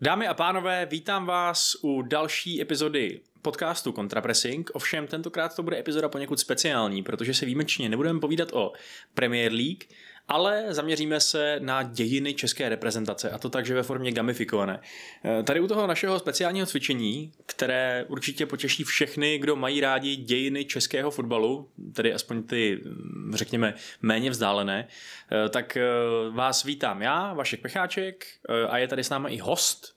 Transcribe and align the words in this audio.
Dámy 0.00 0.26
a 0.28 0.34
pánové, 0.34 0.86
vítám 0.86 1.26
vás 1.26 1.76
u 1.82 2.02
další 2.02 2.62
epizody 2.62 3.20
podcastu 3.42 3.92
Contrapressing, 3.92 4.70
ovšem 4.74 5.06
tentokrát 5.06 5.56
to 5.56 5.62
bude 5.62 5.78
epizoda 5.78 6.08
poněkud 6.08 6.40
speciální, 6.40 7.02
protože 7.02 7.34
se 7.34 7.46
výjimečně 7.46 7.88
nebudeme 7.88 8.20
povídat 8.20 8.52
o 8.52 8.72
Premier 9.14 9.52
League, 9.52 9.84
ale 10.28 10.64
zaměříme 10.68 11.20
se 11.20 11.58
na 11.60 11.82
dějiny 11.82 12.34
české 12.34 12.68
reprezentace 12.68 13.30
a 13.30 13.38
to 13.38 13.50
takže 13.50 13.74
ve 13.74 13.82
formě 13.82 14.12
gamifikované. 14.12 14.80
Eh, 15.24 15.42
tady 15.42 15.60
u 15.60 15.66
toho 15.66 15.86
našeho 15.86 16.18
speciálního 16.18 16.66
cvičení, 16.66 17.32
které 17.46 18.04
určitě 18.08 18.46
potěší 18.46 18.84
všechny, 18.84 19.38
kdo 19.38 19.56
mají 19.56 19.80
rádi 19.80 20.16
dějiny 20.16 20.64
českého 20.64 21.10
fotbalu, 21.10 21.68
tedy 21.92 22.14
aspoň 22.14 22.42
ty, 22.42 22.80
hm, 22.84 23.32
řekněme, 23.34 23.74
méně 24.02 24.30
vzdálené, 24.30 24.88
eh, 25.32 25.48
tak 25.48 25.76
eh, 25.76 25.82
vás 26.30 26.64
vítám 26.64 27.02
já, 27.02 27.34
Vašek 27.34 27.60
Pecháček 27.60 28.26
a 28.68 28.78
je 28.78 28.88
tady 28.88 29.04
s 29.04 29.10
námi 29.10 29.34
i 29.34 29.38
host, 29.38 29.96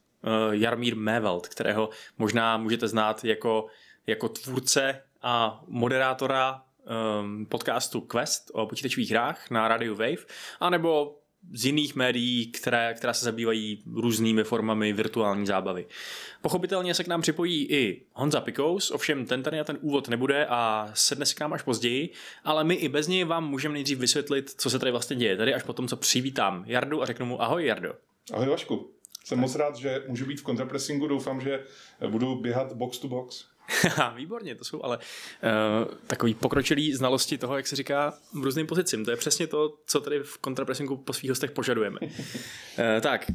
Jarmír 0.51 0.95
Méveld, 0.95 1.47
kterého 1.47 1.89
možná 2.17 2.57
můžete 2.57 2.87
znát 2.87 3.23
jako, 3.23 3.67
jako 4.07 4.29
tvůrce 4.29 5.01
a 5.21 5.63
moderátora 5.67 6.61
um, 6.89 7.45
podcastu 7.45 8.01
Quest 8.01 8.51
o 8.53 8.67
počítačových 8.67 9.11
hrách 9.11 9.49
na 9.51 9.67
Radio 9.67 9.95
Wave, 9.95 10.25
anebo 10.59 11.15
z 11.53 11.65
jiných 11.65 11.95
médií, 11.95 12.51
které, 12.51 12.93
která 12.93 13.13
se 13.13 13.25
zabývají 13.25 13.83
různými 13.95 14.43
formami 14.43 14.93
virtuální 14.93 15.45
zábavy. 15.45 15.85
Pochopitelně 16.41 16.93
se 16.93 17.03
k 17.03 17.07
nám 17.07 17.21
připojí 17.21 17.71
i 17.71 18.05
Honza 18.13 18.41
Pikous, 18.41 18.91
ovšem 18.91 19.25
ten 19.25 19.43
tady 19.43 19.57
na 19.57 19.63
ten 19.63 19.77
úvod 19.81 20.07
nebude 20.07 20.45
a 20.49 20.91
sedne 20.93 21.25
se 21.25 21.35
k 21.35 21.39
nám 21.39 21.53
až 21.53 21.61
později, 21.61 22.09
ale 22.43 22.63
my 22.63 22.75
i 22.75 22.89
bez 22.89 23.07
něj 23.07 23.23
vám 23.23 23.49
můžeme 23.49 23.73
nejdřív 23.73 23.99
vysvětlit, 23.99 24.49
co 24.57 24.69
se 24.69 24.79
tady 24.79 24.91
vlastně 24.91 25.15
děje. 25.15 25.37
Tady 25.37 25.53
až 25.53 25.63
potom, 25.63 25.87
co 25.87 25.97
přivítám 25.97 26.63
Jardu 26.67 27.01
a 27.01 27.05
řeknu 27.05 27.25
mu 27.25 27.41
ahoj 27.41 27.65
Jardo. 27.65 27.93
Ahoj 28.33 28.47
Vašku. 28.47 28.93
Jsem 29.25 29.39
moc 29.39 29.55
rád, 29.55 29.75
že 29.75 30.03
můžu 30.07 30.25
být 30.25 30.39
v 30.39 30.43
kontrapressingu, 30.43 31.07
doufám, 31.07 31.41
že 31.41 31.63
budu 32.07 32.35
běhat 32.35 32.73
box 32.73 32.99
to 32.99 33.07
box. 33.07 33.45
Výborně, 34.15 34.55
to 34.55 34.63
jsou 34.63 34.83
ale 34.83 34.97
uh, 34.97 35.93
takový 36.07 36.33
pokročilý 36.33 36.93
znalosti 36.93 37.37
toho, 37.37 37.57
jak 37.57 37.67
se 37.67 37.75
říká 37.75 38.13
různým 38.41 38.67
pozicím. 38.67 39.05
To 39.05 39.11
je 39.11 39.17
přesně 39.17 39.47
to, 39.47 39.77
co 39.85 40.01
tady 40.01 40.19
v 40.19 40.37
kontrapressingu 40.37 40.97
po 40.97 41.13
svých 41.13 41.31
hostech 41.31 41.51
požadujeme. 41.51 41.99
uh, 42.01 42.07
tak, 43.01 43.25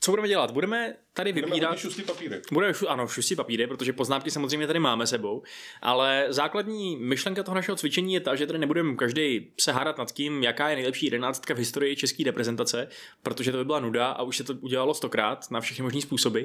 co 0.00 0.12
budeme 0.12 0.28
dělat? 0.28 0.50
Budeme 0.50 0.94
tady 1.12 1.32
vybírat... 1.32 1.50
Budeme 1.50 1.76
šustí 1.76 2.02
papíry. 2.02 2.40
Budeme, 2.52 2.72
ano, 2.88 3.08
šustí 3.08 3.36
papíry, 3.36 3.66
protože 3.66 3.92
poznámky 3.92 4.30
samozřejmě 4.30 4.66
tady 4.66 4.78
máme 4.78 5.06
sebou, 5.06 5.42
ale 5.82 6.26
základní 6.28 6.96
myšlenka 6.96 7.42
toho 7.42 7.54
našeho 7.54 7.76
cvičení 7.76 8.14
je 8.14 8.20
ta, 8.20 8.34
že 8.34 8.46
tady 8.46 8.58
nebudeme 8.58 8.96
každý 8.96 9.52
se 9.60 9.72
hádat 9.72 9.98
nad 9.98 10.12
tím, 10.12 10.42
jaká 10.42 10.68
je 10.68 10.76
nejlepší 10.76 11.06
jedenáctka 11.06 11.54
v 11.54 11.58
historii 11.58 11.96
české 11.96 12.24
reprezentace, 12.24 12.88
protože 13.22 13.52
to 13.52 13.58
by 13.58 13.64
byla 13.64 13.80
nuda 13.80 14.06
a 14.06 14.22
už 14.22 14.36
se 14.36 14.44
to 14.44 14.54
udělalo 14.60 14.94
stokrát 14.94 15.50
na 15.50 15.60
všechny 15.60 15.82
možné 15.82 16.00
způsoby. 16.00 16.40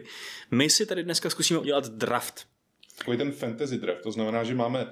My 0.51 0.69
si 0.69 0.85
tady 0.85 1.03
dneska 1.03 1.29
zkusíme 1.29 1.59
udělat 1.59 1.87
draft 1.87 2.47
takový 2.97 3.17
ten 3.17 3.31
fantasy 3.31 3.77
draft. 3.77 4.03
To 4.03 4.11
znamená, 4.11 4.43
že 4.43 4.55
máme 4.55 4.87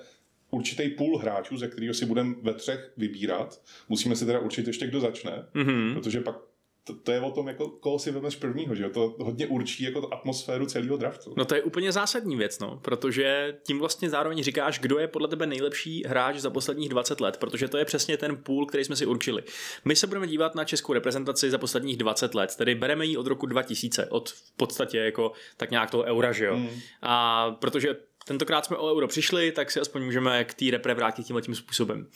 určitý 0.50 0.90
půl 0.90 1.18
hráčů, 1.18 1.58
ze 1.58 1.68
kterého 1.68 1.94
si 1.94 2.06
budeme 2.06 2.36
ve 2.42 2.54
třech 2.54 2.92
vybírat. 2.98 3.62
Musíme 3.90 4.16
si 4.16 4.26
teda 4.26 4.40
určit 4.40 4.68
ještě, 4.68 4.88
kdo 4.88 5.00
začne, 5.00 5.46
mm-hmm. 5.54 5.94
protože 5.94 6.22
pak 6.22 6.36
to, 6.84 6.96
to, 6.96 7.12
je 7.12 7.22
o 7.22 7.32
tom, 7.32 7.48
jako, 7.48 7.70
koho 7.70 8.00
si 8.00 8.12
vezmeš 8.12 8.36
prvního, 8.36 8.76
že 8.76 8.84
jo? 8.84 8.90
To 8.90 9.16
hodně 9.20 9.48
určí 9.48 9.84
jako 9.84 10.14
atmosféru 10.14 10.66
celého 10.66 10.98
draftu. 10.98 11.34
No 11.38 11.46
to 11.46 11.56
je 11.56 11.64
úplně 11.64 11.92
zásadní 11.92 12.36
věc, 12.36 12.60
no, 12.60 12.80
protože 12.82 13.58
tím 13.64 13.80
vlastně 13.80 14.10
zároveň 14.10 14.44
říkáš, 14.44 14.80
kdo 14.80 15.00
je 15.00 15.08
podle 15.08 15.28
tebe 15.28 15.46
nejlepší 15.46 16.04
hráč 16.08 16.36
za 16.36 16.50
posledních 16.50 16.90
20 16.90 17.22
let, 17.22 17.38
protože 17.38 17.68
to 17.68 17.78
je 17.78 17.86
přesně 17.86 18.18
ten 18.18 18.38
půl, 18.38 18.66
který 18.66 18.84
jsme 18.84 18.96
si 18.96 19.06
určili. 19.06 19.44
My 19.86 19.96
se 19.96 20.08
budeme 20.08 20.28
dívat 20.28 20.56
na 20.56 20.66
českou 20.66 20.94
reprezentaci 20.94 21.52
za 21.52 21.58
posledních 21.58 21.98
20 21.98 22.36
let, 22.36 22.56
tedy 22.56 22.76
bereme 22.76 23.06
ji 23.06 23.18
od 23.18 23.28
roku 23.28 23.46
2000, 23.46 24.06
od 24.06 24.30
v 24.30 24.58
podstatě 24.58 24.98
jako 24.98 25.32
tak 25.58 25.72
nějak 25.72 25.92
toho 25.92 26.04
eura, 26.04 26.32
že 26.32 26.46
jo? 26.46 26.58
Mm. 26.58 26.70
A 27.02 27.52
protože 27.52 27.96
tentokrát 28.26 28.66
jsme 28.66 28.78
o 28.78 28.96
euro 28.96 29.08
přišli, 29.08 29.52
tak 29.52 29.72
si 29.72 29.80
aspoň 29.80 30.04
můžeme 30.04 30.44
k 30.44 30.54
té 30.54 30.66
repre 30.72 30.94
vrátit 30.94 31.24
tímhle 31.24 31.42
tím 31.42 31.56
způsobem. 31.56 32.08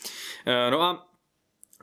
Eh, 0.46 0.72
no 0.72 0.82
a 0.82 1.08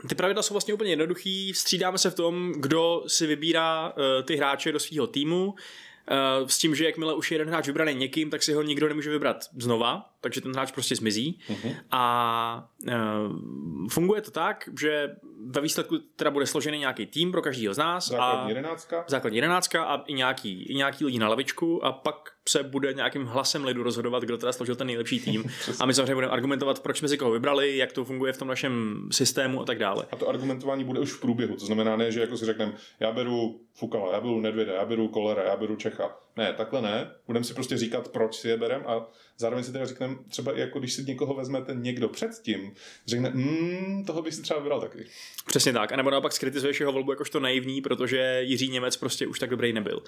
ty 0.09 0.15
pravidla 0.15 0.43
jsou 0.43 0.55
vlastně 0.55 0.75
úplně 0.75 0.91
jednoduchý, 0.91 1.55
střídáme 1.55 1.99
se 1.99 2.11
v 2.11 2.15
tom, 2.15 2.53
kdo 2.57 3.05
si 3.07 3.27
vybírá 3.27 3.89
uh, 3.89 4.25
ty 4.25 4.37
hráče 4.37 4.73
do 4.73 4.81
svého 4.81 5.07
týmu, 5.07 5.47
uh, 5.47 6.49
s 6.49 6.59
tím, 6.59 6.75
že 6.75 6.85
jakmile 6.85 7.15
už 7.15 7.31
je 7.31 7.35
jeden 7.35 7.49
hráč 7.49 7.67
vybraný 7.67 7.95
někým, 7.95 8.31
tak 8.31 8.43
si 8.43 8.53
ho 8.53 8.63
nikdo 8.63 8.89
nemůže 8.89 9.11
vybrat 9.11 9.45
znova, 9.59 10.11
takže 10.21 10.41
ten 10.41 10.53
hráč 10.53 10.73
prostě 10.73 10.97
zmizí. 10.97 11.39
Uh-huh. 11.49 11.77
A 11.91 12.69
uh, 12.87 13.89
funguje 13.89 14.21
to 14.21 14.31
tak, 14.31 14.69
že 14.81 15.09
ve 15.47 15.61
výsledku 15.61 15.99
teda 16.17 16.31
bude 16.31 16.47
složený 16.47 16.79
nějaký 16.79 17.07
tým 17.07 17.33
pro 17.33 17.43
každého 17.43 17.75
z 17.75 17.79
nás. 17.79 18.09
Základní 18.09 18.45
a 18.45 18.49
jedenáctka. 18.49 19.05
Základní 19.09 19.37
jedenáctka 19.37 19.85
a 19.85 20.03
i 20.03 20.13
nějaký, 20.13 20.63
i 20.63 20.75
nějaký 20.75 21.05
lidi 21.05 21.19
na 21.19 21.29
lavičku 21.29 21.85
a 21.85 21.93
pak 21.93 22.31
se 22.49 22.63
bude 22.63 22.93
nějakým 22.93 23.25
hlasem 23.25 23.65
lidu 23.65 23.83
rozhodovat, 23.83 24.23
kdo 24.23 24.39
teda 24.39 24.53
složil 24.53 24.77
ten 24.77 24.87
nejlepší 24.87 25.21
tým. 25.21 25.45
a 25.81 25.87
my 25.87 25.95
samozřejmě 25.95 26.15
budeme 26.15 26.33
argumentovat, 26.33 26.81
proč 26.81 26.99
jsme 26.99 27.09
si 27.09 27.19
koho 27.19 27.31
vybrali, 27.31 27.77
jak 27.77 27.93
to 27.93 28.05
funguje 28.05 28.33
v 28.33 28.39
tom 28.39 28.49
našem 28.49 29.03
systému 29.13 29.63
a 29.63 29.65
tak 29.65 29.79
dále. 29.79 30.07
A 30.13 30.17
to 30.17 30.29
argumentování 30.29 30.85
bude 30.85 31.01
už 31.01 31.13
v 31.13 31.21
průběhu. 31.21 31.57
To 31.57 31.67
znamená 31.67 31.97
ne, 31.97 32.13
že 32.13 32.21
jako 32.21 32.37
si 32.37 32.45
řekneme, 32.45 32.73
já 33.01 33.13
beru 33.13 33.61
Fukala, 33.75 34.13
já 34.13 34.21
beru 34.21 34.41
Nedvěda, 34.41 34.73
já 34.73 34.85
beru 34.85 35.09
Kolera, 35.09 35.43
já 35.43 35.57
beru 35.57 35.77
Čecha. 35.77 36.17
Ne, 36.37 36.53
takhle 36.53 36.83
ne. 36.83 37.11
Budeme 37.27 37.45
si 37.45 37.55
prostě 37.55 37.77
říkat, 37.77 38.09
proč 38.09 38.35
si 38.35 38.49
je 38.49 38.57
berem 38.57 38.83
a 38.87 39.11
zároveň 39.37 39.65
si 39.65 39.73
teda 39.73 39.87
řekneme, 39.87 40.17
třeba 40.29 40.53
jako 40.53 40.79
když 40.79 40.93
si 40.93 41.05
někoho 41.05 41.35
vezmete 41.35 41.75
někdo 41.75 42.09
předtím, 42.09 42.75
řekne, 43.07 43.31
mm, 43.31 44.05
toho 44.07 44.23
bych 44.23 44.35
si 44.35 44.43
třeba 44.43 44.61
vybral 44.61 44.81
taky. 44.81 45.07
Přesně 45.47 45.73
tak. 45.73 45.93
A 45.93 45.97
nebo 45.97 46.11
naopak 46.11 46.33
skritizuješ 46.33 46.81
jeho 46.81 46.93
volbu 46.93 47.13
jakožto 47.13 47.41
naivní, 47.41 47.81
protože 47.81 48.39
Jiří 48.43 48.69
Němec 48.69 48.97
prostě 48.97 49.27
už 49.27 49.39
tak 49.39 49.51
dobrý 49.51 49.73
nebyl. 49.73 50.03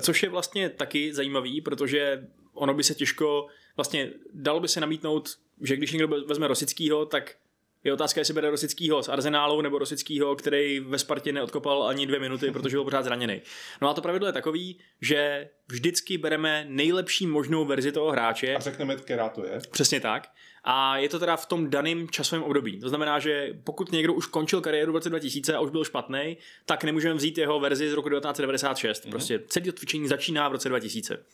Což 0.00 0.22
je 0.22 0.28
vlastně 0.28 0.68
taky 0.68 1.14
zajímavý, 1.14 1.60
protože 1.60 2.26
ono 2.54 2.74
by 2.74 2.84
se 2.84 2.94
těžko, 2.94 3.46
vlastně 3.76 4.10
dalo 4.34 4.60
by 4.60 4.68
se 4.68 4.80
namítnout, 4.80 5.28
že 5.62 5.76
když 5.76 5.92
někdo 5.92 6.08
vezme 6.08 6.48
Rosickýho, 6.48 7.06
tak 7.06 7.36
je 7.86 7.92
otázka, 7.92 8.20
jestli 8.20 8.34
bere 8.34 8.50
Rosickýho 8.50 9.02
z 9.02 9.08
Arzenálu 9.08 9.60
nebo 9.60 9.78
Rosickýho, 9.78 10.36
který 10.36 10.80
ve 10.80 10.98
Spartě 10.98 11.32
neodkopal 11.32 11.82
ani 11.82 12.06
dvě 12.06 12.20
minuty, 12.20 12.50
protože 12.50 12.76
byl 12.76 12.84
pořád 12.84 13.02
zraněný. 13.02 13.42
No 13.82 13.88
a 13.88 13.94
to 13.94 14.02
pravidlo 14.02 14.28
je 14.28 14.32
takový, 14.32 14.78
že 15.00 15.48
vždycky 15.68 16.18
bereme 16.18 16.66
nejlepší 16.68 17.26
možnou 17.26 17.64
verzi 17.64 17.92
toho 17.92 18.10
hráče. 18.10 18.54
A 18.54 18.60
řekneme, 18.60 18.96
která 18.96 19.28
to 19.28 19.46
je. 19.46 19.60
Přesně 19.70 20.00
tak. 20.00 20.28
A 20.64 20.96
je 20.98 21.08
to 21.08 21.18
teda 21.18 21.36
v 21.36 21.46
tom 21.46 21.70
daném 21.70 22.08
časovém 22.08 22.42
období. 22.42 22.80
To 22.80 22.88
znamená, 22.88 23.18
že 23.18 23.54
pokud 23.64 23.92
někdo 23.92 24.14
už 24.14 24.26
končil 24.26 24.60
kariéru 24.60 24.92
v 24.92 24.94
roce 24.94 25.10
2000 25.10 25.54
a 25.54 25.60
už 25.60 25.70
byl 25.70 25.84
špatný, 25.84 26.36
tak 26.64 26.84
nemůžeme 26.84 27.14
vzít 27.14 27.38
jeho 27.38 27.60
verzi 27.60 27.90
z 27.90 27.92
roku 27.92 28.08
1996. 28.08 29.04
Mm-hmm. 29.04 29.10
Prostě 29.10 29.42
celý 29.48 29.64
to 29.64 29.72
cvičení 29.72 30.08
začíná 30.08 30.48
v 30.48 30.52
roce 30.52 30.68
2000. 30.68 31.24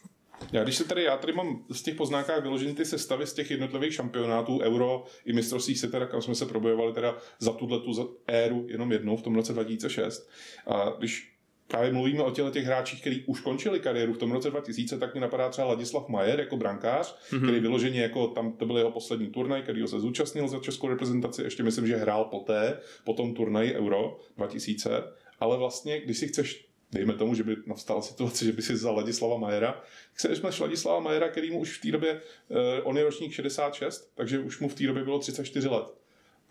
Já 0.52 0.62
když 0.62 0.76
se 0.76 0.84
tady, 0.84 1.04
já 1.04 1.16
tady 1.16 1.32
mám 1.32 1.64
z 1.70 1.82
těch 1.82 1.94
poznámkách 1.94 2.42
vyložený 2.42 2.74
ty 2.74 2.84
sestavy 2.84 3.26
z 3.26 3.32
těch 3.32 3.50
jednotlivých 3.50 3.94
šampionátů, 3.94 4.60
Euro 4.60 5.04
i 5.24 5.32
mistrovství 5.32 5.74
se 5.74 5.88
teda, 5.88 6.06
kam 6.06 6.22
jsme 6.22 6.34
se 6.34 6.46
probojovali 6.46 6.92
teda 6.92 7.16
za 7.38 7.52
tuhle 7.52 7.80
tu 7.80 8.18
éru 8.26 8.66
jenom 8.68 8.92
jednou 8.92 9.16
v 9.16 9.22
tom 9.22 9.34
roce 9.34 9.52
2006. 9.52 10.30
A 10.66 10.94
když 10.98 11.32
právě 11.72 11.92
mluvíme 11.92 12.22
o 12.22 12.30
těle 12.30 12.50
těch 12.50 12.64
hráčích, 12.64 13.00
kteří 13.00 13.24
už 13.26 13.40
končili 13.40 13.80
kariéru 13.80 14.12
v 14.12 14.18
tom 14.18 14.32
roce 14.32 14.50
2000, 14.50 14.98
tak 14.98 15.14
mi 15.14 15.20
napadá 15.20 15.48
třeba 15.48 15.68
Ladislav 15.68 16.08
Majer 16.08 16.40
jako 16.40 16.56
brankář, 16.56 17.16
mm-hmm. 17.16 17.42
který 17.42 17.60
vyloženě 17.60 18.02
jako 18.02 18.26
tam 18.26 18.52
to 18.52 18.66
byl 18.66 18.78
jeho 18.78 18.90
poslední 18.90 19.26
turnaj, 19.26 19.62
který 19.62 19.82
ho 19.82 19.88
se 19.88 20.00
zúčastnil 20.00 20.48
za 20.48 20.58
českou 20.58 20.88
reprezentaci, 20.88 21.42
ještě 21.42 21.62
myslím, 21.62 21.86
že 21.86 21.96
hrál 21.96 22.24
poté, 22.24 22.78
po 23.04 23.14
tom 23.14 23.34
turnaji 23.34 23.74
Euro 23.74 24.18
2000, 24.36 25.02
ale 25.40 25.58
vlastně, 25.58 26.00
když 26.00 26.18
si 26.18 26.28
chceš 26.28 26.71
dejme 26.92 27.12
tomu, 27.12 27.34
že 27.34 27.44
by 27.44 27.56
nastala 27.66 28.02
situace, 28.02 28.44
že 28.44 28.52
by 28.52 28.62
si 28.62 28.72
vzal 28.72 28.96
Ladislava 28.96 29.36
Majera, 29.38 29.72
tak 29.72 30.20
se 30.20 30.28
vezmeš 30.28 30.60
Ladislava 30.60 31.00
Majera, 31.00 31.28
který 31.28 31.50
mu 31.50 31.60
už 31.60 31.78
v 31.78 31.82
té 31.82 31.90
době, 31.90 32.20
uh, 32.48 32.58
on 32.84 32.98
je 32.98 33.04
ročník 33.04 33.32
66, 33.32 34.12
takže 34.14 34.38
už 34.38 34.58
mu 34.58 34.68
v 34.68 34.74
té 34.74 34.86
době 34.86 35.04
bylo 35.04 35.18
34 35.18 35.68
let. 35.68 35.86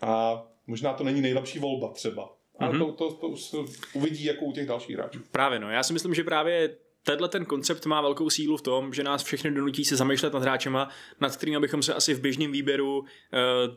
A 0.00 0.42
možná 0.66 0.92
to 0.92 1.04
není 1.04 1.20
nejlepší 1.20 1.58
volba 1.58 1.88
třeba. 1.88 2.36
A 2.58 2.72
mm-hmm. 2.72 2.78
to, 2.78 2.92
to, 2.92 3.12
to 3.12 3.28
už 3.28 3.42
se 3.42 3.56
uvidí 3.94 4.24
jako 4.24 4.44
u 4.44 4.52
těch 4.52 4.66
dalších 4.66 4.96
hráčů. 4.96 5.20
Právě 5.30 5.58
no, 5.58 5.70
já 5.70 5.82
si 5.82 5.92
myslím, 5.92 6.14
že 6.14 6.24
právě 6.24 6.76
tenhle 7.02 7.28
ten 7.28 7.44
koncept 7.44 7.86
má 7.86 8.00
velkou 8.00 8.30
sílu 8.30 8.56
v 8.56 8.62
tom, 8.62 8.92
že 8.92 9.02
nás 9.02 9.22
všechny 9.22 9.50
donutí 9.50 9.84
se 9.84 9.96
zamýšlet 9.96 10.32
nad 10.32 10.42
hráčema, 10.42 10.88
nad 11.20 11.36
kterými 11.36 11.60
bychom 11.60 11.82
se 11.82 11.94
asi 11.94 12.14
v 12.14 12.20
běžném 12.20 12.52
výběru 12.52 12.98
uh, 12.98 13.06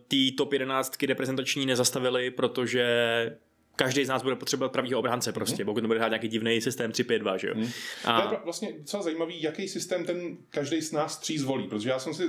té 0.07 0.35
top 0.37 0.53
11 0.53 1.03
reprezentační 1.03 1.65
nezastavili, 1.65 2.31
protože 2.31 2.85
každý 3.75 4.05
z 4.05 4.09
nás 4.09 4.23
bude 4.23 4.35
potřebovat 4.35 4.71
pravýho 4.71 4.99
obránce 4.99 5.31
prostě, 5.31 5.63
mm. 5.63 5.65
pokud 5.65 5.81
to 5.81 5.87
bude 5.87 5.99
hrát 5.99 6.07
nějaký 6.07 6.27
divný 6.27 6.61
systém 6.61 6.91
3-5-2, 6.91 7.35
že 7.35 7.47
jo. 7.47 7.53
Mm. 7.55 7.69
A... 8.05 8.21
To 8.21 8.33
je 8.33 8.39
vlastně 8.43 8.73
docela 8.77 9.03
zajímavý, 9.03 9.41
jaký 9.41 9.67
systém 9.67 10.05
ten 10.05 10.37
každý 10.49 10.81
z 10.81 10.91
nás 10.91 11.17
tří 11.17 11.37
zvolí, 11.37 11.67
protože 11.67 11.89
já 11.89 11.99
jsem 11.99 12.13
si 12.13 12.23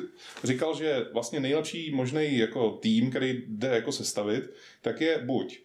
říkal, 0.44 0.74
že 0.76 1.06
vlastně 1.12 1.40
nejlepší 1.40 1.90
možný 1.90 2.38
jako 2.38 2.70
tým, 2.70 3.10
který 3.10 3.44
jde 3.48 3.68
jako 3.68 3.92
sestavit, 3.92 4.50
tak 4.82 5.00
je 5.00 5.18
buď 5.18 5.60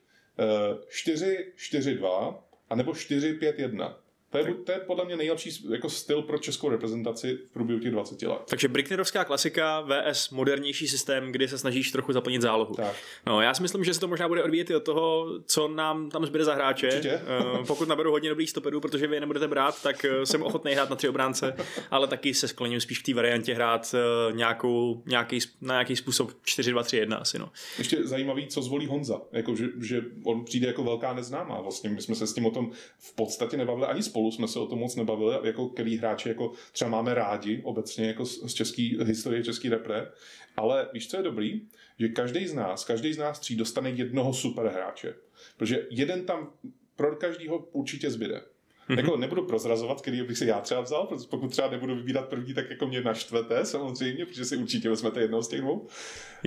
uh, 0.74 0.82
4-4-2, 1.16 2.36
anebo 2.70 2.92
4-5-1. 2.92 3.96
To 4.32 4.38
je, 4.38 4.54
to 4.54 4.72
je 4.72 4.80
podle 4.80 5.06
mě 5.06 5.16
nejlepší 5.18 5.70
jako 5.72 5.90
styl 5.90 6.22
pro 6.22 6.38
českou 6.38 6.70
reprezentaci 6.70 7.38
v 7.50 7.54
průběhu 7.54 7.80
těch 7.80 7.92
20 7.92 8.22
let. 8.22 8.40
Takže 8.50 8.68
Bricknerovská 8.68 9.24
klasika 9.26 9.82
vs 9.82 10.30
modernější 10.30 10.88
systém, 10.88 11.32
kdy 11.32 11.48
se 11.48 11.58
snažíš 11.58 11.92
trochu 11.92 12.14
zaplnit 12.14 12.42
zálohu. 12.42 12.76
Tak. 12.76 12.96
No, 13.26 13.42
já 13.42 13.54
si 13.54 13.62
myslím, 13.62 13.84
že 13.84 13.94
se 13.94 14.00
to 14.00 14.08
možná 14.08 14.28
bude 14.28 14.44
odvíjet 14.44 14.70
i 14.70 14.76
od 14.76 14.84
toho, 14.84 15.28
co 15.46 15.68
nám 15.68 16.10
tam 16.10 16.26
zbyde 16.26 16.46
za 16.46 16.54
hráče. 16.54 16.88
Určitě. 16.88 17.10
Eh, 17.10 17.64
Pokud 17.68 17.88
naberu 17.88 18.12
hodně 18.12 18.30
dobrých 18.30 18.50
stoperů, 18.50 18.82
protože 18.82 19.08
vy 19.08 19.16
je 19.16 19.20
nebudete 19.20 19.48
brát, 19.48 19.84
tak 19.84 20.06
eh, 20.06 20.26
jsem 20.26 20.44
ochotný 20.44 20.74
hrát 20.74 20.90
na 20.90 20.96
tři 20.96 21.10
obránce, 21.10 21.56
ale 21.92 22.08
taky 22.08 22.34
se 22.34 22.48
skloním 22.48 22.82
spíš 22.82 23.00
k 23.00 23.06
té 23.06 23.14
variantě 23.14 23.54
hrát 23.54 23.96
eh, 23.96 24.34
nějakou, 24.34 25.04
nějaký, 25.06 25.40
na 25.62 25.74
nějaký 25.74 25.96
způsob 25.96 26.32
4-2-3-1 26.46 27.22
asi. 27.22 27.40
No. 27.40 27.50
Ještě 27.78 28.04
zajímavý, 28.04 28.48
co 28.48 28.62
zvolí 28.62 28.86
Honza. 28.86 29.22
Jako, 29.32 29.56
že, 29.56 29.66
že 29.82 30.02
on 30.24 30.46
přijde 30.46 30.68
jako 30.68 30.84
velká 30.84 31.14
neznámá. 31.14 31.62
Vlastně 31.62 31.90
my 31.90 32.02
jsme 32.02 32.16
se 32.16 32.28
s 32.28 32.34
tím 32.34 32.46
o 32.46 32.52
tom 32.52 32.72
v 33.00 33.16
podstatě 33.16 33.58
nebavili, 33.58 33.88
ani 33.88 34.04
spolu 34.04 34.21
jsme 34.28 34.48
se 34.48 34.60
o 34.60 34.68
tom 34.68 34.80
moc 34.80 34.96
nebavili, 34.96 35.38
jako 35.44 35.70
který 35.70 35.98
hráči 35.98 36.30
jako 36.30 36.52
třeba 36.72 36.90
máme 36.90 37.14
rádi 37.14 37.62
obecně 37.64 38.08
jako 38.08 38.26
z, 38.26 38.54
český 38.54 38.98
historie 39.04 39.44
český 39.44 39.70
repre. 39.70 40.12
Ale 40.58 40.90
víš, 40.94 41.10
co 41.10 41.18
je 41.18 41.24
dobrý? 41.24 41.62
Že 42.00 42.08
každý 42.08 42.48
z 42.48 42.54
nás, 42.54 42.86
každý 42.86 43.14
z 43.14 43.18
nás 43.18 43.40
tří 43.40 43.56
dostane 43.56 43.90
jednoho 43.90 44.34
super 44.34 44.68
hráče. 44.68 45.16
Protože 45.58 45.88
jeden 45.90 46.26
tam 46.26 46.54
pro 46.96 47.16
každýho 47.16 47.58
určitě 47.58 48.12
zbyde. 48.12 48.42
Mm-hmm. 48.92 48.98
Jako 48.98 49.18
nebudu 49.18 49.44
prozrazovat, 49.46 50.02
který 50.02 50.22
bych 50.24 50.38
si 50.38 50.46
já 50.46 50.62
třeba 50.62 50.82
vzal, 50.82 51.06
protože 51.08 51.28
pokud 51.30 51.52
třeba 51.52 51.70
nebudu 51.70 51.96
vybírat 51.96 52.30
první, 52.30 52.54
tak 52.54 52.70
jako 52.70 52.88
mě 52.88 53.02
naštvete 53.02 53.66
samozřejmě, 53.66 54.26
protože 54.26 54.46
si 54.46 54.58
určitě 54.58 54.90
vezmete 54.90 55.22
jednoho 55.22 55.44
z 55.44 55.48
těch 55.48 55.62
dvou. 55.62 55.88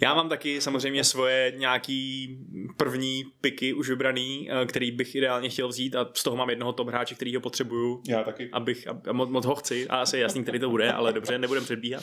Já 0.02 0.14
mám 0.14 0.28
taky 0.28 0.60
samozřejmě 0.60 1.04
svoje 1.04 1.52
nějaký 1.56 2.38
první 2.76 3.24
piky 3.40 3.72
už 3.72 3.88
vybraný, 3.88 4.48
eh, 4.50 4.66
který 4.66 4.90
bych 4.90 5.14
ideálně 5.14 5.48
chtěl 5.48 5.68
vzít 5.68 5.96
a 5.96 6.10
z 6.14 6.22
toho 6.22 6.36
mám 6.36 6.50
jednoho 6.50 6.72
top 6.72 6.88
hráče, 6.88 7.14
který 7.14 7.34
ho 7.34 7.40
potřebuju, 7.40 8.02
Já 8.08 8.22
taky. 8.24 8.48
abych, 8.52 8.88
a 9.08 9.12
moc, 9.12 9.28
moc 9.30 9.44
ho 9.46 9.54
chci 9.54 9.88
a 9.88 9.96
asi 9.96 10.16
je 10.16 10.22
jasný, 10.22 10.42
který 10.42 10.58
to 10.58 10.70
bude, 10.70 10.92
ale 10.92 11.12
dobře, 11.12 11.38
nebudem 11.38 11.64
předbíhat. 11.64 12.02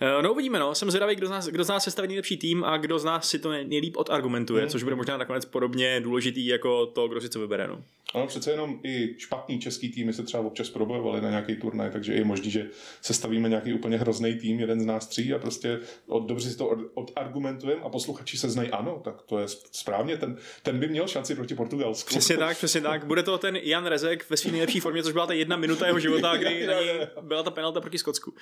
Eh, 0.00 0.22
No 0.22 0.32
uvidíme, 0.32 0.58
no. 0.58 0.74
Jsem 0.74 0.90
zvědavý, 0.90 1.14
kdo 1.14 1.26
z 1.26 1.30
nás, 1.30 1.46
kdo 1.48 1.64
z 1.64 1.68
nás 1.68 1.84
sestaví 1.84 2.08
nejlepší 2.08 2.36
tým 2.36 2.64
a 2.64 2.76
kdo 2.76 2.98
z 2.98 3.04
nás 3.04 3.28
si 3.28 3.38
to 3.38 3.50
nej- 3.50 3.64
nejlíp 3.68 3.96
odargumentuje, 3.96 4.60
Hmm. 4.62 4.70
což 4.70 4.82
bude 4.82 4.96
možná 4.96 5.16
nakonec 5.16 5.44
podobně 5.44 6.00
důležitý 6.00 6.46
jako 6.46 6.86
to, 6.86 7.08
kdo 7.08 7.20
si 7.20 7.28
co 7.28 7.40
vybere. 7.40 7.66
No. 7.68 7.82
Ano, 8.14 8.26
přece 8.26 8.50
jenom 8.50 8.80
i 8.84 9.14
špatný 9.18 9.58
český 9.66 9.88
týmy 9.88 10.12
se 10.12 10.22
třeba 10.22 10.42
občas 10.42 10.70
probojovali 10.70 11.20
na 11.20 11.30
nějaký 11.30 11.56
turnaj, 11.56 11.90
takže 11.90 12.14
je 12.14 12.24
možný, 12.24 12.50
že 12.50 12.66
sestavíme 13.00 13.48
nějaký 13.48 13.72
úplně 13.72 13.98
hrozný 13.98 14.34
tým, 14.34 14.60
jeden 14.60 14.80
z 14.80 14.84
nás 14.84 15.06
tří 15.06 15.34
a 15.34 15.38
prostě 15.38 15.80
od, 16.06 16.26
dobře 16.26 16.50
si 16.50 16.56
to 16.58 16.68
od- 16.68 16.90
odargumentujeme 16.94 17.82
a 17.82 17.88
posluchači 17.88 18.38
se 18.38 18.50
znají, 18.50 18.70
ano, 18.70 19.00
tak 19.04 19.22
to 19.22 19.38
je 19.38 19.46
správně, 19.72 20.16
ten, 20.16 20.36
ten 20.62 20.78
by 20.78 20.88
měl 20.88 21.08
šanci 21.08 21.34
proti 21.34 21.54
Portugalsku. 21.54 22.08
Přesně 22.08 22.36
tak, 22.36 22.56
přesně 22.56 22.80
tak. 22.80 23.06
Bude 23.06 23.22
to 23.22 23.38
ten 23.38 23.56
Jan 23.56 23.86
Rezek 23.86 24.30
ve 24.30 24.36
své 24.36 24.50
nejlepší 24.50 24.80
formě, 24.80 25.02
což 25.02 25.12
byla 25.12 25.26
ta 25.26 25.32
jedna 25.32 25.56
minuta 25.56 25.86
jeho 25.86 26.00
života, 26.00 26.36
kdy 26.36 26.68
byla 27.20 27.42
ta 27.42 27.50
penalta 27.50 27.80
proti 27.80 27.98
Skotsku. 27.98 28.34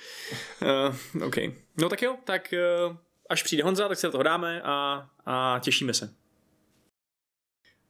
Uh, 1.19 1.25
OK. 1.25 1.35
No 1.77 1.89
tak 1.89 2.01
jo, 2.01 2.15
tak 2.23 2.53
uh, 2.87 2.95
až 3.29 3.43
přijde 3.43 3.63
Honza, 3.63 3.87
tak 3.87 3.97
se 3.97 4.11
toho 4.11 4.23
dáme 4.23 4.61
a, 4.61 5.07
a 5.25 5.59
těšíme 5.63 5.93
se. 5.93 6.24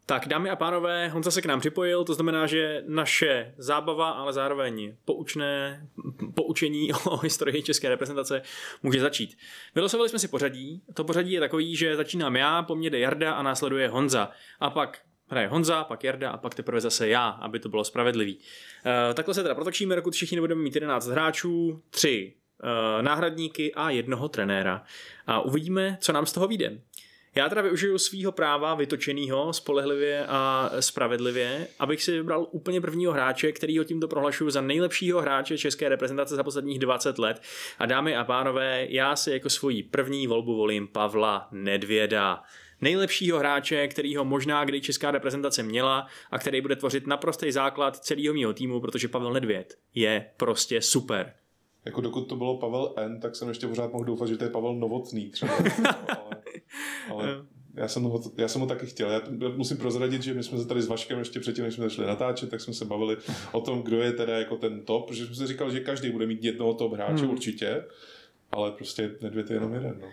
Tak, 0.08 0.28
dámy 0.28 0.50
a 0.50 0.56
pánové, 0.56 1.08
Honza 1.08 1.32
se 1.32 1.42
k 1.42 1.46
nám 1.46 1.60
připojil, 1.60 2.04
to 2.04 2.14
znamená, 2.14 2.48
že 2.48 2.84
naše 2.88 3.54
zábava, 3.58 4.10
ale 4.10 4.34
zároveň 4.34 4.96
poučné, 5.06 5.88
poučení 6.36 6.94
o 7.06 7.18
historii 7.18 7.64
české 7.64 7.90
reprezentace 7.90 8.42
může 8.84 9.00
začít. 9.00 9.38
Vylosovali 9.76 10.10
jsme 10.10 10.20
si 10.20 10.28
pořadí. 10.28 10.82
To 10.94 11.04
pořadí 11.04 11.32
je 11.32 11.40
takový, 11.40 11.76
že 11.76 11.96
začínám 11.96 12.36
já, 12.36 12.64
po 12.64 12.76
mně 12.76 12.90
jde 12.90 13.00
Jarda 13.00 13.34
a 13.34 13.44
následuje 13.44 13.90
Honza. 13.90 14.32
A 14.60 14.70
pak 14.70 15.02
hraje 15.28 15.48
Honza, 15.48 15.84
pak 15.84 16.04
Jarda 16.04 16.32
a 16.32 16.38
pak 16.38 16.56
teprve 16.56 16.82
zase 16.82 17.08
já, 17.08 17.28
aby 17.30 17.60
to 17.60 17.70
bylo 17.70 17.84
spravedlivý. 17.84 18.36
Uh, 18.36 19.14
takhle 19.14 19.34
se 19.34 19.42
teda 19.42 19.56
protočíme, 19.56 19.96
dokud 19.96 20.14
všichni 20.14 20.36
nebudeme 20.36 20.62
mít 20.62 20.76
11 20.76 21.08
hráčů, 21.08 21.82
3 21.90 22.34
uh, 22.64 22.70
náhradníky 23.02 23.74
a 23.74 23.90
jednoho 23.90 24.30
trenéra. 24.30 24.84
A 25.28 25.42
uvidíme, 25.42 25.98
co 26.02 26.14
nám 26.14 26.26
z 26.26 26.34
toho 26.34 26.48
vyjde. 26.48 26.80
Já 27.38 27.50
teda 27.50 27.62
využiju 27.62 27.98
svého 27.98 28.32
práva 28.32 28.76
vytočeného 28.76 29.54
spolehlivě 29.54 30.26
a 30.28 30.72
spravedlivě, 30.80 31.68
abych 31.80 32.04
si 32.04 32.12
vybral 32.12 32.48
úplně 32.52 32.82
prvního 32.82 33.14
hráče, 33.14 33.52
kterýho 33.52 33.84
tímto 33.84 34.08
prohlašuju 34.08 34.50
za 34.50 34.62
nejlepšího 34.62 35.22
hráče 35.22 35.58
české 35.58 35.90
reprezentace 35.90 36.36
za 36.36 36.44
posledních 36.44 36.80
20 36.80 37.18
let. 37.20 37.42
A 37.80 37.86
dámy 37.86 38.16
a 38.16 38.24
pánové, 38.24 38.88
já 38.90 39.16
si 39.16 39.32
jako 39.32 39.50
svoji 39.50 39.84
první 39.84 40.28
volbu 40.28 40.56
volím 40.56 40.88
Pavla 40.88 41.48
Nedvěda. 41.52 42.44
Nejlepšího 42.82 43.40
hráče, 43.40 43.88
kterýho 43.88 44.26
možná 44.26 44.66
kdy 44.66 44.82
česká 44.82 45.12
reprezentace 45.12 45.64
měla 45.64 46.08
a 46.32 46.40
který 46.40 46.62
bude 46.62 46.76
tvořit 46.76 47.08
naprostý 47.08 47.52
základ 47.52 47.98
celého 47.98 48.34
mého 48.34 48.54
týmu, 48.54 48.82
protože 48.82 49.08
Pavel 49.08 49.34
Nedvěd 49.34 49.78
je 49.96 50.32
prostě 50.38 50.82
super. 50.82 51.34
Jako 51.86 52.02
dokud 52.02 52.22
to 52.22 52.36
bylo 52.36 52.58
Pavel 52.58 52.94
N, 52.98 53.20
tak 53.20 53.36
jsem 53.36 53.50
ještě 53.50 53.68
pořád 53.68 53.94
mohl 53.94 54.06
doufat, 54.06 54.28
že 54.30 54.38
to 54.38 54.44
je 54.44 54.50
Pavel 54.50 54.76
Novotný 54.76 55.30
třeba. 55.30 55.54
ale, 56.08 56.36
ale 57.10 57.46
já 57.76 57.88
jsem, 57.88 58.04
ho, 58.04 58.22
já 58.38 58.48
jsem 58.48 58.62
ho 58.62 58.68
taky 58.68 58.86
chtěl. 58.86 59.10
Já 59.10 59.22
musím 59.56 59.78
prozradit, 59.78 60.24
že 60.24 60.34
my 60.34 60.44
jsme 60.44 60.58
se 60.58 60.68
tady 60.68 60.82
s 60.82 60.88
Vaškem 60.88 61.20
ještě 61.20 61.40
předtím, 61.40 61.64
než 61.64 61.74
jsme 61.74 61.84
začali 61.90 62.08
natáčet, 62.08 62.50
tak 62.50 62.62
jsme 62.62 62.74
se 62.74 62.86
bavili 62.86 63.18
o 63.52 63.62
tom, 63.62 63.82
kdo 63.82 64.02
je 64.02 64.12
teda 64.12 64.38
jako 64.38 64.56
ten 64.58 64.82
top, 64.82 65.08
protože 65.08 65.26
jsme 65.26 65.36
si 65.36 65.48
říkali, 65.48 65.72
že 65.72 65.80
každý 65.80 66.10
bude 66.12 66.26
mít 66.26 66.44
jednoho 66.44 66.74
top 66.74 66.94
hráče 66.94 67.24
Hmm. 67.24 67.30
určitě, 67.34 67.84
ale 68.52 68.72
prostě 68.72 69.12
Nedvěd 69.22 69.50
je 69.50 69.56
jenom 69.56 69.74
jeden. 69.74 69.98
No. 70.02 70.08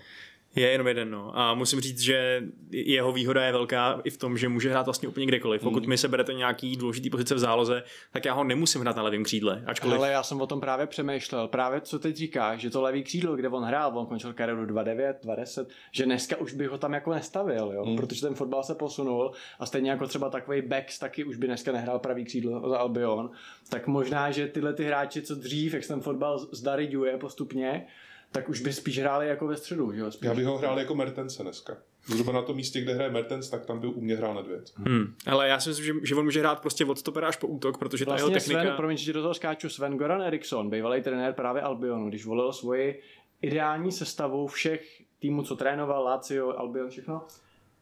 Je 0.57 0.71
jenom 0.71 0.87
jeden, 0.87 1.11
no. 1.11 1.39
A 1.39 1.55
musím 1.55 1.81
říct, 1.81 2.01
že 2.01 2.43
jeho 2.71 3.13
výhoda 3.13 3.45
je 3.45 3.53
velká 3.53 4.01
i 4.05 4.11
v 4.11 4.17
tom, 4.17 4.39
že 4.39 4.49
může 4.49 4.71
hrát 4.71 4.87
vlastně 4.87 5.09
úplně 5.09 5.27
kdekoliv. 5.27 5.63
Pokud 5.63 5.87
mi 5.87 5.99
seberete 5.99 6.35
nějaký 6.35 6.77
důležitý 6.77 7.11
pozice 7.11 7.35
v 7.35 7.39
záloze, 7.39 7.83
tak 8.13 8.25
já 8.25 8.33
ho 8.33 8.45
nemusím 8.45 8.81
hrát 8.81 8.97
na 8.97 9.03
levém 9.03 9.25
křídle. 9.25 9.63
Ačkoliv 9.67 9.99
Ale 9.99 10.11
já 10.11 10.23
jsem 10.23 10.41
o 10.41 10.47
tom 10.47 10.61
právě 10.61 10.87
přemýšlel. 10.87 11.49
Právě 11.49 11.81
co 11.81 11.99
teď 11.99 12.17
říkáš, 12.17 12.61
že 12.61 12.71
to 12.71 12.83
levý 12.83 13.03
křídlo, 13.03 13.37
kde 13.37 13.49
on 13.49 13.65
hrál, 13.65 13.99
on 13.99 14.07
končil 14.07 14.33
kariéru 14.33 14.67
2.9, 14.67 15.15
2.10, 15.25 15.67
že 15.93 16.05
dneska 16.05 16.37
už 16.37 16.55
bych 16.55 16.69
ho 16.69 16.79
tam 16.79 16.93
jako 16.93 17.11
nestavil, 17.11 17.73
jo? 17.75 17.85
Hmm. 17.85 17.97
protože 17.97 18.21
ten 18.21 18.35
fotbal 18.35 18.63
se 18.63 18.75
posunul 18.75 19.33
a 19.59 19.67
stejně 19.67 19.91
jako 19.91 20.07
třeba 20.07 20.31
takový 20.31 20.63
Bex 20.63 20.99
taky 20.99 21.25
už 21.25 21.37
by 21.37 21.47
dneska 21.47 21.73
nehrál 21.73 21.99
pravý 21.99 22.25
křídlo 22.25 22.69
za 22.69 22.79
Albion, 22.79 23.31
tak 23.69 23.87
možná, 23.87 24.31
že 24.31 24.49
tyhle 24.49 24.73
ty 24.73 24.85
hráči, 24.85 25.23
co 25.23 25.35
dřív, 25.35 25.75
jak 25.75 25.85
se 25.85 25.89
ten 25.89 26.01
fotbal 26.01 26.39
zdariďuje 26.39 27.19
postupně, 27.19 27.87
tak 28.33 28.49
už 28.49 28.61
by 28.61 28.73
spíš 28.73 28.99
hráli 28.99 29.29
jako 29.29 29.47
ve 29.47 29.57
středu, 29.57 29.93
že 29.93 30.01
jo? 30.01 30.11
Spíš. 30.11 30.27
Já 30.29 30.35
bych 30.35 30.47
ho 30.47 30.59
hrál 30.59 30.79
jako 30.79 30.95
Mertense 30.95 31.43
dneska. 31.43 31.77
Zhruba 32.07 32.33
na 32.33 32.43
tom 32.43 32.57
místě, 32.57 32.81
kde 32.81 32.95
hraje 32.95 33.11
Mertens, 33.11 33.51
tak 33.51 33.67
tam 33.67 33.81
by 33.81 33.87
u 33.87 34.01
mě 34.01 34.17
hrál 34.17 34.35
Nedvěd. 34.35 34.73
Hmm. 34.77 35.15
Ale 35.27 35.49
já 35.49 35.61
si 35.61 35.69
myslím, 35.69 35.87
že, 35.87 35.93
že 36.03 36.15
on 36.15 36.25
může 36.25 36.41
hrát 36.41 36.61
prostě 36.61 36.85
od 36.85 36.99
stopera 36.99 37.29
až 37.29 37.37
po 37.37 37.47
útok, 37.47 37.79
protože 37.79 38.05
ta 38.05 38.11
Vlastně 38.11 38.23
jeho 38.23 38.41
technika... 38.41 38.63
Sven, 38.63 38.77
promiň, 38.77 38.97
že 38.97 39.13
do 39.13 39.23
toho 39.23 39.35
skáču, 39.35 39.69
Sven 39.69 39.97
Goran 39.97 40.23
Eriksson, 40.23 40.71
bývalý 40.71 41.03
trenér 41.03 41.33
právě 41.33 41.63
Albionu, 41.63 42.09
když 42.09 42.27
volil 42.27 42.53
svoji 42.53 43.03
ideální 43.43 43.93
sestavu 43.93 44.47
všech 44.47 45.03
týmů, 45.19 45.43
co 45.43 45.57
trénoval, 45.57 46.05
Lazio, 46.05 46.59
Albion, 46.59 46.91
všechno, 46.91 47.27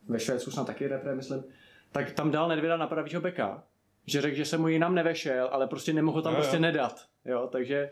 ve 0.08 0.20
Švédsku 0.20 0.50
snad 0.50 0.67
taky 0.67 0.87
repre, 0.87 1.14
myslím, 1.14 1.44
tak 1.93 2.12
tam 2.12 2.31
dal 2.31 2.49
Nedvěda 2.49 2.76
na 2.76 2.87
pravýho 2.87 3.20
beka, 3.20 3.62
že 4.06 4.20
řekl, 4.20 4.37
že 4.37 4.44
se 4.44 4.58
mu 4.58 4.69
jinam 4.69 4.94
nevešel, 4.94 5.49
ale 5.52 5.67
prostě 5.67 5.93
nemohl 5.93 6.19
ho 6.19 6.23
tam 6.23 6.32
Jo, 6.32 6.37
jo. 6.37 6.43
prostě 6.43 6.58
nedat, 6.58 7.00
jo, 7.25 7.49
takže 7.52 7.91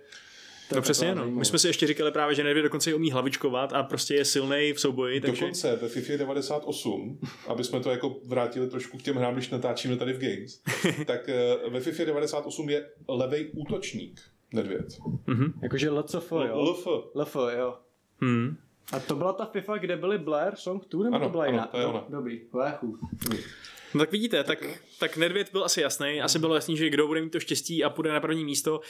to 0.69 0.75
je 0.75 0.77
No 0.77 0.83
přesně, 0.83 1.15
no. 1.15 1.31
My 1.31 1.45
jsme 1.45 1.59
si 1.59 1.67
ještě 1.67 1.87
říkali 1.87 2.13
právě, 2.13 2.35
že 2.35 2.45
Nedvěd 2.45 2.65
dokonce 2.65 2.91
i 2.91 2.95
umí 2.95 3.11
hlavičkovat 3.11 3.73
a 3.73 3.83
prostě 3.83 4.15
je 4.15 4.25
silný 4.25 4.73
v 4.73 4.81
souboji, 4.81 5.21
takže... 5.21 5.41
Dokonce 5.41 5.77
ve 5.77 5.89
FIFA 5.89 6.17
98, 6.17 7.19
aby 7.49 7.65
jsme 7.65 7.81
to 7.81 7.91
jako 7.91 8.17
vrátili 8.27 8.69
trošku 8.69 8.99
k 8.99 9.03
těm 9.03 9.17
hrám, 9.17 9.35
když 9.35 9.51
natáčíme 9.51 9.97
tady 9.97 10.13
v 10.13 10.19
Games, 10.19 10.61
tak 11.07 11.29
eh, 11.29 11.71
ve 11.71 11.81
FIFA 11.81 12.05
98 12.05 12.69
je 12.69 12.87
levej 13.09 13.51
útočník 13.55 14.21
Nedvěd. 14.55 14.87
Mhm. 15.27 15.53
Jakože 15.63 15.91
LCF, 15.91 16.33
jo. 16.33 16.63
LF. 16.63 16.87
LF, 17.15 17.37
jo. 17.59 17.75
Hmm. 18.21 18.57
A 18.93 19.01
to 19.01 19.15
byla 19.17 19.33
ta 19.33 19.45
FIFA, 19.45 19.79
kde 19.79 19.97
byly 19.97 20.19
Blair 20.19 20.57
Song 20.57 20.89
2, 20.91 21.05
nebo 21.05 21.17
Ano, 21.17 21.25
to 21.25 21.31
byla 21.31 21.45
ano, 21.45 21.53
jiná? 21.53 21.67
to 21.67 21.79
je 21.79 21.87
ona. 21.87 22.05
Dobrý, 22.09 22.41
Léchu. 22.53 22.99
No 23.95 23.99
tak 23.99 24.13
vidíte, 24.13 24.45
tak, 24.45 24.59
tak 25.01 25.17
Nedvěd 25.17 25.53
byl 25.53 25.65
asi 25.65 25.81
jasný, 25.81 26.21
asi 26.23 26.39
bylo 26.39 26.55
jasný, 26.55 26.77
že 26.77 26.91
kdo 26.91 27.07
bude 27.07 27.21
mít 27.23 27.31
to 27.31 27.41
štěstí 27.41 27.85
a 27.85 27.91
půjde 27.91 28.13
na 28.13 28.21
první 28.21 28.45
místo, 28.45 28.81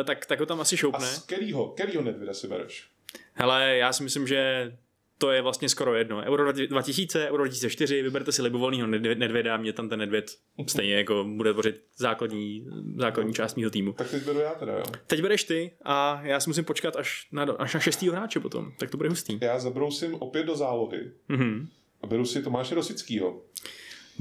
eh, 0.00 0.04
tak, 0.04 0.26
tak 0.26 0.40
ho 0.40 0.46
tam 0.46 0.60
asi 0.60 0.74
A 0.74 0.78
šoupne. 0.78 1.06
z 1.06 1.18
kterýho, 1.18 1.68
kterýho 1.68 2.02
Nedvěda 2.02 2.34
si 2.34 2.46
bereš? 2.48 2.88
Hele, 3.34 3.76
já 3.76 3.92
si 3.92 4.02
myslím, 4.02 4.26
že 4.26 4.72
to 5.18 5.30
je 5.30 5.42
vlastně 5.42 5.68
skoro 5.68 5.94
jedno. 5.94 6.18
Euro 6.24 6.52
2000, 6.52 7.28
Euro 7.30 7.42
2004, 7.44 8.02
vyberte 8.02 8.32
si 8.32 8.42
libovolného 8.42 8.86
Nedvěda, 8.86 9.56
mě 9.56 9.72
tam 9.72 9.88
ten 9.88 9.98
Nedvěd 9.98 10.30
stejně 10.68 10.94
jako 10.94 11.24
bude 11.36 11.52
tvořit 11.52 11.82
základní, 11.96 12.66
základní 12.96 13.34
část 13.34 13.56
mého 13.56 13.70
týmu. 13.70 13.92
Tak 13.92 14.10
teď 14.10 14.22
beru 14.22 14.38
já 14.38 14.50
teda, 14.54 14.72
jo. 14.72 14.82
Teď 15.06 15.22
bereš 15.22 15.44
ty 15.44 15.70
a 15.84 16.20
já 16.24 16.40
si 16.40 16.50
musím 16.50 16.64
počkat 16.64 16.96
až 16.96 17.28
na, 17.32 17.42
až 17.58 17.74
na 17.74 17.80
šestýho 17.80 18.14
hráče 18.14 18.40
potom, 18.40 18.72
tak 18.78 18.90
to 18.90 18.96
bude 18.96 19.08
hustý. 19.08 19.38
Já 19.42 19.58
zabrousím 19.58 20.14
opět 20.14 20.44
do 20.46 20.56
zálohy 20.56 21.10
Mhm. 21.28 21.68
a 22.02 22.06
beru 22.06 22.24
si 22.24 22.42
Tomáše 22.42 22.74
Rosickýho. 22.74 23.42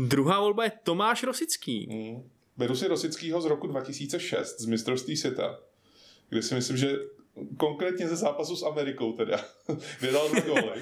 Druhá 0.07 0.39
volba 0.39 0.63
je 0.63 0.71
Tomáš 0.83 1.23
Rosický. 1.23 1.87
Mm. 1.89 2.29
Beru 2.57 2.75
si 2.75 2.87
Rosickýho 2.87 3.41
z 3.41 3.45
roku 3.45 3.67
2006 3.67 4.59
z 4.59 4.65
mistrovství 4.65 5.17
světa, 5.17 5.59
kde 6.29 6.41
si 6.41 6.55
myslím, 6.55 6.77
že 6.77 6.95
konkrétně 7.57 8.07
ze 8.07 8.15
zápasu 8.15 8.55
s 8.55 8.63
Amerikou 8.63 9.13
teda, 9.13 9.45
kde 9.99 10.11
dal 10.11 10.29
dva 10.29 10.39
góly, 10.39 10.81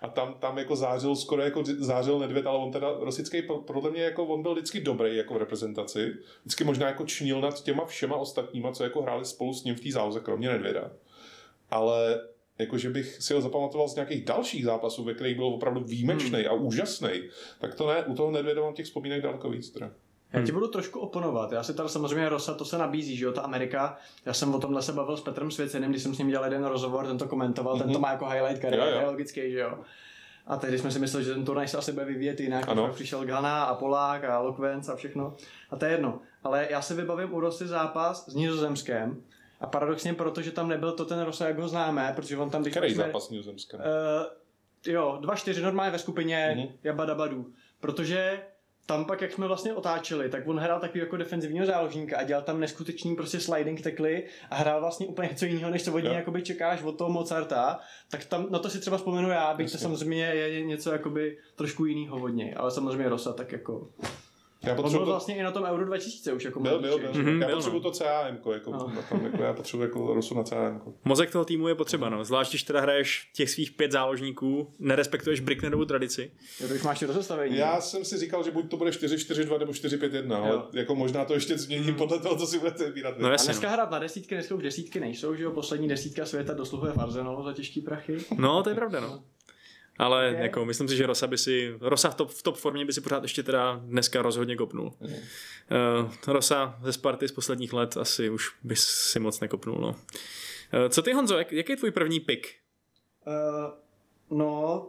a 0.00 0.08
tam, 0.08 0.34
tam 0.34 0.58
jako 0.58 0.76
zářil 0.76 1.16
skoro 1.16 1.42
jako 1.42 1.64
zářil 1.78 2.18
Nedvěd, 2.18 2.46
ale 2.46 2.58
on 2.58 2.72
teda 2.72 2.92
Rosický 3.00 3.42
podle 3.42 3.90
mě 3.90 4.02
jako 4.02 4.26
on 4.26 4.42
byl 4.42 4.54
vždycky 4.54 4.80
dobrý 4.80 5.16
jako 5.16 5.34
v 5.34 5.36
reprezentaci. 5.36 6.14
Vždycky 6.40 6.64
možná 6.64 6.86
jako 6.86 7.06
čnil 7.06 7.40
nad 7.40 7.62
těma 7.62 7.84
všema 7.84 8.16
ostatníma, 8.16 8.72
co 8.72 8.84
jako 8.84 9.02
hráli 9.02 9.24
spolu 9.24 9.54
s 9.54 9.64
ním 9.64 9.74
v 9.74 9.80
té 9.80 9.92
záloze, 9.92 10.20
kromě 10.20 10.48
Nedvěda. 10.48 10.90
Ale 11.70 12.20
jakože 12.58 12.90
bych 12.90 13.22
si 13.22 13.34
ho 13.34 13.40
zapamatoval 13.40 13.88
z 13.88 13.94
nějakých 13.94 14.24
dalších 14.24 14.64
zápasů, 14.64 15.04
ve 15.04 15.14
kterých 15.14 15.36
byl 15.36 15.46
opravdu 15.46 15.80
výjimečný 15.80 16.40
hmm. 16.40 16.48
a 16.48 16.52
úžasný, 16.52 17.10
tak 17.60 17.74
to 17.74 17.88
ne, 17.88 18.04
u 18.04 18.14
toho 18.14 18.30
Nedvěda 18.30 18.62
mám 18.62 18.74
těch 18.74 18.86
vzpomínek 18.86 19.22
daleko 19.22 19.50
víc. 19.50 19.70
Teda. 19.70 19.90
Já 20.32 20.42
ti 20.42 20.52
budu 20.52 20.68
trošku 20.68 21.00
oponovat. 21.00 21.52
Já 21.52 21.62
si 21.62 21.74
tady 21.74 21.88
samozřejmě 21.88 22.28
Rosa, 22.28 22.54
to 22.54 22.64
se 22.64 22.78
nabízí, 22.78 23.16
že 23.16 23.24
jo, 23.24 23.32
ta 23.32 23.40
Amerika. 23.40 23.96
Já 24.26 24.32
jsem 24.32 24.54
o 24.54 24.58
tomhle 24.58 24.82
se 24.82 24.92
bavil 24.92 25.16
s 25.16 25.20
Petrem 25.20 25.50
Svěcenem, 25.50 25.90
když 25.90 26.02
jsem 26.02 26.14
s 26.14 26.18
ním 26.18 26.28
dělal 26.28 26.44
jeden 26.44 26.64
rozhovor, 26.64 27.06
ten 27.06 27.18
to 27.18 27.28
komentoval, 27.28 27.76
mm-hmm. 27.76 27.82
ten 27.82 27.92
to 27.92 27.98
má 27.98 28.12
jako 28.12 28.26
highlight 28.26 28.62
kariéry, 28.62 29.06
logický, 29.06 29.50
že 29.50 29.58
jo. 29.58 29.78
A 30.46 30.56
tehdy 30.56 30.78
jsme 30.78 30.90
si 30.90 30.98
mysleli, 30.98 31.24
že 31.24 31.34
ten 31.34 31.44
turnaj 31.44 31.68
se 31.68 31.78
asi 31.78 31.92
bude 31.92 32.04
vyvíjet 32.04 32.40
jinak. 32.40 32.68
Ano. 32.68 32.88
Přišel 32.94 33.24
Ghana 33.24 33.64
a 33.64 33.74
Polák 33.74 34.24
a 34.24 34.38
Lokvenc 34.38 34.88
a 34.88 34.96
všechno. 34.96 35.36
A 35.70 35.76
to 35.76 35.84
je 35.84 35.90
jedno. 35.90 36.20
Ale 36.44 36.66
já 36.70 36.82
si 36.82 36.94
vybavím 36.94 37.34
u 37.34 37.40
Rosy 37.40 37.66
zápas 37.66 38.28
s 38.28 38.34
Nizozemském. 38.34 39.22
A 39.60 39.66
paradoxně 39.66 40.14
proto, 40.14 40.42
že 40.42 40.50
tam 40.50 40.68
nebyl 40.68 40.92
to 40.92 41.04
ten 41.04 41.20
Rosa, 41.20 41.48
jak 41.48 41.58
ho 41.58 41.68
známe, 41.68 42.12
protože 42.16 42.36
on 42.36 42.50
tam... 42.50 42.64
Který 42.64 42.94
jsme, 42.94 43.04
zápas 43.04 43.26
s 43.26 43.30
Nizozemském? 43.30 43.80
Uh, 43.80 43.86
jo, 44.92 45.18
dva 45.20 45.34
čtyři 45.34 45.62
normálně 45.62 45.92
ve 45.92 45.98
skupině 45.98 46.54
mm-hmm. 46.56 46.72
Jabadabadu. 46.82 47.52
Protože 47.80 48.40
tam 48.86 49.04
pak, 49.04 49.20
jak 49.22 49.32
jsme 49.32 49.46
vlastně 49.46 49.74
otáčeli, 49.74 50.28
tak 50.28 50.48
on 50.48 50.58
hrál 50.58 50.80
takový 50.80 51.00
jako 51.00 51.16
defenzivního 51.16 51.66
záložníka 51.66 52.18
a 52.18 52.22
dělal 52.22 52.42
tam 52.42 52.60
neskutečný 52.60 53.16
prostě 53.16 53.40
sliding 53.40 53.80
tackly 53.80 54.26
a 54.50 54.56
hrál 54.56 54.80
vlastně 54.80 55.06
úplně 55.06 55.28
něco 55.28 55.44
jiného, 55.44 55.70
než 55.70 55.84
co 55.84 55.94
od 55.94 55.98
něj 55.98 56.12
jakoby 56.12 56.42
čekáš 56.42 56.82
od 56.82 56.98
toho 56.98 57.10
Mozarta, 57.10 57.78
tak 58.10 58.24
tam 58.24 58.46
na 58.50 58.58
to 58.58 58.70
si 58.70 58.80
třeba 58.80 58.96
vzpomenu 58.96 59.30
já, 59.30 59.54
byť 59.54 59.72
to 59.72 59.78
samozřejmě 59.78 60.24
je 60.24 60.64
něco 60.64 60.92
jakoby 60.92 61.38
trošku 61.56 61.84
jiného 61.84 62.16
od 62.16 62.28
něj, 62.28 62.54
ale 62.56 62.70
samozřejmě 62.70 63.08
Rosa 63.08 63.32
tak 63.32 63.52
jako 63.52 63.88
já 64.62 64.74
potřebuji 64.74 64.86
On 64.86 64.92
byl 64.92 65.06
to... 65.06 65.10
vlastně 65.10 65.36
i 65.36 65.42
na 65.42 65.50
tom 65.50 65.64
Euro 65.64 65.84
2000 65.84 66.32
už 66.32 66.44
jako 66.44 66.60
Byl, 66.60 66.80
byl, 66.80 66.98
byl. 66.98 67.12
Mm-hmm, 67.12 67.40
já 67.40 67.46
byl, 67.46 67.56
potřebuji 67.56 67.78
no. 67.78 67.80
to 67.80 67.90
CAM, 67.90 68.38
jako, 68.52 68.70
no. 68.70 68.92
tam, 69.08 69.24
jako, 69.24 69.42
já 69.42 69.52
potřebuji 69.52 69.82
jako 69.82 70.14
Rosu 70.14 70.34
na 70.34 70.42
CAM. 70.42 70.82
Mozek 71.04 71.30
toho 71.30 71.44
týmu 71.44 71.68
je 71.68 71.74
potřeba, 71.74 72.08
no. 72.08 72.24
Zvlášť, 72.24 72.50
když 72.50 72.62
teda 72.62 72.80
hraješ 72.80 73.30
těch 73.34 73.50
svých 73.50 73.72
pět 73.72 73.92
záložníků, 73.92 74.74
nerespektuješ 74.78 75.40
Bricknerovu 75.40 75.84
tradici. 75.84 76.30
Jo, 76.60 76.68
když 76.68 76.82
máš 76.82 77.02
rozestavení. 77.02 77.56
Já 77.56 77.80
jsem 77.80 78.04
si 78.04 78.18
říkal, 78.18 78.44
že 78.44 78.50
buď 78.50 78.70
to 78.70 78.76
bude 78.76 78.90
4-4-2 78.90 79.58
nebo 79.58 79.72
4-5-1, 79.72 80.34
ale 80.34 80.62
jako 80.72 80.94
možná 80.94 81.24
to 81.24 81.34
ještě 81.34 81.58
změním 81.58 81.94
podle 81.94 82.18
toho, 82.18 82.36
co 82.36 82.46
si 82.46 82.58
budete 82.58 82.84
vybírat. 82.84 83.18
No, 83.18 83.30
jasně, 83.30 83.44
a 83.44 83.52
dneska 83.52 83.66
no. 83.66 83.72
hrát 83.72 83.90
na 83.90 83.98
desítky, 83.98 84.34
dneska 84.34 84.54
už 84.54 84.62
desítky 84.62 85.00
nejsou, 85.00 85.34
že 85.34 85.42
jo, 85.42 85.50
poslední 85.50 85.88
desítka 85.88 86.26
světa 86.26 86.54
dosluhuje 86.54 86.92
v 86.92 87.00
Arsenalu 87.00 87.44
za 87.44 87.52
těžký 87.52 87.80
prachy. 87.80 88.16
No, 88.38 88.62
to 88.62 88.68
je 88.68 88.74
pravda, 88.74 89.00
no. 89.00 89.22
Ale 89.98 90.30
okay. 90.30 90.42
jako, 90.42 90.64
myslím 90.64 90.88
si, 90.88 90.96
že 90.96 91.06
Rosa 91.06 91.26
by 91.26 91.38
si, 91.38 91.74
Rosa 91.80 92.10
v 92.10 92.14
top, 92.14 92.30
v 92.30 92.42
top 92.42 92.56
formě 92.56 92.84
by 92.84 92.92
si 92.92 93.00
pořád 93.00 93.22
ještě 93.22 93.42
teda 93.42 93.80
dneska 93.84 94.22
rozhodně 94.22 94.56
kopnul. 94.56 94.94
Mm. 95.00 95.08
Uh, 95.08 96.10
Rosa 96.26 96.78
ze 96.82 96.92
Sparty 96.92 97.28
z 97.28 97.32
posledních 97.32 97.72
let 97.72 97.96
asi 97.96 98.30
už 98.30 98.54
by 98.62 98.76
si 98.76 99.20
moc 99.20 99.40
nekopnul. 99.40 99.78
No. 99.80 99.88
Uh, 99.88 100.88
co 100.88 101.02
ty 101.02 101.12
Honzo, 101.12 101.38
jak, 101.38 101.52
jaký 101.52 101.72
je 101.72 101.76
tvůj 101.76 101.90
první 101.90 102.20
pick? 102.20 102.46
Uh, 103.26 104.38
no, 104.38 104.86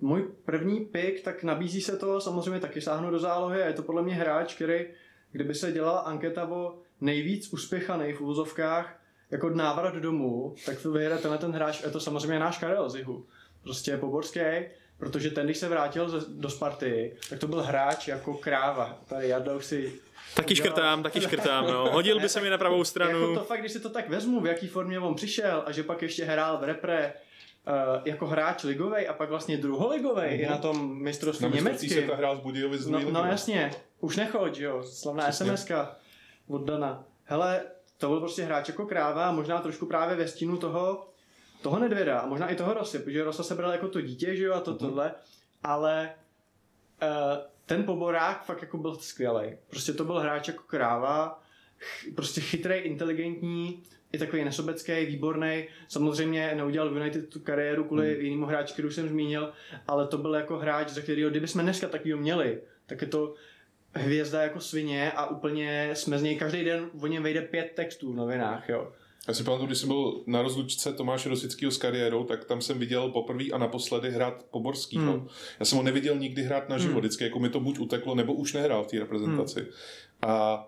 můj 0.00 0.28
první 0.44 0.80
pick, 0.80 1.24
tak 1.24 1.42
nabízí 1.42 1.80
se 1.80 1.96
to 1.96 2.20
samozřejmě 2.20 2.60
taky 2.60 2.80
sáhnu 2.80 3.10
do 3.10 3.18
zálohy 3.18 3.62
a 3.62 3.66
je 3.66 3.72
to 3.72 3.82
podle 3.82 4.02
mě 4.02 4.14
hráč, 4.14 4.54
který, 4.54 4.86
kdyby 5.32 5.54
se 5.54 5.72
dělala 5.72 6.00
anketa 6.00 6.48
o 6.48 6.78
nejvíc 7.00 7.52
uspěchaný 7.52 8.12
v 8.12 8.20
úzovkách 8.20 9.02
jako 9.30 9.50
návrat 9.50 9.94
domů, 9.94 10.54
tak 10.66 10.82
to 10.82 10.92
vyhraje 10.92 11.22
tenhle 11.22 11.38
ten 11.38 11.52
hráč, 11.52 11.82
je 11.82 11.90
to 11.90 12.00
samozřejmě 12.00 12.38
náš 12.38 12.58
Karel 12.58 12.90
Zihu 12.90 13.26
prostě 13.66 13.96
Poborský, 13.96 14.40
protože 14.98 15.30
ten, 15.30 15.44
když 15.44 15.58
se 15.58 15.68
vrátil 15.68 16.24
do 16.28 16.50
Sparty, 16.50 17.16
tak 17.30 17.38
to 17.38 17.46
byl 17.48 17.62
hráč 17.62 18.08
jako 18.08 18.34
kráva. 18.34 18.98
Tady 19.08 19.28
Jarda 19.28 19.54
už 19.54 19.64
si 19.64 19.92
Taky 20.34 20.54
udělal... 20.54 20.66
škrtám, 20.66 21.02
taky 21.02 21.20
škrtám, 21.20 21.66
no. 21.66 21.90
Hodil 21.90 22.20
by 22.20 22.28
se 22.28 22.40
mi 22.40 22.50
na 22.50 22.58
pravou 22.58 22.84
stranu. 22.92 23.20
Jako 23.20 23.34
to 23.34 23.44
fakt, 23.44 23.60
když 23.60 23.72
si 23.72 23.80
to 23.80 23.90
tak 23.90 24.08
vezmu, 24.08 24.40
v 24.40 24.46
jaký 24.46 24.68
formě 24.68 24.98
on 24.98 25.14
přišel 25.14 25.62
a 25.66 25.72
že 25.72 25.82
pak 25.82 26.02
ještě 26.02 26.24
hrál 26.24 26.58
v 26.58 26.64
repre, 26.64 27.12
Uh, 27.68 28.02
jako 28.04 28.26
hráč 28.26 28.64
ligovej 28.64 29.08
a 29.08 29.12
pak 29.12 29.28
vlastně 29.28 29.56
druholigovej 29.56 30.30
mm-hmm. 30.30 30.46
i 30.46 30.50
na 30.50 30.58
tom 30.58 31.02
mistrovství 31.02 31.50
německý. 31.54 31.88
se 31.88 32.02
to 32.02 32.16
hrál 32.16 32.36
z 32.36 32.40
Budějovic 32.40 32.86
no, 32.86 33.00
no 33.10 33.24
jasně, 33.24 33.70
už 34.00 34.16
nechoď, 34.16 34.58
jo, 34.58 34.82
slavná 34.82 35.32
SMSka 35.32 35.96
od 36.48 36.64
Dana. 36.64 37.04
Hele, 37.24 37.62
to 37.98 38.08
byl 38.08 38.20
prostě 38.20 38.42
hráč 38.42 38.68
jako 38.68 38.86
kráva, 38.86 39.32
možná 39.32 39.60
trošku 39.60 39.86
právě 39.86 40.16
ve 40.16 40.28
stínu 40.28 40.56
toho, 40.56 41.08
toho 41.66 41.78
Nedvěda 41.78 42.18
a 42.18 42.26
možná 42.26 42.48
i 42.48 42.56
toho 42.56 42.74
Rosy, 42.74 42.98
protože 42.98 43.24
Rosa 43.24 43.42
se 43.42 43.54
bral 43.54 43.72
jako 43.72 43.88
to 43.88 44.00
dítě, 44.00 44.36
že 44.36 44.44
jo, 44.44 44.54
a 44.54 44.60
to 44.60 44.72
uh-huh. 44.72 44.78
tohle, 44.78 45.14
ale 45.62 46.10
uh, 47.02 47.08
ten 47.66 47.84
poborák 47.84 48.44
fakt 48.44 48.62
jako 48.62 48.78
byl 48.78 48.96
skvělý. 48.96 49.56
Prostě 49.70 49.92
to 49.92 50.04
byl 50.04 50.20
hráč 50.20 50.48
jako 50.48 50.62
kráva, 50.62 51.42
ch- 51.78 52.14
prostě 52.14 52.40
chytrý, 52.40 52.74
inteligentní, 52.74 53.82
i 54.12 54.18
takový 54.18 54.44
nesobecký, 54.44 55.06
výborný. 55.06 55.68
Samozřejmě 55.88 56.54
neudělal 56.54 56.90
v 56.90 56.96
United 56.96 57.28
tu 57.28 57.40
kariéru 57.40 57.84
kvůli 57.84 58.14
hmm. 58.14 58.24
jinému 58.24 58.46
hráči, 58.46 58.72
který 58.72 58.88
už 58.88 58.94
jsem 58.94 59.08
zmínil, 59.08 59.52
ale 59.86 60.06
to 60.06 60.18
byl 60.18 60.34
jako 60.34 60.58
hráč, 60.58 60.88
za 60.88 61.00
kterého, 61.00 61.30
kdybychom 61.30 61.62
dneska 61.62 61.88
takového 61.88 62.18
měli, 62.18 62.60
tak 62.86 63.00
je 63.00 63.08
to 63.08 63.34
hvězda 63.92 64.42
jako 64.42 64.60
svině 64.60 65.12
a 65.12 65.26
úplně 65.26 65.90
jsme 65.94 66.18
z 66.18 66.22
něj 66.22 66.36
každý 66.36 66.64
den 66.64 66.90
o 67.00 67.06
něm 67.06 67.22
vejde 67.22 67.40
pět 67.40 67.72
textů 67.74 68.12
v 68.12 68.16
novinách, 68.16 68.68
jo. 68.68 68.92
Já 69.28 69.34
si 69.34 69.44
pamatuju, 69.44 69.66
když 69.66 69.78
jsem 69.78 69.88
byl 69.88 70.22
na 70.26 70.42
rozlučce 70.42 70.92
Tomáše 70.92 71.28
Rosického 71.28 71.72
s 71.72 71.78
kariérou, 71.78 72.24
tak 72.24 72.44
tam 72.44 72.60
jsem 72.60 72.78
viděl 72.78 73.08
poprvé 73.08 73.44
a 73.52 73.58
naposledy 73.58 74.10
hrát 74.10 74.46
Poborskýho. 74.50 75.12
Hmm. 75.12 75.28
Já 75.60 75.66
jsem 75.66 75.78
ho 75.78 75.84
neviděl 75.84 76.16
nikdy 76.16 76.42
hrát 76.42 76.68
na 76.68 76.78
živo, 76.78 76.92
hmm. 76.92 77.00
vždycky 77.00 77.24
jako 77.24 77.38
mi 77.38 77.48
to 77.48 77.60
buď 77.60 77.78
uteklo, 77.78 78.14
nebo 78.14 78.34
už 78.34 78.52
nehrál 78.52 78.84
v 78.84 78.86
té 78.86 78.98
reprezentaci. 78.98 79.60
Hmm. 79.60 79.70
A 80.22 80.64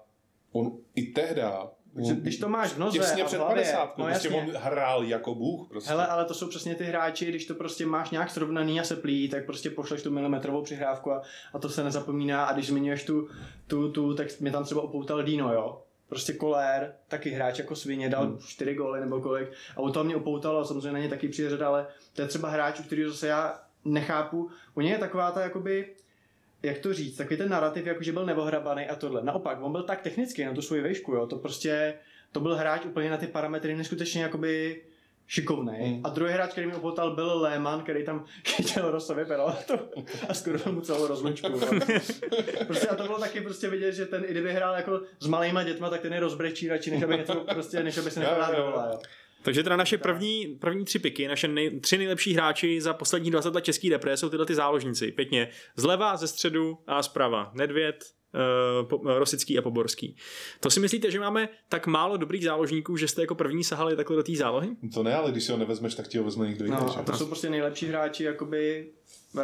on 0.52 0.72
i 0.94 1.02
tehda 1.02 1.70
takže 1.94 2.14
když 2.14 2.38
to 2.38 2.48
máš 2.48 2.72
v 2.72 2.78
noze 2.78 2.98
Těsně 2.98 3.24
před 3.24 3.38
50, 3.38 3.98
no, 3.98 4.04
prostě 4.04 4.28
on 4.28 4.50
hrál 4.56 5.04
jako 5.04 5.34
bůh. 5.34 5.68
Prostě. 5.68 5.90
Hele, 5.90 6.06
ale 6.06 6.24
to 6.24 6.34
jsou 6.34 6.48
přesně 6.48 6.74
ty 6.74 6.84
hráči, 6.84 7.26
když 7.26 7.46
to 7.46 7.54
prostě 7.54 7.86
máš 7.86 8.10
nějak 8.10 8.30
srovnaný 8.30 8.80
a 8.80 8.84
se 8.84 8.96
plí, 8.96 9.28
tak 9.28 9.46
prostě 9.46 9.70
pošleš 9.70 10.02
tu 10.02 10.10
milimetrovou 10.10 10.62
přihrávku 10.62 11.12
a, 11.12 11.22
a 11.54 11.58
to 11.58 11.68
se 11.68 11.84
nezapomíná. 11.84 12.44
A 12.44 12.52
když 12.52 12.66
zmiňuješ 12.66 13.04
tu, 13.04 13.28
tu, 13.66 13.92
tu, 13.92 14.14
tak 14.14 14.40
mě 14.40 14.50
tam 14.50 14.64
třeba 14.64 14.82
opoutal 14.82 15.22
Dino, 15.22 15.52
jo 15.52 15.82
prostě 16.08 16.32
Kolér, 16.32 16.94
taky 17.08 17.30
hráč 17.30 17.58
jako 17.58 17.76
svině, 17.76 18.08
dal 18.08 18.26
hmm. 18.26 18.38
čtyři 18.38 18.74
góly 18.74 19.00
nebo 19.00 19.20
kolik 19.20 19.48
a 19.76 19.80
u 19.80 19.90
toho 19.90 20.04
mě 20.04 20.16
upoutalo, 20.16 20.64
samozřejmě 20.64 20.92
na 20.92 20.98
ně 20.98 21.08
taky 21.08 21.28
přijde 21.28 21.64
ale 21.64 21.86
to 22.12 22.22
je 22.22 22.28
třeba 22.28 22.48
hráč, 22.48 22.80
u 22.80 22.82
kterého 22.82 23.10
zase 23.10 23.26
já 23.26 23.60
nechápu, 23.84 24.50
u 24.74 24.80
něj 24.80 24.92
je 24.92 24.98
taková 24.98 25.30
ta 25.30 25.42
jakoby, 25.42 25.94
jak 26.62 26.78
to 26.78 26.94
říct, 26.94 27.16
takový 27.16 27.36
ten 27.36 27.48
narrativ, 27.48 27.86
jako 27.86 28.02
že 28.02 28.12
byl 28.12 28.26
nevohrabaný 28.26 28.86
a 28.86 28.96
tohle. 28.96 29.24
Naopak, 29.24 29.62
on 29.62 29.72
byl 29.72 29.82
tak 29.82 30.02
technický 30.02 30.44
na 30.44 30.54
tu 30.54 30.62
svoji 30.62 30.82
výšku, 30.82 31.12
jo, 31.12 31.26
to 31.26 31.38
prostě, 31.38 31.94
to 32.32 32.40
byl 32.40 32.56
hráč 32.56 32.84
úplně 32.84 33.10
na 33.10 33.16
ty 33.16 33.26
parametry 33.26 33.76
neskutečně 33.76 34.22
jakoby 34.22 34.82
šikovný. 35.28 35.78
Mm. 35.78 36.00
A 36.04 36.08
druhý 36.08 36.32
hráč, 36.32 36.50
který 36.50 36.66
mi 36.66 36.74
opotal, 36.74 37.14
byl 37.14 37.40
Lehmann, 37.40 37.82
který 37.82 38.04
tam 38.04 38.24
chytil 38.48 38.90
Rosovi 38.90 39.24
penaltu 39.24 39.74
a 40.28 40.34
skoro 40.34 40.72
mu 40.72 40.80
celou 40.80 41.06
rozlučku. 41.06 41.48
prostě 42.66 42.88
a 42.88 42.94
to 42.94 43.02
bylo 43.02 43.18
taky 43.18 43.40
prostě 43.40 43.68
vidět, 43.68 43.92
že 43.92 44.06
ten, 44.06 44.24
i 44.24 44.30
kdyby 44.30 44.52
hrál 44.52 44.74
jako 44.74 45.00
s 45.18 45.26
malýma 45.26 45.62
dětma, 45.62 45.90
tak 45.90 46.00
ten 46.00 46.12
je 46.12 46.20
rozbrečí 46.20 46.68
radši, 46.68 46.90
než 46.90 47.02
aby, 47.02 47.16
něco, 47.16 47.34
prostě, 47.52 47.82
než 47.82 47.98
aby 47.98 48.10
se 48.10 48.20
nechal 48.20 48.38
dát 48.38 48.58
jo. 48.58 48.98
Takže 49.42 49.62
teda 49.62 49.76
naše 49.76 49.98
první, 49.98 50.46
první 50.60 50.84
tři 50.84 50.98
piky, 50.98 51.28
naše 51.28 51.48
nej, 51.48 51.80
tři 51.80 51.98
nejlepší 51.98 52.34
hráči 52.34 52.80
za 52.80 52.94
poslední 52.94 53.30
20 53.30 53.54
let 53.54 53.64
český 53.64 53.90
repre 53.90 54.16
jsou 54.16 54.28
tyhle 54.28 54.46
ty 54.46 54.54
záložníci. 54.54 55.12
Pěkně 55.12 55.48
zleva, 55.76 56.16
ze 56.16 56.28
středu 56.28 56.78
a 56.86 57.02
zprava. 57.02 57.50
Nedvěd, 57.54 58.04
Rosický 59.04 59.58
a 59.58 59.62
Poborský. 59.62 60.16
To 60.60 60.70
si 60.70 60.80
myslíte, 60.80 61.10
že 61.10 61.20
máme 61.20 61.48
tak 61.68 61.86
málo 61.86 62.16
dobrých 62.16 62.44
záložníků, 62.44 62.96
že 62.96 63.08
jste 63.08 63.20
jako 63.20 63.34
první 63.34 63.64
sahali 63.64 63.96
takhle 63.96 64.16
do 64.16 64.22
té 64.22 64.32
zálohy? 64.36 64.68
To 64.94 65.02
ne, 65.02 65.14
ale 65.14 65.32
když 65.32 65.44
si 65.44 65.52
ho 65.52 65.58
nevezmeš, 65.58 65.94
tak 65.94 66.08
ti 66.08 66.18
ho 66.18 66.24
vezme 66.24 66.46
někdo 66.46 66.64
jiný. 66.64 66.76
No, 66.80 66.98
a 66.98 67.02
to 67.02 67.12
jsou 67.12 67.26
prostě 67.26 67.50
nejlepší 67.50 67.86
hráči 67.86 68.24
jakoby 68.24 68.90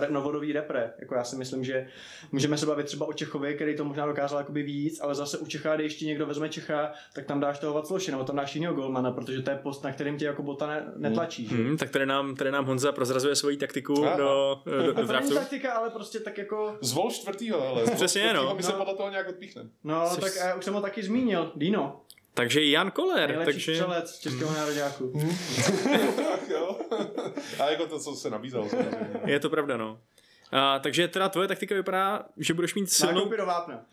novodový 0.08 0.52
repre. 0.52 0.92
Jako 0.98 1.14
já 1.14 1.24
si 1.24 1.36
myslím, 1.36 1.64
že 1.64 1.86
můžeme 2.32 2.58
se 2.58 2.66
bavit 2.66 2.86
třeba 2.86 3.06
o 3.06 3.12
Čechovi, 3.12 3.54
který 3.54 3.76
to 3.76 3.84
možná 3.84 4.06
dokázal 4.06 4.38
jakoby 4.38 4.62
víc, 4.62 5.00
ale 5.00 5.14
zase 5.14 5.38
u 5.38 5.46
Čecha, 5.46 5.76
když 5.76 5.84
ještě 5.84 6.06
někdo 6.06 6.26
vezme 6.26 6.48
Čecha, 6.48 6.92
tak 7.14 7.24
tam 7.24 7.40
dáš 7.40 7.58
toho 7.58 7.74
Vacloši, 7.74 8.10
nebo 8.10 8.24
tam 8.24 8.36
dáš 8.36 8.54
jiného 8.54 8.74
golmana, 8.74 9.12
protože 9.12 9.42
to 9.42 9.50
je 9.50 9.56
post, 9.56 9.84
na 9.84 9.92
kterým 9.92 10.18
tě 10.18 10.24
jako 10.24 10.42
bota 10.42 10.66
ne, 10.66 10.92
netlačí. 10.96 11.46
Hmm. 11.46 11.64
Hmm, 11.64 11.76
tak 11.76 11.90
tady 11.90 12.06
nám, 12.06 12.36
tady 12.36 12.50
nám 12.50 12.64
Honza 12.64 12.92
prozrazuje 12.92 13.36
svoji 13.36 13.56
taktiku 13.56 14.06
Aha. 14.06 14.16
do, 14.16 14.62
do, 14.64 14.92
do 14.92 15.06
draftu. 15.06 15.34
taktika, 15.34 15.72
ale 15.72 15.90
prostě 15.90 16.20
tak 16.20 16.38
jako... 16.38 16.78
Zvol 16.80 17.10
čtvrtýho, 17.10 17.68
ale. 17.68 17.84
Přesně, 17.94 18.34
no. 18.34 18.54
My 18.54 18.62
se 18.62 18.72
no. 18.72 18.78
podle 18.78 18.94
toho 18.94 19.10
nějak 19.10 19.28
odpíchneme. 19.28 19.70
No, 19.84 20.10
Jsi... 20.10 20.20
tak 20.20 20.32
já 20.36 20.54
už 20.54 20.64
jsem 20.64 20.74
ho 20.74 20.80
taky 20.80 21.02
zmínil, 21.02 21.52
Dino. 21.56 22.03
Takže 22.34 22.64
Jan 22.64 22.90
Koller. 22.90 23.28
Nejlepší 23.28 23.52
takže... 23.52 23.74
střelec 23.74 24.18
českého 24.18 24.52
nároďáku. 24.54 25.12
jo. 26.48 26.78
A 27.58 27.70
jako 27.70 27.86
to, 27.86 27.98
co 27.98 28.14
se 28.14 28.30
nabízelo. 28.30 28.68
Je 29.24 29.40
to 29.40 29.50
pravda, 29.50 29.76
no. 29.76 29.98
A, 30.52 30.78
takže 30.78 31.08
teda 31.08 31.28
tvoje 31.28 31.48
taktika 31.48 31.74
vypadá, 31.74 32.24
že 32.36 32.54
budeš 32.54 32.74
mít 32.74 32.92
silnou, 32.92 33.30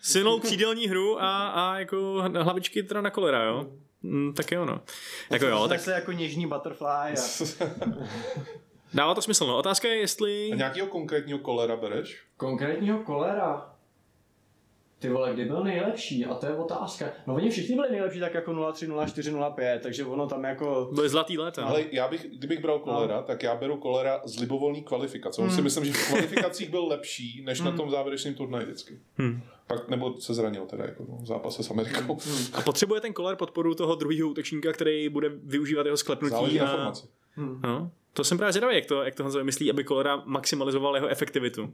silnou 0.02 0.40
křídelní 0.40 0.88
hru 0.88 1.22
a, 1.22 1.48
a 1.48 1.80
jako 1.80 2.24
hlavičky 2.38 2.84
teda 2.84 3.02
na 3.02 3.10
kolera, 3.10 3.44
jo? 3.44 3.66
Mm, 4.02 4.34
tak 4.34 4.52
jo, 4.52 4.66
no. 4.66 4.82
Jako 5.30 5.46
jo, 5.46 5.68
tak... 5.68 5.80
Se 5.80 5.92
jako 5.92 6.12
něžný 6.12 6.48
butterfly. 6.48 6.88
A... 6.88 7.16
Dává 8.94 9.16
to 9.16 9.22
smysl, 9.22 9.48
no. 9.48 9.58
Otázka 9.58 9.88
je, 9.88 9.94
A 9.94 9.98
jestli... 9.98 10.52
nějakého 10.56 10.88
konkrétního 10.88 11.40
kolera 11.40 11.76
bereš? 11.76 12.24
Konkrétního 12.38 13.00
kolera. 13.00 13.71
Ty 15.02 15.10
vole, 15.10 15.34
kdy 15.34 15.46
byl 15.46 15.64
nejlepší? 15.64 16.26
A 16.26 16.34
to 16.34 16.46
je 16.46 16.56
otázka. 16.56 17.06
No 17.28 17.36
oni 17.36 17.50
všichni 17.50 17.76
byli 17.76 17.92
nejlepší 17.92 18.20
tak 18.20 18.34
jako 18.34 18.72
03, 18.74 18.88
04, 19.06 19.32
05, 19.56 19.82
takže 19.82 20.06
ono 20.06 20.28
tam 20.28 20.44
jako... 20.44 20.90
Byly 20.94 21.10
zlatý 21.10 21.38
léta. 21.38 21.66
Ale 21.66 21.84
já 21.92 22.08
bych, 22.08 22.28
kdybych 22.38 22.60
bral 22.62 22.80
kolera, 22.80 23.16
No. 23.18 23.24
tak 23.24 23.44
já 23.44 23.56
beru 23.56 23.78
kolera 23.78 24.22
z 24.26 24.40
libovolný 24.40 24.84
kvalifikace. 24.84 25.42
On 25.42 25.48
Hmm. 25.48 25.56
si 25.56 25.62
myslím, 25.62 25.86
že 25.86 25.94
v 25.94 26.08
kvalifikacích 26.08 26.70
byl 26.70 26.86
lepší, 26.88 27.44
než 27.46 27.62
na 27.62 27.72
tom 27.72 27.90
závěrečném 27.92 28.34
turnaji 28.34 28.66
vždycky. 28.66 29.00
Hmm. 29.18 29.42
Pak, 29.68 29.90
nebo 29.90 30.18
se 30.22 30.34
zranil 30.34 30.66
teda 30.66 30.86
jako 30.86 31.06
no, 31.10 31.18
v 31.22 31.26
zápase 31.26 31.64
s 31.64 31.72
Amerikou. 31.72 32.18
Hmm. 32.26 32.46
A 32.54 32.62
potřebuje 32.62 33.02
ten 33.02 33.14
koler 33.14 33.36
podporu 33.36 33.76
toho 33.76 33.96
druhého 33.96 34.30
útočníka, 34.30 34.74
který 34.74 35.10
bude 35.10 35.30
využívat 35.30 35.86
jeho 35.86 35.98
sklepnutí 35.98 36.32
Záleží 36.36 36.58
na 36.58 36.66
a... 36.68 36.72
formaci. 36.72 37.08
Hmm. 37.36 37.60
No, 37.64 37.92
to 38.14 38.24
jsem 38.24 38.38
právě 38.38 38.54
zvědavý, 38.54 38.76
jak 38.76 38.86
to, 38.86 39.04
jak 39.04 39.16
to 39.16 39.24
Honzo 39.24 39.38
vymyslí, 39.38 39.70
aby 39.70 39.84
kolera 39.84 40.24
maximalizoval 40.26 40.96
jeho 40.96 41.08
efektivitu. 41.08 41.74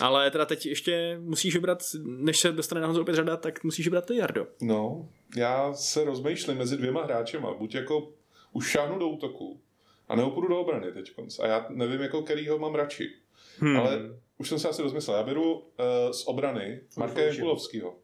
Ale 0.00 0.30
teda 0.30 0.46
teď 0.46 0.66
ještě 0.66 1.16
musíš 1.20 1.54
vybrat, 1.54 1.82
než 2.04 2.38
se 2.38 2.52
dostane 2.52 2.80
na 2.80 2.86
Honzo 2.86 3.02
opět 3.02 3.14
řada, 3.14 3.36
tak 3.36 3.64
musíš 3.64 3.86
vybrat 3.86 4.06
ty 4.06 4.16
Jardo. 4.16 4.46
No, 4.62 5.08
já 5.36 5.74
se 5.74 6.04
rozmýšlím 6.04 6.58
mezi 6.58 6.76
dvěma 6.76 7.04
hráčema. 7.04 7.54
Buď 7.54 7.74
jako 7.74 8.12
už 8.52 8.70
šáhnu 8.70 8.98
do 8.98 9.08
útoku, 9.08 9.60
a 10.08 10.16
nebo 10.16 10.30
půjdu 10.30 10.48
do 10.48 10.60
obrany 10.60 10.92
teď. 10.92 11.12
A 11.42 11.46
já 11.46 11.66
nevím, 11.70 12.00
jako 12.00 12.22
kterýho 12.22 12.58
mám 12.58 12.74
radši. 12.74 13.10
Hmm. 13.58 13.76
Ale 13.76 14.00
už 14.38 14.48
jsem 14.48 14.58
se 14.58 14.68
asi 14.68 14.82
rozmyslel. 14.82 15.16
Já 15.16 15.22
beru 15.22 15.54
uh, 15.54 15.64
z 16.10 16.26
obrany 16.26 16.80
Marka. 16.96 17.20
Jankulovského. 17.20 17.96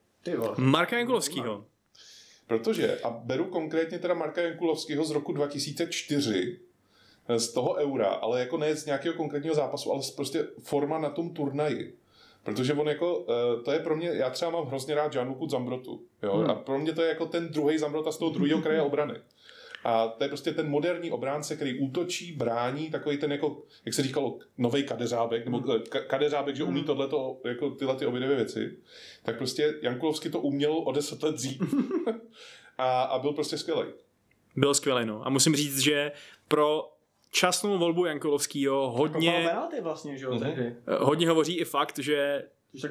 Marka 0.56 0.98
Jankulovskýho. 0.98 1.66
Protože, 2.46 3.00
a 3.00 3.10
beru 3.10 3.44
konkrétně 3.44 3.98
teda 3.98 4.14
Marka 4.14 4.42
Jankulovského 4.42 5.04
z 5.04 5.10
roku 5.10 5.32
2004, 5.32 6.60
eh, 6.60 6.69
z 7.38 7.52
toho 7.52 7.74
eura, 7.74 8.06
ale 8.08 8.40
jako 8.40 8.56
ne 8.58 8.76
z 8.76 8.86
nějakého 8.86 9.14
konkrétního 9.14 9.54
zápasu, 9.54 9.92
ale 9.92 10.02
z 10.02 10.10
prostě 10.10 10.46
forma 10.62 10.98
na 10.98 11.10
tom 11.10 11.34
turnaji. 11.34 11.96
Protože 12.44 12.74
on 12.74 12.88
jako, 12.88 13.26
eh, 13.28 13.62
to 13.62 13.72
je 13.72 13.78
pro 13.78 13.96
mě, 13.96 14.08
já 14.12 14.30
třeba 14.30 14.50
mám 14.50 14.66
hrozně 14.66 14.94
rád 14.94 15.12
Gianluku 15.12 15.48
Zambrotu, 15.48 16.02
jo, 16.22 16.36
Hmm. 16.36 16.50
a 16.50 16.54
pro 16.54 16.78
mě 16.78 16.92
to 16.92 17.02
je 17.02 17.08
jako 17.08 17.26
ten 17.26 17.48
druhý 17.48 17.78
Zambrota 17.78 18.12
z 18.12 18.18
toho 18.18 18.30
druhého 18.30 18.62
kraje 18.62 18.82
obrany. 18.82 19.14
A 19.84 20.08
to 20.08 20.24
je 20.24 20.28
prostě 20.28 20.52
ten 20.52 20.68
moderní 20.70 21.10
obránce, 21.10 21.56
který 21.56 21.78
útočí, 21.78 22.32
brání, 22.32 22.90
takový 22.90 23.16
ten 23.16 23.32
jako, 23.32 23.62
jak 23.84 23.94
se 23.94 24.02
říkalo, 24.02 24.38
nový 24.58 24.82
kadeřábek, 24.84 25.44
nebo 25.44 25.58
Hmm. 25.58 25.70
eh, 25.70 25.78
ka- 25.78 26.06
kadeřábek, 26.06 26.56
že 26.56 26.64
umí 26.64 26.82
tohleto, 26.84 27.40
jako 27.44 27.70
tyhle 27.70 27.96
ty 27.96 28.06
obě 28.06 28.20
dvě 28.20 28.36
věci. 28.36 28.76
Tak 29.22 29.38
prostě 29.38 29.74
Jankulovský 29.82 30.30
to 30.30 30.40
uměl 30.40 30.72
o 30.72 30.92
deset 30.92 31.22
let 31.22 31.34
dřív. 31.34 31.60
a, 32.78 33.02
a 33.02 33.18
byl 33.18 33.32
prostě 33.32 33.58
skvělý. 33.58 33.84
Byl 34.56 34.74
skvělý, 34.74 35.04
no. 35.06 35.26
A 35.26 35.30
musím 35.30 35.56
říct, 35.56 35.78
že 35.78 36.12
pro 36.48 36.92
časnou 37.30 37.78
volbu 37.78 38.04
Jankulovskýho 38.04 38.90
Kopal 38.90 38.98
hodně, 38.98 39.44
penalty 39.48 39.80
vlastně, 39.80 40.18
že 40.18 40.24
jo, 40.24 40.30
Mhm. 40.30 40.40
tehdy. 40.40 40.76
hodně 40.98 41.28
hovoří 41.28 41.58
i 41.58 41.64
fakt, 41.64 41.98
že 41.98 42.42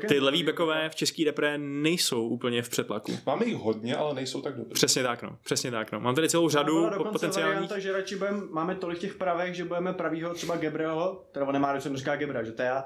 ty 0.08 0.20
levý 0.20 0.44
bekové 0.44 0.90
v 0.90 0.96
český 0.96 1.24
repre 1.24 1.58
nejsou 1.58 2.28
úplně 2.28 2.62
v 2.62 2.70
přetlaku. 2.70 3.12
Máme 3.26 3.46
jich 3.46 3.56
hodně, 3.58 3.96
ale 3.96 4.14
nejsou 4.14 4.42
tak 4.42 4.58
dobrý. 4.58 4.74
Přesně 4.74 5.04
tak, 5.04 5.24
no. 5.24 5.38
Přesně 5.44 5.72
tak, 5.72 5.92
no. 5.92 6.00
Mám 6.00 6.16
tady 6.16 6.30
celou 6.30 6.50
řadu 6.50 6.74
Byla 6.80 6.90
po- 6.90 6.98
dokonce 6.98 7.12
potenciálních... 7.12 7.54
varianta, 7.56 7.80
že 7.80 7.92
radši 7.92 8.16
budeme, 8.16 8.42
máme 8.52 8.76
tolik 8.76 9.00
těch 9.00 9.16
pravek, 9.16 9.56
že 9.56 9.66
budeme 9.66 9.94
pravýho 9.94 10.34
třeba 10.34 10.56
Gebreho, 10.58 11.24
teda 11.32 11.46
on 11.46 11.54
nemá, 11.54 11.72
když 11.72 11.84
jsem 11.84 11.98
říká 11.98 12.16
Gebra, 12.16 12.44
že 12.44 12.52
to 12.52 12.62
je 12.62 12.66
já, 12.68 12.86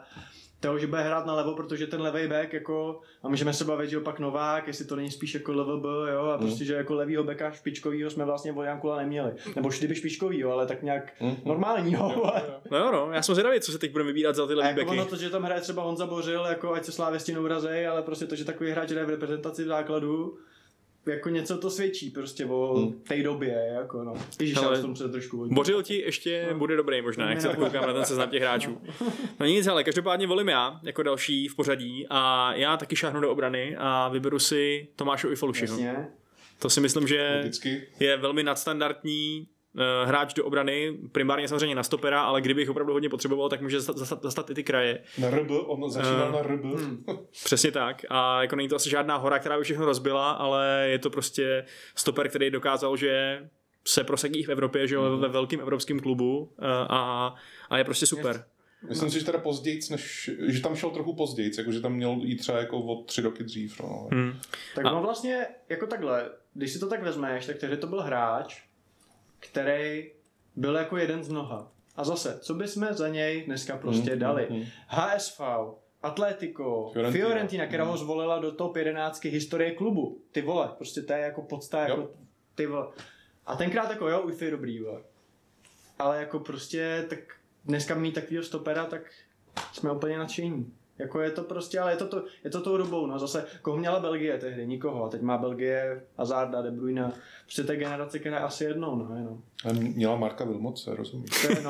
toho, 0.64 0.80
že 0.80 0.88
bude 0.88 1.02
hrát 1.02 1.26
na 1.26 1.34
levo, 1.34 1.54
protože 1.56 1.88
ten 1.88 2.02
levý 2.02 2.28
back 2.28 2.54
jako, 2.54 3.00
a 3.24 3.30
můžeme 3.30 3.54
se 3.54 3.66
bavit, 3.66 3.90
že 3.90 3.98
opak 3.98 4.20
Novák, 4.20 4.68
jestli 4.68 4.86
to 4.86 4.96
není 4.96 5.12
spíš 5.12 5.34
jako 5.34 5.52
LVB, 5.52 5.86
jo, 6.14 6.22
a 6.26 6.38
prostě, 6.38 6.66
že 6.66 6.74
jako 6.74 6.94
levýho 6.96 7.24
beka 7.24 7.52
špičkovýho 7.52 8.10
jsme 8.10 8.26
vlastně 8.26 8.54
od 8.54 8.64
Jankula 8.64 8.98
neměli. 8.98 9.32
Nebo 9.56 9.70
kdyby 9.70 9.96
špičkovýho, 9.96 10.52
ale 10.52 10.68
tak 10.68 10.84
nějak 10.84 11.14
Mhm. 11.22 11.36
normálního. 11.46 12.26
ale- 12.34 12.42
No 12.72 12.78
jo, 12.78 12.92
no. 12.92 13.10
Já 13.14 13.22
jsem 13.22 13.36
zvědavý, 13.36 13.60
co 13.60 13.72
se 13.72 13.80
teď 13.80 13.92
budeme 13.92 14.08
vybírat 14.08 14.36
za 14.36 14.48
ty 14.48 14.54
A 14.54 14.56
levý 14.56 14.68
jako 14.70 14.80
beky. 14.92 15.00
ono 15.02 15.06
to, 15.06 15.16
že 15.16 15.30
tam 15.30 15.44
hraje 15.44 15.62
třeba 15.62 15.84
Honza 15.84 16.06
Bořil, 16.06 16.46
jako 16.46 16.74
ať 16.74 16.86
se 16.86 16.92
slávě 16.92 17.20
neurazej, 17.34 17.88
ale 17.88 18.02
prostě 18.02 18.26
to, 18.26 18.36
že 18.36 18.46
takový 18.46 18.72
hráč 18.72 18.92
hraje 18.92 19.06
v 19.06 19.10
reprezentaci 19.10 19.64
v 19.64 19.68
základu, 19.68 20.38
jako 21.06 21.30
něco 21.30 21.58
to 21.58 21.70
svědčí 21.70 22.10
prostě 22.10 22.46
o 22.46 22.78
Hmm. 22.78 22.94
té 23.08 23.24
době, 23.24 23.70
jako 23.74 24.04
no. 24.04 24.14
Ježíš, 24.40 24.58
Ale- 24.58 24.76
já 24.76 24.82
tomu 24.82 24.96
se 24.96 25.10
trošku 25.10 25.38
hodím. 25.38 25.56
Bořil 25.56 25.84
ti 25.84 25.96
ještě 26.02 26.48
No. 26.52 26.58
bude 26.58 26.76
dobrý 26.76 27.02
možná, 27.02 27.30
jak 27.30 27.42
se 27.42 27.48
tak 27.48 27.58
No. 27.58 27.66
koukám 27.66 27.88
na 27.88 27.94
ten 27.94 28.06
seznam 28.06 28.30
těch 28.30 28.42
hráčů. 28.42 28.82
No 29.40 29.46
nic, 29.46 29.68
ale 29.68 29.84
každopádně 29.84 30.28
volím 30.28 30.48
já 30.50 30.80
jako 30.84 31.04
další 31.04 31.48
v 31.48 31.56
pořadí 31.56 32.06
a 32.10 32.54
já 32.54 32.78
taky 32.78 32.96
šáhnu 32.96 33.22
do 33.22 33.32
obrany 33.32 33.76
a 33.80 34.10
vyberu 34.10 34.40
si 34.40 34.88
Tomášu 34.96 35.32
Ifolušiho. 35.32 35.74
Jasně. 35.78 36.08
To 36.60 36.70
si 36.70 36.82
myslím, 36.82 37.08
že 37.08 37.36
Logicky. 37.38 37.82
je 38.00 38.18
velmi 38.18 38.44
nadstandardní 38.44 39.48
hráč 40.06 40.34
do 40.34 40.46
obrany, 40.46 40.98
primárně 41.12 41.48
samozřejmě 41.48 41.76
na 41.76 41.84
stopera, 41.84 42.22
ale 42.22 42.42
kdybych 42.42 42.70
opravdu 42.70 42.94
hodně 42.94 43.10
potřeboval, 43.10 43.50
tak 43.50 43.62
může 43.62 43.82
zastat, 43.82 44.22
zastat, 44.24 44.50
i 44.50 44.54
ty 44.54 44.64
kraje. 44.64 45.00
Na 45.18 45.30
RB, 45.30 45.50
on 45.52 45.90
začínal 45.92 46.28
Eh, 46.30 46.32
na 46.32 46.42
RB. 46.42 46.64
Hmm. 46.64 47.06
Přesně 47.46 47.72
tak. 47.72 48.02
A 48.10 48.42
jako 48.42 48.56
není 48.56 48.70
to 48.70 48.76
asi 48.76 48.90
žádná 48.90 49.18
hora, 49.18 49.40
která 49.40 49.58
by 49.58 49.64
všechno 49.64 49.86
rozbila, 49.86 50.32
ale 50.32 50.88
je 50.90 51.00
to 51.00 51.10
prostě 51.10 51.66
stoper, 51.96 52.30
který 52.30 52.52
dokázal, 52.52 52.98
že 52.98 53.44
se 53.88 54.04
prosadí 54.04 54.44
v 54.44 54.50
Evropě, 54.50 54.88
že 54.88 54.96
jo, 54.96 55.18
ve 55.18 55.28
velkém 55.28 55.60
evropském 55.60 56.00
klubu 56.00 56.52
eh, 56.60 56.66
a, 56.90 57.36
a 57.70 57.78
je 57.78 57.84
prostě 57.84 58.06
super. 58.06 58.46
Myslím 58.90 59.10
si, 59.12 59.20
že 59.20 59.26
teda 59.26 59.40
později, 59.40 59.80
než, 59.92 60.30
že 60.48 60.62
tam 60.62 60.76
šel 60.76 60.90
trochu 60.90 61.16
později, 61.16 61.52
jako 61.58 61.72
že 61.72 61.80
tam 61.82 61.94
měl 61.94 62.20
jít 62.24 62.36
třeba 62.38 62.58
jako 62.58 62.80
o 62.80 63.04
tři 63.04 63.22
roky 63.22 63.44
dřív. 63.44 63.82
No. 63.82 64.08
Hmm. 64.12 64.34
Tak 64.76 64.86
A- 64.86 64.92
on 64.92 65.02
vlastně, 65.04 65.46
jako 65.70 65.88
takhle, 65.88 66.30
když 66.54 66.72
si 66.72 66.80
to 66.80 66.88
tak 66.88 67.04
vezmeš, 67.04 67.46
tak 67.46 67.58
tehdy 67.58 67.78
to 67.78 67.88
byl 67.88 68.02
hráč, 68.02 68.62
který 69.50 70.12
byl 70.56 70.76
jako 70.76 70.98
jeden 70.98 71.24
z 71.24 71.30
mnoha. 71.30 71.72
A 71.96 72.04
zase, 72.04 72.40
co 72.42 72.54
bychom 72.54 72.88
za 72.92 73.08
něj 73.08 73.44
dneska 73.46 73.78
prostě 73.78 74.10
Hmm, 74.12 74.20
dali? 74.20 74.46
hmm, 74.50 74.58
hmm. 74.60 74.68
HSV, 74.88 75.42
Atletico, 76.04 76.90
Fiorentina. 76.94 77.26
Fiorentina, 77.26 77.68
která 77.68 77.84
ho 77.84 77.98
zvolila 77.98 78.40
do 78.40 78.52
top 78.52 78.76
11 78.76 79.26
historie 79.26 79.72
klubu. 79.72 80.22
Ty 80.32 80.42
vole, 80.42 80.70
prostě 80.78 81.02
to 81.02 81.14
je 81.14 81.20
jako 81.20 81.42
podsta, 81.42 81.82
jako 81.88 82.12
ty 82.56 82.66
vole. 82.66 82.88
A 83.46 83.56
tenkrát 83.56 83.90
jako 83.90 84.10
jo, 84.10 84.22
už 84.22 84.42
je 84.42 84.52
dobrý, 84.52 84.80
vole. 84.80 85.02
Ale 86.00 86.20
jako 86.20 86.40
prostě, 86.40 87.06
tak 87.10 87.20
dneska 87.66 87.96
mít 87.96 88.12
takovýho 88.12 88.44
stopera, 88.44 88.86
tak 88.86 89.02
jsme 89.74 89.92
úplně 89.92 90.18
nadšení. 90.18 90.74
Jako 90.98 91.22
je 91.22 91.32
to 91.32 91.44
prostě, 91.44 91.80
ale 91.80 91.92
je 91.92 91.98
to, 91.98 92.08
to, 92.08 92.24
je 92.44 92.50
to 92.50 92.62
tou 92.62 92.78
dobou, 92.78 93.08
no 93.08 93.20
zase, 93.20 93.46
koho 93.62 93.78
měla 93.78 94.00
Belgie 94.00 94.38
tehdy, 94.38 94.68
nikoho, 94.68 95.06
a 95.06 95.10
teď 95.10 95.22
má 95.22 95.38
Belgie 95.38 96.04
Hazarda, 96.18 96.62
De 96.62 96.72
Bruyne, 96.72 97.12
prostě 97.44 97.64
té 97.64 97.76
generace, 97.76 98.20
která 98.20 98.38
je 98.38 98.44
asi 98.44 98.64
jednou, 98.64 98.96
no 98.96 99.16
jenom. 99.16 99.42
Ale 99.66 99.74
měla 99.74 100.16
Marka 100.16 100.46
Vilmoce, 100.46 100.96
rozumíš? 100.96 101.42
To 101.42 101.52
je, 101.52 101.62
no, 101.62 101.70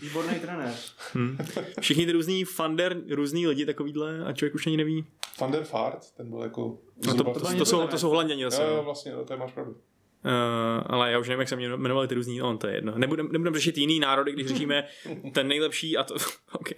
výborný 0.00 0.40
trenér. 0.40 0.74
Hmm. 1.12 1.38
Všichni 1.80 2.06
ty 2.06 2.12
různý 2.12 2.44
fander, 2.44 2.96
různý 3.10 3.46
lidi 3.46 3.66
takovýhle 3.66 4.24
a 4.24 4.32
člověk 4.32 4.54
už 4.54 4.66
ani 4.66 4.76
neví. 4.76 5.06
Van 5.40 5.52
der 5.52 5.66
Vaart, 5.72 6.10
ten 6.16 6.30
byl 6.30 6.42
jako... 6.42 6.78
No 7.06 7.14
to, 7.14 7.24
to, 7.24 7.40
to, 7.40 7.50
něco 7.50 7.64
jsou, 7.64 7.86
to 7.86 7.98
jsou 7.98 8.08
holanděni 8.08 8.44
zase. 8.44 8.62
Jo, 8.62 8.68
jo, 8.68 8.76
no. 8.76 8.82
vlastně, 8.82 9.12
to 9.26 9.32
je 9.32 9.38
máš 9.38 9.52
pravdu. 9.52 9.76
Uh, 10.26 10.82
ale 10.86 11.12
já 11.12 11.18
už 11.18 11.28
nevím, 11.28 11.40
jak 11.40 11.48
se 11.48 11.54
jmenovali 11.54 12.08
ty 12.08 12.14
různý, 12.14 12.38
no, 12.38 12.58
to 12.58 12.66
je 12.66 12.74
jedno. 12.74 12.92
Nebudem, 12.98 13.28
nebudem 13.32 13.54
řešit 13.54 13.78
jiný 13.78 14.00
národy, 14.00 14.32
když 14.32 14.46
řešíme 14.46 14.84
ten 15.32 15.48
nejlepší 15.48 15.96
a 15.96 16.04
to, 16.04 16.14
OK. 16.52 16.68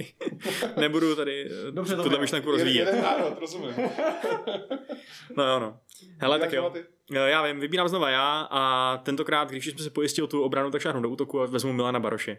Nebudu 0.76 1.16
tady 1.16 1.50
eh, 1.68 1.70
Dobře, 1.70 1.96
to 1.96 2.02
tuhle 2.02 2.18
vím. 2.18 2.22
myšlenku 2.22 2.50
rozvíjet. 2.50 2.86
jeden 2.86 3.02
národ, 3.02 3.38
rozumím. 3.40 3.70
No 5.36 5.44
jo, 5.46 5.60
no. 5.60 5.78
Hele, 6.18 6.38
tak 6.38 6.52
jo. 6.52 6.72
Jo, 7.10 7.20
Já 7.22 7.46
vím, 7.46 7.60
vybírám 7.60 7.88
znova 7.88 8.10
já 8.10 8.48
a 8.50 8.96
tentokrát, 8.96 9.50
když 9.50 9.66
jsme 9.66 9.78
se 9.84 9.90
pojistil 9.90 10.26
tu 10.26 10.42
obranu, 10.42 10.70
tak 10.70 10.80
šáhnu 10.82 11.02
do 11.02 11.08
útoku 11.08 11.40
a 11.40 11.46
vezmu 11.46 11.72
Milana 11.72 12.00
Baroše. 12.00 12.38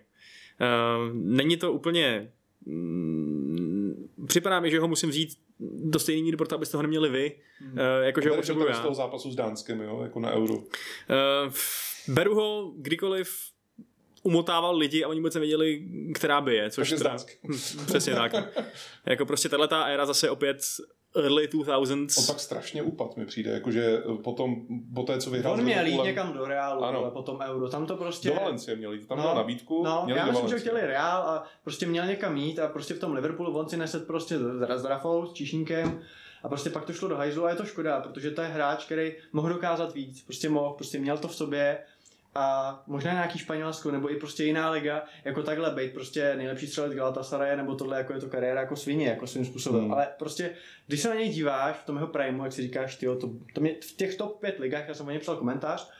Uh, 0.62 1.14
není 1.14 1.58
to 1.58 1.74
úplně... 1.74 2.32
Mm, 2.66 4.10
připadá 4.28 4.60
mi, 4.60 4.72
že 4.72 4.80
ho 4.80 4.88
musím 4.88 5.10
vzít 5.10 5.30
do 5.60 6.00
stejné 6.00 6.24
míry, 6.24 6.38
proto 6.38 6.56
abyste 6.56 6.78
ho 6.78 6.84
neměli 6.84 7.10
vy, 7.10 7.36
uh, 7.72 7.80
jakože 8.02 8.30
ho 8.30 8.36
potřebuju 8.36 8.66
tady 8.66 8.76
z 8.76 8.78
já. 8.78 8.84
toho 8.84 8.96
zápasu 8.96 9.32
s 9.32 9.36
Dánskem, 9.36 9.82
jo, 9.82 10.00
jako 10.04 10.20
na 10.20 10.32
euro. 10.32 10.54
Uh, 10.56 10.66
beru 12.08 12.36
ho 12.36 12.74
kdykoliv 12.78 13.30
umotával 14.24 14.78
lidi 14.78 15.04
a 15.04 15.08
oni 15.08 15.20
vůbec 15.20 15.34
nevěděli, 15.34 15.84
která 16.16 16.42
by 16.42 16.56
je. 16.56 16.70
Což 16.70 16.90
Takže 16.90 16.96
teda, 16.96 17.10
Dánskem. 17.10 17.38
přesně 17.86 18.16
tak. 18.16 18.34
jako 19.06 19.26
prostě 19.26 19.50
tato 19.50 19.76
éra 19.86 20.06
zase 20.06 20.30
opět 20.30 20.62
early 21.16 21.48
2000s. 21.48 22.20
On 22.20 22.28
tak 22.28 22.40
strašně 22.40 22.82
upad 22.82 23.18
mi 23.18 23.26
přijde, 23.26 23.52
jakože 23.52 23.98
potom, 24.24 24.56
po 24.96 25.04
té, 25.04 25.18
co 25.22 25.30
vyhrál 25.30 25.54
On 25.54 25.64
měl 25.64 25.86
jít 25.86 26.04
někam 26.04 26.34
do 26.34 26.46
Reálu, 26.46 26.84
Ano. 26.84 27.00
ale 27.00 27.12
potom 27.12 27.40
Euro, 27.40 27.70
tam 27.70 27.86
to 27.86 27.98
prostě... 27.98 28.30
Do 28.30 28.36
Valencie 28.36 28.78
měl 28.78 28.94
jít, 28.94 29.08
tam 29.08 29.18
No, 29.18 29.24
měl 29.24 29.36
nabídku, 29.36 29.84
No, 29.84 30.02
měl 30.06 30.18
já 30.18 30.26
myslím, 30.26 30.50
že 30.50 30.60
chtěli 30.60 30.82
Real 30.82 31.22
a 31.22 31.44
prostě 31.64 31.86
měl 31.86 32.06
někam 32.06 32.38
jít 32.38 32.60
a 32.60 32.68
prostě 32.68 32.94
v 32.94 33.00
tom 33.00 33.14
Liverpoolu 33.14 33.58
on 33.58 33.70
si 33.70 33.78
neset 33.78 34.08
prostě 34.08 34.36
s 34.76 34.86
Rafou, 34.86 35.26
s 35.26 35.34
Číšníkem 35.34 36.02
a 36.44 36.48
prostě 36.50 36.70
pak 36.70 36.86
to 36.86 36.94
šlo 36.94 37.08
do 37.08 37.18
hajzlu 37.18 37.46
a 37.46 37.50
je 37.50 37.56
to 37.56 37.66
škoda, 37.66 38.00
protože 38.02 38.32
to 38.32 38.42
je 38.42 38.48
hráč, 38.48 38.86
který 38.86 39.14
mohl 39.34 39.50
dokázat 39.50 39.94
víc, 39.94 40.22
prostě 40.24 40.50
mohl, 40.50 40.74
prostě 40.74 41.00
měl 41.00 41.18
to 41.18 41.28
v 41.28 41.36
sobě 41.36 41.78
a 42.36 42.84
možná 42.88 43.14
nějaký 43.14 43.40
Španělsko 43.40 43.92
nebo 43.92 44.12
i 44.12 44.16
prostě 44.16 44.44
jiná 44.44 44.70
liga, 44.70 45.04
jako 45.26 45.44
takhle 45.44 45.72
být 45.72 45.94
prostě 45.94 46.36
nejlepší 46.36 46.68
střelec 46.68 46.94
Galatasaray 46.94 47.58
nebo 47.58 47.76
tohle 47.76 47.98
jako 47.98 48.14
je 48.14 48.20
to 48.20 48.28
kariéra 48.28 48.62
jako 48.62 48.76
svině, 48.76 49.08
jako 49.08 49.28
svým 49.28 49.46
způsobem, 49.46 49.82
Hmm. 49.82 49.94
ale 49.94 50.08
prostě 50.20 50.50
když 50.88 51.02
se 51.02 51.10
na 51.10 51.16
něj 51.16 51.30
díváš 51.30 51.76
v 51.76 51.86
tom 51.86 51.96
jeho 51.96 52.08
primu, 52.08 52.44
jak 52.44 52.54
si 52.54 52.62
říkáš, 52.62 52.96
tyjo, 52.96 53.16
to, 53.16 53.30
to 53.54 53.62
mě, 53.62 53.76
v 53.84 53.92
těch 53.92 54.16
top 54.16 54.40
5 54.40 54.60
ligách, 54.60 54.88
já 54.88 54.94
jsem 54.94 55.08
o 55.08 55.10
něj 55.10 55.20
psal 55.20 55.38
komentář, 55.38 55.92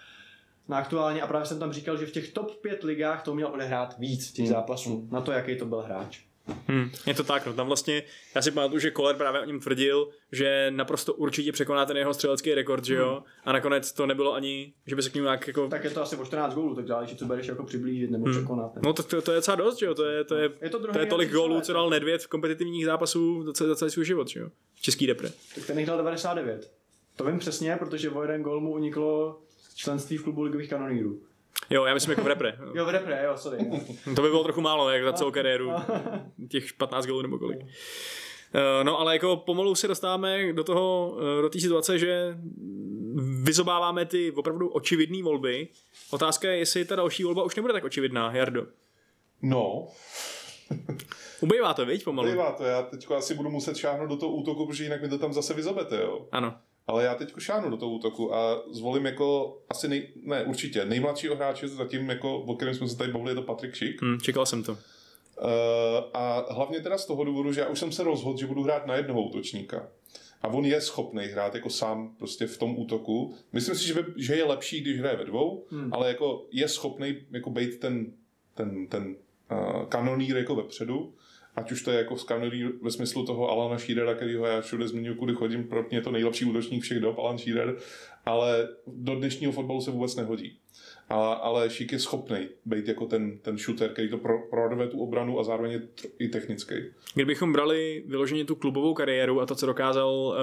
na 0.68 0.78
aktuálně 0.78 1.22
a 1.22 1.28
právě 1.28 1.46
jsem 1.46 1.60
tam 1.60 1.74
říkal, 1.74 1.98
že 1.98 2.06
v 2.06 2.12
těch 2.12 2.32
top 2.32 2.62
5 2.62 2.84
ligách 2.84 3.24
to 3.24 3.36
měl 3.36 3.48
odehrát 3.48 3.98
víc 4.00 4.32
těch 4.32 4.48
zápasů, 4.48 5.08
na 5.12 5.22
to, 5.22 5.32
jaký 5.32 5.56
to 5.56 5.66
byl 5.66 5.82
hráč. 5.82 6.20
Hmm, 6.68 6.92
je 7.06 7.14
to 7.14 7.24
tak, 7.24 7.46
no 7.46 7.54
tam 7.54 7.68
vlastně, 7.68 8.04
já 8.36 8.42
si 8.42 8.52
pamatuju, 8.52 8.80
že 8.80 8.92
Koller 8.92 9.16
právě 9.16 9.42
o 9.42 9.46
něm 9.46 9.60
tvrdil, 9.60 10.10
že 10.32 10.72
naprosto 10.76 11.14
určitě 11.14 11.52
překoná 11.52 11.86
ten 11.86 11.98
jeho 11.98 12.14
střelecký 12.14 12.54
rekord, 12.54 12.86
že 12.86 12.96
jo, 12.96 13.24
a 13.46 13.52
nakonec 13.52 13.92
to 13.92 14.06
nebylo 14.06 14.34
ani, 14.34 14.74
že 14.88 14.96
by 14.96 15.04
se 15.04 15.10
k 15.10 15.14
němu 15.14 15.26
nějak 15.26 15.48
jako... 15.48 15.68
Tak 15.68 15.84
je 15.84 15.90
to 15.90 16.02
asi 16.02 16.16
o 16.16 16.26
14 16.26 16.54
gólů, 16.54 16.76
tak 16.76 16.88
záleží, 16.88 17.16
co 17.16 17.26
bereš 17.26 17.48
jako 17.48 17.64
přiblížit 17.64 18.12
nebo 18.12 18.32
překonat. 18.32 18.76
ne? 18.76 18.82
No 18.86 18.94
to, 18.94 19.04
to, 19.04 19.22
to, 19.22 19.32
je 19.32 19.36
docela 19.36 19.56
dost, 19.56 19.80
že 19.80 19.86
jo, 19.86 19.96
to 19.96 20.06
je, 20.06 20.24
to 20.24 20.36
je, 20.36 20.50
Je 20.62 20.70
to 20.70 20.80
to 20.80 21.00
je 21.00 21.06
tolik 21.06 21.32
gólů, 21.32 21.62
co 21.62 21.74
dal 21.74 21.90
Nedvěd 21.90 22.24
v 22.24 22.28
kompetitivních 22.28 22.86
zápasů 22.86 23.44
za 23.44 23.54
celý, 23.54 23.68
za 23.68 23.76
celý 23.76 23.92
svůj 23.92 24.06
život, 24.06 24.28
že 24.28 24.40
jo, 24.40 24.50
český 24.82 25.08
depre. 25.08 25.30
Tak 25.56 25.66
ten 25.66 25.80
jich 25.80 25.88
dal 25.88 25.98
99. 25.98 26.72
To 27.16 27.24
vím 27.26 27.40
přesně, 27.40 27.76
protože 27.80 28.10
o 28.10 28.22
jeden 28.22 28.42
gól 28.42 28.62
mu 28.62 28.74
uniklo 28.74 29.42
členství 29.76 30.18
v 30.18 30.24
klubu 30.24 30.42
ligových 30.42 30.70
kanonýrů. 30.70 31.22
Jo, 31.70 31.86
já 31.86 31.94
myslím 31.94 32.12
jako 32.12 32.24
v 32.24 32.28
repre. 32.28 32.58
Jo, 32.74 32.86
v 32.86 32.90
repre, 32.90 33.24
jo, 33.26 33.38
sorry. 33.38 33.58
To 34.16 34.22
by 34.22 34.30
bylo 34.30 34.44
trochu 34.44 34.62
málo, 34.62 34.90
jak 34.90 35.04
za 35.04 35.14
celou 35.14 35.32
kariéru. 35.32 35.72
Těch 36.50 36.74
15 36.74 37.06
gólů 37.06 37.22
nebo 37.22 37.40
kolik. 37.40 37.60
Eh, 38.54 38.84
No 38.84 39.00
ale 39.00 39.14
jako 39.16 39.38
pomalu 39.38 39.76
se 39.76 39.88
dostáváme 39.88 40.54
do 40.54 40.64
toho, 40.64 41.18
eh, 41.40 41.42
do 41.42 41.50
té 41.50 41.60
situace, 41.60 42.00
že 42.00 42.38
vyzobáváme 43.44 44.06
ty 44.06 44.32
opravdu 44.32 44.68
očividné 44.70 45.24
volby. 45.24 45.68
Otázka 46.12 46.52
je, 46.52 46.58
jestli 46.58 46.86
ta 46.86 46.96
další 46.96 47.24
volba 47.24 47.44
už 47.44 47.56
nebude 47.56 47.74
tak 47.74 47.84
očividná, 47.84 48.32
Jardo. 48.36 48.66
No, 49.42 49.88
Ubejvá 51.42 51.74
to, 51.74 51.86
viď, 51.86 52.04
pomalu? 52.04 52.30
bývá 52.32 52.52
to. 52.52 52.64
Já 52.64 52.82
teď 52.82 53.12
asi 53.12 53.34
budu 53.36 53.50
muset 53.50 53.78
šáhnout 53.78 54.10
do 54.10 54.18
toho 54.18 54.32
útoku, 54.32 54.68
protože 54.68 54.84
jinak 54.84 55.02
mi 55.02 55.10
to 55.10 55.18
tam 55.18 55.34
zase 55.34 55.54
vyzobete, 55.54 55.96
jo. 56.02 56.28
Ano. 56.32 56.56
Ale 56.90 57.04
já 57.04 57.16
teď 57.16 57.34
šáhnu 57.40 57.70
do 57.70 57.78
toho 57.78 57.92
útoku 57.92 58.36
a 58.36 58.64
zvolím 58.72 59.06
jako 59.06 59.58
asi 59.70 59.88
nej, 59.88 60.08
ne, 60.24 60.44
určitě 60.44 60.86
nejmladšího 60.86 61.36
hráče 61.36 61.68
zatím, 61.68 62.10
jako, 62.10 62.38
o 62.38 62.56
kterém 62.56 62.76
jsme 62.76 62.88
se 62.88 62.98
tady 62.98 63.12
bavili, 63.12 63.32
je 63.32 63.36
to 63.36 63.42
Patrik 63.42 63.76
Šik. 63.76 64.02
Hm, 64.02 64.20
čekal 64.22 64.46
jsem 64.46 64.64
to. 64.64 64.72
Uh, 64.72 64.78
a 66.14 66.54
hlavně 66.54 66.80
teda 66.80 66.98
z 66.98 67.06
toho 67.06 67.24
důvodu, 67.24 67.54
že 67.54 67.62
já 67.62 67.68
už 67.68 67.80
jsem 67.80 67.92
se 67.92 68.04
rozhodl, 68.04 68.38
že 68.38 68.48
budu 68.48 68.64
hrát 68.64 68.86
na 68.86 68.96
jednoho 68.96 69.22
útočníka. 69.22 69.88
A 70.42 70.48
on 70.48 70.66
je 70.66 70.82
schopný 70.82 71.26
hrát 71.26 71.56
jako 71.56 71.70
sám 71.70 72.16
prostě 72.18 72.48
v 72.48 72.58
tom 72.58 72.80
útoku. 72.80 73.36
Myslím 73.54 73.76
si, 73.76 73.88
že, 73.88 73.94
by, 73.94 74.04
že 74.18 74.36
je 74.36 74.44
lepší, 74.44 74.82
když 74.82 75.00
hraje 75.00 75.18
ve 75.18 75.26
dvou, 75.26 75.66
hmm. 75.72 75.94
ale 75.94 76.08
jako 76.08 76.46
je 76.52 76.68
schopný 76.68 77.18
jako 77.32 77.50
být 77.50 77.80
ten, 77.80 78.14
ten, 78.56 78.88
ten 78.88 79.16
uh, 79.52 79.86
kanonýr 79.86 80.38
jako 80.38 80.56
vepředu. 80.56 81.14
Ať 81.60 81.72
už 81.72 81.82
to 81.82 81.92
je 81.92 81.98
jako 81.98 82.18
z 82.18 82.24
kanonýr 82.24 82.72
ve 82.82 82.92
smyslu 82.92 83.26
toho 83.26 83.50
Alana 83.50 83.78
Shearera, 83.78 84.14
kterýho 84.14 84.46
já 84.46 84.62
všude 84.62 84.88
zmiňuji, 84.88 85.16
kudy 85.16 85.34
chodím, 85.34 85.64
pro 85.64 85.86
mě 85.90 85.98
je 85.98 86.02
to 86.02 86.12
nejlepší 86.12 86.46
útočník 86.46 86.84
všech 86.84 87.00
dob, 87.00 87.20
Alan 87.20 87.38
Shearer, 87.38 87.76
ale 88.26 88.68
do 88.88 89.16
dnešního 89.16 89.52
fotbalu 89.52 89.82
se 89.82 89.92
vůbec 89.92 90.16
nehodí. 90.16 90.60
A, 91.10 91.34
ale 91.34 91.70
Šik 91.70 91.92
je 91.92 92.00
schopný 92.00 92.50
být 92.66 92.88
jako 92.88 93.06
ten, 93.06 93.38
ten 93.38 93.58
shooter, 93.58 93.90
který 93.90 94.10
to 94.10 94.18
pro, 94.18 94.38
tu 94.92 95.00
obranu 95.00 95.40
a 95.40 95.44
zároveň 95.44 95.72
je 95.72 95.80
tr- 95.80 96.10
i 96.20 96.28
technický. 96.28 96.76
Kdybychom 97.14 97.54
brali 97.54 98.04
vyloženě 98.08 98.46
tu 98.46 98.56
klubovou 98.56 98.94
kariéru 98.94 99.42
a 99.42 99.46
to, 99.46 99.56
co 99.56 99.66
dokázal 99.66 100.10
uh, 100.10 100.36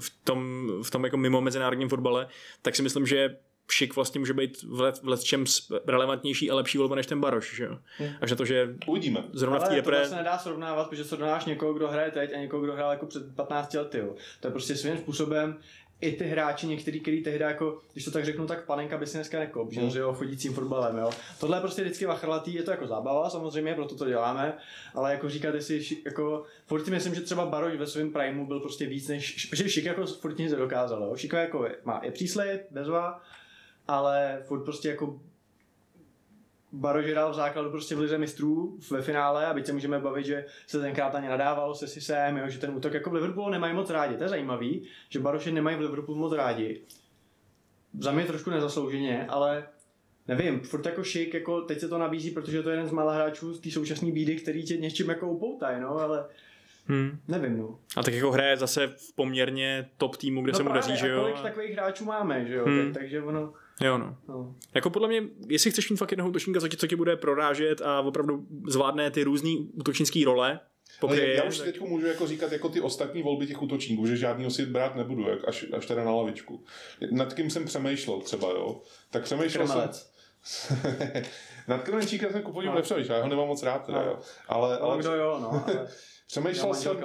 v 0.00 0.24
tom, 0.24 0.68
v 0.82 0.90
tom 0.90 1.04
jako 1.04 1.16
mimo 1.16 1.40
mezinárodním 1.40 1.88
fotbale, 1.88 2.28
tak 2.62 2.76
si 2.76 2.82
myslím, 2.82 3.06
že 3.06 3.36
Šik 3.70 3.96
vlastně 3.96 4.18
může 4.18 4.32
být 4.34 4.62
v, 4.62 4.80
let, 4.80 5.00
v 5.02 5.08
letčem 5.08 5.44
relevantnější 5.86 6.50
a 6.50 6.54
lepší 6.54 6.78
volba 6.78 6.96
než 6.96 7.06
ten 7.06 7.20
Baroš, 7.20 7.56
že 7.56 7.64
jo? 7.64 7.78
Až 8.20 8.30
na 8.30 8.36
to, 8.36 8.44
že 8.44 8.74
Uvidíme. 8.86 9.24
zrovna 9.32 9.58
v 9.58 9.62
té 9.62 9.66
Ale 9.68 9.76
repre... 9.76 10.02
to 10.02 10.08
se 10.08 10.16
nedá 10.16 10.38
srovnávat, 10.38 10.88
protože 10.88 11.04
srovnáváš 11.04 11.44
někoho, 11.44 11.74
kdo 11.74 11.88
hraje 11.88 12.10
teď 12.10 12.34
a 12.34 12.38
někoho, 12.38 12.62
kdo 12.62 12.72
hrál 12.74 12.90
jako 12.90 13.06
před 13.06 13.34
15 13.36 13.74
lety. 13.74 13.98
Jo. 13.98 14.14
To 14.40 14.46
je 14.46 14.50
prostě 14.52 14.76
svým 14.76 14.98
způsobem 14.98 15.58
i 16.00 16.12
ty 16.12 16.24
hráči, 16.24 16.66
některý, 16.66 17.00
který 17.00 17.22
tehdy 17.22 17.44
jako, 17.44 17.80
když 17.92 18.04
to 18.04 18.10
tak 18.10 18.24
řeknu, 18.24 18.46
tak 18.46 18.64
panenka 18.66 18.98
by 18.98 19.06
si 19.06 19.16
dneska 19.16 19.38
nekop, 19.38 19.72
že, 19.72 19.80
Hmm. 19.80 19.90
že 19.90 19.98
jo, 19.98 20.12
chodícím 20.12 20.54
fotbalem, 20.54 20.98
jo. 20.98 21.10
Tohle 21.40 21.56
je 21.56 21.60
prostě 21.60 21.82
vždycky 21.82 22.06
vachrlatý, 22.06 22.54
je 22.54 22.62
to 22.62 22.70
jako 22.70 22.86
zábava 22.86 23.30
samozřejmě, 23.30 23.74
proto 23.74 23.94
to 23.96 24.08
děláme, 24.08 24.56
ale 24.94 25.10
jako 25.12 25.28
říkat, 25.28 25.54
jestli 25.54 25.84
ši- 25.84 26.02
jako, 26.04 26.44
furt 26.66 26.84
si 26.84 26.90
myslím, 26.90 27.14
že 27.14 27.20
třeba 27.20 27.46
Baroš 27.46 27.76
ve 27.76 27.86
svém 27.86 28.12
primu 28.12 28.46
byl 28.46 28.60
prostě 28.60 28.86
víc 28.86 29.08
než, 29.08 29.48
že 29.54 29.68
Šik 29.68 29.84
jako 29.84 30.06
furt 30.06 30.38
nic 30.38 30.52
nedokázal, 30.52 31.02
jo. 31.02 31.16
Šik 31.16 31.32
jako 31.32 31.64
je, 31.64 31.76
má, 31.84 32.00
je 32.04 32.10
příslej, 32.10 32.58
bezva, 32.70 33.20
ale 33.88 34.42
furt 34.46 34.64
prostě 34.64 34.88
jako 34.88 35.20
Baroš 36.72 37.06
hrál 37.06 37.32
v 37.32 37.34
základu 37.34 37.70
prostě 37.70 37.94
v 37.94 37.98
lize 37.98 38.18
mistrů 38.18 38.78
ve 38.90 39.02
finále 39.02 39.46
a 39.46 39.54
byť 39.54 39.66
se 39.66 39.72
můžeme 39.72 39.98
bavit, 39.98 40.26
že 40.26 40.44
se 40.66 40.80
tenkrát 40.80 41.14
ani 41.14 41.28
nadávalo 41.28 41.74
se 41.74 41.88
Sisem, 41.88 42.36
jo, 42.36 42.48
že 42.48 42.58
ten 42.58 42.70
útok 42.70 42.94
jako 42.94 43.10
v 43.10 43.12
Liverpoolu 43.12 43.50
nemají 43.50 43.74
moc 43.74 43.90
rádi. 43.90 44.16
To 44.16 44.22
je 44.22 44.28
zajímavý, 44.28 44.82
že 45.08 45.20
Baroše 45.20 45.52
nemají 45.52 45.76
v 45.76 45.80
Liverpoolu 45.80 46.20
moc 46.20 46.32
rádi. 46.32 46.80
Za 47.98 48.12
mě 48.12 48.24
trošku 48.24 48.50
nezaslouženě, 48.50 49.26
ale 49.28 49.66
nevím, 50.28 50.60
furt 50.60 50.86
jako 50.86 51.04
šik, 51.04 51.34
jako 51.34 51.60
teď 51.60 51.80
se 51.80 51.88
to 51.88 51.98
nabízí, 51.98 52.30
protože 52.30 52.62
to 52.62 52.70
je 52.70 52.72
jeden 52.72 52.88
z 52.88 52.92
mála 52.92 53.14
hráčů 53.14 53.54
z 53.54 53.60
té 53.60 53.70
současné 53.70 54.12
bídy, 54.12 54.36
který 54.36 54.64
tě 54.64 54.76
něčím 54.76 55.08
jako 55.08 55.28
upoutají, 55.28 55.80
no, 55.80 55.98
ale 55.98 56.24
Hmm. 56.86 57.18
nevím, 57.28 57.58
no. 57.58 57.78
A 57.96 58.02
tak 58.02 58.14
jako 58.14 58.32
hraje 58.32 58.56
zase 58.56 58.86
v 58.86 59.12
poměrně 59.14 59.90
top 59.96 60.16
týmu, 60.16 60.42
kde 60.42 60.52
no 60.52 60.56
se 60.56 60.62
mu 60.62 60.72
daří, 60.72 60.96
že 60.96 61.08
jo? 61.08 61.20
kolik 61.20 61.40
takových 61.42 61.72
hráčů 61.72 62.04
máme, 62.04 62.46
že 62.46 62.54
jo, 62.54 62.64
hmm. 62.64 62.92
tak, 62.92 63.02
takže 63.02 63.22
ono, 63.22 63.52
Jo, 63.80 63.98
no. 63.98 64.16
no. 64.28 64.54
Jako 64.74 64.90
podle 64.90 65.08
mě, 65.08 65.22
jestli 65.48 65.70
chceš 65.70 65.90
mít 65.90 65.96
fakt 65.96 66.10
jednoho 66.10 66.30
útočníka, 66.30 66.60
co 66.60 66.68
tě, 66.68 66.76
co 66.76 66.86
tě 66.86 66.96
bude 66.96 67.16
prorážet 67.16 67.80
a 67.82 68.00
opravdu 68.00 68.46
zvládne 68.68 69.10
ty 69.10 69.22
různý 69.24 69.70
útočnické 69.74 70.22
role, 70.24 70.50
Ale 70.50 70.60
pokryje, 71.00 71.34
já 71.36 71.44
už 71.44 71.58
tak- 71.58 71.66
teď 71.66 71.80
můžu 71.80 72.06
jako 72.06 72.26
říkat 72.26 72.52
jako 72.52 72.68
ty 72.68 72.80
ostatní 72.80 73.22
volby 73.22 73.46
těch 73.46 73.62
útočníků, 73.62 74.06
že 74.06 74.16
žádný 74.16 74.50
si 74.50 74.66
brát 74.66 74.96
nebudu, 74.96 75.28
jak 75.28 75.48
až, 75.48 75.66
až 75.76 75.86
teda 75.86 76.04
na 76.04 76.10
lavičku. 76.10 76.64
Nad 77.10 77.32
kým 77.34 77.50
jsem 77.50 77.64
přemýšlel 77.64 78.20
třeba, 78.20 78.48
jo? 78.50 78.80
Tak 79.10 79.22
přemýšlel 79.22 79.66
Kremelec. 79.66 80.12
jsem... 80.42 80.76
Nad 81.68 81.82
Kremenčíkem 81.82 82.32
jsem 82.32 82.42
ku 82.42 82.52
podivu 82.52 82.72
No. 82.72 82.76
nepřemýšlel, 82.78 83.16
já 83.16 83.22
ho 83.22 83.28
nemám 83.30 83.46
moc 83.46 83.62
rád, 83.62 83.86
teda, 83.86 83.98
No. 83.98 84.04
jo. 84.10 84.18
Ale, 84.48 84.78
Ale 84.78 84.78
ale 84.78 84.98
kdo 84.98 85.14
jo, 85.14 85.38
no, 85.42 85.50
ale 85.66 85.88
přemýšlel 86.26 86.68
já 86.68 86.74
jsem 86.74 86.96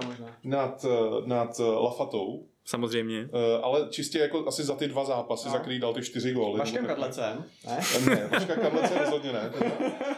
nad, 0.44 0.86
eh, 0.86 1.28
nad 1.28 1.60
eh, 1.60 1.64
Lafatou, 1.64 2.48
samozřejmě. 2.70 3.30
eh, 3.34 3.62
ale 3.62 3.88
čistě 3.90 4.20
jako 4.20 4.48
asi 4.48 4.64
za 4.64 4.76
ty 4.76 4.88
dva 4.88 5.06
zápasy, 5.06 5.48
No. 5.48 5.52
za 5.52 5.60
který 5.60 5.80
dal 5.80 5.94
ty 5.94 6.02
čtyři 6.02 6.34
góly. 6.34 6.60
Vaškem 6.60 6.86
Kadlecem, 6.86 7.46
ne? 7.68 7.80
Ne, 8.06 8.30
Vaška 8.32 8.56
Kadlece 8.56 9.00
rozhodně 9.00 9.32
ne. 9.34 9.52
Teda. 9.60 9.72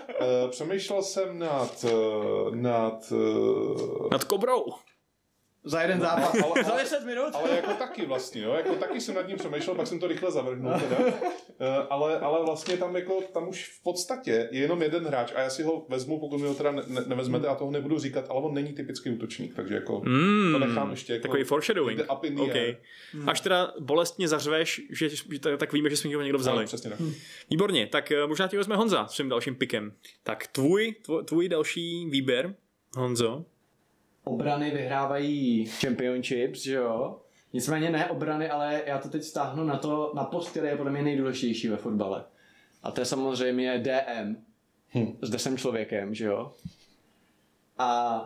Eh, 0.09 0.47
Přemýšlel 0.49 1.01
jsem 1.03 1.39
nad, 1.39 1.85
eh, 1.89 2.55
nad 2.55 3.13
Nad 4.11 4.23
Kobrou. 4.23 4.65
Za 5.63 5.81
jeden 5.81 5.99
zápas. 5.99 6.33
ale- 6.33 6.43
ale- 6.53 6.63
Za 6.63 6.75
10 6.77 7.05
minut? 7.05 7.29
Ale 7.33 7.55
jako 7.55 7.73
taky 7.73 8.05
vlastně, 8.05 8.41
jo, 8.41 8.53
jako 8.53 8.75
taky 8.75 9.01
jsem 9.01 9.15
nad 9.15 9.27
ním 9.27 9.37
přemýšlel, 9.37 9.75
pak 9.75 9.87
jsem 9.87 9.99
to 9.99 10.07
rychle 10.07 10.31
zavrhnul 10.31 10.73
teda. 10.73 10.97
Eh, 11.63 11.87
ale, 11.89 12.19
ale 12.19 12.45
vlastně 12.45 12.77
tam 12.77 12.95
jako, 12.95 13.21
tam 13.33 13.49
už 13.49 13.69
v 13.79 13.83
podstatě 13.83 14.31
je 14.51 14.59
jenom 14.61 14.81
jeden 14.81 15.05
hráč 15.07 15.31
a 15.35 15.41
já 15.41 15.49
si 15.49 15.63
ho 15.63 15.85
vezmu, 15.89 16.19
pokud 16.19 16.37
mi 16.41 16.47
ho 16.47 16.53
teda 16.55 16.71
ne, 16.71 16.81
ne, 16.87 17.01
nevezmete 17.07 17.47
a 17.47 17.55
toho 17.55 17.71
nebudu 17.71 17.99
říkat, 17.99 18.25
ale 18.29 18.41
on 18.41 18.53
není 18.53 18.73
typický 18.73 19.09
útočník, 19.09 19.55
takže 19.55 19.73
jako 19.75 20.01
Mm, 20.05 20.49
to 20.53 20.59
nechám 20.59 20.91
ještě 20.91 21.13
jako 21.13 21.21
Takový 21.21 21.43
foreshadowing. 21.43 21.99
up 22.13 22.23
in 22.23 22.35
the 22.35 22.41
okay. 22.41 22.61
air. 22.61 22.75
Až 23.27 23.41
teda 23.41 23.73
bolestně 23.79 24.27
zařveš, 24.27 24.81
že, 24.89 25.09
že 25.09 25.39
tak- 25.39 25.59
tak 25.59 25.73
víme, 25.73 25.89
že 25.89 25.97
jsme 25.97 26.15
ho 26.15 26.21
někdo 26.21 26.37
vzali. 26.37 26.57
Ano, 26.57 26.67
přesně 26.67 26.89
tak. 26.89 26.99
Výborně, 27.49 27.87
tak 27.87 28.11
eh, 28.11 28.27
možná 28.27 28.47
ti 28.47 28.57
vezme 28.57 28.75
Honza 28.75 29.07
svým 29.07 29.29
dalším 29.29 29.55
pikem. 29.55 29.93
Tak 30.23 30.47
tvůj, 30.47 30.95
tvůj, 31.05 31.23
tvůj 31.23 31.49
další 31.49 32.05
výběr, 32.09 32.55
Honzo. 32.97 33.45
Obrany 34.23 34.71
vyhrávají 34.71 35.65
championships, 35.65 36.63
že 36.63 36.73
jo? 36.73 37.21
Nicméně 37.53 37.89
ne 37.89 38.09
obrany, 38.09 38.49
ale 38.49 38.81
já 38.85 38.97
to 38.97 39.09
teď 39.09 39.23
stáhnu 39.23 39.63
na 39.63 39.77
to, 39.77 40.11
na 40.15 40.23
post, 40.23 40.49
který 40.49 40.67
je 40.67 40.75
podle 40.75 40.91
mě 40.91 41.01
nejdůležitější 41.01 41.67
ve 41.67 41.77
fotbale. 41.77 42.23
A 42.83 42.91
to 42.91 43.01
je 43.01 43.05
samozřejmě 43.05 43.79
DM. 43.79 44.35
Hm. 44.95 45.17
Zde 45.21 45.39
jsem 45.39 45.57
člověkem, 45.57 46.15
že 46.15 46.25
jo? 46.25 46.53
A 47.77 48.21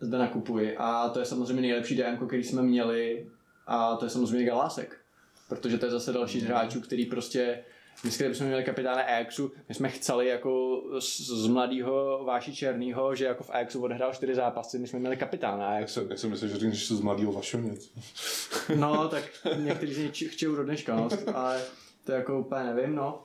zde 0.00 0.18
nakupuji. 0.18 0.76
A 0.76 1.08
to 1.08 1.18
je 1.18 1.24
samozřejmě 1.24 1.62
nejlepší 1.62 1.96
DM, 1.96 2.26
který 2.26 2.44
jsme 2.44 2.62
měli. 2.62 3.26
A 3.66 3.96
to 3.96 4.06
je 4.06 4.10
samozřejmě 4.10 4.46
Galásek. 4.46 5.00
Protože 5.48 5.78
to 5.78 5.86
je 5.86 5.92
zase 5.92 6.12
další 6.12 6.40
z 6.40 6.44
hráčů, 6.44 6.80
který 6.80 7.06
prostě 7.06 7.64
Dneska, 8.02 8.24
kdybychom 8.24 8.46
měli 8.46 8.64
kapitána 8.64 9.02
Ajaxu, 9.02 9.52
my 9.68 9.74
jsme 9.74 9.88
chceli 9.88 10.26
jako 10.26 10.82
z, 10.98 11.20
z 11.20 11.46
mladého 11.46 12.24
Váši 12.24 12.54
Černýho, 12.54 13.14
že 13.14 13.24
jako 13.24 13.44
v 13.44 13.50
Ajaxu 13.50 13.82
odehrál 13.82 14.14
čtyři 14.14 14.34
zápasy, 14.34 14.78
my 14.78 14.86
jsme 14.88 14.98
měli 14.98 15.16
kapitána 15.16 15.64
Jak 15.64 15.72
Ajaxu. 15.76 15.94
jsem, 15.94 16.10
jak 16.10 16.18
jsem 16.18 16.30
myslel, 16.30 16.50
že 16.50 16.56
řekneš, 16.56 16.78
že 16.78 16.86
jsi 16.86 16.96
z 16.96 17.00
mladého 17.00 17.32
Vašovnic. 17.32 17.90
No, 18.76 19.08
tak 19.08 19.24
někteří 19.56 19.94
z 19.94 19.98
nich 19.98 20.32
chtějí 20.34 20.56
do 20.56 20.64
dneška, 20.64 20.96
no, 20.96 21.08
ale 21.34 21.62
to 22.04 22.12
jako 22.12 22.38
úplně 22.40 22.64
nevím, 22.64 22.94
no. 22.94 23.22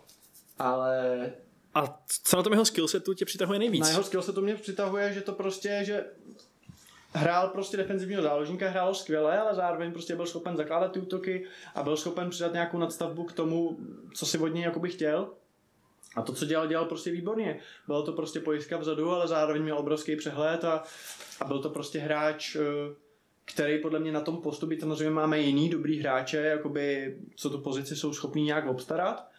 Ale 0.60 1.32
A 1.76 2.00
co 2.24 2.38
na 2.38 2.44
tom 2.44 2.54
jeho 2.54 2.66
skillsetu 2.66 3.14
tě 3.14 3.26
přitahuje 3.26 3.60
nejvíc? 3.60 3.82
na 3.82 3.90
jeho 3.90 4.04
skill 4.04 4.22
se 4.22 4.34
to 4.34 4.42
mě 4.42 4.56
přitahuje, 4.56 5.14
že 5.14 5.22
to 5.22 5.34
prostě, 5.34 5.80
že 5.84 6.06
hrál 7.14 7.48
prostě 7.48 7.78
defenzivního 7.78 8.22
záložníka, 8.22 8.70
hrál 8.70 8.96
skvěle, 8.96 9.40
ale 9.40 9.56
zároveň 9.56 9.92
prostě 9.92 10.16
byl 10.16 10.26
schopen 10.26 10.58
zakládat 10.58 10.92
ty 10.92 11.00
útoky 11.00 11.46
a 11.76 11.84
byl 11.84 11.98
schopen 11.98 12.30
přidat 12.30 12.54
nějakou 12.54 12.78
nadstavbu 12.78 13.24
k 13.24 13.34
tomu, 13.34 13.78
co 14.14 14.26
si 14.26 14.38
od 14.38 14.48
něj 14.48 14.64
jakoby 14.64 14.90
chtěl. 14.90 15.30
A 16.16 16.22
to, 16.22 16.34
co 16.34 16.46
dělal, 16.46 16.68
dělal 16.68 16.86
prostě 16.86 17.12
výborně. 17.12 17.60
Bylo 17.88 18.04
to 18.04 18.14
prostě 18.14 18.40
pojistka 18.40 18.78
vzadu, 18.78 19.12
ale 19.12 19.28
zároveň 19.28 19.62
měl 19.64 19.78
obrovský 19.78 20.16
přehled 20.16 20.64
a, 20.64 20.84
a 21.40 21.46
byl 21.46 21.60
to 21.60 21.70
prostě 21.70 22.00
hráč, 22.00 22.56
eh, 22.56 22.60
který 23.46 23.82
podle 23.82 24.00
mě 24.00 24.12
na 24.12 24.22
tom 24.22 24.38
postu, 24.38 24.68
byť 24.68 24.80
samozřejmě 24.80 25.10
máme 25.10 25.40
jiný 25.40 25.70
dobrý 25.70 26.00
hráče, 26.00 26.38
jakoby, 26.38 27.18
co 27.36 27.50
tu 27.50 27.58
pozici 27.58 27.96
jsou 27.96 28.14
schopní 28.14 28.44
nějak 28.44 28.68
obstarat, 28.68 29.30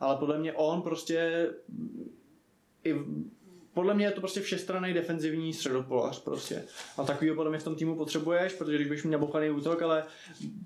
ale 0.00 0.16
podle 0.16 0.38
mě 0.38 0.52
on 0.52 0.82
prostě 0.82 1.50
i 2.84 2.94
podle 3.74 3.94
mě 3.94 4.06
je 4.06 4.10
to 4.10 4.20
prostě 4.20 4.40
všestranný 4.40 4.92
defenzivní 4.92 5.52
středopolař 5.52 6.22
prostě. 6.24 6.62
A 6.96 7.04
takovýho 7.04 7.36
podle 7.36 7.50
mě 7.50 7.58
v 7.58 7.64
tom 7.64 7.74
týmu 7.74 7.96
potřebuješ, 7.96 8.52
protože 8.52 8.76
když 8.76 8.86
budeš 8.86 9.02
mít 9.02 9.10
nabochaný 9.10 9.50
útok, 9.50 9.82
ale 9.82 10.04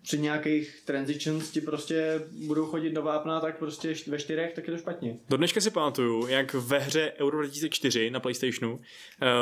při 0.02 0.18
nějakých 0.18 0.82
transitions 0.84 1.50
ti 1.50 1.60
prostě 1.60 2.22
budou 2.46 2.66
chodit 2.66 2.90
do 2.90 3.02
vápna, 3.02 3.40
tak 3.40 3.58
prostě 3.58 3.94
ve 4.06 4.18
čtyřech, 4.18 4.52
tak 4.52 4.66
je 4.66 4.72
to 4.72 4.78
špatně. 4.78 5.18
Do 5.28 5.36
dneška 5.36 5.60
si 5.60 5.70
pamatuju, 5.70 6.26
jak 6.26 6.54
ve 6.54 6.78
hře 6.78 7.12
Euro 7.20 7.38
2004 7.38 8.10
na 8.10 8.20
Playstationu 8.20 8.74
uh, 8.74 8.80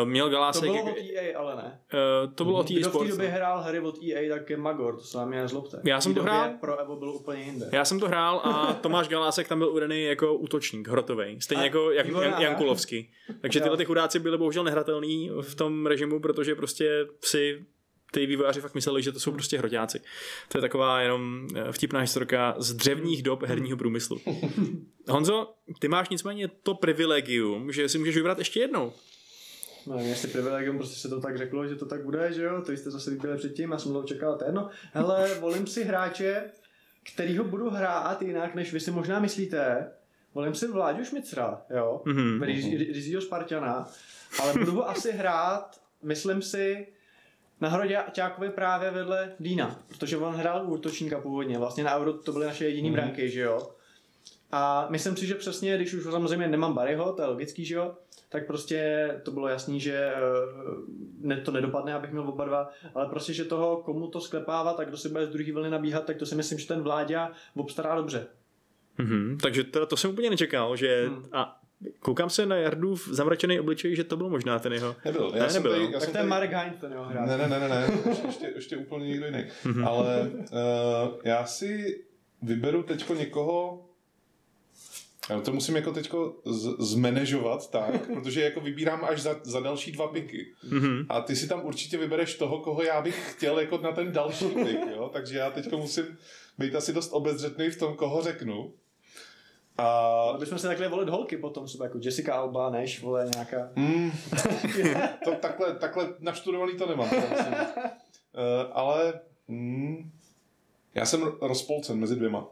měl 0.09 0.31
Galásek... 0.31 0.63
To 0.63 0.73
bylo 0.73 0.91
od 0.91 0.99
EA, 0.99 1.39
ale 1.39 1.57
ne. 1.57 1.81
Uh, 2.25 2.35
to 2.35 2.45
bylo 2.45 2.59
od 2.59 2.71
EA 2.71 2.79
Kdo 2.79 2.91
v 2.91 3.03
té 3.03 3.09
době 3.09 3.29
hrál 3.29 3.63
hry 3.63 3.81
od 3.81 3.99
EA, 4.03 4.39
tak 4.39 4.51
je 4.51 4.57
Magor, 4.57 4.97
to 4.97 5.05
se 5.05 5.19
vám 5.19 5.29
mě 5.29 5.41
nezlobte. 5.41 5.81
Já 5.85 6.01
jsem 6.01 6.15
to 6.15 6.23
hrál. 6.23 6.51
Pro 6.61 6.81
Evo 6.81 6.97
byl 6.97 7.11
úplně 7.11 7.43
jinde. 7.43 7.69
Já 7.73 7.85
jsem 7.85 8.01
to 8.01 8.09
hrál 8.09 8.41
a 8.45 8.73
Tomáš 8.73 9.09
Galásek 9.09 9.49
tam 9.49 9.59
byl 9.59 9.69
udaný 9.69 10.03
jako 10.03 10.35
útočník, 10.35 10.89
hrotový. 10.89 11.41
Stejně 11.41 11.63
A 11.63 11.65
jako 11.65 11.91
jak. 11.91 12.07
Jankulovský. 12.39 13.11
Takže 13.53 13.65
tyhle 13.65 13.77
ty 13.77 13.85
chudáci 13.85 14.19
byli 14.19 14.39
bohužel 14.39 14.65
nehratelný 14.65 15.31
v 15.41 15.55
tom 15.55 15.87
režimu, 15.87 16.21
protože 16.21 16.55
prostě 16.55 17.07
si 17.25 17.67
ty 18.13 18.27
vývojáři 18.27 18.61
fakt 18.61 18.75
mysleli, 18.75 19.03
že 19.03 19.13
to 19.13 19.21
jsou 19.21 19.33
prostě 19.33 19.59
hroťáci. 19.59 20.01
To 20.49 20.59
je 20.59 20.63
taková 20.63 21.01
jenom 21.01 21.47
eh, 21.57 21.73
vtipná 21.73 22.01
historka 22.01 22.55
z 22.59 22.73
dřevních 22.73 23.23
dob 23.23 23.43
herního 23.43 23.77
průmyslu. 23.77 24.21
Honzo, 25.09 25.55
ty 25.79 25.89
máš 25.89 26.09
nicméně 26.09 26.49
to 26.49 26.75
privilegium, 26.75 27.73
že 27.73 27.89
si 27.89 27.99
můžeš 27.99 28.17
vybrat 28.17 28.39
ještě 28.39 28.61
jednou. 28.61 28.93
No, 29.87 29.97
nevím, 29.97 30.11
jestli 30.11 30.29
privilegium, 30.29 30.79
prostě 30.79 30.97
se 30.97 31.09
to 31.09 31.21
tak 31.21 31.39
řeklo, 31.39 31.69
že 31.69 31.77
to 31.77 31.87
tak 31.87 32.05
bude, 32.05 32.33
že 32.33 32.43
jo, 32.43 32.63
to 32.67 32.73
jste 32.73 32.91
zase 32.91 33.11
vybili 33.11 33.37
předtím, 33.37 33.71
já 33.71 33.79
jsem 33.79 33.93
to 33.93 34.03
čekal, 34.03 34.39
to 34.39 34.45
je 34.45 34.49
jedno. 34.49 34.69
Hele, 34.93 35.35
volím 35.41 35.67
si 35.67 35.85
hráče, 35.85 36.45
kterýho 37.15 37.45
budu 37.45 37.71
hrát 37.71 38.23
jinak, 38.23 38.55
než 38.55 38.73
vy 38.73 38.81
si 38.81 38.91
možná 38.91 39.21
myslíte. 39.21 39.91
Volím 40.35 40.55
si 40.55 40.69
Vláďu 40.69 41.05
Šmicra, 41.05 41.63
jo, 41.71 42.03
Mhm. 42.05 42.19
mm-hmm. 42.41 42.93
Rizího 42.93 43.21
Spartana, 43.23 43.89
ale 44.43 44.53
budu 44.53 44.73
ho 44.73 44.89
asi 44.89 45.13
hrát, 45.13 45.81
myslím 46.03 46.43
si, 46.43 46.87
na 47.61 47.69
Hroďákovi 47.69 48.51
právě 48.51 48.91
vedle 48.91 49.33
Dýna, 49.41 49.79
protože 49.89 50.17
on 50.17 50.35
hrál 50.35 50.67
u 50.67 50.75
útočníka 50.75 51.21
původně, 51.21 51.59
vlastně 51.59 51.85
na 51.85 51.97
Euro 51.99 52.13
to 52.13 52.33
byly 52.33 52.47
naše 52.47 52.65
jediný 52.65 52.91
Mhm. 52.91 52.99
mm-hmm. 52.99 53.03
branky, 53.03 53.31
že 53.31 53.41
jo. 53.41 53.71
A 54.55 54.87
myslím 54.91 55.17
si, 55.17 55.27
že 55.27 55.35
přesně, 55.35 55.77
když 55.77 55.95
už 55.95 56.05
samozřejmě 56.05 56.49
nemám 56.49 56.75
Barryho, 56.75 57.13
to 57.13 57.23
je 57.23 57.29
logický, 57.29 57.65
že 57.65 57.75
jo, 57.75 57.95
tak 58.29 58.47
prostě 58.47 59.11
to 59.23 59.31
bylo 59.31 59.49
jasný, 59.49 59.81
že 59.81 60.13
eh, 60.15 60.21
ne, 61.21 61.37
to 61.41 61.51
nedopadne, 61.51 61.95
abych 61.95 62.11
měl 62.13 62.29
oba 62.29 62.45
dva, 62.45 62.71
ale 62.95 63.07
prostě, 63.07 63.33
že 63.33 63.45
toho, 63.45 63.77
komu 63.77 64.07
to 64.07 64.21
sklepávat 64.21 64.81
a 64.81 64.85
kdo 64.85 64.97
si 64.97 65.09
bude 65.09 65.27
z 65.27 65.31
druhé 65.31 65.53
vlny 65.53 65.71
nabíhat, 65.71 66.05
tak 66.05 66.17
to 66.17 66.27
si 66.27 66.35
myslím, 66.35 66.59
že 66.59 66.67
ten 66.69 66.81
Vláďa 66.83 67.33
obstará 67.57 67.95
dobře. 67.97 68.27
Mhm, 68.99 69.39
takže 69.43 69.65
to, 69.65 69.87
to 69.87 69.97
jsem 69.97 70.11
úplně 70.11 70.31
nečekal, 70.31 70.77
že... 70.77 71.07
Hmm. 71.09 71.25
A 71.33 71.59
koukám 72.01 72.31
se 72.31 72.47
na 72.47 72.57
Jardův 72.57 73.09
zamračený 73.09 73.61
obličej, 73.61 73.97
že 73.97 74.05
to 74.05 74.17
byl 74.17 74.29
možná 74.29 74.59
ten 74.59 74.73
jeho. 74.73 74.97
Nebyl. 75.05 75.31
Ne, 75.35 75.51
jsem 75.51 75.63
nebyl. 75.63 75.73
Tady, 75.73 75.85
já 75.85 75.91
tak 75.93 76.01
jsem 76.01 76.13
to 76.13 76.19
je 76.19 76.21
tady, 76.21 76.29
Marek 76.29 76.53
Heinz, 76.53 76.77
ten 76.81 76.93
jeho 76.93 77.05
hráč. 77.05 77.29
Ne, 77.29 77.39
ne, 77.39 77.49
ne, 77.49 77.61
ne, 77.61 77.69
ne. 77.69 77.91
Ještě, 78.09 78.27
ještě, 78.27 78.53
ještě 78.55 78.77
úplně 78.77 79.07
někdo 79.09 79.27
jiný. 79.27 79.45
Ale 79.85 80.31
uh, 80.31 80.47
já 81.25 81.47
si 81.47 82.01
vyberu 82.43 82.83
teďko 82.83 83.15
někoho, 83.15 83.87
já 85.31 85.41
to 85.41 85.53
musím 85.53 85.77
jako 85.77 85.93
teďko 85.93 86.35
z- 86.45 86.77
zmanežovat 86.79 87.71
tak, 87.71 88.07
protože 88.15 88.41
jako 88.43 88.61
vybírám 88.61 89.05
až 89.05 89.23
za, 89.23 89.41
za 89.43 89.61
další 89.61 89.93
dva 89.93 90.09
piky. 90.09 90.47
Mhm. 90.71 91.07
A 91.09 91.21
ty 91.21 91.37
si 91.37 91.49
tam 91.49 91.65
určitě 91.65 91.99
vybereš 91.99 92.35
toho, 92.35 92.59
koho 92.59 92.83
já 92.83 93.03
bych 93.03 93.33
chtěl 93.33 93.61
jako 93.61 93.79
na 93.79 93.93
ten 93.93 94.13
další 94.13 94.47
pik, 94.47 94.79
jo? 94.97 95.11
Takže 95.13 95.39
já 95.39 95.51
teďko 95.51 95.79
musím 95.79 96.05
být 96.59 96.75
asi 96.75 96.93
dost 96.93 97.13
obezřetný 97.13 97.71
v 97.71 97.79
tom, 97.79 97.95
koho 97.97 98.23
řeknu. 98.23 98.73
A 99.79 99.83
Ale 100.29 100.39
bychom 100.39 100.59
se 100.59 100.67
takhle 100.67 100.89
volit 100.89 101.09
holky 101.09 101.37
potom, 101.37 101.67
třeba 101.67 101.85
jako 101.85 101.99
Jessica 102.03 102.35
Alba, 102.35 102.71
než 102.71 103.03
vole 103.03 103.31
nějaká. 103.35 103.71
Mm, 103.77 104.13
to 105.25 105.35
takhle, 105.41 105.75
takhle 105.75 106.09
naštudovaný 106.19 106.77
to 106.77 106.87
nemám. 106.87 107.09
Uh, 107.13 107.21
ale 108.73 109.21
mm, 109.49 110.11
já 110.95 111.07
jsem 111.07 111.23
ro- 111.23 111.37
rozpolcen 111.41 111.99
mezi 111.99 112.17
dvěma. 112.17 112.47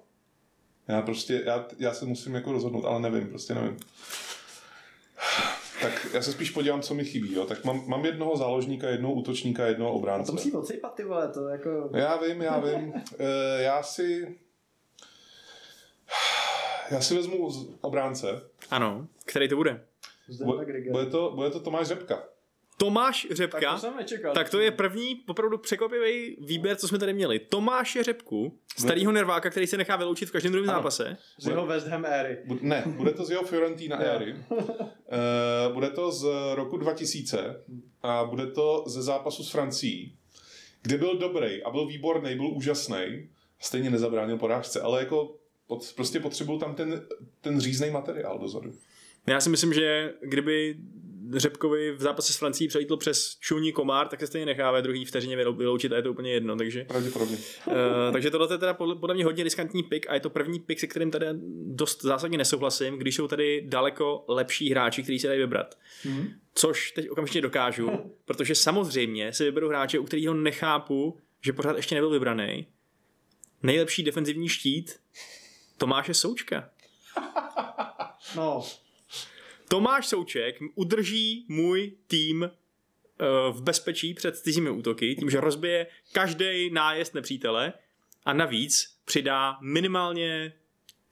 Já 0.89 1.03
prostě, 1.03 1.43
já, 1.47 1.67
já 1.79 1.93
se 1.95 2.05
musím 2.05 2.35
jako 2.35 2.53
rozhodnout, 2.53 2.85
ale 2.85 3.01
nevím, 3.01 3.29
prostě 3.29 3.55
nevím. 3.55 3.77
Tak 5.83 6.07
já 6.15 6.23
se 6.23 6.33
spíš 6.33 6.51
podívám, 6.51 6.83
co 6.83 6.95
mi 6.95 7.05
chybí. 7.05 7.35
Jo. 7.35 7.45
Tak 7.47 7.65
mám, 7.65 7.83
mám 7.89 8.05
jednoho 8.05 8.37
záložníka, 8.37 8.89
jednoho 8.89 9.15
útočníka, 9.15 9.67
jednoho 9.67 9.91
A 9.91 9.93
to 9.93 9.99
obránce. 9.99 10.33
musí 10.33 10.53
odsejpat 10.53 10.95
ty 10.95 11.05
vole, 11.05 11.29
to 11.29 11.49
jako... 11.49 11.91
Já 11.95 12.17
vím, 12.17 12.43
já 12.43 12.59
vím. 12.59 12.89
Uh, 12.89 13.01
já 13.59 13.83
si... 13.83 14.39
Já 16.91 17.01
si 17.01 17.15
vezmu 17.15 17.51
z 17.51 17.69
obránce. 17.81 18.43
Ano, 18.71 19.07
který 19.25 19.49
to 19.49 19.57
bude? 19.57 19.85
Bude, 20.45 20.65
bude, 20.91 21.07
to, 21.07 21.33
bude 21.35 21.51
to 21.51 21.61
Tomáš 21.61 21.87
Řepka. 21.87 22.23
Tomáš 22.77 23.23
Tak 23.29 23.37
Řepka. 23.37 23.73
to 23.75 23.79
jsem 23.79 23.97
nečekal. 23.97 24.35
Tak 24.35 24.51
to 24.51 24.61
je 24.61 24.71
první 24.71 25.23
opravdu 25.29 25.59
překvapivý 25.59 26.37
výběr, 26.41 26.77
co 26.77 26.89
jsme 26.89 26.99
tady 26.99 27.13
měli. 27.13 27.39
Tomáše 27.39 28.03
Řepku, 28.03 28.59
starýho 28.79 29.13
nerváka, 29.13 29.51
který 29.51 29.67
se 29.67 29.77
nechá 29.77 29.97
vyloučit 29.97 30.29
v 30.29 30.33
každém 30.33 30.53
druhém 30.53 30.71
Ano. 30.71 30.79
zápase. 30.79 31.17
Z 31.39 31.47
jeho 31.47 31.67
West 31.67 31.87
Ham 31.87 32.05
éry. 32.05 32.39
Ne, 32.61 32.85
bude 32.87 33.11
to 33.13 33.25
z 33.25 33.31
jeho 33.31 33.43
Fiorentina 33.45 33.97
éry. 33.97 34.35
Eh, 35.13 35.73
bude 35.73 35.91
to 35.91 36.13
z 36.13 36.27
roku 36.55 36.77
2000 36.77 37.65
a 38.03 38.25
bude 38.25 38.47
to 38.47 38.85
ze 38.87 39.03
zápasu 39.03 39.45
s 39.45 39.51
Francií, 39.51 40.17
kde 40.83 40.99
byl 40.99 41.19
dobrý 41.19 41.63
a 41.63 41.71
byl 41.71 41.87
výborný, 41.87 42.35
byl 42.37 42.47
úžasný. 42.47 43.29
Stejně 43.61 43.91
nezabránil 43.91 44.39
porážce, 44.39 44.81
ale 44.81 45.01
jako 45.01 45.37
pot, 45.71 45.93
prostě 45.97 46.21
potřebuju 46.21 46.59
tam 46.59 46.75
ten, 46.75 47.03
ten 47.41 47.61
řízný 47.61 47.91
materiál 47.91 48.39
dozadu. 48.39 48.73
Já 49.27 49.41
si 49.41 49.51
myslím, 49.51 49.73
že 49.73 50.13
kdyby 50.23 50.77
Řepkovi 51.37 51.93
v 51.93 52.01
zápase 52.01 52.33
s 52.33 52.37
Francií 52.37 52.69
přejítl 52.69 52.97
přes 52.97 53.37
čuní 53.41 53.73
komár, 53.73 54.09
tak 54.09 54.21
se 54.21 54.27
stejně 54.27 54.47
nechá 54.47 54.71
ve 54.71 54.83
druhý 54.83 55.05
vteřině 55.05 55.37
vylou- 55.37 55.57
vyloučit 55.57 55.93
a 55.93 55.97
je 55.97 56.03
to 56.03 56.11
úplně 56.11 56.33
jedno. 56.33 56.57
Takže, 56.57 56.85
Pravděpodobně. 56.85 57.37
uh, 57.67 57.75
takže 58.13 58.31
tohle 58.31 58.49
je 58.55 58.59
teda 58.59 58.75
podle, 58.75 58.97
podle 58.97 59.15
mě 59.15 59.25
hodně 59.25 59.45
riskantní 59.45 59.83
pick 59.83 60.07
a 60.11 60.15
je 60.15 60.21
to 60.21 60.31
první 60.31 60.61
pick, 60.61 60.81
se 60.81 60.87
kterým 60.87 61.11
tady 61.11 61.27
dost 61.67 62.03
zásadně 62.03 62.39
nesouhlasím, 62.39 62.99
když 62.99 63.17
jsou 63.17 63.29
tady 63.29 63.63
daleko 63.67 64.25
lepší 64.29 64.71
hráči, 64.71 65.03
kteří 65.03 65.19
se 65.19 65.27
dají 65.29 65.41
vybrat. 65.41 65.79
Mhm. 66.05 66.29
Což 66.55 66.93
teď 66.93 67.11
okamžitě 67.11 67.41
dokážu, 67.41 67.91
protože 68.25 68.55
samozřejmě 68.55 69.33
si 69.33 69.45
vyberu 69.45 69.69
hráče, 69.69 69.99
u 69.99 70.05
kterého 70.05 70.35
nechápu, 70.35 71.19
že 71.45 71.53
pořád 71.53 71.77
ještě 71.77 71.95
nebyl 71.95 72.11
vybraný. 72.11 72.67
Nejlepší 73.63 74.03
defenzivní 74.03 74.49
štít 74.49 74.97
Tomáše 75.81 76.15
Součka. 76.15 76.71
No, 78.37 78.65
Tomáš 79.69 80.07
Souček 80.07 80.59
udrží 80.75 81.47
můj 81.49 81.93
tým 82.07 82.45
eh, 82.45 83.27
v 83.53 83.63
bezpečí 83.63 84.15
před 84.15 84.37
cizími 84.37 84.71
útoky, 84.71 85.17
tím, 85.17 85.31
že 85.31 85.41
rozbije 85.41 85.87
každý 86.13 86.71
nájezd 86.71 87.15
nepřítele 87.15 87.73
a 88.25 88.33
navíc 88.33 88.97
přidá 89.05 89.59
minimálně 89.61 90.53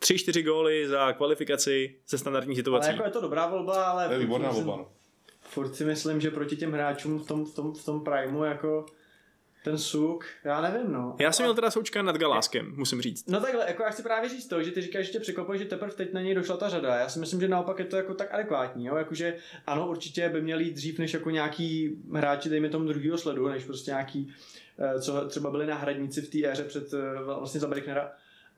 3-4 0.01 0.45
góly 0.45 0.89
za 0.89 1.13
kvalifikaci 1.13 1.97
ze 2.09 2.19
standardních 2.19 2.57
ale 2.57 2.63
situací. 2.63 2.91
jako 2.91 3.05
je 3.05 3.11
to 3.11 3.21
dobrá 3.21 3.47
volba, 3.47 3.85
ale... 3.85 4.07
To 4.07 4.13
je 4.13 4.19
výborná 4.19 4.49
furt 4.49 4.59
si- 4.59 4.65
volba. 4.65 4.83
no. 4.83 4.93
Furt 5.41 5.75
si 5.75 5.85
myslím, 5.85 6.21
že 6.21 6.31
proti 6.31 6.57
těm 6.57 6.73
hráčům 6.73 7.19
v 7.19 7.27
tom, 7.27 7.45
v 7.45 7.55
tom, 7.55 7.75
v 7.75 7.85
tom 7.85 8.05
primu 8.05 8.45
jako 8.45 8.87
ten 9.65 9.79
suk, 9.79 10.25
já 10.45 10.61
nevím, 10.61 10.93
no. 10.93 11.17
Já 11.19 11.33
jsem 11.33 11.45
měl 11.45 11.55
teda 11.55 11.71
Součka 11.71 12.03
nad 12.03 12.17
Galáskem, 12.17 12.73
musím 12.77 13.03
říct. 13.03 13.29
No 13.29 13.41
takhle, 13.41 13.65
jako 13.69 13.83
já 13.83 13.91
chci 13.91 14.03
právě 14.03 14.29
říct 14.29 14.47
to, 14.49 14.63
že 14.63 14.71
ty 14.71 14.81
říkáš, 14.83 15.07
že 15.07 15.13
tě 15.13 15.21
překvapuje, 15.21 15.59
že 15.59 15.65
teprve 15.65 15.93
teď 15.93 16.13
na 16.13 16.21
něj 16.23 16.35
došla 16.35 16.57
ta 16.57 16.69
řada. 16.69 16.97
Já 16.97 17.09
si 17.09 17.19
myslím, 17.19 17.41
že 17.41 17.49
naopak 17.49 17.79
je 17.79 17.85
to 17.85 17.97
jako 17.97 18.15
tak 18.15 18.35
adekvátní, 18.35 18.87
jo? 18.87 18.97
Jakože 18.97 19.37
ano, 19.67 19.89
určitě 19.89 20.29
by 20.29 20.43
měl 20.43 20.61
jít 20.61 20.75
dřív 20.75 20.99
než 20.99 21.15
jako 21.15 21.31
nějaký 21.31 21.97
hráči, 22.15 22.49
dejme 22.49 22.69
tomu 22.69 22.85
druhého 22.89 23.19
sledu, 23.19 23.49
než 23.49 23.65
prostě 23.65 23.91
nějaký, 23.91 24.33
eh, 24.79 25.01
co 25.01 25.29
třeba 25.29 25.51
byli 25.51 25.67
náhradníci 25.67 26.21
v 26.23 26.31
té 26.31 26.49
éře 26.53 26.65
před 26.65 26.95
eh, 26.95 27.23
vlastně 27.39 27.61
za 27.61 27.67
Bricknera. 27.69 28.13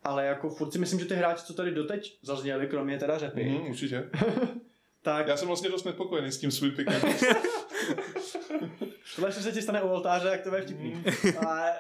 Ale 0.05 0.27
jako 0.27 0.51
furt 0.51 0.73
si 0.73 0.79
myslím, 0.79 1.01
že 1.01 1.07
ty 1.07 1.15
hráči, 1.15 1.45
co 1.45 1.55
tady 1.55 1.71
doteď 1.71 2.19
zazněli, 2.23 2.67
kromě 2.67 2.99
teda 2.99 3.19
řepy, 3.19 3.45
Mhm, 3.45 3.71
určitě. 3.71 4.11
tak 5.03 5.29
Já 5.29 5.37
jsem 5.37 5.49
vlastně 5.49 5.71
dost 5.71 5.85
nespokojený 5.85 6.33
s 6.33 6.39
tím 6.39 6.51
svým 6.51 6.73
pikem. 6.73 7.01
tohle 9.17 9.33
se 9.33 9.53
ti 9.53 9.63
stane 9.63 9.83
u 9.83 9.89
oltáře, 9.89 10.29
jak 10.29 10.43
to 10.43 10.49
bude 10.49 10.63
vtipný. 10.63 11.05
A, 11.47 11.67
eh, 11.69 11.73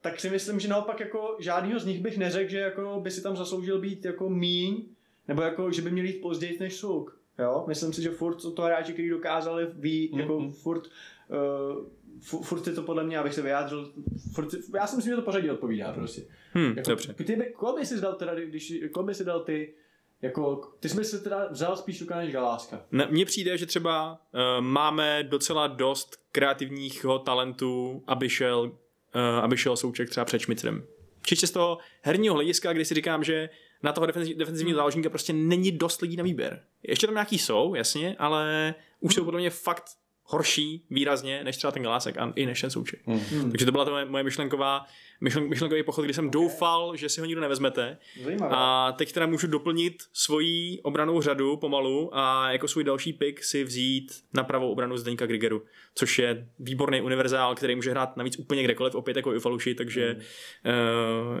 tak 0.00 0.20
si 0.20 0.30
myslím, 0.30 0.60
že 0.60 0.68
naopak 0.68 1.00
jako 1.00 1.36
žádnýho 1.38 1.78
z 1.80 1.86
nich 1.86 2.00
bych 2.00 2.18
neřekl, 2.18 2.50
že 2.50 2.58
jako 2.58 3.00
by 3.02 3.10
si 3.10 3.22
tam 3.22 3.36
zasloužil 3.36 3.78
být 3.80 4.04
jako 4.04 4.28
míň, 4.28 4.84
nebo 5.28 5.42
jako, 5.42 5.72
že 5.72 5.82
by 5.82 5.90
měl 5.90 6.04
jít 6.04 6.20
později 6.20 6.56
než 6.60 6.74
Suk. 6.76 7.18
Jo? 7.38 7.64
Myslím 7.68 7.92
si, 7.92 8.02
že 8.02 8.10
furt 8.10 8.54
to 8.54 8.62
hráči, 8.62 8.92
kteří 8.92 9.08
dokázali 9.08 9.66
ví, 9.72 10.10
Mhm. 10.12 10.20
jako 10.20 10.50
furt, 10.50 10.86
uh, 10.86 11.86
fu- 12.20 12.42
furt 12.42 12.66
je 12.66 12.72
to 12.72 12.82
podle 12.82 13.04
mě, 13.04 13.18
abych 13.18 13.34
se 13.34 13.42
vyjádřil, 13.42 13.92
furt, 14.34 14.48
já 14.74 14.86
si 14.86 14.96
myslím, 14.96 15.12
že 15.12 15.16
to 15.16 15.22
pořadí 15.22 15.50
odpovídá 15.50 15.92
prostě. 15.92 16.22
Hm, 16.54 16.72
Jako, 16.76 16.90
dobře. 16.90 17.12
Ty 17.14 17.36
by, 17.36 17.46
koho 17.56 17.76
by 17.76 17.86
si 17.86 18.00
dal 18.00 18.14
teda, 18.14 18.34
když, 18.34 18.74
koho 18.92 19.06
by 19.06 19.14
si 19.14 19.24
dal 19.24 19.40
ty, 19.40 19.74
jako, 20.22 20.72
ty 20.80 20.88
by 20.88 21.04
si 21.04 21.22
teda 21.22 21.48
vzal 21.50 21.76
spíš 21.76 21.98
Suka 21.98 22.16
než 22.16 22.32
Galáska. 22.32 22.82
Mně 23.10 23.24
přijde, 23.24 23.58
že 23.58 23.66
třeba 23.66 24.12
uh, 24.12 24.40
máme 24.64 25.22
docela 25.22 25.66
dost 25.66 26.16
kreativního 26.32 27.18
talentu, 27.18 28.02
aby 28.06 28.28
šel, 28.28 28.60
uh, 28.60 29.20
aby 29.20 29.56
šel 29.56 29.76
Souček 29.76 30.10
třeba 30.10 30.24
před 30.24 30.38
Šmicrem. 30.38 30.86
Čistě 31.22 31.46
z 31.46 31.50
toho 31.50 31.78
herního 32.02 32.34
hlediska, 32.34 32.72
kdy 32.72 32.84
si 32.84 32.94
říkám, 32.94 33.24
že 33.24 33.50
na 33.82 33.92
toho 33.92 34.06
defenzivního 34.06 34.38
defenzivního 34.38 34.76
záložníka 34.76 35.10
prostě 35.10 35.32
není 35.32 35.72
dost 35.72 36.02
lidí 36.02 36.16
na 36.16 36.24
výběr. 36.24 36.64
Ještě 36.82 37.06
tam 37.06 37.14
nějaký 37.14 37.38
jsou, 37.38 37.74
jasně, 37.74 38.16
ale 38.18 38.74
už 39.00 39.14
jsou 39.14 39.24
podle 39.24 39.40
mě 39.40 39.50
fakt 39.50 39.84
horší 40.30 40.84
výrazně, 40.90 41.44
než 41.44 41.56
třeba 41.56 41.70
ten 41.70 41.82
Galásek 41.82 42.18
a 42.18 42.32
i 42.36 42.46
než 42.46 42.60
ten 42.60 42.70
Souček. 42.70 43.00
Hmm. 43.06 43.50
Takže 43.50 43.66
to 43.66 43.72
byla 43.72 43.84
to 43.84 43.90
moje, 43.90 44.04
moje 44.04 44.24
myšlenková, 44.24 44.86
myšlen, 45.20 45.48
myšlenkový 45.48 45.82
pochod, 45.82 46.02
kdy 46.04 46.14
jsem 46.14 46.30
doufal, 46.30 46.96
že 46.96 47.08
si 47.08 47.20
ho 47.20 47.26
nikdo 47.26 47.40
nevezmete. 47.40 47.98
Zajímavé. 48.24 48.54
A 48.58 48.92
teď 48.98 49.12
teda 49.12 49.26
můžu 49.26 49.46
doplnit 49.46 50.02
svoji 50.12 50.80
obranou 50.82 51.20
řadu 51.22 51.56
pomalu 51.56 52.10
a 52.16 52.50
jako 52.52 52.68
svůj 52.68 52.84
další 52.84 53.12
pick 53.12 53.44
si 53.44 53.64
vzít 53.64 54.12
na 54.34 54.44
pravou 54.44 54.72
obranu 54.72 54.96
Zdeňka 54.96 55.26
Grigeru, 55.26 55.62
což 55.94 56.18
je 56.18 56.48
výborný 56.58 57.02
univerzál, 57.02 57.54
který 57.54 57.74
může 57.74 57.90
hrát 57.90 58.16
navíc 58.16 58.38
úplně 58.38 58.62
kdekoliv, 58.62 58.94
opět 58.94 59.16
jako 59.16 59.34
i 59.34 59.40
Faluši, 59.40 59.74
takže 59.74 60.16
Hmm. 60.64 60.74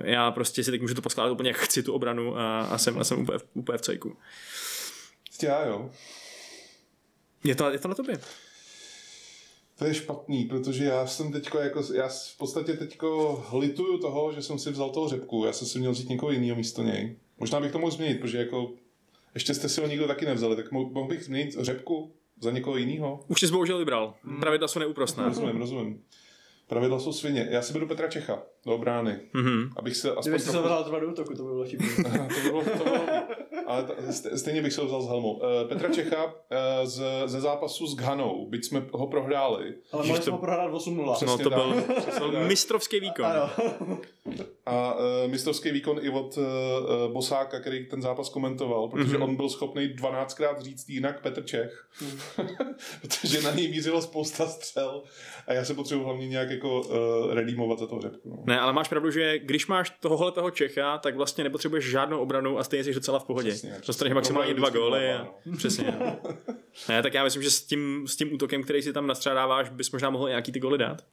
já 0.08 0.30
prostě 0.30 0.64
si 0.64 0.70
teď 0.70 0.80
můžu 0.80 0.94
to 0.94 1.02
poskládat 1.02 1.32
úplně 1.32 1.50
jak 1.50 1.56
chci 1.56 1.82
tu 1.82 1.92
obranu 1.92 2.38
a, 2.38 2.60
a 2.60 2.78
jsem, 2.78 2.98
a 2.98 3.04
jsem 3.04 3.20
úplně, 3.22 3.38
v- 3.38 3.44
úplně 3.54 3.78
v 3.78 3.80
cejku. 3.80 4.16
Já 5.42 5.64
jo. 5.66 5.90
Je 7.44 7.54
to, 7.54 7.70
je 7.70 7.78
to 7.78 7.88
na 7.88 7.94
tobě. 7.94 8.18
To 9.78 9.84
je 9.84 9.94
špatný, 9.94 10.44
protože 10.44 10.84
já 10.84 11.06
jsem 11.06 11.32
teďko 11.32 11.58
jako, 11.58 11.82
já 11.94 12.08
v 12.08 12.38
podstatě 12.38 12.72
teďko 12.72 13.44
lituju 13.52 13.98
toho, 13.98 14.32
že 14.32 14.42
jsem 14.42 14.58
si 14.58 14.70
vzal 14.70 14.90
toho 14.90 15.08
řepku, 15.08 15.44
já 15.44 15.52
jsem 15.52 15.68
si 15.68 15.78
měl 15.78 15.92
vzít 15.92 16.08
někoho 16.08 16.32
jiného 16.32 16.56
místo 16.56 16.82
něj. 16.82 17.16
Možná 17.38 17.60
bych 17.60 17.72
to 17.72 17.78
mohl 17.78 17.90
změnit, 17.92 18.20
protože 18.20 18.38
jako 18.38 18.70
ještě 19.34 19.54
jste 19.54 19.68
si 19.68 19.80
ho 19.80 19.86
nikdo 19.86 20.06
taky 20.06 20.26
nevzali, 20.26 20.56
tak 20.56 20.72
mo- 20.72 20.92
mohl 20.92 21.08
bych 21.08 21.24
změnit 21.24 21.56
řepku 21.60 22.12
za 22.40 22.50
někoho 22.50 22.76
jiného. 22.76 23.24
Už 23.28 23.40
jsi 23.40 23.46
bohužel 23.52 23.78
vybral. 23.78 24.14
Pravidla 24.40 24.68
jsou 24.68 24.78
neúprostná. 24.78 25.24
Rozumím, 25.28 25.56
rozumím. 25.56 26.02
Pravidla 26.66 27.00
jsou 27.00 27.12
svině. 27.12 27.48
Já 27.50 27.62
si 27.62 27.72
beru 27.72 27.86
Petra 27.88 28.08
Čecha 28.08 28.42
do 28.68 28.74
obrany, 28.74 29.20
Mhm. 29.34 29.70
abych 29.76 29.96
se 29.96 30.08
aspoň 30.10 30.22
Kdyby 30.22 30.38
si 30.38 30.46
se 30.46 30.52
trochu... 30.52 30.82
třeba 30.82 30.98
do 30.98 31.08
útoku, 31.08 31.34
to 31.34 31.42
by 31.42 31.48
bylo 31.48 31.64
vtipné. 31.64 32.28
to 32.34 32.34
by 32.34 32.48
bylo, 32.50 32.62
to 32.64 32.84
by 32.84 32.90
bylo 32.90 33.22
ale 33.66 33.82
ta, 33.82 33.94
stejně 34.36 34.62
bych 34.62 34.72
se 34.72 34.84
vzal 34.84 35.02
s 35.02 35.06
Helmou. 35.08 35.32
Uh, 35.32 35.42
Petra 35.68 35.88
Čecha 35.88 36.24
uh, 36.24 36.32
z, 36.84 37.02
ze 37.26 37.40
zápasu 37.40 37.86
s 37.86 37.94
Ghanou, 37.96 38.46
byť 38.50 38.64
jsme 38.64 38.86
ho 38.92 39.06
prohráli. 39.06 39.74
Ale 39.92 40.02
mohli 40.06 40.18
to- 40.18 40.22
jsme 40.24 40.32
ho 40.32 40.38
prohrát 40.38 40.70
8-0. 40.72 41.26
No 41.26 41.38
to 41.38 41.50
tak, 41.50 41.58
byl, 41.58 41.82
přesně 41.96 42.20
byl 42.20 42.32
tak. 42.32 42.48
mistrovský 42.48 43.00
výkon. 43.00 43.24
Ano. 43.26 43.50
A 44.66 44.94
uh, 44.94 45.00
mistrovský 45.30 45.70
výkon 45.70 45.98
i 46.02 46.08
od 46.10 46.36
uh, 46.38 46.44
Bosáka, 47.12 47.60
který 47.60 47.86
ten 47.86 48.02
zápas 48.02 48.28
komentoval, 48.28 48.88
protože 48.88 49.04
Mhm. 49.04 49.16
mm-hmm. 49.16 49.24
on 49.24 49.36
byl 49.36 49.48
schopný 49.48 49.88
12krát 49.94 50.60
říct 50.60 50.88
jinak 50.88 51.22
Petr 51.22 51.44
Čech, 51.44 51.86
protože 53.00 53.42
na 53.42 53.50
něj 53.50 53.68
mířilo 53.70 54.02
spousta 54.02 54.46
střel 54.46 55.02
a 55.46 55.52
já 55.52 55.64
se 55.64 55.74
potřebuji 55.74 56.04
hlavně 56.04 56.28
nějak 56.28 56.50
jako 56.50 56.80
uh, 56.80 57.34
redeemovat 57.34 57.78
za 57.78 57.86
to 57.86 58.00
řepku. 58.00 58.28
No. 58.30 58.42
Ne, 58.46 58.57
ale 58.60 58.72
máš 58.72 58.88
pravdu, 58.88 59.10
že 59.10 59.38
když 59.38 59.66
máš 59.66 59.90
tohohle 59.90 60.32
toho 60.32 60.50
Čecha, 60.50 60.98
tak 60.98 61.16
vlastně 61.16 61.44
nepotřebuješ 61.44 61.84
žádnou 61.84 62.18
obranu 62.20 62.58
a 62.58 62.64
stejně 62.64 62.84
jsi 62.84 62.94
docela 62.94 63.18
v 63.18 63.24
pohodě. 63.24 63.50
Přesně, 63.50 63.70
přesně. 63.70 63.86
Dostaneš 63.86 64.14
maximálně 64.14 64.54
dva 64.54 64.70
góly. 64.70 65.12
A... 65.12 65.28
Přesně. 65.56 65.96
No. 66.00 66.18
Ne, 66.88 67.02
tak 67.02 67.14
já 67.14 67.24
myslím, 67.24 67.42
že 67.42 67.50
s 67.50 67.62
tím, 67.62 68.04
s 68.08 68.16
tím 68.16 68.32
útokem, 68.34 68.62
který 68.62 68.82
si 68.82 68.92
tam 68.92 69.06
nastřádáváš, 69.06 69.68
bys 69.68 69.90
možná 69.90 70.10
mohl 70.10 70.28
nějaký 70.28 70.52
ty 70.52 70.60
góly 70.60 70.78
dát. 70.78 71.04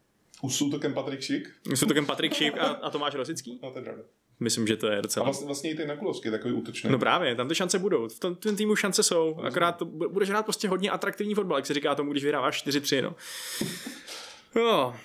Už 0.41 0.55
s 0.55 0.61
útokem 0.61 0.93
Patrik 0.93 1.21
Šik? 1.21 1.49
S 1.73 1.83
útokem 1.83 2.05
Patrik 2.05 2.33
Šíp 2.33 2.53
a, 2.59 2.63
a 2.65 2.89
Tomáš 2.89 3.15
Rosický? 3.15 3.59
No 3.63 3.71
to 3.71 3.79
je 3.79 3.83
pravda. 3.83 4.03
Myslím, 4.39 4.67
že 4.67 4.75
to 4.77 4.87
je 4.87 4.97
A 4.97 5.01
docela. 5.01 5.23
vlastně, 5.23 5.45
vlastně 5.45 5.71
i 5.71 5.75
ten 5.75 5.87
Nakulovský, 5.87 6.31
takový 6.31 6.53
útočný. 6.53 6.89
No 6.91 6.99
právě, 6.99 7.35
tam 7.35 7.47
ty 7.47 7.55
šance 7.55 7.79
budou. 7.79 8.07
V 8.09 8.19
tom, 8.19 8.35
tom 8.35 8.55
týmu 8.55 8.75
šance 8.75 9.03
jsou. 9.03 9.39
Akorát 9.43 9.71
to, 9.71 9.85
bu- 9.85 10.09
budeš 10.09 10.29
hrát 10.29 10.43
prostě 10.43 10.67
hodně 10.67 10.89
atraktivní 10.91 11.35
fotbal, 11.35 11.57
jak 11.57 11.65
se 11.65 11.73
říká 11.73 11.95
tomu, 11.95 12.11
když 12.11 12.23
vyhráváš 12.23 12.65
4-3. 12.67 13.01
No. 13.03 13.15
No. 14.55 14.95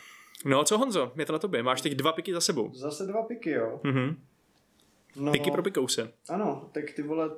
No, 0.44 0.64
co 0.64 0.78
Honzo, 0.78 1.12
je 1.18 1.26
to 1.26 1.32
na 1.32 1.38
tobě. 1.38 1.62
Máš 1.62 1.80
teď 1.80 1.92
dva 1.92 2.12
piky 2.12 2.32
za 2.32 2.40
sebou. 2.40 2.70
Zase 2.74 3.06
dva 3.06 3.22
piky, 3.22 3.50
jo. 3.50 3.80
Mhm. 3.84 4.22
No, 5.16 5.32
Piky 5.32 5.50
pro 5.50 5.62
Pikouse. 5.62 6.12
Ano, 6.28 6.70
tak 6.72 6.90
ty 6.92 7.02
vole, 7.02 7.30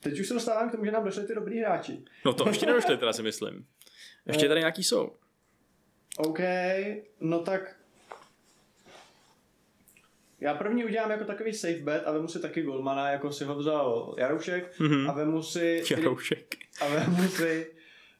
teď 0.00 0.20
už 0.20 0.28
se 0.28 0.34
dostávám 0.34 0.68
k 0.68 0.72
tomu, 0.72 0.84
že 0.84 0.90
nám 0.90 1.04
došli 1.04 1.26
ty 1.26 1.34
dobrý 1.34 1.60
hráči. 1.60 2.04
No 2.24 2.32
to 2.32 2.48
ještě 2.48 2.66
nedošli, 2.66 2.96
teda 2.98 3.12
si 3.12 3.22
myslím. 3.22 3.66
Ještě 4.26 4.48
tady 4.48 4.60
nějaký 4.60 4.84
jsou. 4.84 5.10
OK, 6.18 6.38
no 7.20 7.38
tak 7.40 7.76
já 10.40 10.54
první 10.54 10.84
udělám 10.84 11.10
jako 11.10 11.24
takový 11.24 11.52
safe 11.54 11.78
bet 11.78 12.02
a 12.06 12.12
vemu 12.12 12.28
si 12.28 12.40
taky 12.40 12.62
golmana, 12.62 13.10
jako 13.10 13.32
si 13.32 13.44
ho 13.44 13.54
vzal 13.54 14.14
Jaroušek 14.18 14.80
Mhm. 14.80 15.10
a 15.10 15.12
vemu 15.12 15.42
si, 15.42 15.82
Jaroušek. 15.90 16.54
a 16.80 16.88
vemu 16.88 17.28
si, 17.28 17.70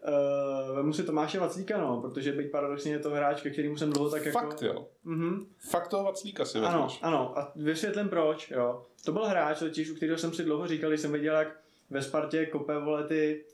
uh, 0.08 0.76
vemu 0.76 0.92
si 0.92 1.02
Tomáše 1.02 1.38
Vaclíka, 1.38 1.78
no, 1.78 2.00
protože 2.00 2.32
byť 2.32 2.50
paradoxně 2.50 2.92
je 2.92 2.98
to 2.98 3.10
hráč, 3.10 3.42
ke 3.42 3.50
kterému 3.50 3.76
jsem 3.76 3.90
dlouho 3.90 4.10
tak 4.10 4.24
jako... 4.26 4.38
Fakt 4.38 4.62
jo. 4.62 4.86
Mhm. 5.04 5.46
Fakt 5.70 5.88
toho 5.88 6.04
Vaclíka 6.04 6.44
si 6.44 6.58
Ano, 6.58 6.82
vezmeš. 6.82 6.98
ano, 7.02 7.38
a 7.38 7.52
vysvětlím 7.56 8.08
proč, 8.08 8.50
jo. 8.50 8.86
To 9.04 9.12
byl 9.12 9.24
hráč, 9.24 9.58
totiž, 9.58 9.90
u 9.90 9.94
kterého 9.94 10.18
jsem 10.18 10.32
si 10.32 10.44
dlouho 10.44 10.66
říkal, 10.66 10.90
když 10.90 11.00
jsem 11.00 11.12
viděl, 11.12 11.34
jak 11.34 11.60
ve 11.90 12.02
Spartě 12.02 12.46
kope, 12.46 12.78
vole, 12.78 13.04
ty, 13.04 13.44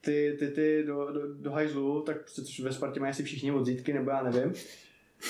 ty, 0.00 0.36
ty, 0.38 0.48
ty 0.48 0.84
do, 0.86 1.12
do, 1.12 1.34
do 1.34 1.50
hajzlu, 1.50 2.02
tak 2.02 2.16
prostě, 2.20 2.62
ve 2.62 2.72
Spartě 2.72 3.00
mají 3.00 3.10
asi 3.10 3.22
všichni 3.22 3.52
odzítky, 3.52 3.92
nebo 3.92 4.10
já 4.10 4.22
nevím. 4.22 4.52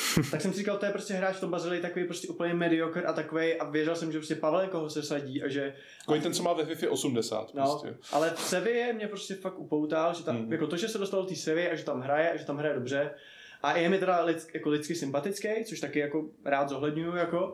tak 0.31 0.41
jsem 0.41 0.53
si 0.53 0.59
říkal, 0.59 0.79
to 0.79 0.87
je 0.87 0.93
prostě 0.93 1.15
hráč 1.15 1.37
v 1.37 1.41
tom 1.41 1.51
Bazilii 1.51 1.81
takový 1.83 2.05
prostě 2.05 2.29
úplně 2.29 2.55
mediocre 2.55 3.03
a 3.03 3.13
takový 3.13 3.55
a 3.55 3.71
věřil 3.71 3.97
jsem, 3.97 4.13
že 4.13 4.19
prostě 4.19 4.35
Pavelenko 4.35 4.79
ho 4.81 4.91
se 4.91 5.03
sadí 5.03 5.43
a 5.43 5.49
že 5.49 5.75
Takový 5.99 6.21
ten, 6.21 6.33
co 6.35 6.43
má 6.43 6.53
ve 6.53 6.65
FIFA 6.65 6.91
80 6.91 7.55
No, 7.55 7.63
prostě. 7.65 7.97
ale 8.13 8.31
v 8.31 8.41
Sevě 8.41 8.93
mě 8.93 9.09
prostě 9.09 9.35
fakt 9.35 9.59
upoutal, 9.59 10.15
že 10.15 10.25
tam, 10.25 10.37
Mhm. 10.37 10.53
jako 10.53 10.67
to, 10.67 10.77
že 10.77 10.89
se 10.89 10.99
dostal 10.99 11.23
do 11.23 11.29
té 11.29 11.35
Sevě 11.37 11.71
a 11.71 11.75
že 11.75 11.85
tam 11.85 12.01
hraje 12.01 12.31
a 12.31 12.37
že 12.37 12.45
tam 12.45 12.57
hraje 12.57 12.75
dobře. 12.75 13.11
A 13.63 13.77
je 13.77 13.89
mi 13.89 13.99
teda 13.99 14.25
lid, 14.25 14.47
jako 14.55 14.71
lidsky 14.71 14.95
sympatický, 14.95 15.49
což 15.65 15.81
taky 15.81 15.99
jako 15.99 16.25
rád 16.45 16.69
zohledňuju, 16.69 17.17
jako. 17.17 17.47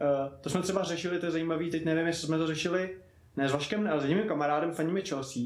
Uh, 0.00 0.38
to 0.40 0.50
jsme 0.50 0.62
třeba 0.62 0.82
řešili, 0.84 1.18
to 1.18 1.26
je 1.26 1.32
zajímavý, 1.32 1.70
teď 1.70 1.84
nevím, 1.84 2.06
jestli 2.06 2.26
jsme 2.26 2.38
to 2.38 2.46
řešili, 2.46 2.96
ne 3.36 3.48
s 3.48 3.52
Vaškem, 3.52 3.88
ale 3.92 4.00
s 4.00 4.04
jedním 4.04 4.28
kamarádem, 4.28 4.72
faníme 4.72 5.00
Chelsea. 5.00 5.42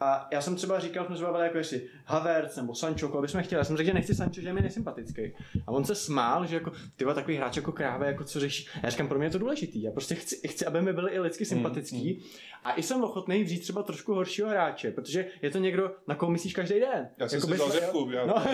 A 0.00 0.28
já 0.32 0.40
jsem 0.40 0.56
třeba 0.56 0.78
říkal, 0.80 1.06
jsme 1.06 1.16
se 1.16 1.22
bavili 1.24 1.44
jako 1.44 1.58
jestli 1.58 1.82
Havertz 2.04 2.56
nebo 2.56 2.74
Sancho, 2.74 3.08
koho 3.08 3.22
bychom 3.22 3.42
chtěli. 3.42 3.58
Já 3.60 3.64
jsem 3.64 3.76
řekl, 3.76 3.86
že 3.86 3.94
nechci 3.94 4.14
Sancho, 4.14 4.40
že 4.40 4.48
je 4.48 4.52
mi 4.52 4.60
nesympatický. 4.60 5.22
A 5.66 5.70
on 5.72 5.84
se 5.84 5.94
smál, 5.94 6.46
že 6.46 6.54
jako 6.54 6.72
ty 6.96 7.04
takový 7.04 7.36
hráč 7.36 7.56
jako 7.56 7.72
kráve, 7.72 8.06
jako 8.06 8.24
co 8.24 8.40
řeší. 8.40 8.68
A 8.74 8.80
já 8.82 8.90
říkám, 8.90 9.08
pro 9.08 9.18
mě 9.18 9.26
je 9.26 9.30
to 9.30 9.38
důležitý. 9.38 9.82
Já 9.82 9.90
prostě 9.92 10.14
chci, 10.14 10.48
chci 10.48 10.66
aby 10.66 10.82
mi 10.82 10.92
byli 10.92 11.10
i 11.12 11.18
lidsky 11.20 11.44
sympatický. 11.44 12.22
A 12.64 12.74
i 12.74 12.82
jsem 12.82 13.04
ochotný 13.04 13.44
vzít 13.44 13.58
třeba 13.60 13.82
trošku 13.82 14.14
horšího 14.14 14.48
hráče, 14.48 14.90
protože 14.90 15.26
je 15.42 15.50
to 15.50 15.58
někdo, 15.58 15.90
na 16.06 16.14
koho 16.14 16.32
myslíš 16.32 16.54
každý 16.54 16.80
den. 16.80 17.08
Já 17.18 17.28
jsem 17.28 17.36
Jako 17.36 17.46
si 17.48 17.54
vzal 17.54 17.68
bys- 17.68 17.72
řepku. 17.72 18.08
Já... 18.12 18.26
No. 18.26 18.34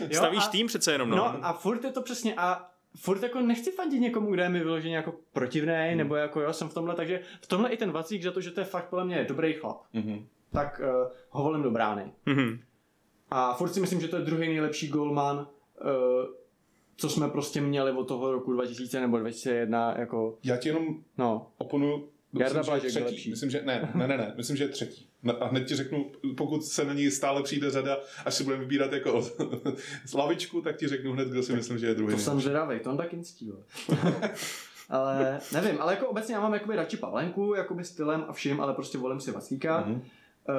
Jo, 0.00 0.08
Stavíš 0.12 0.44
a- 0.46 0.50
tým 0.50 0.66
přece 0.66 0.92
jenom, 0.92 1.10
no. 1.10 1.16
No 1.16 1.38
a 1.42 1.52
furt 1.52 1.84
je 1.84 1.92
to 1.92 2.02
přesně 2.02 2.34
a 2.36 2.70
furt 2.96 3.22
jako 3.22 3.40
nechci 3.40 3.70
fandit 3.70 4.00
někomu, 4.00 4.30
kde 4.30 4.42
je 4.42 4.48
mi 4.48 4.58
vyloženě 4.58 4.96
jako 4.96 5.14
protivný, 5.32 5.72
hmm. 5.88 5.98
nebo 5.98 6.16
jako 6.16 6.40
jo, 6.40 6.52
jsem 6.52 6.68
v 6.68 6.74
tomhle, 6.74 6.94
takže 6.94 7.20
v 7.40 7.46
tomhle 7.46 7.70
i 7.70 7.76
ten 7.76 7.92
Vacík 7.92 8.22
za 8.22 8.30
to, 8.32 8.40
že 8.40 8.50
to 8.50 8.60
je 8.60 8.64
fakt 8.66 8.84
podle 8.88 9.04
mě 9.04 9.24
dobrý 9.28 9.52
chlap, 9.52 9.76
Mhm. 9.92 10.26
Tak 10.54 10.80
uh, 10.80 11.12
ho 11.30 11.44
volím 11.44 11.62
do 11.62 11.70
brány. 11.70 12.12
Mhm. 12.26 12.58
A 13.30 13.54
furt 13.54 13.68
si 13.68 13.80
myslím, 13.80 14.00
že 14.00 14.08
to 14.08 14.16
je 14.16 14.22
druhý 14.22 14.48
nejlepší 14.48 14.88
golman, 14.88 15.36
uh, 15.36 15.86
co 16.96 17.08
jsme 17.08 17.28
prostě 17.28 17.60
měli 17.60 17.92
od 17.92 18.08
toho 18.08 18.32
roku 18.32 18.52
2000 18.52 19.00
nebo 19.00 19.18
2001, 19.18 19.94
jako, 19.98 20.38
Já 20.44 20.56
ti 20.56 20.68
jenom 20.68 20.84
no. 21.18 21.46
oponuju. 21.58 22.08
Jarda 22.38 22.58
Myslím, 22.58 22.62
že 22.64 22.70
Blažek 22.70 22.90
třetí. 22.90 23.04
lepší. 23.04 23.30
Myslím, 23.30 23.50
že 23.50 23.62
ne, 23.64 23.92
ne, 23.94 24.08
ne, 24.08 24.18
ne, 24.18 24.34
myslím, 24.36 24.56
že 24.56 24.64
je 24.64 24.68
třetí. 24.68 25.08
A 25.40 25.46
hned 25.46 25.64
ti 25.64 25.74
řeknu, 25.74 26.10
pokud 26.36 26.64
se 26.64 26.84
na 26.84 26.94
ní 26.94 27.10
stále 27.10 27.42
přijde 27.42 27.70
řada, 27.70 27.98
až 28.24 28.34
si 28.34 28.44
budeme 28.44 28.62
vybírat 28.62 28.92
jako 28.92 29.22
z 30.06 30.14
lavičku, 30.14 30.60
tak 30.60 30.76
ti 30.76 30.88
řeknu 30.88 31.12
hned, 31.12 31.28
kdo 31.28 31.42
si 31.42 31.52
myslím, 31.52 31.78
že 31.78 31.86
je 31.86 31.94
druhý. 31.94 32.14
To 32.14 32.20
jsem 32.20 32.40
zvědavý, 32.40 32.80
to 32.80 32.90
on 32.90 32.96
tak 32.96 33.12
instí, 33.12 33.50
vole. 33.50 33.64
ale 34.88 35.40
nevím, 35.52 35.82
ale 35.82 35.92
jako 35.92 36.06
obecně 36.08 36.34
já 36.34 36.40
mám 36.40 36.54
jakoby 36.54 36.76
radši 36.76 36.96
Pavlenku, 36.96 37.54
jakoby 37.54 37.84
stylem 37.84 38.24
a 38.28 38.32
vším, 38.32 38.60
ale 38.60 38.74
prostě 38.74 38.98
volím 38.98 39.20
si 39.20 39.30
Vacíka. 39.32 39.80
Mhm. 39.86 40.02
Uh, 40.48 40.54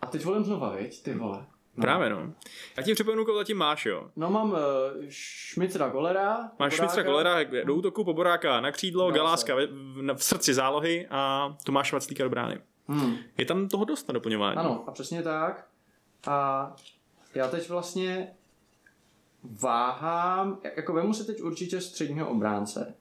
a 0.00 0.06
teď 0.06 0.24
volím 0.24 0.44
znova, 0.44 0.76
viď, 0.76 1.02
ty 1.02 1.14
vole. 1.14 1.46
No. 1.76 1.82
Právě, 1.82 2.10
no. 2.10 2.32
Já 2.76 2.82
ti 2.82 2.94
připomenu, 2.94 3.24
koho 3.24 3.38
zatím 3.38 3.56
máš, 3.56 3.86
jo. 3.86 4.10
No 4.16 4.30
mám 4.30 4.50
uh, 4.50 4.58
Šmicera 5.08 5.90
Kolera. 5.90 6.38
Máš 6.38 6.48
Poboráka. 6.48 6.76
Šmicera 6.76 7.04
Kolera 7.04 7.64
do 7.64 7.74
útoku, 7.74 8.04
Poboráka 8.04 8.60
na 8.60 8.72
křídlo, 8.72 9.10
se. 9.10 9.16
Galáska 9.16 9.54
v, 9.54 9.66
v, 9.66 10.14
v 10.14 10.24
srdci 10.24 10.54
zálohy 10.54 11.06
a 11.10 11.54
Tomáš 11.64 11.92
Vaclíka 11.92 12.24
do 12.24 12.30
brány. 12.30 12.60
Hmm. 12.88 13.16
Je 13.38 13.44
tam 13.44 13.68
toho 13.68 13.84
dost 13.84 14.08
na 14.08 14.12
doplňování. 14.12 14.56
Ano, 14.56 14.84
a 14.86 14.90
přesně 14.90 15.22
tak. 15.22 15.66
A 16.26 16.72
já 17.34 17.48
teď 17.48 17.68
vlastně 17.68 18.28
váhám, 19.60 20.58
jako 20.76 20.92
vemu 20.92 21.14
si 21.14 21.26
teď 21.26 21.40
určitě 21.42 21.80
středního 21.80 22.28
obránce, 22.30 22.94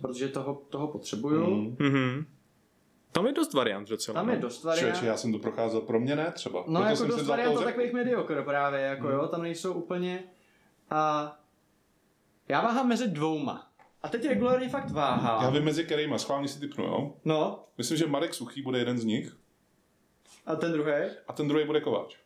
protože 0.00 0.28
toho, 0.28 0.62
toho 0.68 0.88
potřebuju. 0.88 1.46
Mhm. 1.46 1.76
Mhm. 1.78 2.26
Tam 3.16 3.26
je 3.26 3.32
dost 3.32 3.52
variant 3.52 3.88
docela. 3.88 4.14
Tam 4.14 4.30
je 4.30 4.36
no. 4.36 4.42
dost 4.42 4.64
variant. 4.64 4.80
Člověče, 4.80 5.06
já 5.06 5.16
jsem 5.16 5.32
to 5.32 5.38
procházel, 5.38 5.80
pro 5.80 6.00
mě 6.00 6.16
ne 6.16 6.32
třeba. 6.32 6.58
No 6.58 6.64
Proto 6.64 6.84
jako 6.84 6.96
jsem 6.96 7.08
dost 7.08 7.26
variant 7.26 7.54
to 7.54 7.64
takových 7.64 7.92
mediokr 7.92 8.42
právě, 8.42 8.80
jako 8.80 9.06
hmm. 9.06 9.16
jo, 9.16 9.28
tam 9.28 9.42
nejsou 9.42 9.72
úplně. 9.72 10.24
A 10.90 11.32
já 12.48 12.60
váhám 12.60 12.88
mezi 12.88 13.08
dvouma. 13.08 13.70
A 14.02 14.08
teď 14.08 14.28
regulárně 14.28 14.68
fakt 14.68 14.90
váha. 14.90 15.38
Já 15.42 15.50
vím 15.50 15.64
mezi 15.64 15.84
kterýma, 15.84 16.18
schválně 16.18 16.48
si 16.48 16.60
typnu, 16.60 16.84
jo? 16.84 17.14
No. 17.24 17.64
Myslím, 17.78 17.98
že 17.98 18.06
Marek 18.06 18.34
Suchý 18.34 18.62
bude 18.62 18.78
jeden 18.78 18.98
z 18.98 19.04
nich. 19.04 19.36
A 20.46 20.56
ten 20.56 20.72
druhý? 20.72 20.92
A 21.28 21.32
ten 21.32 21.48
druhý 21.48 21.64
bude 21.64 21.80
Kováč. 21.80 22.16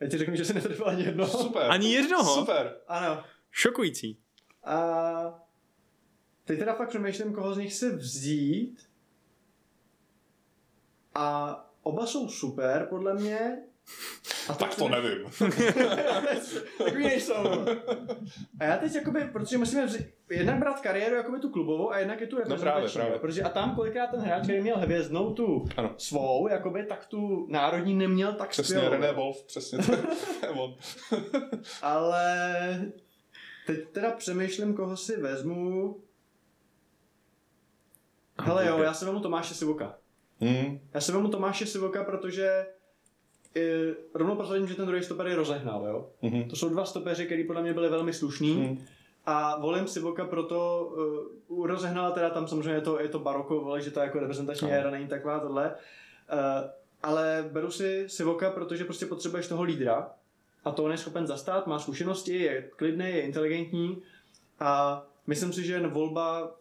Já 0.00 0.08
ti 0.08 0.18
řeknu, 0.18 0.36
že 0.36 0.44
si 0.44 0.54
netrval 0.54 0.88
ani 0.88 1.04
jedno. 1.04 1.26
Super. 1.26 1.70
Ani 1.70 1.92
jednoho? 1.92 2.34
Super. 2.34 2.76
Ano. 2.88 3.22
Šokující. 3.50 4.18
A 4.64 5.46
teď 6.44 6.58
teda 6.58 6.74
fakt 6.74 6.88
přemýšlím, 6.88 7.32
koho 7.32 7.54
z 7.54 7.58
nich 7.58 7.74
se 7.74 7.96
vzít. 7.96 8.95
A 11.18 11.56
oba 11.82 12.06
jsou 12.06 12.28
super, 12.28 12.86
podle 12.90 13.14
mě. 13.14 13.58
A 14.48 14.54
Tak 14.54 14.74
to 14.74 14.88
nevím. 14.88 15.28
Takový 16.84 17.04
nejsou. 17.04 17.34
A 18.60 18.64
já 18.64 18.76
teď 18.76 18.94
jakoby, 18.94 19.20
protože 19.32 19.58
musíme 19.58 19.86
vzít, 19.86 20.06
jednak 20.30 20.58
brát 20.58 20.80
kariéru 20.80 21.14
jakoby 21.16 21.40
tu 21.40 21.50
klubovou 21.50 21.90
a 21.92 21.98
jednak 21.98 22.20
je 22.20 22.26
tu 22.26 22.36
reprezentační. 22.38 22.94
právě. 22.94 23.12
jo, 23.14 23.18
Protože 23.20 23.42
a 23.42 23.48
tam 23.48 23.74
kolikrát 23.74 24.06
ten 24.06 24.20
hráč, 24.20 24.42
který 24.42 24.60
měl 24.60 24.78
hvězdnou 24.78 25.34
tu 25.34 25.64
Ano. 25.76 25.94
svou, 25.98 26.48
jakoby, 26.48 26.84
tak 26.86 27.06
tu 27.06 27.46
národní 27.50 27.94
neměl 27.94 28.32
tak 28.32 28.48
Přesně, 28.48 28.74
skvělou. 28.76 28.92
René 28.92 29.12
Wolf, 29.12 29.42
přesně 29.44 29.78
to 29.78 29.92
je 29.92 29.98
on. 30.56 30.74
Ale 31.82 32.22
teď 33.66 33.88
teda 33.92 34.10
přemýšlím, 34.10 34.74
koho 34.74 34.96
si 34.96 35.16
vezmu. 35.16 35.96
Hele 38.40 38.66
jo, 38.66 38.78
já 38.78 38.94
si 38.94 39.04
vezmu 39.04 39.20
Tomáše 39.20 39.54
Sivoka. 39.54 39.98
Hmm. 40.40 40.80
Já 40.94 41.00
si 41.00 41.12
vezmu 41.12 41.28
Tomáše 41.28 41.66
Sivoka, 41.66 42.04
protože 42.04 42.66
i, 43.54 43.94
rovnou 44.14 44.36
prosadím, 44.36 44.68
že 44.68 44.74
ten 44.74 44.86
druhý 44.86 45.02
stoper 45.02 45.26
je 45.26 45.36
rozehnal, 45.36 45.86
jo. 45.86 46.10
Mhm. 46.22 46.48
To 46.48 46.56
jsou 46.56 46.68
dva 46.68 46.84
stopeři, 46.84 47.26
který 47.26 47.44
podle 47.44 47.62
mě 47.62 47.74
byli 47.74 47.88
velmi 47.88 48.12
slušní. 48.12 48.54
Hmm. 48.54 48.86
A 49.26 49.60
volím 49.60 49.86
Sivoka 49.88 50.24
proto, 50.24 50.90
uh, 51.48 51.66
rozehnala 51.66 52.10
teda 52.10 52.30
tam 52.30 52.48
samozřejmě 52.48 52.72
je 52.72 52.80
to, 52.80 53.00
je 53.00 53.08
to 53.08 53.18
baroko, 53.18 53.60
vole, 53.60 53.80
že 53.82 53.90
to 53.90 54.00
jako 54.00 54.18
reprezentační 54.20 54.68
No. 54.68 54.74
éra 54.74 54.90
není 54.90 55.06
taková 55.08 55.40
tohle. 55.40 55.74
Uh, 56.32 56.70
ale 57.02 57.48
beru 57.52 57.70
si 57.70 58.04
Sivoka, 58.08 58.50
protože 58.50 58.84
prostě 58.84 59.06
potřebuješ 59.06 59.48
toho 59.48 59.62
lídra 59.62 60.10
a 60.64 60.70
to 60.70 60.84
on 60.84 60.90
je 60.90 60.98
schopen 60.98 61.26
zastát, 61.26 61.66
má 61.66 61.78
zkušenosti, 61.78 62.38
je 62.42 62.62
klidný, 62.76 63.04
je 63.04 63.20
inteligentní 63.20 64.02
a 64.60 65.02
myslím 65.26 65.52
si, 65.52 65.64
že 65.64 65.86
volba 65.86 66.54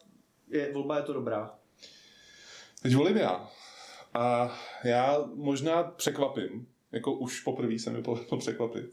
je, 0.50 0.74
volba 0.74 0.98
je 0.98 1.04
to 1.04 1.14
dobrá. 1.14 1.56
Teď 2.82 2.96
volím 2.96 3.18
já. 3.18 3.50
A 4.16 4.56
já 4.84 5.26
možná 5.36 5.84
překvapím, 5.84 6.68
jako 6.92 7.14
už 7.14 7.40
poprvé 7.40 7.80
se 7.80 7.90
mi 7.90 8.04
povedlo 8.04 8.38
překvapit. 8.40 8.86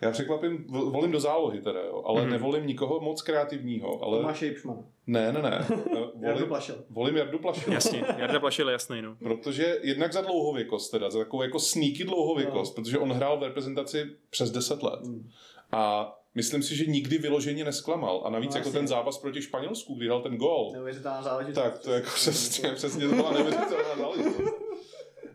Já 0.00 0.10
překvapím, 0.10 0.64
vo- 0.70 0.90
volím 0.90 1.12
do 1.12 1.20
zálohy 1.20 1.60
teda, 1.60 1.80
jo, 1.80 2.02
ale 2.06 2.20
Mhm. 2.20 2.28
mm-hmm. 2.28 2.32
nevolím 2.32 2.66
nikoho 2.66 3.00
moc 3.00 3.22
kreativního, 3.22 4.02
ale... 4.04 4.18
Tomáš 4.18 4.42
Jejpšman. 4.42 4.84
Ne, 5.06 5.32
ne, 5.32 5.42
ne. 5.42 5.66
Eh, 5.70 5.74
Jardu 5.98 6.10
Volím, 6.32 6.46
Plašel. 6.48 6.76
volím 6.90 7.16
Jardu 7.16 7.38
Plašila. 7.38 7.74
Jasně, 7.74 8.04
Jarda 8.16 8.40
Plašil 8.40 8.68
je 8.68 8.72
jasný, 8.72 9.02
no. 9.02 9.16
Protože 9.22 9.78
jednak 9.82 10.12
za 10.12 10.20
dlouhověkost 10.20 10.90
teda, 10.90 11.10
za 11.10 11.18
takovou 11.18 11.42
jako 11.42 11.58
sneaky 11.58 12.04
dlouhověkost, 12.04 12.76
no. 12.78 12.82
protože 12.84 12.98
on 12.98 13.12
hrál 13.12 13.38
v 13.38 13.42
reprezentaci 13.42 14.06
přes 14.30 14.50
10 14.50 14.82
let. 14.82 15.00
Mm. 15.04 15.30
A 15.72 16.14
myslím 16.34 16.62
si, 16.62 16.76
že 16.76 16.86
nikdy 16.86 17.18
vyloženě 17.18 17.64
nesklamal. 17.64 18.22
A 18.24 18.30
navíc 18.30 18.50
No, 18.54 18.58
jako 18.58 18.68
jasně. 18.68 18.78
ten 18.80 18.88
zápas 18.88 19.18
proti 19.18 19.42
Španělsku, 19.42 19.94
kdy 19.94 20.06
dal 20.08 20.22
ten 20.22 20.36
gól, 20.36 20.70
Neuvěřitelná 20.72 21.22
záležitost. 21.22 21.64
tak 21.64 21.78
to 21.78 21.92
jako 21.92 22.10
přesně, 22.14 22.70
přesně 22.70 23.08
to 23.08 23.14
byla 23.14 23.32
neuvěřitelná 23.32 23.96
záležitost. 23.98 24.37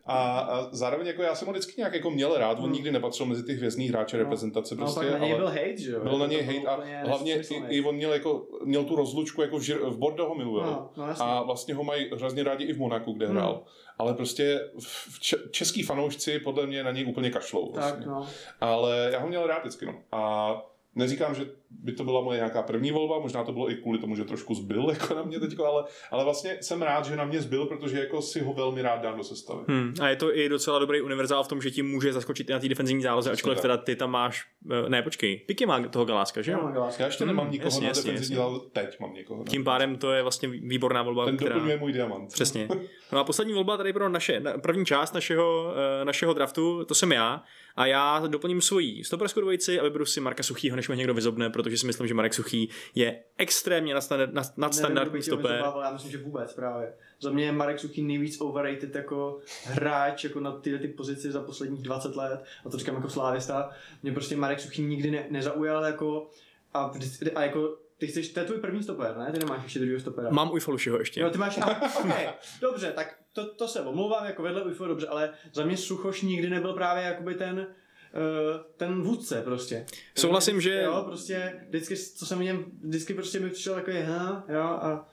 A, 0.06 0.40
a 0.40 0.68
zároveň 0.72 1.08
jako 1.08 1.22
já 1.22 1.36
jsem 1.36 1.46
ho 1.48 1.52
vždycky 1.52 1.74
nějak 1.78 1.94
jako 1.94 2.12
měl 2.12 2.38
rád, 2.38 2.58
on 2.58 2.64
Hmm. 2.64 2.74
nikdy 2.74 2.92
nepatřil 2.92 3.26
mezi 3.26 3.44
ty 3.44 3.54
hvězdní 3.54 3.88
hráče 3.90 4.18
No. 4.18 4.24
reprezentace 4.24 4.76
No, 4.76 4.80
prostě, 4.82 5.00
pak 5.00 5.12
na 5.12 5.18
něj 5.28 5.36
byl 5.36 5.48
hate, 5.48 5.78
že 5.78 5.92
jo? 5.92 6.00
byl 6.04 6.18
na 6.18 6.26
něj 6.26 6.42
hate 6.42 6.68
a 6.68 7.08
hlavně 7.08 7.36
i, 7.50 7.56
i, 7.78 7.84
on 7.84 7.96
měl 7.96 8.14
jako, 8.14 8.46
měl 8.64 8.84
tu 8.84 8.96
rozlučku 8.96 9.42
jako 9.42 9.60
v, 9.60 9.70
v 9.70 9.98
Bordeaux 9.98 10.30
ho 10.30 10.36
milujou. 10.36 10.66
No, 10.66 10.90
no. 10.98 11.06
A 11.20 11.44
vlastně 11.44 11.74
ho 11.74 11.84
mají 11.84 12.10
hrozně 12.16 12.44
rádi 12.44 12.66
i 12.66 12.74
v 12.74 12.80
Monaku, 12.80 13.14
kde 13.14 13.26
Hmm. 13.28 13.36
hrál. 13.38 13.64
Ale 14.00 14.14
prostě 14.14 14.60
v 14.80 15.20
če- 15.20 15.38
český 15.52 15.84
fanoušci 15.84 16.40
podle 16.40 16.66
mě 16.68 16.84
na 16.84 16.92
něj 16.92 17.06
úplně 17.06 17.30
kašlou. 17.30 17.72
Vlastně. 17.72 17.98
tak, 17.98 18.06
no. 18.08 18.28
Ale 18.62 19.10
já 19.14 19.20
ho 19.20 19.28
měl 19.28 19.48
rád 19.48 19.60
vždycky. 19.60 19.86
No. 19.86 19.94
A 20.12 20.62
neříkám, 20.96 21.36
že 21.36 21.46
by 21.70 21.92
to 21.92 22.04
byla 22.04 22.22
moje 22.22 22.38
nějaká 22.38 22.62
první 22.62 22.92
volba, 22.92 23.20
možná 23.20 23.44
to 23.44 23.52
bylo 23.52 23.72
i 23.72 23.76
kvůli 23.76 24.00
tomu, 24.00 24.16
že 24.16 24.24
trošku 24.24 24.56
zbyl 24.56 24.90
jako 25.00 25.14
na 25.14 25.24
mě 25.24 25.40
teďko, 25.40 25.66
ale, 25.66 25.84
ale 26.12 26.24
vlastně 26.24 26.58
jsem 26.62 26.82
rád, 26.82 27.06
že 27.06 27.16
na 27.16 27.26
mě 27.26 27.42
zbyl, 27.42 27.66
protože 27.66 28.00
jako 28.00 28.22
si 28.22 28.40
ho 28.42 28.54
velmi 28.54 28.82
rád 28.82 29.02
dám 29.02 29.18
do 29.18 29.24
sestavy. 29.24 29.64
Hmm. 29.68 29.94
A 30.02 30.10
je 30.10 30.16
to 30.16 30.38
i 30.38 30.50
docela 30.50 30.80
dobrý 30.80 31.02
univerzál 31.02 31.44
v 31.44 31.48
tom, 31.48 31.62
že 31.62 31.72
ti 31.72 31.82
může 31.84 32.14
zaskočit 32.14 32.50
i 32.50 32.54
na 32.54 32.60
té 32.60 32.70
defenzivní 32.70 33.04
záloze, 33.04 33.32
ačkoliv 33.32 33.58
tak. 33.58 33.62
teda 33.62 33.78
ty 33.78 33.96
tam 33.96 34.12
máš, 34.12 34.46
eh, 34.86 34.90
ne 34.90 35.02
počkej, 35.02 35.38
Piky 35.38 35.66
má 35.66 35.88
toho 35.88 36.06
Galáska, 36.06 36.42
že 36.42 36.52
Já 36.52 36.58
jo? 36.58 36.64
mám 36.64 36.74
Galáska. 36.74 37.04
Já 37.04 37.08
ještě 37.08 37.26
nemám 37.26 37.52
nikoho 37.52 37.68
jasně, 37.68 37.82
na 37.82 37.88
jasně, 37.88 38.04
defenzivní 38.04 38.24
jasně. 38.24 38.36
záloze, 38.36 38.66
teď 38.74 39.00
mám 39.00 39.14
někoho. 39.14 39.40
No. 39.40 39.46
Tím 39.46 39.64
pádem 39.64 39.96
to 39.96 40.12
je 40.12 40.22
vlastně 40.22 40.50
výborná 40.50 41.02
volba, 41.04 41.26
Ten 41.26 41.38
která... 41.38 41.54
doplňuje 41.54 41.78
můj 41.78 41.94
diamant. 41.94 42.34
Přesně. 42.34 42.68
No 43.12 43.20
a 43.20 43.24
poslední 43.24 43.54
volba 43.54 43.78
tady 43.78 43.94
pro 43.94 44.10
naše, 44.10 44.40
na- 44.40 44.58
první 44.58 44.86
část 44.86 45.14
našeho, 45.14 45.74
eh, 46.02 46.06
našeho 46.06 46.34
draftu, 46.34 46.86
to 46.86 46.96
jsem 46.96 47.12
já. 47.12 47.44
A 47.76 47.86
já 47.86 48.24
doplním 48.28 48.62
svoji 48.62 49.04
stoperskou 49.04 49.42
dvojici 49.42 49.80
a 49.80 49.84
vyberu 49.84 50.06
si 50.06 50.20
Marka 50.20 50.44
Suchýho, 50.44 50.76
než 50.76 50.88
mě 50.88 50.98
někdo 50.98 51.14
vyzobne, 51.14 51.50
protože 51.50 51.78
si 51.78 51.86
myslím, 51.88 52.08
že 52.08 52.14
Marek 52.14 52.34
Suchý 52.34 52.70
je 52.96 53.20
extrémně 53.38 53.96
nadstandard- 53.96 54.34
nad- 54.34 54.58
nadstandardní 54.58 55.22
stoper. 55.22 55.52
Já 55.84 55.92
myslím, 55.94 56.12
že 56.12 56.18
vůbec 56.18 56.54
právě. 56.54 56.94
Za 57.22 57.32
mě 57.32 57.46
je 57.46 57.52
Marek 57.52 57.80
Suchý 57.80 58.02
nejvíc 58.04 58.42
overrated 58.42 58.96
jako 58.96 59.40
hráč 59.66 60.24
jako 60.24 60.40
na 60.40 60.52
tyhle 60.52 60.80
ty 60.80 60.88
pozici 60.88 61.32
za 61.32 61.42
posledních 61.42 61.82
20 61.82 62.16
let. 62.16 62.44
A 62.66 62.70
to 62.70 62.78
říkám 62.78 62.96
jako 62.96 63.10
slávista. 63.10 63.70
Mě 64.04 64.12
prostě 64.12 64.36
Marek 64.36 64.60
Suchý 64.60 64.82
nikdy 64.82 65.12
ne, 65.12 65.26
nezaujal 65.30 65.84
jako 65.84 66.30
a, 66.74 66.92
a 67.36 67.44
jako 67.44 67.78
ty 67.98 68.08
chceš, 68.08 68.30
to 68.30 68.40
je 68.40 68.46
tvůj 68.46 68.58
první 68.58 68.84
stoper, 68.84 69.18
ne? 69.18 69.32
Ty 69.32 69.40
nemáš 69.40 69.64
ještě 69.64 69.80
druhého 69.80 70.00
stopera. 70.00 70.30
Mám 70.30 70.52
u 70.52 70.60
Falušiho 70.60 71.00
ještě. 71.00 71.22
Jo, 71.22 71.30
ty 71.30 71.38
máš, 71.38 71.58
a, 71.58 71.82
okay, 72.00 72.28
dobře, 72.62 72.92
tak 72.96 73.18
to, 73.34 73.54
to 73.56 73.68
se 73.68 73.82
omlouvám 73.82 74.26
jako 74.26 74.44
vedle 74.44 74.64
UFO, 74.64 74.88
dobře, 74.88 75.08
ale 75.08 75.34
za 75.54 75.66
mě 75.66 75.78
Suchoš 75.78 76.22
nikdy 76.22 76.50
nebyl 76.50 76.74
právě 76.74 77.04
jakoby 77.04 77.36
ten, 77.36 77.58
uh, 77.58 78.62
ten 78.78 79.02
vůdce 79.02 79.42
prostě. 79.42 79.86
Souhlasím, 80.16 80.62
že- 80.62 80.82
Jo, 80.82 81.04
prostě 81.08 81.60
vždycky, 81.70 81.98
co 81.98 82.26
jsem 82.26 82.40
viděl, 82.40 82.64
vždycky 82.84 83.14
prostě 83.14 83.40
mi 83.40 83.50
přišel 83.50 83.74
takový, 83.76 83.98
ha, 84.02 84.44
jo, 84.50 84.62
a 84.62 85.10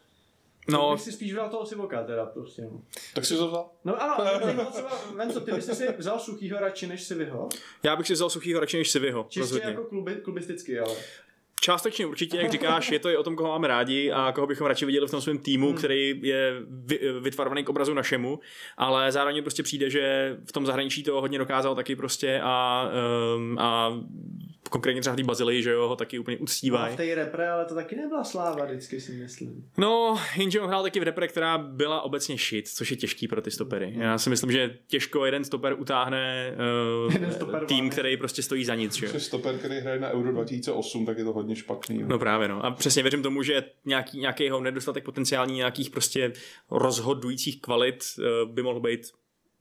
No, 0.69 0.93
bych 0.93 1.01
si 1.01 1.13
spíš 1.13 1.33
vzal 1.33 1.51
toho 1.51 1.67
Sivoka 1.67 2.03
teda 2.05 2.27
prostě, 2.27 2.63
no. 2.63 2.83
Tak 3.15 3.25
si 3.25 3.37
to 3.37 3.49
vzal? 3.49 3.71
No 3.85 4.03
ano, 4.03 4.41
třeba, 4.73 4.91
Venco, 5.17 5.41
ty 5.41 5.53
bys 5.53 5.67
si 5.79 5.93
vzal 5.99 6.19
Suchýho 6.21 6.61
radši 6.61 6.87
než 6.87 7.03
Sivyho? 7.03 7.49
já 7.83 7.97
bych 7.97 8.07
si 8.07 8.13
vzal 8.13 8.31
Suchýho 8.31 8.61
radši 8.61 8.79
než 8.79 8.91
Sivyho. 8.91 9.23
Čistě 9.29 9.41
Rozhodně. 9.41 9.69
jako 9.69 9.85
klubi, 9.85 10.15
klubisticky, 10.17 10.79
ale. 10.79 10.95
Částečně 11.61 12.07
určitě, 12.07 12.37
jak 12.37 12.51
říkáš, 12.53 12.91
je 12.91 12.99
to 12.99 13.09
i 13.09 13.17
o 13.17 13.23
tom, 13.23 13.37
koho 13.37 13.49
máme 13.49 13.69
rádi 13.69 14.11
a 14.13 14.33
koho 14.33 14.47
bychom 14.47 14.67
radši 14.67 14.87
viděli 14.87 15.09
v 15.09 15.11
tom 15.11 15.21
svém 15.21 15.39
týmu, 15.39 15.69
Hmm. 15.69 15.77
který 15.77 16.21
je 16.23 16.55
vy, 16.69 17.01
vytvarovaný 17.21 17.65
k 17.65 17.69
obrazu 17.69 17.95
našemu, 17.95 18.41
ale 18.77 19.13
zároveň 19.13 19.43
prostě 19.43 19.63
přijde, 19.63 19.91
že 19.91 20.37
v 20.49 20.53
tom 20.53 20.67
zahraničí 20.67 21.03
to 21.03 21.21
hodně 21.21 21.39
dokázal 21.39 21.75
taky 21.75 21.97
prostě 21.97 22.41
a, 22.45 22.89
um, 23.37 23.59
a 23.59 23.93
konkrétně 24.71 25.01
třeba 25.01 25.17
Bazilii, 25.25 25.63
že 25.63 25.71
jo, 25.71 25.89
ho 25.89 25.97
taky 25.97 26.19
úplně 26.19 26.37
No, 26.37 26.43
uctívají. 26.43 26.95
v 26.95 26.97
té 26.97 27.15
repre, 27.15 27.51
ale 27.51 27.65
to 27.65 27.75
taky 27.75 27.97
nebyla 27.97 28.25
sláva 28.25 28.65
vždycky 28.65 29.01
si 29.01 29.13
myslím. 29.13 29.69
No, 29.79 30.21
jenže 30.37 30.61
on 30.61 30.69
hrál 30.69 30.83
taky 30.83 31.01
v 31.01 31.03
repre, 31.03 31.29
která 31.29 31.59
byla 31.59 32.01
obecně 32.03 32.37
shit, 32.37 32.69
což 32.69 32.91
je 32.91 32.97
těžký 32.97 33.29
pro 33.29 33.43
ty 33.43 33.51
stopery. 33.51 33.95
Já 33.99 34.19
si 34.19 34.31
myslím, 34.31 34.53
že 34.53 34.77
těžko 34.87 35.25
jeden 35.27 35.45
stoper 35.45 35.75
utáhne 35.79 36.55
Jeden 37.13 37.29
uh, 37.29 37.35
stoper 37.35 37.65
tým, 37.67 37.85
má. 37.85 37.91
který 37.91 38.17
prostě 38.17 38.43
stojí 38.43 38.65
za 38.65 38.75
nic, 38.75 38.95
že 38.95 39.07
jo. 39.07 39.13
Že 39.13 39.21
stoper, 39.21 39.59
který 39.59 39.79
hraje 39.81 40.01
na 40.01 40.11
Euro 40.11 40.33
2008, 40.33 41.07
tak 41.07 41.19
je 41.19 41.25
to 41.25 41.33
hodně 41.33 41.57
špatný. 41.57 41.99
No. 41.99 42.09
No 42.09 42.19
právě, 42.19 42.49
no. 42.49 42.65
A 42.65 42.71
přesně 42.71 43.03
věřím 43.03 43.23
tomu, 43.23 43.43
že 43.43 43.65
nějaký, 43.85 44.21
nějaký 44.21 44.45
jeho 44.45 44.61
nedostatek 44.61 45.05
potenciální 45.05 45.55
nějakých 45.57 45.91
prostě 45.91 46.33
rozhodujících 46.71 47.61
kvalit 47.61 48.05
eh, 48.19 48.23
by 48.47 48.63
mohl 48.63 48.81
být 48.81 49.01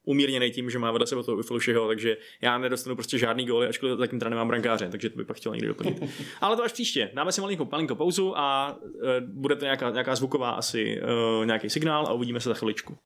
umírněný 0.10 0.52
tím, 0.52 0.70
že 0.70 0.80
má 0.80 0.92
vedle 0.92 1.08
sebe 1.08 1.24
toho 1.24 1.44
Filušiho, 1.44 1.88
takže 1.88 2.18
já 2.42 2.58
nedostanu 2.58 2.96
prostě 2.96 3.18
žádný 3.18 3.46
góly, 3.46 3.68
ačkoliv 3.68 4.00
zatím 4.00 4.20
teda 4.20 4.30
nemám 4.30 4.48
brankáře, 4.48 4.90
takže 4.90 5.10
to 5.10 5.18
bych 5.18 5.28
pak 5.28 5.38
chtěl 5.38 5.52
někdy 5.52 5.68
doplnit. 5.68 6.04
Ale 6.42 6.56
to 6.56 6.64
až 6.64 6.72
příště. 6.72 7.12
Dáme 7.14 7.32
si 7.32 7.42
malinkou, 7.42 7.68
malinkou 7.72 7.96
pauzu 7.96 8.38
a 8.38 8.78
uh, 8.82 8.92
bude 9.28 9.56
to 9.56 9.66
nějaká, 9.66 9.90
nějaká 9.90 10.16
zvuková 10.16 10.50
asi 10.50 11.02
uh, 11.02 11.46
nějaký 11.46 11.70
signál 11.70 12.08
a 12.08 12.14
uvidíme 12.14 12.40
se 12.40 12.50
za 12.50 12.56
chviličku. 12.56 12.98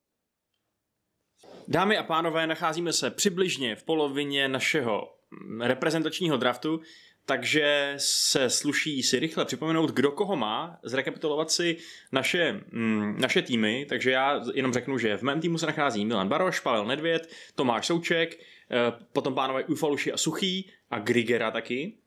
Dámy 1.67 1.97
a 1.97 2.03
pánové, 2.03 2.47
nacházíme 2.47 2.93
se 2.93 3.11
přibližně 3.11 3.75
v 3.75 3.83
polovině 3.83 4.47
našeho 4.47 5.07
mm, 5.31 5.61
reprezentačního 5.61 6.37
draftu, 6.37 6.81
takže 7.25 7.93
se 7.97 8.49
sluší 8.49 9.03
si 9.03 9.19
rychle 9.19 9.45
připomenout, 9.45 9.91
kdo 9.91 10.11
koho 10.11 10.35
má, 10.35 10.79
zrekapitulovat 10.83 11.51
si 11.51 11.77
naše, 12.11 12.61
mm, 12.71 13.21
naše 13.21 13.41
týmy, 13.41 13.85
takže 13.89 14.11
já 14.11 14.41
jenom 14.53 14.73
řeknu, 14.73 14.97
že 14.97 15.17
v 15.17 15.21
mém 15.21 15.41
týmu 15.41 15.57
se 15.57 15.65
nachází 15.65 16.05
Milan 16.05 16.29
Baroš, 16.29 16.59
Pavel 16.59 16.85
Nedvěd, 16.85 17.29
Tomáš 17.55 17.87
Souček, 17.87 18.39
eh, 18.39 18.77
potom 19.13 19.35
pánové 19.35 19.63
Ufaluši 19.63 20.11
a 20.11 20.17
Suchý 20.17 20.71
a 20.91 20.99
Grigera 20.99 21.51
taky. 21.51 21.97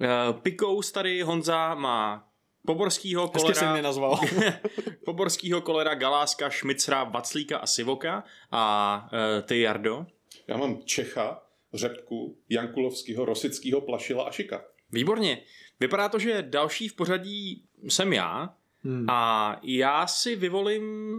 Eh, 0.00 0.32
Pikous 0.32 0.92
tady 0.92 1.22
Honza 1.22 1.74
má 1.74 2.28
Poborskýho, 2.66 3.30
Hezky 3.34 3.54
jsi 3.54 3.64
mě 3.64 3.68
kolera, 3.68 3.82
nazval. 3.82 4.20
Poborskýho, 5.04 5.60
kolera, 5.60 5.94
Galáska, 5.94 6.50
Šmicra, 6.50 7.04
Vaclíka 7.04 7.58
a 7.58 7.66
Sivoka 7.66 8.24
a 8.50 9.08
eh, 9.12 9.42
ty 9.42 9.60
Jardo. 9.60 10.06
Já 10.48 10.56
mám 10.56 10.82
Čecha, 10.84 11.45
Řepku, 11.76 12.38
Jankulovského, 12.48 13.24
Rosického, 13.24 13.80
Plašila 13.80 14.24
a 14.24 14.30
Šika. 14.30 14.64
Výborně. 14.92 15.42
Vypadá 15.80 16.08
to, 16.08 16.18
že 16.18 16.42
další 16.42 16.88
v 16.88 16.94
pořadí 16.94 17.64
jsem 17.88 18.12
já 18.12 18.54
Hmm. 18.86 19.10
a 19.10 19.60
já 19.62 20.06
si 20.06 20.36
vyvolím 20.36 21.18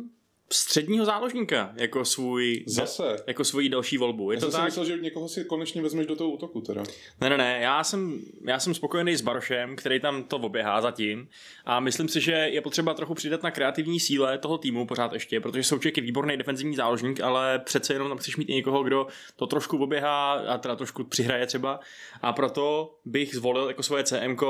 středního 0.51 1.05
záložníka 1.05 1.73
jako 1.75 2.05
svůj 2.05 2.63
Zase. 2.67 3.15
jako 3.27 3.43
svoji 3.43 3.69
další 3.69 3.97
volbu. 3.97 4.31
Je 4.31 4.35
Já 4.35 4.39
to 4.39 4.45
jsem 4.45 4.51
si 4.51 4.57
tak? 4.57 4.65
myslel, 4.65 4.85
že 4.85 4.97
někoho 4.97 5.29
si 5.29 5.45
konečně 5.45 5.81
vezmeš 5.81 6.05
do 6.07 6.15
toho 6.15 6.29
útoku 6.29 6.61
teda. 6.61 6.83
Ne, 7.21 7.29
ne, 7.29 7.37
ne, 7.37 7.59
já 7.61 7.83
jsem, 7.83 8.19
já 8.47 8.59
jsem 8.59 8.73
spokojený 8.73 9.15
s 9.15 9.21
Barošem, 9.21 9.75
který 9.75 9.99
tam 9.99 10.23
to 10.23 10.37
oběhá 10.37 10.81
zatím 10.81 11.29
a 11.65 11.79
myslím 11.79 12.07
si, 12.07 12.21
že 12.21 12.31
je 12.31 12.61
potřeba 12.61 12.93
trochu 12.93 13.13
přidat 13.13 13.43
na 13.43 13.51
kreativní 13.51 13.99
síle 13.99 14.37
toho 14.37 14.57
týmu 14.57 14.87
pořád 14.87 15.13
ještě, 15.13 15.39
protože 15.39 15.63
Souček 15.63 15.97
je 15.97 16.03
výborný 16.03 16.37
defenzivní 16.37 16.75
záložník, 16.75 17.21
ale 17.21 17.59
přece 17.59 17.93
jenom 17.93 18.07
tam 18.09 18.17
chceš 18.17 18.37
mít 18.37 18.49
i 18.49 18.53
někoho, 18.53 18.83
kdo 18.83 19.07
to 19.35 19.47
trošku 19.47 19.77
oběhá 19.77 20.33
a 20.33 20.57
teda 20.57 20.75
trošku 20.75 21.03
přihraje 21.03 21.47
třeba 21.47 21.79
a 22.21 22.33
proto 22.33 22.95
bych 23.05 23.35
zvolil 23.35 23.67
jako 23.67 23.83
svoje 23.83 24.03
CMK 24.03 24.41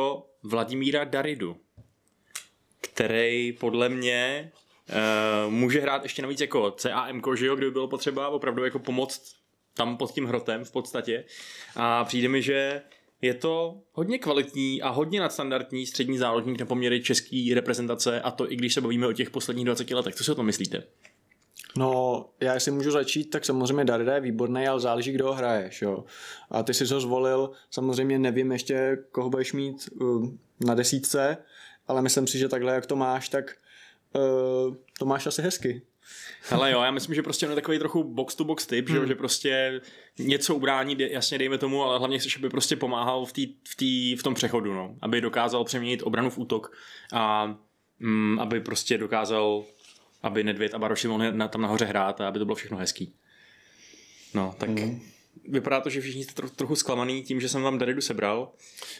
Vladimíra 0.43 1.03
Daridu, 1.03 1.57
který 2.81 3.51
podle 3.51 3.89
mě 3.89 4.51
uh, 4.89 5.53
může 5.53 5.79
hrát 5.79 6.03
ještě 6.03 6.21
navíc 6.21 6.41
jako 6.41 6.71
CAM, 6.71 7.21
že 7.35 7.45
jo, 7.45 7.55
kdyby 7.55 7.71
bylo 7.71 7.87
potřeba 7.87 8.29
opravdu 8.29 8.63
jako 8.63 8.79
pomoct 8.79 9.35
tam 9.73 9.97
pod 9.97 10.11
tím 10.11 10.25
hrotem 10.25 10.65
v 10.65 10.71
podstatě. 10.71 11.23
A 11.75 12.05
přijde 12.05 12.29
mi, 12.29 12.41
že 12.41 12.81
je 13.21 13.33
to 13.33 13.81
hodně 13.91 14.19
kvalitní 14.19 14.81
a 14.81 14.89
hodně 14.89 15.19
nadstandardní 15.19 15.85
střední 15.85 16.17
záložník 16.17 16.59
na 16.59 16.65
poměry 16.65 17.03
české 17.03 17.51
reprezentace 17.55 18.21
a 18.21 18.31
to 18.31 18.51
i 18.51 18.55
když 18.55 18.73
se 18.73 18.81
bavíme 18.81 19.07
o 19.07 19.13
těch 19.13 19.29
posledních 19.29 19.65
20 19.65 19.91
letech. 19.91 20.15
Co 20.15 20.23
si 20.23 20.31
o 20.31 20.35
tom 20.35 20.45
myslíte? 20.45 20.83
No, 21.77 22.25
já 22.41 22.53
jestli 22.53 22.71
můžu 22.71 22.91
začít, 22.91 23.25
tak 23.25 23.45
samozřejmě 23.45 23.85
Darida 23.85 24.15
je 24.15 24.21
výborný, 24.21 24.67
ale 24.67 24.79
záleží, 24.79 25.11
kdo 25.11 25.25
ho 25.25 25.33
hraješ, 25.33 25.81
jo. 25.81 26.03
A 26.51 26.63
ty 26.63 26.73
jsi 26.73 26.93
ho 26.93 26.99
zvolil, 26.99 27.51
samozřejmě 27.71 28.19
nevím 28.19 28.51
ještě, 28.51 28.97
koho 29.11 29.29
budeš 29.29 29.53
mít 29.53 29.89
uh, 30.01 30.29
na 30.65 30.75
desítce, 30.75 31.37
ale 31.87 32.01
myslím 32.01 32.27
si, 32.27 32.37
že 32.37 32.49
takhle, 32.49 32.73
jak 32.73 32.85
to 32.85 32.95
máš, 32.95 33.29
tak 33.29 33.55
uh, 34.17 34.75
to 34.99 35.05
máš 35.05 35.27
asi 35.27 35.41
hezky. 35.41 35.81
Ale 36.51 36.71
jo, 36.71 36.81
já 36.81 36.91
myslím, 36.91 37.15
že 37.15 37.23
prostě 37.23 37.45
on 37.45 37.51
je 37.51 37.55
takový 37.55 37.79
trochu 37.79 38.03
box 38.03 38.35
to 38.35 38.43
box 38.43 38.65
typ, 38.65 38.89
hmm. 38.89 38.99
že, 38.99 39.07
že 39.07 39.15
prostě 39.15 39.81
něco 40.19 40.55
ubrání, 40.55 40.97
jasně 40.99 41.37
dejme 41.37 41.57
tomu, 41.57 41.83
ale 41.83 41.97
hlavně 41.97 42.19
chceš, 42.19 42.37
aby 42.37 42.49
prostě 42.49 42.75
pomáhal 42.75 43.25
v, 43.25 43.33
tý, 43.33 43.53
v, 43.69 43.75
tý, 43.75 44.15
v 44.15 44.23
tom 44.23 44.33
přechodu, 44.33 44.73
no. 44.73 44.95
aby 45.01 45.21
dokázal 45.21 45.63
přeměnit 45.63 46.03
obranu 46.03 46.29
v 46.29 46.37
útok 46.37 46.77
a 47.13 47.55
mm, 47.99 48.39
aby 48.39 48.59
prostě 48.59 48.97
dokázal, 48.97 49.63
aby 50.23 50.43
Nedvěd 50.43 50.73
a 50.73 50.79
Baroši 50.79 51.07
mohli 51.07 51.31
na, 51.31 51.47
tam 51.47 51.61
nahoře 51.61 51.85
hrát 51.85 52.21
a 52.21 52.27
aby 52.27 52.39
to 52.39 52.45
bylo 52.45 52.55
všechno 52.55 52.77
hezký. 52.77 53.13
No, 54.33 54.55
tak 54.57 54.69
hmm. 54.69 55.01
Vypadá 55.47 55.81
to, 55.81 55.89
že 55.89 56.01
všichni 56.01 56.23
jste 56.23 56.33
tro, 56.33 56.49
trochu 56.49 56.75
zklamaný 56.75 57.23
tím, 57.23 57.41
že 57.41 57.49
jsem 57.49 57.61
vám 57.61 57.77
Daridu 57.77 58.01
sebral. 58.01 58.51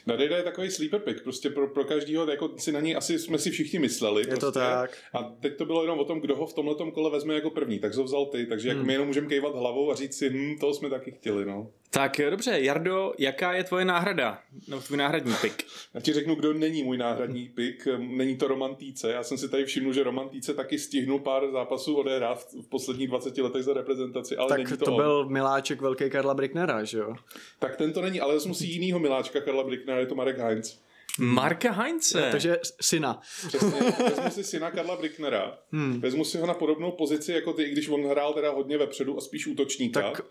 Nadejda 0.06 0.38
je 0.38 0.44
takový 0.44 0.72
sleeper 0.72 1.00
pick, 1.00 1.24
prostě 1.24 1.50
pro, 1.50 1.68
pro 1.68 1.84
každýho, 1.84 2.30
jako 2.30 2.54
si 2.58 2.72
na 2.72 2.80
něj 2.80 2.98
asi 2.98 3.20
jsme 3.20 3.38
si 3.38 3.52
všichni 3.52 3.80
mysleli. 3.80 4.22
Je 4.22 4.28
prostě. 4.28 4.46
to 4.46 4.52
tak. 4.52 4.98
A 5.14 5.24
teď 5.24 5.58
to 5.58 5.66
bylo 5.66 5.82
jenom 5.82 6.00
o 6.00 6.06
tom, 6.06 6.20
kdo 6.20 6.36
ho 6.36 6.48
v 6.48 6.54
tomhle 6.54 6.76
kole 6.94 7.12
vezme 7.12 7.34
jako 7.34 7.50
první, 7.50 7.80
tak 7.80 7.96
ho 7.96 8.04
vzal 8.04 8.26
ty, 8.26 8.46
takže 8.46 8.70
hmm. 8.70 8.78
jak 8.78 8.88
my 8.88 8.94
jenom 8.94 9.08
můžeme 9.08 9.28
kejvat 9.28 9.56
hlavou 9.56 9.92
a 9.92 9.96
říct 9.96 10.18
si, 10.18 10.30
hm, 10.30 10.58
toho 10.60 10.74
jsme 10.74 10.90
taky 10.90 11.12
chtěli, 11.12 11.46
no. 11.46 11.72
Tak 11.90 12.22
dobře, 12.30 12.60
Jardo, 12.60 13.14
jaká 13.18 13.54
je 13.54 13.64
tvoje 13.64 13.86
náhrada? 13.86 14.40
No, 14.68 14.82
tvůj 14.82 14.98
náhradní 14.98 15.34
pick. 15.42 15.64
Já 15.94 16.02
ti 16.02 16.14
řeknu, 16.14 16.36
kdo 16.36 16.54
není 16.54 16.84
můj 16.84 16.98
náhradní 16.98 17.50
pick. 17.50 17.88
Není 17.98 18.38
to 18.38 18.48
Romantíce. 18.48 19.12
Já 19.12 19.24
jsem 19.24 19.38
si 19.38 19.50
tady 19.50 19.66
všiml, 19.66 19.94
že 19.94 20.04
Romantíce 20.04 20.54
taky 20.54 20.80
stihnul 20.80 21.20
pár 21.20 21.52
zápasů 21.52 21.96
odehrát 21.96 22.48
v 22.66 22.70
posledních 22.70 23.08
20 23.08 23.38
letech 23.38 23.64
za 23.64 23.74
reprezentaci, 23.74 24.38
ale 24.38 24.50
Tak 24.50 24.58
není 24.58 24.70
to, 24.78 24.86
to 24.86 24.92
on. 24.92 24.98
byl 24.98 25.30
miláček 25.30 25.82
velký 25.82 26.10
Karla 26.10 26.34
Bricknera, 26.34 26.84
že 26.84 26.98
jo? 26.98 27.16
Tak 27.60 27.76
ten 27.76 27.94
to 27.94 28.02
není, 28.02 28.20
ale 28.20 28.34
vezmu 28.34 28.54
si 28.54 28.66
jinýho 28.66 29.00
miláčka 29.00 29.42
Karla 29.42 29.64
Bricknera, 29.64 30.00
je 30.00 30.06
to 30.06 30.16
Marek 30.16 30.38
Heinz. 30.38 30.78
Marka 31.20 31.72
Heinze. 31.72 32.30
Takže 32.32 32.60
syna. 32.82 33.22
Přesně, 33.48 33.82
vezmu 34.10 34.30
si 34.30 34.44
syna 34.44 34.72
Karla 34.72 34.96
Bricknera, 34.96 35.58
hmm. 35.72 36.02
vezmu 36.02 36.26
si 36.26 36.38
ho 36.38 36.48
na 36.48 36.54
podobnou 36.54 36.92
pozici 36.92 37.32
jako 37.32 37.54
ty, 37.54 37.64
i 37.64 37.72
když 37.72 37.90
on 37.90 38.08
hrál 38.10 38.34
teda 38.34 38.52
hodně 38.52 38.78
vepředu 38.78 39.18
a 39.18 39.22
spíš 39.22 39.48
útočníka. 39.48 40.02
Tak 40.02 40.22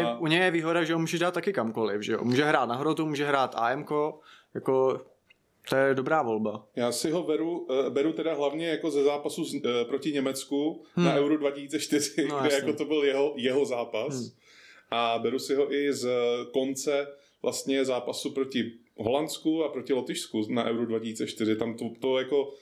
A- 0.00 0.18
u 0.18 0.26
něj 0.26 0.40
je 0.40 0.50
výhoda, 0.50 0.84
že 0.84 0.92
ho 0.94 0.98
můžeš 1.00 1.20
dát 1.20 1.34
taky 1.34 1.52
kamkoliv, 1.52 2.02
že 2.02 2.12
jo? 2.12 2.18
Může 2.24 2.44
hrát 2.44 2.66
na 2.66 2.74
hrotu, 2.76 3.06
může 3.06 3.26
hrát 3.26 3.54
AMK, 3.54 3.90
jako 4.54 5.00
to 5.68 5.76
je 5.76 5.94
dobrá 5.94 6.22
volba. 6.22 6.66
Já 6.76 6.92
si 6.92 7.10
ho 7.10 7.22
beru, 7.22 7.66
eh, 7.86 7.90
beru 7.90 8.12
teda 8.12 8.34
hlavně 8.34 8.68
jako 8.68 8.90
ze 8.90 9.04
zápasu 9.04 9.44
z, 9.44 9.54
eh, 9.54 9.84
proti 9.84 10.12
Německu 10.12 10.84
hmm. 10.94 11.06
na 11.06 11.14
Euro 11.14 11.36
2004, 11.36 12.26
No, 12.28 12.38
kde 12.38 12.46
jasně. 12.46 12.56
jako 12.56 12.78
to 12.78 12.84
byl 12.84 13.04
jeho, 13.04 13.34
jeho 13.36 13.64
zápas. 13.64 14.14
Hmm. 14.14 14.30
A 14.90 15.18
beru 15.18 15.38
si 15.38 15.54
ho 15.54 15.72
i 15.74 15.92
z 15.92 16.08
konce 16.52 17.06
vlastně 17.42 17.84
zápasu 17.84 18.30
proti 18.30 18.72
Holandsku 18.96 19.64
a 19.64 19.68
proti 19.68 19.92
Lotyšsku 19.92 20.46
na 20.50 20.64
Euro 20.64 20.86
2004. 20.86 21.56
Tam 21.56 21.74
to, 21.74 21.84
to 22.00 22.18
jako 22.18 22.52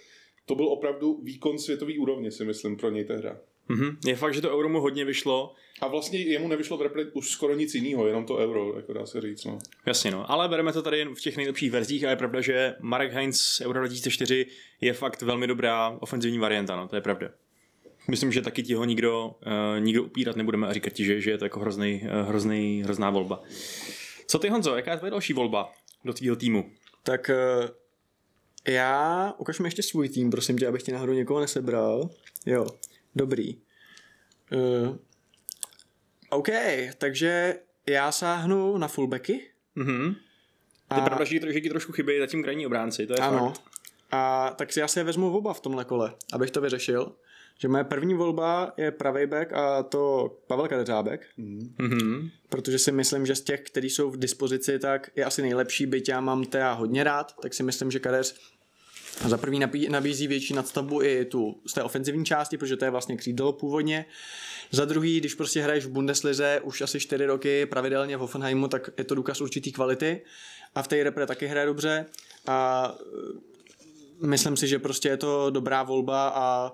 to 0.46 0.54
byl 0.54 0.68
opravdu 0.68 1.20
výkon 1.22 1.58
světový 1.58 1.98
úrovně, 1.98 2.30
si 2.30 2.44
myslím, 2.44 2.76
pro 2.76 2.90
něj 2.90 3.04
tehda. 3.04 3.38
Mhm. 3.70 3.96
Je 4.06 4.16
fakt, 4.16 4.34
že 4.34 4.40
to 4.40 4.50
euro 4.50 4.68
mu 4.68 4.80
hodně 4.80 5.04
vyšlo. 5.04 5.54
A 5.80 5.86
vlastně 5.86 6.18
jemu 6.18 6.48
nevyšlo 6.48 6.76
v 6.76 6.82
repre 6.82 7.04
už 7.04 7.30
skoro 7.30 7.54
nic 7.54 7.74
jiného, 7.74 8.06
jenom 8.06 8.24
to 8.24 8.36
euro, 8.36 8.76
jako 8.76 8.92
dá 8.92 9.06
se 9.06 9.20
říct. 9.20 9.44
No. 9.44 9.58
Jasně 9.86 10.10
no, 10.10 10.30
ale 10.30 10.48
bereme 10.48 10.72
to 10.72 10.82
tady 10.82 10.98
jen 10.98 11.14
v 11.14 11.20
těch 11.20 11.36
nejlepších 11.36 11.70
verzích 11.70 12.04
a 12.04 12.10
je 12.10 12.16
pravda, 12.16 12.40
že 12.40 12.74
Marek 12.80 13.12
Heinz 13.12 13.40
z 13.40 13.60
Euro 13.60 13.78
2004 13.78 14.46
je 14.80 14.92
fakt 14.92 15.22
velmi 15.22 15.46
dobrá 15.46 15.96
ofenzivní 16.00 16.38
varianta, 16.38 16.76
no, 16.76 16.88
to 16.88 16.96
je 16.96 17.02
pravda. 17.02 17.28
Myslím, 18.08 18.32
že 18.32 18.42
taky 18.42 18.62
ti 18.62 18.74
ho 18.74 18.84
nikdo, 18.84 19.34
uh, 19.46 19.80
nikdo 19.80 20.02
upírat 20.02 20.36
nebudeme 20.36 20.66
a 20.66 20.72
říkat 20.72 20.92
ti, 20.92 21.04
že, 21.04 21.20
že 21.20 21.30
je 21.30 21.38
to 21.38 21.44
jako 21.44 21.60
hrozný, 21.60 22.02
uh, 22.04 22.28
hrozný, 22.28 22.82
hrozná 22.84 23.10
volba. 23.10 23.42
Co 24.26 24.38
ty 24.38 24.48
Honzo, 24.48 24.76
jaká 24.76 24.90
je 24.90 24.96
tvoje 24.96 25.10
další 25.10 25.32
volba 25.32 25.72
do 26.04 26.12
tvýho 26.12 26.36
týmu? 26.36 26.70
Tak 27.02 27.30
eh, 27.30 27.68
já, 28.72 29.34
ukaž 29.38 29.58
mi 29.58 29.66
ještě 29.66 29.82
svůj 29.82 30.08
tým, 30.08 30.30
prosím 30.30 30.58
tě, 30.58 30.66
abych 30.66 30.82
ti 30.82 30.92
náhodou 30.92 31.12
někoho 31.12 31.40
nesebral. 31.40 32.10
Jo, 32.46 32.66
dobrý. 33.16 33.56
Uh, 34.52 34.96
OK, 36.30 36.48
takže 36.98 37.58
já 37.86 38.12
sáhnu 38.12 38.78
na 38.78 38.88
fullbacky. 38.88 39.50
Mhm. 39.74 40.14
To 40.88 40.96
je 40.96 41.02
pravda, 41.02 41.24
že, 41.24 41.60
ti 41.60 41.68
trošku 41.68 41.92
chybí 41.92 42.18
zatím 42.18 42.42
krajní 42.42 42.66
obránci, 42.66 43.06
to 43.06 43.12
je 43.12 43.18
Ano. 43.18 43.48
fakt. 43.48 43.62
A 44.10 44.50
tak 44.58 44.72
si 44.72 44.80
já 44.80 44.88
si 44.88 44.98
je 44.98 45.04
vezmu 45.04 45.32
oba 45.36 45.54
v 45.54 45.60
tomhle 45.60 45.84
kole, 45.84 46.14
abych 46.32 46.50
to 46.50 46.60
vyřešil. 46.60 47.12
Že 47.58 47.68
moje 47.68 47.84
první 47.84 48.14
volba 48.14 48.72
je 48.76 48.90
pravý 48.90 49.26
back 49.26 49.52
a 49.52 49.82
to 49.82 50.30
Pavel 50.46 50.68
Kadeřábek, 50.68 51.26
Mhm. 51.78 52.30
protože 52.48 52.78
si 52.78 52.92
myslím, 52.92 53.26
že 53.26 53.34
z 53.34 53.40
těch, 53.40 53.60
kteří 53.60 53.90
jsou 53.90 54.10
v 54.10 54.16
dispozici, 54.18 54.78
tak 54.78 55.10
je 55.16 55.24
asi 55.24 55.42
nejlepší, 55.42 55.86
byť 55.86 56.08
já 56.08 56.20
mám 56.20 56.44
Tea 56.44 56.72
hodně 56.72 57.04
rád, 57.04 57.34
tak 57.42 57.54
si 57.54 57.62
myslím, 57.62 57.90
že 57.90 57.98
Kadeř 57.98 58.40
za 59.26 59.38
první 59.38 59.58
nabí, 59.58 59.88
nabízí 59.88 60.26
větší 60.26 60.54
nadstavbu 60.54 61.02
i 61.02 61.24
tu 61.24 61.60
z 61.66 61.72
té 61.72 61.82
ofenzivní 61.82 62.24
části, 62.24 62.58
protože 62.58 62.76
to 62.76 62.84
je 62.84 62.90
vlastně 62.90 63.16
křídlo 63.16 63.52
původně. 63.52 64.04
Za 64.70 64.84
druhý, 64.84 65.20
když 65.20 65.34
prostě 65.34 65.62
hraješ 65.62 65.84
v 65.86 65.90
Bundeslize 65.90 66.60
už 66.64 66.80
asi 66.80 67.00
4 67.00 67.26
roky 67.26 67.66
pravidelně 67.66 68.16
v 68.16 68.20
Hoffenheimu, 68.20 68.68
tak 68.68 68.90
je 68.98 69.04
to 69.04 69.14
důkaz 69.14 69.40
určitý 69.40 69.72
kvality 69.72 70.20
a 70.74 70.82
v 70.82 70.88
té 70.88 71.02
repre 71.04 71.26
taky 71.26 71.46
hraje 71.46 71.66
dobře 71.66 72.06
a 72.46 72.88
e, 74.22 74.26
myslím 74.26 74.56
si, 74.56 74.68
že 74.68 74.78
prostě 74.78 75.08
je 75.08 75.16
to 75.16 75.50
dobrá 75.50 75.82
volba 75.82 76.28
a 76.28 76.72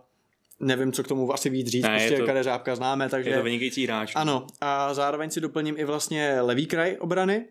nevím, 0.60 0.92
co 0.92 1.02
k 1.02 1.08
tomu 1.08 1.32
asi 1.32 1.50
víc 1.50 1.68
říct, 1.68 1.84
Ne, 1.84 1.98
prostě 1.98 2.16
to- 2.16 2.26
Kadeřábka 2.26 2.76
známe, 2.76 3.08
takže... 3.08 3.30
Je 3.30 3.36
to 3.36 3.42
vynikající 3.42 3.86
hráč. 3.86 4.12
Ano, 4.14 4.46
a 4.60 4.94
zároveň 4.94 5.30
si 5.30 5.40
doplním 5.40 5.74
i 5.78 5.84
vlastně 5.84 6.40
levý 6.40 6.66
kraj 6.66 6.96
obrany 7.00 7.46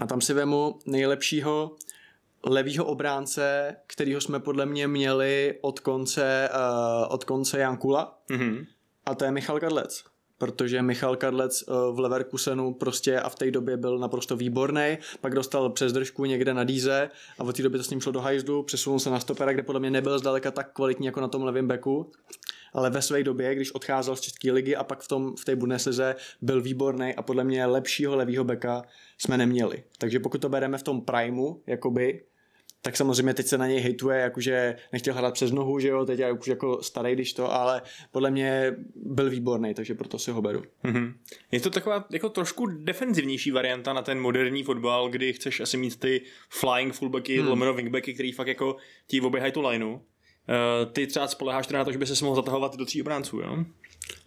a 0.00 0.06
tam 0.06 0.20
si 0.20 0.34
vemu 0.34 0.78
nejlepšího 0.86 1.76
levýho 2.48 2.84
obránce, 2.84 3.76
kterýho 3.86 4.20
jsme 4.20 4.40
podle 4.40 4.66
mě 4.66 4.88
měli 4.88 5.58
od 5.60 5.80
konce, 5.80 6.48
uh, 6.54 7.14
od 7.14 7.24
konce 7.24 7.58
Jankula 7.58 8.18
Mhm. 8.30 8.64
a 9.06 9.14
to 9.14 9.24
je 9.24 9.30
Michal 9.30 9.60
Kadlec. 9.60 10.04
Protože 10.38 10.82
Michal 10.82 11.16
Kadlec 11.16 11.62
uh, 11.68 11.96
v 11.96 11.98
Leverkusenu 12.00 12.74
prostě 12.74 13.20
a 13.20 13.28
v 13.28 13.34
té 13.34 13.50
době 13.50 13.76
byl 13.76 13.98
naprosto 13.98 14.36
výborný, 14.36 14.98
pak 15.20 15.34
dostal 15.34 15.70
přes 15.70 15.92
držku 15.92 16.24
někde 16.24 16.54
na 16.54 16.64
Díze 16.64 17.10
a 17.38 17.44
od 17.44 17.56
té 17.56 17.62
doby 17.62 17.78
to 17.78 17.84
s 17.84 17.90
ním 17.90 18.00
šlo 18.00 18.12
do 18.12 18.20
hajzlu, 18.20 18.62
přesunul 18.62 18.98
se 18.98 19.10
na 19.10 19.20
stopera, 19.20 19.52
kde 19.52 19.62
podle 19.62 19.80
mě 19.80 19.90
nebyl 19.90 20.18
zdaleka 20.18 20.50
tak 20.50 20.72
kvalitní 20.72 21.06
jako 21.06 21.20
na 21.20 21.28
tom 21.28 21.42
levém 21.44 21.66
beku 21.68 22.10
ale 22.72 22.90
ve 22.90 23.02
své 23.02 23.22
době, 23.22 23.54
když 23.54 23.72
odcházel 23.72 24.16
z 24.16 24.20
České 24.20 24.52
ligy 24.52 24.76
a 24.76 24.84
pak 24.84 25.00
v, 25.00 25.08
tom, 25.08 25.36
v 25.36 25.44
té 25.44 25.56
Bundeslize 25.56 26.16
byl 26.42 26.62
výborný 26.62 27.14
a 27.14 27.22
podle 27.22 27.44
mě 27.44 27.66
lepšího 27.66 28.16
levýho 28.16 28.44
beka 28.44 28.82
jsme 29.18 29.36
neměli. 29.38 29.84
Takže 29.98 30.20
pokud 30.20 30.40
to 30.40 30.48
bereme 30.48 30.78
v 30.78 30.82
tom 30.82 31.00
primu, 31.00 31.62
jakoby, 31.66 32.22
tak 32.82 32.96
samozřejmě 32.96 33.34
teď 33.34 33.46
se 33.46 33.58
na 33.58 33.66
něj 33.66 33.80
hejtuje, 33.80 34.18
jakože 34.18 34.76
nechtěl 34.92 35.14
hrát 35.14 35.34
přes 35.34 35.52
nohu, 35.52 35.78
že 35.78 35.88
jo, 35.88 36.04
teď 36.04 36.18
je 36.18 36.32
už 36.32 36.46
jako 36.46 36.82
starý, 36.82 37.12
když 37.12 37.32
to, 37.32 37.52
ale 37.52 37.82
podle 38.10 38.30
mě 38.30 38.76
byl 38.96 39.30
výborný, 39.30 39.74
takže 39.74 39.94
proto 39.94 40.18
si 40.18 40.30
ho 40.30 40.42
beru. 40.42 40.62
Mhm. 40.82 41.14
Je 41.52 41.60
to 41.60 41.70
taková 41.70 42.04
jako 42.10 42.28
trošku 42.28 42.66
defenzivnější 42.66 43.50
varianta 43.50 43.92
na 43.92 44.02
ten 44.02 44.20
moderní 44.20 44.62
fotbal, 44.62 45.08
kdy 45.08 45.32
chceš 45.32 45.60
asi 45.60 45.76
mít 45.76 46.00
ty 46.00 46.22
flying 46.48 46.94
fullbacky, 46.94 47.38
hmm. 47.38 47.48
lomeno 47.48 47.74
wingbacky, 47.74 48.14
který 48.14 48.32
fakt 48.32 48.48
jako 48.48 48.76
ti 49.06 49.20
oběhají 49.20 49.52
tu 49.52 49.60
lineu. 49.60 49.92
Uh, 49.92 50.92
ty 50.92 51.06
třeba 51.06 51.28
spoleháš 51.28 51.66
teda 51.66 51.78
na 51.78 51.84
to, 51.84 51.92
že 51.92 51.98
by 51.98 52.06
se 52.06 52.24
mohl 52.24 52.36
zatahovat 52.36 52.76
do 52.76 52.84
tří 52.84 53.02
obránců, 53.02 53.40
jo? 53.40 53.64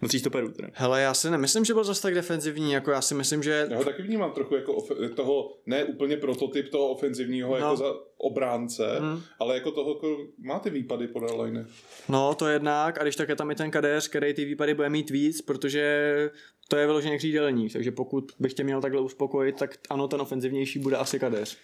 No 0.02 0.08
tří 0.08 0.20
stoperů 0.20 0.52
teda. 0.52 0.68
Hele, 0.74 1.02
já 1.02 1.14
si 1.14 1.30
nemyslím, 1.30 1.66
že 1.66 1.74
byl 1.74 1.84
zase 1.84 2.02
tak 2.02 2.14
defenzivní, 2.14 2.72
jako 2.72 2.92
já 2.92 3.02
si 3.02 3.16
myslím, 3.16 3.44
že... 3.44 3.68
Já 3.70 3.78
ho 3.78 3.84
taky 3.84 4.02
vnímám 4.02 4.32
trochu 4.32 4.56
jako 4.56 4.74
ofe- 4.74 5.14
toho, 5.14 5.58
ne 5.66 5.84
úplně 5.84 6.18
prototyp 6.18 6.70
toho 6.70 6.90
ofenzivního 6.90 7.50
no. 7.50 7.56
jako 7.56 7.76
za 7.76 7.94
obránce, 8.18 9.00
hmm. 9.00 9.22
ale 9.40 9.56
jako 9.56 9.72
toho, 9.72 9.90
jako 9.90 10.18
má 10.38 10.60
ty 10.60 10.70
výpady 10.70 11.08
podle 11.08 11.44
line. 11.44 11.66
No, 12.10 12.36
to 12.36 12.48
jednak, 12.48 13.00
a 13.00 13.04
když 13.04 13.16
tak 13.16 13.30
je 13.30 13.36
tam 13.36 13.52
i 13.52 13.56
ten 13.56 13.72
kadeř, 13.72 14.08
který 14.08 14.34
ty 14.34 14.46
výpady 14.46 14.74
bude 14.74 14.90
mít 14.90 15.10
víc, 15.10 15.42
protože 15.42 16.30
to 16.68 16.78
je 16.78 16.86
vyloženě 16.86 17.18
křídelník, 17.18 17.74
takže 17.74 17.92
pokud 17.92 18.32
bych 18.40 18.54
tě 18.54 18.64
měl 18.64 18.82
takhle 18.82 19.02
uspokojit, 19.02 19.56
tak 19.60 19.78
ano, 19.90 20.08
ten 20.08 20.22
ofenzivnější 20.22 20.80
bude 20.80 20.98
asi 20.98 21.20
kadeř. 21.20 21.58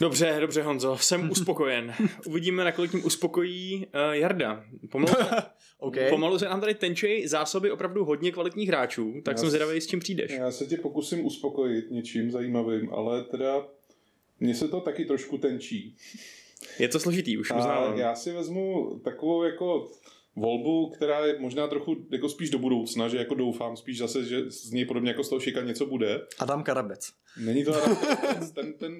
Dobře, 0.00 0.36
dobře 0.40 0.62
Honzo, 0.62 0.96
jsem 0.96 1.30
uspokojen. 1.30 1.94
Uvidíme, 2.26 2.64
nakolik 2.64 2.90
tím 2.90 3.06
uspokojí 3.06 3.86
uh, 3.86 4.12
Jarda. 4.12 4.64
Pomalu, 4.90 5.14
okay. 5.78 6.10
pomalu 6.10 6.38
se 6.38 6.44
nám 6.44 6.60
tady 6.60 6.74
tenčej 6.74 7.28
zásoby 7.28 7.70
opravdu 7.70 8.04
hodně 8.04 8.32
kvalitních 8.32 8.68
hráčů, 8.68 9.14
tak 9.24 9.36
já 9.36 9.38
jsem 9.38 9.48
zvědavý, 9.48 9.80
s 9.80 9.86
čím 9.86 10.00
přijdeš. 10.00 10.32
Já 10.32 10.50
se 10.50 10.66
tě 10.66 10.76
pokusím 10.76 11.26
uspokojit 11.26 11.90
něčím 11.90 12.30
zajímavým, 12.30 12.92
ale 12.92 13.24
teda 13.24 13.66
mně 14.40 14.54
se 14.54 14.68
to 14.68 14.80
taky 14.80 15.04
trošku 15.04 15.38
tenčí. 15.38 15.96
Je 16.78 16.88
to 16.88 17.00
složitý, 17.00 17.38
už 17.38 17.50
uznávám. 17.50 17.98
Já 17.98 18.14
si 18.14 18.32
vezmu 18.32 18.98
takovou 19.04 19.42
jako 19.42 19.90
volbu, 20.36 20.90
která 20.90 21.26
je 21.26 21.38
možná 21.38 21.66
trochu 21.66 21.96
jako 22.10 22.28
spíš 22.28 22.50
do 22.50 22.58
budoucna, 22.58 23.08
že 23.08 23.16
jako 23.16 23.34
doufám 23.34 23.76
spíš 23.76 23.98
zase, 23.98 24.24
že 24.24 24.50
z 24.50 24.70
něj 24.70 24.84
podobně 24.84 25.10
jako 25.10 25.24
z 25.24 25.28
toho 25.28 25.40
šika 25.40 25.60
něco 25.60 25.86
bude. 25.86 26.20
Adam 26.38 26.62
Karabec. 26.62 27.10
Není 27.40 27.64
to 27.64 27.74
Adam 27.74 27.96
Karabec, 28.16 28.50
ten, 28.50 28.72
ten 28.72 28.98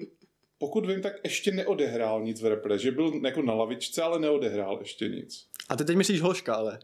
pokud 0.59 0.85
vím, 0.85 1.01
tak 1.01 1.13
ještě 1.23 1.51
neodehrál 1.51 2.21
nic 2.21 2.41
v 2.41 2.45
repre, 2.45 2.77
že 2.77 2.91
byl 2.91 3.21
jako 3.23 3.41
na 3.41 3.53
lavičce, 3.53 4.01
ale 4.01 4.19
neodehrál 4.19 4.77
ještě 4.81 5.07
nic. 5.07 5.47
A 5.69 5.75
ty 5.75 5.85
teď 5.85 5.95
myslíš 5.95 6.21
Hoška, 6.21 6.55
ale? 6.55 6.79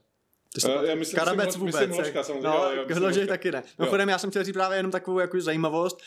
Uh, 0.65 0.83
já 0.83 0.95
myslím, 0.95 1.19
Karabec 1.19 1.45
myslím, 1.45 1.59
vůbec. 1.59 1.75
Myslím 1.75 2.05
hoška, 2.05 2.23
samozřejmě. 2.23 2.47
No, 2.47 2.71
jo, 2.75 2.85
jo, 2.89 2.95
Hložek 2.95 3.27
taky 3.27 3.51
ne. 3.51 3.63
No 3.79 3.85
chodem, 3.85 4.09
já 4.09 4.17
jsem 4.17 4.29
chtěl 4.29 4.43
říct 4.43 4.53
právě 4.53 4.77
jenom 4.77 4.91
takovou 4.91 5.19
jako 5.19 5.41
zajímavost. 5.41 6.01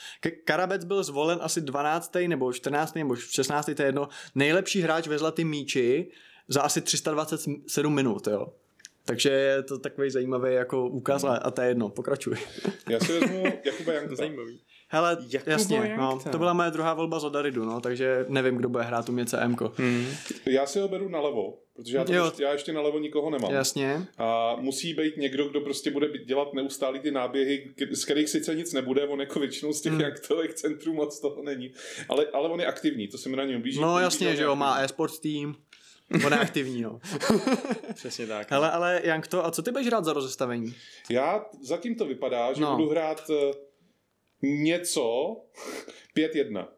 Karabec 0.44 0.84
byl 0.84 1.04
zvolen 1.04 1.38
asi 1.42 1.60
12. 1.60 2.16
nebo 2.26 2.52
14. 2.52 2.94
nebo 2.94 3.16
16. 3.16 3.70
to 3.76 3.82
je 3.82 3.88
jedno. 3.88 4.08
Nejlepší 4.34 4.80
hráč 4.80 5.06
ve 5.06 5.18
zlatým 5.18 5.48
míči 5.48 6.10
za 6.48 6.62
asi 6.62 6.80
327 6.80 7.94
minut, 7.94 8.26
jo. 8.26 8.46
Takže 9.04 9.30
je 9.30 9.62
to 9.62 9.78
takový 9.78 10.10
zajímavý 10.10 10.54
jako 10.54 10.88
úkaz 10.88 11.24
a, 11.24 11.36
a 11.36 11.50
to 11.50 11.60
je 11.60 11.68
jedno, 11.68 11.88
pokračuj. 11.88 12.36
Já 12.88 13.00
si 13.00 13.12
vezmu 13.20 13.44
Jakuba 13.64 13.92
Jankta. 13.92 14.14
Zajímavý. 14.14 14.60
Hele, 14.90 15.16
Jakubo 15.28 15.50
jasně, 15.50 15.94
no, 15.98 16.18
to 16.32 16.38
byla 16.38 16.52
moje 16.52 16.70
druhá 16.70 16.94
volba 16.94 17.18
za 17.18 17.28
Daridu, 17.28 17.64
no, 17.64 17.80
takže 17.80 18.24
nevím, 18.28 18.56
kdo 18.56 18.68
bude 18.68 18.84
hrát 18.84 19.08
u 19.08 19.12
mě 19.12 19.26
CM. 19.26 19.56
Hmm. 19.76 20.06
Já 20.46 20.66
si 20.66 20.80
ho 20.80 20.88
beru 20.88 21.08
nalevo, 21.08 21.58
protože 21.76 21.96
já, 21.96 22.04
to 22.04 22.12
ještě, 22.12 22.42
já 22.42 22.52
ještě 22.52 22.72
nalevo 22.72 22.98
nikoho 22.98 23.30
nemám. 23.30 23.52
Jasně. 23.52 24.06
A 24.18 24.56
musí 24.56 24.94
být 24.94 25.16
někdo, 25.16 25.48
kdo 25.48 25.60
prostě 25.60 25.90
bude 25.90 26.08
dělat 26.08 26.54
neustálý 26.54 27.00
ty 27.00 27.10
náběhy, 27.10 27.70
z 27.90 28.04
kterých 28.04 28.28
sice 28.28 28.54
nic 28.54 28.72
nebude, 28.72 29.06
on 29.06 29.20
jako 29.20 29.40
většinou 29.40 29.72
z 29.72 29.80
těch 29.80 29.92
hmm. 29.92 30.00
jaktových 30.00 30.54
centrů 30.54 30.94
moc 30.94 31.20
toho 31.20 31.42
není. 31.42 31.72
Ale, 32.08 32.26
ale 32.32 32.48
on 32.48 32.60
je 32.60 32.66
aktivní, 32.66 33.08
to 33.08 33.18
se 33.18 33.28
mi 33.28 33.36
na 33.36 33.44
něm 33.44 33.62
blíží. 33.62 33.80
No 33.80 33.98
jasně, 33.98 34.36
že 34.36 34.42
jo, 34.42 34.56
má 34.56 34.78
e-sports 34.78 35.18
tým. 35.18 35.54
On 36.26 36.32
je 36.32 36.38
aktivní, 36.38 36.82
no. 36.82 37.00
Přesně 37.94 38.26
tak. 38.26 38.52
Ale, 38.52 38.70
ale 38.70 39.00
Jankto, 39.04 39.46
a 39.46 39.50
co 39.50 39.62
ty 39.62 39.70
budeš 39.70 39.86
hrát 39.86 40.04
za 40.04 40.12
rozestavení? 40.12 40.74
Já 41.10 41.44
zatím 41.62 41.94
to 41.94 42.04
vypadá, 42.04 42.52
že 42.52 42.60
no. 42.60 42.76
budu 42.76 42.88
hrát 42.88 43.30
eh, 43.30 43.67
něco 44.42 45.36
5-1. 46.16 46.68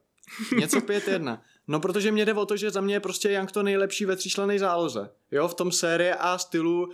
Něco 0.58 0.78
5-1. 0.78 1.40
No, 1.68 1.80
protože 1.80 2.12
mě 2.12 2.24
jde 2.24 2.34
o 2.34 2.46
to, 2.46 2.56
že 2.56 2.70
za 2.70 2.80
mě 2.80 2.94
je 2.94 3.00
prostě 3.00 3.30
Young 3.30 3.52
to 3.52 3.62
nejlepší 3.62 4.04
ve 4.04 4.16
tříčlenej 4.16 4.58
záloze. 4.58 5.10
Jo, 5.30 5.48
v 5.48 5.54
tom 5.54 5.72
série 5.72 6.14
A 6.14 6.38
stylu 6.38 6.88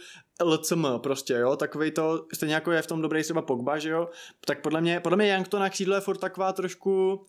LCM 0.44 0.86
prostě, 0.98 1.34
jo, 1.34 1.56
takový 1.56 1.90
to, 1.90 2.26
stejně 2.34 2.54
jako 2.54 2.72
je 2.72 2.82
v 2.82 2.86
tom 2.86 3.02
dobrý 3.02 3.22
třeba 3.22 3.42
Pogba, 3.42 3.78
že 3.78 3.90
jo, 3.90 4.08
tak 4.46 4.60
podle 4.60 4.80
mě, 4.80 5.00
podle 5.00 5.16
mě 5.16 5.32
Young 5.34 5.48
to 5.48 5.58
na 5.58 5.70
křídle 5.70 5.96
je 5.96 6.00
furt 6.00 6.16
taková 6.16 6.52
trošku, 6.52 7.24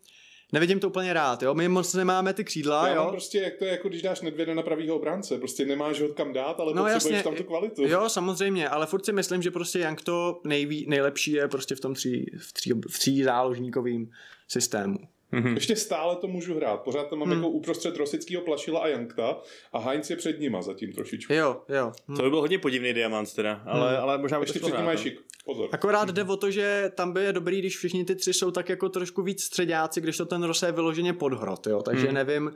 nevidím 0.54 0.80
to 0.80 0.88
úplně 0.90 1.14
rád, 1.14 1.44
jo, 1.44 1.54
my 1.54 1.68
moc 1.68 1.94
nemáme 1.94 2.34
ty 2.34 2.44
křídla, 2.44 2.88
Já 2.88 2.96
jo. 2.96 3.08
prostě, 3.12 3.40
jak 3.40 3.56
to 3.56 3.66
je, 3.66 3.72
jako 3.72 3.90
když 3.90 4.02
dáš 4.02 4.22
nedvěda 4.22 4.54
na 4.54 4.62
pravýho 4.62 4.96
obránce, 4.96 5.38
prostě 5.38 5.66
nemáš 5.66 6.02
ho 6.02 6.08
kam 6.08 6.34
dát, 6.34 6.60
ale 6.60 6.74
no, 6.74 6.84
potřebuješ 6.84 7.04
jasně, 7.04 7.24
tam 7.24 7.36
tu 7.36 7.44
kvalitu. 7.44 7.88
Jo, 7.88 8.10
samozřejmě, 8.10 8.70
ale 8.70 8.86
furt 8.86 9.06
si 9.06 9.12
myslím, 9.14 9.42
že 9.42 9.52
prostě 9.52 9.80
Young 9.80 10.02
to 10.02 10.42
nejví, 10.44 10.86
nejlepší 10.90 11.32
je 11.32 11.48
prostě 11.48 11.76
v 11.76 11.80
tom 11.80 11.94
tří, 11.94 12.26
v 12.40 12.54
tří, 12.54 12.74
v 12.90 13.00
tří 13.00 13.24
záložníkovým 13.24 14.10
systému. 14.48 14.98
Mm-hmm. 15.34 15.54
Ještě 15.54 15.76
stále 15.76 16.16
to 16.16 16.28
můžu 16.28 16.56
hrát. 16.56 16.82
Pořád 16.82 17.10
tam 17.10 17.20
mám 17.20 17.28
mm. 17.28 17.34
jako 17.34 17.50
uprostřed 17.50 17.98
Rosického 17.98 18.44
Plašila 18.44 18.80
a 18.80 18.88
Jankta 18.88 19.38
a 19.74 19.80
Heinz 19.80 20.10
je 20.10 20.16
před 20.16 20.40
nima 20.40 20.62
zatím 20.62 20.94
trošičku. 20.94 21.34
Jo, 21.34 21.62
jo. 21.70 21.92
Mm. 22.08 22.16
To 22.16 22.24
by 22.24 22.30
byl 22.30 22.40
hodně 22.40 22.60
podivný 22.60 22.94
diamant 22.94 23.34
teda, 23.34 23.62
ale, 23.66 23.94
mm. 23.94 24.04
ale 24.04 24.18
možná 24.18 24.40
by 24.40 24.44
Ještě 24.44 24.60
před 24.60 24.78
nima 24.78 24.92
je 24.92 24.98
šik. 24.98 25.20
Pozor. 25.46 25.70
Akorát 25.72 26.10
jde 26.10 26.24
o 26.24 26.38
to, 26.38 26.52
že 26.52 26.92
tam 26.96 27.14
by 27.14 27.24
je 27.24 27.34
dobrý, 27.34 27.60
když 27.60 27.78
všichni 27.78 28.06
ty 28.06 28.16
tři 28.16 28.34
jsou 28.34 28.52
tak 28.52 28.70
jako 28.70 28.90
trošku 28.90 29.22
víc 29.22 29.44
středáci, 29.44 30.02
když 30.02 30.18
to 30.18 30.26
ten 30.26 30.44
Rose 30.44 30.66
je 30.66 30.72
vyloženě 30.72 31.14
podhrot, 31.14 31.68
jo. 31.68 31.82
Takže 31.82 32.08
mm. 32.08 32.14
nevím, 32.14 32.54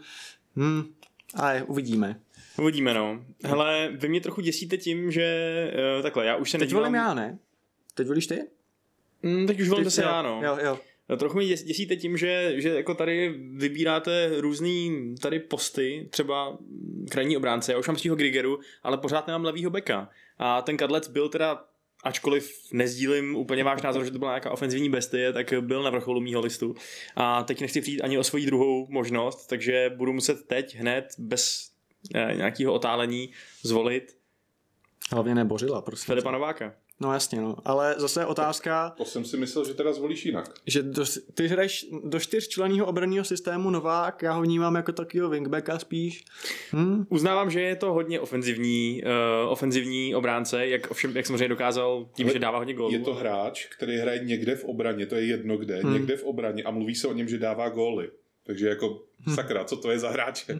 hm, 0.55 0.93
ale 1.35 1.63
uvidíme. 1.67 2.19
Uvidíme, 2.57 2.93
no. 2.93 3.25
Hele, 3.43 3.89
vy 3.95 4.09
mě 4.09 4.21
trochu 4.21 4.41
děsíte 4.41 4.77
tím, 4.77 5.11
že 5.11 5.73
uh, 5.97 6.03
takhle, 6.03 6.25
já 6.25 6.35
už 6.35 6.51
se 6.51 6.57
Teď 6.57 6.61
nedívám... 6.61 6.81
volím 6.81 6.95
já, 6.95 7.13
ne? 7.13 7.39
Teď 7.93 8.07
volíš 8.07 8.27
ty? 8.27 8.47
Mm, 9.23 9.47
teď 9.47 9.59
už 9.59 9.69
volím 9.69 9.91
se 9.91 10.01
já, 10.01 10.21
no. 10.21 10.41
Jo, 10.43 10.57
jo. 10.63 10.79
No, 11.11 11.17
trochu 11.17 11.37
mi 11.37 11.45
děsíte 11.45 11.95
tím, 11.95 12.17
že, 12.17 12.53
že 12.55 12.69
jako 12.69 12.93
tady 12.93 13.29
vybíráte 13.53 14.31
různý 14.37 15.15
tady 15.21 15.39
posty, 15.39 16.07
třeba 16.11 16.57
krajní 17.09 17.37
obránce, 17.37 17.71
já 17.71 17.77
už 17.77 17.87
mám 17.87 17.97
svého 17.97 18.15
Grigeru, 18.15 18.59
ale 18.83 18.97
pořád 18.97 19.27
nemám 19.27 19.45
levýho 19.45 19.71
beka. 19.71 20.09
A 20.37 20.61
ten 20.61 20.77
Kadlec 20.77 21.07
byl 21.07 21.29
teda 21.29 21.63
ačkoliv 22.03 22.51
nezdílím 22.73 23.35
úplně 23.35 23.63
váš 23.63 23.81
názor, 23.81 24.05
že 24.05 24.11
to 24.11 24.19
byla 24.19 24.31
nějaká 24.31 24.51
ofenzivní 24.51 24.89
bestie, 24.89 25.33
tak 25.33 25.53
byl 25.61 25.83
na 25.83 25.89
vrcholu 25.89 26.21
mýho 26.21 26.41
listu. 26.41 26.75
A 27.15 27.43
teď 27.43 27.61
nechci 27.61 27.81
přijít 27.81 28.01
ani 28.01 28.17
o 28.17 28.23
svoji 28.23 28.45
druhou 28.45 28.87
možnost, 28.89 29.45
takže 29.47 29.91
budu 29.95 30.13
muset 30.13 30.47
teď 30.47 30.75
hned 30.75 31.05
bez 31.17 31.71
eh, 32.15 32.33
nějakého 32.35 32.73
otálení 32.73 33.31
zvolit 33.63 34.21
Hlavně 35.11 35.35
nebořila, 35.35 35.81
prostě. 35.81 36.05
Filipa 36.05 36.31
Nováka. 36.31 36.73
No 37.01 37.13
jasně, 37.13 37.41
no. 37.41 37.55
Ale 37.65 37.95
zase 37.97 38.25
otázka... 38.25 38.93
To 38.97 39.05
jsem 39.05 39.25
si 39.25 39.37
myslel, 39.37 39.65
že 39.65 39.73
teda 39.73 39.93
zvolíš 39.93 40.25
jinak. 40.25 40.53
Že 40.67 40.83
do, 40.83 41.05
ty 41.33 41.47
hraješ 41.47 41.85
do 42.03 42.19
čtyřčlenného 42.19 42.85
obranného 42.85 43.25
systému 43.25 43.69
Novák, 43.69 44.21
já 44.21 44.33
ho 44.33 44.41
vnímám 44.41 44.75
jako 44.75 44.91
takového 44.91 45.29
wingbacka 45.29 45.79
spíš. 45.79 46.25
Hm? 46.73 47.05
Uznávám, 47.09 47.51
že 47.51 47.61
je 47.61 47.75
to 47.75 47.93
hodně 47.93 48.19
ofenzivní, 48.19 49.03
uh, 49.43 49.51
ofenzivní 49.51 50.15
obránce, 50.15 50.67
jak, 50.67 50.91
ovšem, 50.91 51.17
jak 51.17 51.25
samozřejmě 51.25 51.47
dokázal 51.47 52.09
tím, 52.13 52.27
Ale 52.27 52.33
že 52.33 52.39
dává 52.39 52.57
hodně 52.57 52.73
gólů. 52.73 52.93
Je 52.93 52.99
to 52.99 53.13
hráč, 53.13 53.65
který 53.65 53.97
hraje 53.97 54.19
někde 54.19 54.55
v 54.55 54.65
obraně, 54.65 55.05
to 55.05 55.15
je 55.15 55.25
jedno 55.25 55.57
kde, 55.57 55.81
hm. 55.83 55.93
někde 55.93 56.17
v 56.17 56.23
obraně 56.23 56.63
a 56.63 56.71
mluví 56.71 56.95
se 56.95 57.07
o 57.07 57.13
něm, 57.13 57.27
že 57.27 57.37
dává 57.37 57.69
góly. 57.69 58.09
Takže 58.45 58.67
jako. 58.67 59.03
sakra, 59.35 59.63
co 59.63 59.77
to 59.77 59.91
je 59.91 59.99
za 59.99 60.09
hráče? 60.09 60.59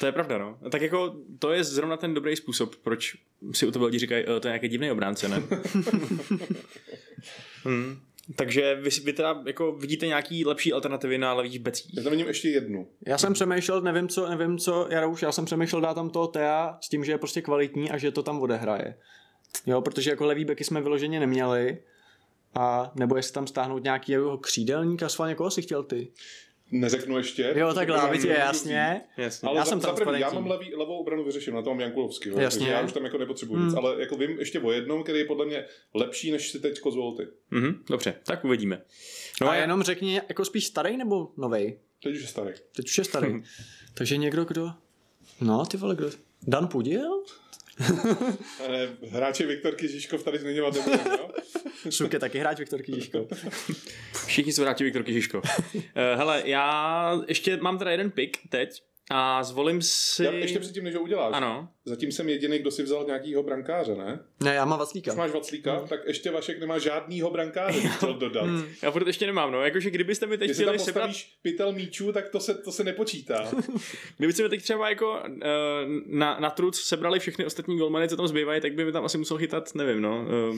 to 0.00 0.06
je 0.06 0.12
pravda, 0.12 0.38
no. 0.38 0.58
Tak 0.70 0.82
jako 0.82 1.16
to 1.38 1.52
je 1.52 1.64
zrovna 1.64 1.96
ten 1.96 2.14
dobrý 2.14 2.36
způsob, 2.36 2.76
proč 2.76 3.16
si 3.52 3.66
u 3.66 3.70
tebe 3.70 3.84
lidi 3.84 3.98
říkají, 3.98 4.24
e, 4.24 4.40
to 4.40 4.48
je 4.48 4.52
nějaký 4.52 4.68
divný 4.68 4.90
obránce, 4.90 5.28
ne? 5.28 5.42
hmm. 7.64 8.00
Takže 8.36 8.74
vy, 8.74 8.90
vy 9.04 9.12
teda 9.12 9.42
jako 9.46 9.72
vidíte 9.72 10.06
nějaký 10.06 10.44
lepší 10.44 10.72
alternativy 10.72 11.18
na 11.18 11.32
levých 11.32 11.58
becích? 11.58 11.96
Já 11.96 12.02
tam 12.02 12.10
vidím 12.10 12.26
ještě 12.26 12.48
jednu. 12.48 12.88
Já 13.06 13.18
jsem 13.18 13.32
přemýšlel, 13.32 13.80
nevím 13.80 14.08
co, 14.08 14.28
nevím 14.28 14.58
co, 14.58 14.86
já 14.90 15.06
už, 15.06 15.22
já 15.22 15.32
jsem 15.32 15.44
přemýšlel 15.44 15.80
dát 15.80 15.94
tam 15.94 16.10
toho 16.10 16.26
Tea 16.26 16.78
s 16.80 16.88
tím, 16.88 17.04
že 17.04 17.12
je 17.12 17.18
prostě 17.18 17.42
kvalitní 17.42 17.90
a 17.90 17.98
že 17.98 18.10
to 18.10 18.22
tam 18.22 18.40
odehraje. 18.40 18.94
Jo, 19.66 19.80
protože 19.80 20.10
jako 20.10 20.26
levý 20.26 20.44
beky 20.44 20.64
jsme 20.64 20.80
vyloženě 20.80 21.20
neměli 21.20 21.78
a 22.54 22.92
nebo 22.94 23.16
jestli 23.16 23.32
tam 23.32 23.46
stáhnout 23.46 23.84
nějaký 23.84 24.12
jeho 24.12 24.38
křídelník 24.38 25.02
a 25.02 25.08
sválně 25.08 25.34
koho 25.34 25.50
si 25.50 25.62
chtěl 25.62 25.82
ty? 25.82 26.12
Neřeknu 26.70 27.18
ještě. 27.18 27.54
Jo, 27.56 27.74
tak 27.74 27.88
je 27.88 28.38
jasně. 28.38 29.02
jasně. 29.16 29.48
Ale 29.48 29.58
já, 29.58 29.64
za, 29.64 29.70
jsem 29.70 29.80
za 29.80 29.92
první, 29.92 30.20
já 30.20 30.30
mám 30.30 30.46
levý, 30.46 30.74
levou 30.74 30.98
obranu 30.98 31.24
vyřešenou, 31.24 31.56
na 31.56 31.62
tom 31.62 31.72
mám 31.72 31.80
Jankulovský, 31.80 32.28
jasně. 32.28 32.58
takže 32.58 32.72
já 32.72 32.80
už 32.80 32.92
tam 32.92 33.04
jako 33.04 33.18
nepotřebuji 33.18 33.54
hmm. 33.54 33.66
nic, 33.66 33.74
ale 33.76 34.00
jako 34.00 34.16
vím 34.16 34.38
ještě 34.38 34.60
o 34.60 34.72
jednom, 34.72 35.02
který 35.02 35.18
je 35.18 35.24
podle 35.24 35.46
mě 35.46 35.64
lepší, 35.94 36.30
než 36.30 36.50
si 36.50 36.60
teď 36.60 36.80
zvolil 36.90 37.16
ty. 37.16 37.56
Mm-hmm, 37.56 37.78
dobře, 37.90 38.14
tak 38.24 38.44
uvidíme. 38.44 38.82
No 39.40 39.48
a, 39.48 39.50
a 39.50 39.54
jenom 39.54 39.82
řekni, 39.82 40.20
jako 40.28 40.44
spíš 40.44 40.66
starý 40.66 40.96
nebo 40.96 41.32
novej? 41.36 41.78
Teď 42.02 42.14
už 42.14 42.20
je 42.20 42.26
starý. 42.26 42.50
Teď 42.76 42.86
už 42.86 42.98
je 42.98 43.04
starý. 43.04 43.42
takže 43.94 44.16
někdo, 44.16 44.44
kdo... 44.44 44.70
No, 45.40 45.66
ty 45.66 45.76
vole, 45.76 45.94
kdo... 45.94 46.10
Dan 46.42 46.68
Pudil? 46.68 47.22
ne, 48.68 48.88
hráči 49.10 49.46
Viktor 49.46 49.74
Kižiškov 49.74 50.22
tady 50.22 50.38
zmiňovat 50.38 50.74
nebudem, 50.74 51.06
jo? 51.06 51.30
Šuk 51.90 52.12
je 52.12 52.18
taky 52.18 52.38
hráč 52.38 52.58
Viktor 52.58 52.82
Kižiškov. 52.82 53.26
Všichni 54.26 54.52
jsou 54.52 54.62
hráči 54.62 54.84
Viktor 54.84 55.02
Kižiškov. 55.02 55.42
Uh, 55.74 55.82
hele, 55.94 56.42
já 56.44 57.12
ještě 57.28 57.56
mám 57.56 57.78
teda 57.78 57.90
jeden 57.90 58.10
pick 58.10 58.38
teď, 58.48 58.82
a 59.10 59.42
zvolím 59.44 59.82
si... 59.82 60.24
Já 60.24 60.32
ještě 60.32 60.58
předtím, 60.58 60.84
než 60.84 60.94
ho 60.94 61.00
uděláš. 61.00 61.30
Ano. 61.34 61.68
Zatím 61.84 62.12
jsem 62.12 62.28
jediný, 62.28 62.58
kdo 62.58 62.70
si 62.70 62.82
vzal 62.82 63.04
nějakýho 63.04 63.42
brankáře, 63.42 63.94
ne? 63.94 64.20
Ne, 64.40 64.54
já 64.54 64.64
mám 64.64 64.78
Vaclíka. 64.78 65.12
Už 65.12 65.18
máš 65.18 65.30
Vaclíka, 65.30 65.72
Hmm. 65.72 65.82
mm. 65.82 65.88
tak 65.88 66.00
ještě 66.06 66.30
Vašek 66.30 66.60
nemá 66.60 66.78
žádnýho 66.78 67.30
brankáře, 67.30 67.80
bych 67.80 67.96
chtěl 67.96 68.14
dodat. 68.14 68.44
Hmm. 68.44 68.56
mm. 68.56 68.64
Já 68.82 68.90
furt 68.90 69.06
ještě 69.06 69.26
nemám, 69.26 69.52
no. 69.52 69.62
Jakože 69.62 69.90
kdybyste 69.90 70.26
mi 70.26 70.38
teď 70.38 70.48
tam 70.48 70.54
chtěli 70.54 70.78
sebrat, 70.78 71.06
postavíš 71.06 71.38
pytel 71.42 71.72
míčů, 71.72 72.12
tak 72.12 72.28
to 72.28 72.40
se, 72.40 72.54
to 72.54 72.72
se 72.72 72.84
nepočítá. 72.84 73.48
kdybyste 74.18 74.42
mi 74.42 74.48
teď 74.48 74.62
třeba 74.62 74.88
jako 74.88 75.20
uh, 75.26 75.40
na, 76.06 76.36
na 76.40 76.50
truc 76.50 76.80
sebrali 76.80 77.18
všechny 77.18 77.44
ostatní 77.44 77.78
golmany, 77.78 78.08
co 78.08 78.16
tam 78.16 78.28
zbývají, 78.28 78.60
tak 78.60 78.72
by 78.74 78.84
mi 78.84 78.92
tam 78.92 79.04
asi 79.04 79.18
musel 79.18 79.38
chytat, 79.38 79.74
nevím, 79.74 80.02
no. 80.02 80.26
Uh, 80.50 80.56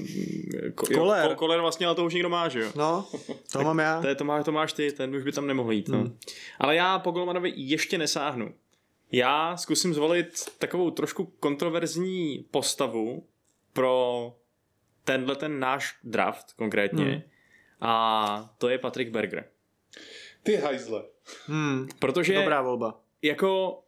ko, 0.75 0.87
Koller. 0.95 1.23
Jo, 1.25 1.29
ko, 1.29 1.35
koler 1.35 1.61
vlastně, 1.61 1.87
ale 1.87 1.95
to 1.95 2.05
už 2.05 2.15
někdo 2.15 2.29
má, 2.29 2.49
že 2.49 2.61
jo. 2.61 2.73
No, 2.77 3.09
to 3.53 3.63
mám 3.63 3.79
já. 3.79 4.01
To, 4.01 4.07
je, 4.09 4.15
to, 4.15 4.25
má, 4.25 4.43
to 4.43 4.53
máš 4.53 4.73
ty, 4.73 4.93
ten 4.93 5.17
už 5.17 5.23
by 5.23 5.33
tam 5.33 5.47
nemohl 5.47 5.73
jít. 5.73 5.89
No. 5.89 5.99
Hmm. 5.99 6.19
Ale 6.59 6.77
já 6.77 6.99
po 6.99 7.11
Golmanovi 7.11 7.53
ještě 7.57 7.99
nesáhnu. 7.99 8.40
Já 9.13 9.57
zkusím 9.57 9.95
zvolit 9.95 10.45
takovou 10.59 10.91
trošku 10.91 11.25
kontroverzní 11.25 12.47
postavu 12.51 13.27
pro 13.73 14.37
tenhle 15.05 15.37
ten 15.37 15.61
náš 15.61 15.99
draft 16.05 16.53
konkrétně. 16.53 17.05
Hmm. 17.05 17.23
A 17.81 18.55
to 18.59 18.69
je 18.69 18.79
Patrick 18.79 19.11
Berger. 19.11 19.45
Ty 20.43 20.57
hajzle. 20.57 21.05
Hmm, 21.47 21.89
Protože 21.99 22.35
dobrá 22.35 22.63
volba. 22.63 23.01
jako 23.23 23.83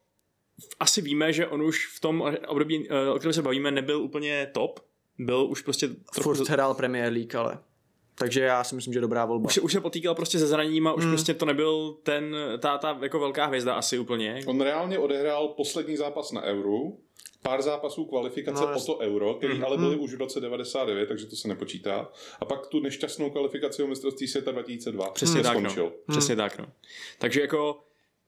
asi 0.80 1.02
víme, 1.02 1.32
že 1.32 1.46
on 1.46 1.62
už 1.62 1.86
v 1.86 2.00
tom 2.00 2.34
období, 2.48 2.88
eh, 2.90 3.10
o 3.10 3.18
kterém 3.18 3.32
se 3.32 3.42
bavíme, 3.42 3.70
nebyl 3.70 4.02
úplně 4.02 4.50
top. 4.52 4.80
Byl 5.18 5.46
už 5.46 5.62
prostě 5.62 5.88
trochu... 5.88 6.34
Furt 6.34 6.48
hrál 6.48 6.74
Premier 6.74 7.12
League, 7.12 7.34
ale. 7.36 7.58
Takže 8.14 8.40
já 8.40 8.64
si 8.64 8.74
myslím, 8.74 8.94
že 8.94 9.00
dobrá 9.00 9.24
volba. 9.24 9.46
Už 9.46 9.54
se, 9.54 9.60
už 9.60 9.72
se 9.72 9.80
potýkal 9.80 10.14
prostě 10.14 10.38
se 10.38 10.46
zraněním 10.46 10.88
už 10.96 11.02
Hmm. 11.04 11.12
prostě 11.12 11.34
to 11.34 11.44
nebyl 11.46 11.96
ten, 12.02 12.36
ta, 12.58 12.78
ta 12.78 12.98
jako 13.02 13.18
velká 13.20 13.46
hvězda 13.46 13.74
asi 13.74 13.98
úplně. 13.98 14.40
On 14.46 14.60
reálně 14.60 14.98
odehrál 14.98 15.48
poslední 15.48 15.96
zápas 15.96 16.32
na 16.32 16.42
Euro, 16.42 16.72
pár 17.42 17.62
zápasů 17.62 18.04
kvalifikace 18.04 18.62
No, 18.62 18.76
o 18.76 18.80
to 18.84 18.98
Euro, 18.98 19.34
který 19.34 19.54
Mhm. 19.54 19.64
ale 19.64 19.76
byly 19.78 19.96
už 19.96 20.14
v 20.14 20.18
roce 20.18 20.40
99, 20.40 21.06
takže 21.06 21.26
to 21.26 21.36
se 21.36 21.48
nepočítá. 21.48 22.08
A 22.40 22.44
pak 22.44 22.66
tu 22.66 22.80
nešťastnou 22.80 23.30
kvalifikaci 23.30 23.82
o 23.82 23.86
mistrovství 23.86 24.28
světa 24.28 24.50
2002. 24.50 25.10
Přesně 25.10 25.34
Hmm. 25.34 25.42
tak, 25.42 25.52
skončil. 25.52 25.84
no. 25.84 26.14
Přesně 26.14 26.36
tak, 26.36 26.58
no. 26.58 26.66
Takže 27.18 27.40
jako 27.40 27.80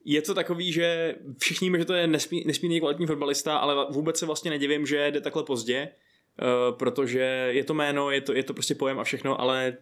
je 0.05 0.23
to 0.23 0.35
takový, 0.35 0.73
že 0.73 1.15
všichni 1.39 1.67
víme, 1.67 1.79
že 1.79 1.85
to 1.85 1.95
je 1.95 2.07
nesmí, 2.07 2.45
nesmírně 2.47 2.81
kvalitní 2.81 3.07
fotbalista, 3.07 3.57
ale 3.57 3.87
vůbec 3.91 4.19
se 4.19 4.27
vlastně 4.27 4.51
nedivím, 4.51 4.87
že 4.87 5.11
jde 5.11 5.21
takhle 5.21 5.43
pozdě, 5.45 5.89
uh, 6.43 6.77
protože 6.79 7.49
je 7.51 7.65
to 7.65 7.75
jméno, 7.75 8.11
je 8.11 8.21
to, 8.21 8.33
je 8.33 8.43
to 8.43 8.55
prostě 8.55 8.75
pojem 8.75 9.01
a 9.01 9.05
všechno, 9.05 9.41
ale 9.41 9.77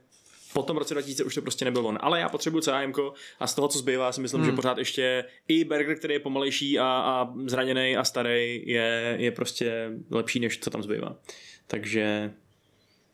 po 0.53 0.63
tom 0.63 0.77
roce 0.77 0.95
2000 0.95 1.25
už 1.25 1.35
to 1.35 1.43
prostě 1.43 1.65
nebyl 1.65 1.87
on. 1.87 1.99
Ale 2.01 2.21
já 2.21 2.29
potřebuji 2.29 2.61
CAM 2.61 2.93
a 3.41 3.47
z 3.47 3.55
toho, 3.55 3.69
co 3.69 3.79
zbývá, 3.79 4.13
si 4.13 4.21
myslím, 4.21 4.41
hmm. 4.41 4.51
že 4.51 4.57
pořád 4.57 4.79
ještě 4.79 5.25
i 5.49 5.65
Berger, 5.65 5.99
který 5.99 6.15
je 6.15 6.21
pomalejší 6.21 6.79
a, 6.79 6.85
a 6.85 7.33
zraněný 7.47 7.97
a 7.97 8.05
starý, 8.05 8.63
je, 8.67 9.17
je 9.19 9.31
prostě 9.31 9.91
lepší, 10.11 10.41
než 10.41 10.59
co 10.59 10.71
tam 10.71 10.83
zbývá. 10.83 11.17
Takže, 11.67 12.33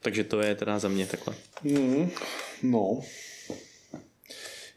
takže 0.00 0.24
to 0.24 0.40
je 0.40 0.54
teda 0.54 0.78
za 0.78 0.88
mě 0.88 1.06
takhle. 1.06 1.34
Hmm. 1.62 2.10
No. 2.62 3.00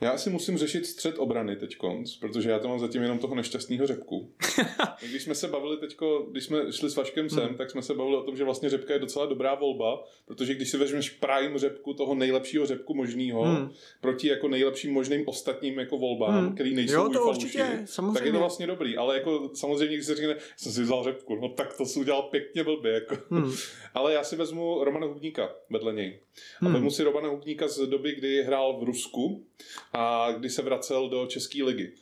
Já 0.03 0.17
si 0.17 0.29
musím 0.29 0.57
řešit 0.57 0.85
střed 0.85 1.19
obrany 1.19 1.55
teď 1.55 1.77
protože 2.19 2.49
já 2.49 2.59
tam 2.59 2.69
mám 2.69 2.79
zatím 2.79 3.01
jenom 3.01 3.19
toho 3.19 3.35
nešťastného 3.35 3.87
řepku. 3.87 4.33
když 5.09 5.23
jsme 5.23 5.35
se 5.35 5.47
bavili 5.47 5.77
teďko, 5.77 6.27
když 6.31 6.43
jsme 6.43 6.71
šli 6.73 6.89
s 6.89 6.95
Vaškem 6.95 7.29
sem, 7.29 7.43
hmm. 7.43 7.55
tak 7.55 7.71
jsme 7.71 7.81
se 7.81 7.93
bavili 7.93 8.15
o 8.17 8.23
tom, 8.23 8.35
že 8.37 8.43
vlastně 8.43 8.69
řepka 8.69 8.93
je 8.93 8.99
docela 8.99 9.25
dobrá 9.25 9.55
volba, 9.55 10.03
protože 10.25 10.53
když 10.55 10.69
si 10.69 10.77
vezmeš 10.77 11.09
prime 11.09 11.59
řepku 11.59 11.93
toho 11.93 12.15
nejlepšího 12.15 12.65
řepku 12.65 12.93
možného 12.93 13.43
Hmm. 13.43 13.69
proti 14.01 14.27
jako 14.27 14.47
nejlepším 14.47 14.93
možným 14.93 15.23
ostatním 15.27 15.79
jako 15.79 15.97
volbám, 15.97 16.33
Hmm. 16.45 16.53
který 16.53 16.75
nejsou 16.75 16.93
Jo, 16.93 17.03
to 17.03 17.19
ujfalši, 17.19 17.41
určitě, 17.45 17.57
tak 17.59 17.79
je 17.79 17.87
samozřejmě. 17.87 18.31
to 18.31 18.39
vlastně 18.39 18.67
dobrý, 18.67 18.97
ale 18.97 19.15
jako 19.17 19.51
samozřejmě, 19.53 19.95
když 19.95 20.05
se 20.05 20.15
řekne, 20.15 20.35
jsem 20.57 20.71
si 20.71 20.81
vzal 20.83 21.03
řepku, 21.03 21.35
no 21.35 21.49
tak 21.49 21.77
to 21.77 21.85
si 21.85 21.99
udělal 21.99 22.21
pěkně 22.21 22.63
blbě, 22.63 22.91
jako. 22.93 23.17
Hmm. 23.29 23.51
Ale 23.93 24.13
já 24.13 24.23
si 24.23 24.35
vezmu 24.35 24.83
Romana 24.83 25.07
Hubníka 25.07 25.49
vedle 25.69 25.93
něj. 25.93 26.19
A 26.61 26.65
Hmm. 26.65 26.73
vezmu 26.73 26.91
si 26.91 27.03
Romana 27.03 27.29
Hubníka 27.29 27.67
z 27.67 27.87
doby, 27.87 28.15
kdy 28.15 28.43
hrál 28.43 28.79
v 28.79 28.83
Rusku 28.83 29.45
a 29.93 30.31
kdy 30.31 30.49
se 30.49 30.61
vracel 30.61 31.09
do 31.09 31.25
České 31.27 31.63
ligy. 31.63 31.93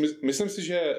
My- 0.00 0.08
myslím 0.22 0.48
si, 0.48 0.62
že 0.62 0.96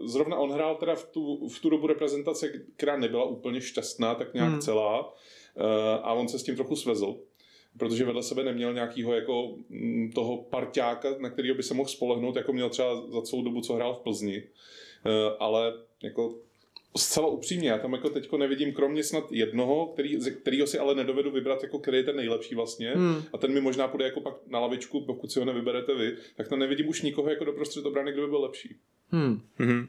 uh, 0.00 0.06
zrovna 0.06 0.36
on 0.36 0.52
hrál 0.52 0.74
teda 0.76 0.94
v 0.94 1.04
tu, 1.04 1.48
v 1.48 1.60
tu 1.60 1.70
dobu 1.70 1.86
reprezentace, 1.86 2.52
která 2.76 2.96
nebyla 2.96 3.24
úplně 3.24 3.60
šťastná, 3.60 4.14
tak 4.14 4.34
nějak 4.34 4.50
Hmm. 4.50 4.60
celá. 4.60 5.00
Uh, 5.08 5.12
a 6.02 6.12
on 6.12 6.28
se 6.28 6.38
s 6.38 6.42
tím 6.42 6.56
trochu 6.56 6.76
svezl 6.76 7.16
protože 7.78 8.04
vedle 8.04 8.22
sebe 8.22 8.44
neměl 8.44 8.74
nějakýho 8.74 9.14
jako 9.14 9.54
mm, 9.68 10.12
toho 10.14 10.36
parťáka, 10.36 11.08
na 11.18 11.30
kterého 11.30 11.54
by 11.54 11.62
se 11.62 11.74
mohl 11.74 11.88
spolehnout, 11.88 12.36
jako 12.36 12.52
měl 12.52 12.70
třeba 12.70 13.10
za 13.10 13.22
celou 13.22 13.42
dobu, 13.42 13.60
co 13.60 13.74
hrál 13.74 13.94
v 13.94 13.98
Plzni. 13.98 14.42
Ale 15.38 15.72
jako 16.02 16.34
zcela 16.96 17.26
upřímně, 17.26 17.68
já 17.68 17.78
tam 17.78 17.92
jako 17.92 18.10
teďko 18.10 18.38
nevidím 18.38 18.72
kromě 18.72 19.04
snad 19.04 19.32
jednoho, 19.32 19.86
který, 19.86 20.20
ze 20.20 20.30
kterýho 20.30 20.66
si 20.66 20.78
ale 20.78 20.94
nedovedu 20.94 21.30
vybrat, 21.30 21.62
jako 21.62 21.78
který 21.78 21.96
je 21.96 22.04
ten 22.04 22.16
nejlepší 22.16 22.54
vlastně. 22.54 22.90
Hmm. 22.90 23.22
A 23.32 23.38
ten 23.38 23.52
mi 23.52 23.60
možná 23.60 23.88
půjde 23.88 24.04
jako 24.04 24.20
pak 24.20 24.34
na 24.46 24.58
lavičku, 24.58 25.00
pokud 25.00 25.32
si 25.32 25.38
ho 25.38 25.44
nevyberete 25.44 25.94
vy, 25.94 26.16
tak 26.36 26.48
tam 26.48 26.58
nevidím 26.58 26.88
už 26.88 27.02
nikoho 27.02 27.30
jako 27.30 27.44
do 27.44 27.52
prostřed 27.52 27.86
obrany, 27.86 28.12
kdo 28.12 28.22
by 28.22 28.28
byl 28.28 28.40
lepší. 28.40 28.76
Hmm. 29.10 29.40
Mhm. 29.58 29.88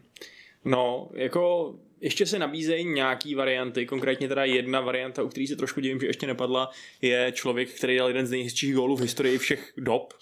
No, 0.66 1.10
jako 1.14 1.76
ještě 2.02 2.26
se 2.26 2.40
nabízejí 2.40 2.86
nějaký 2.86 3.36
varianty, 3.36 3.86
konkrétně 3.86 4.28
teda 4.28 4.46
jedna 4.46 4.82
varianta, 4.82 5.24
u 5.24 5.28
který 5.28 5.48
se 5.48 5.56
trošku 5.56 5.80
divím, 5.80 6.00
že 6.00 6.08
ještě 6.08 6.28
nepadla, 6.28 6.70
je 7.02 7.32
člověk, 7.36 7.70
který 7.70 7.98
dal 7.98 8.08
jeden 8.08 8.28
z 8.28 8.32
nejhezčích 8.32 8.76
gólů 8.76 8.96
v 8.96 9.02
historii 9.02 9.38
všech 9.38 9.74
dob. 9.78 10.14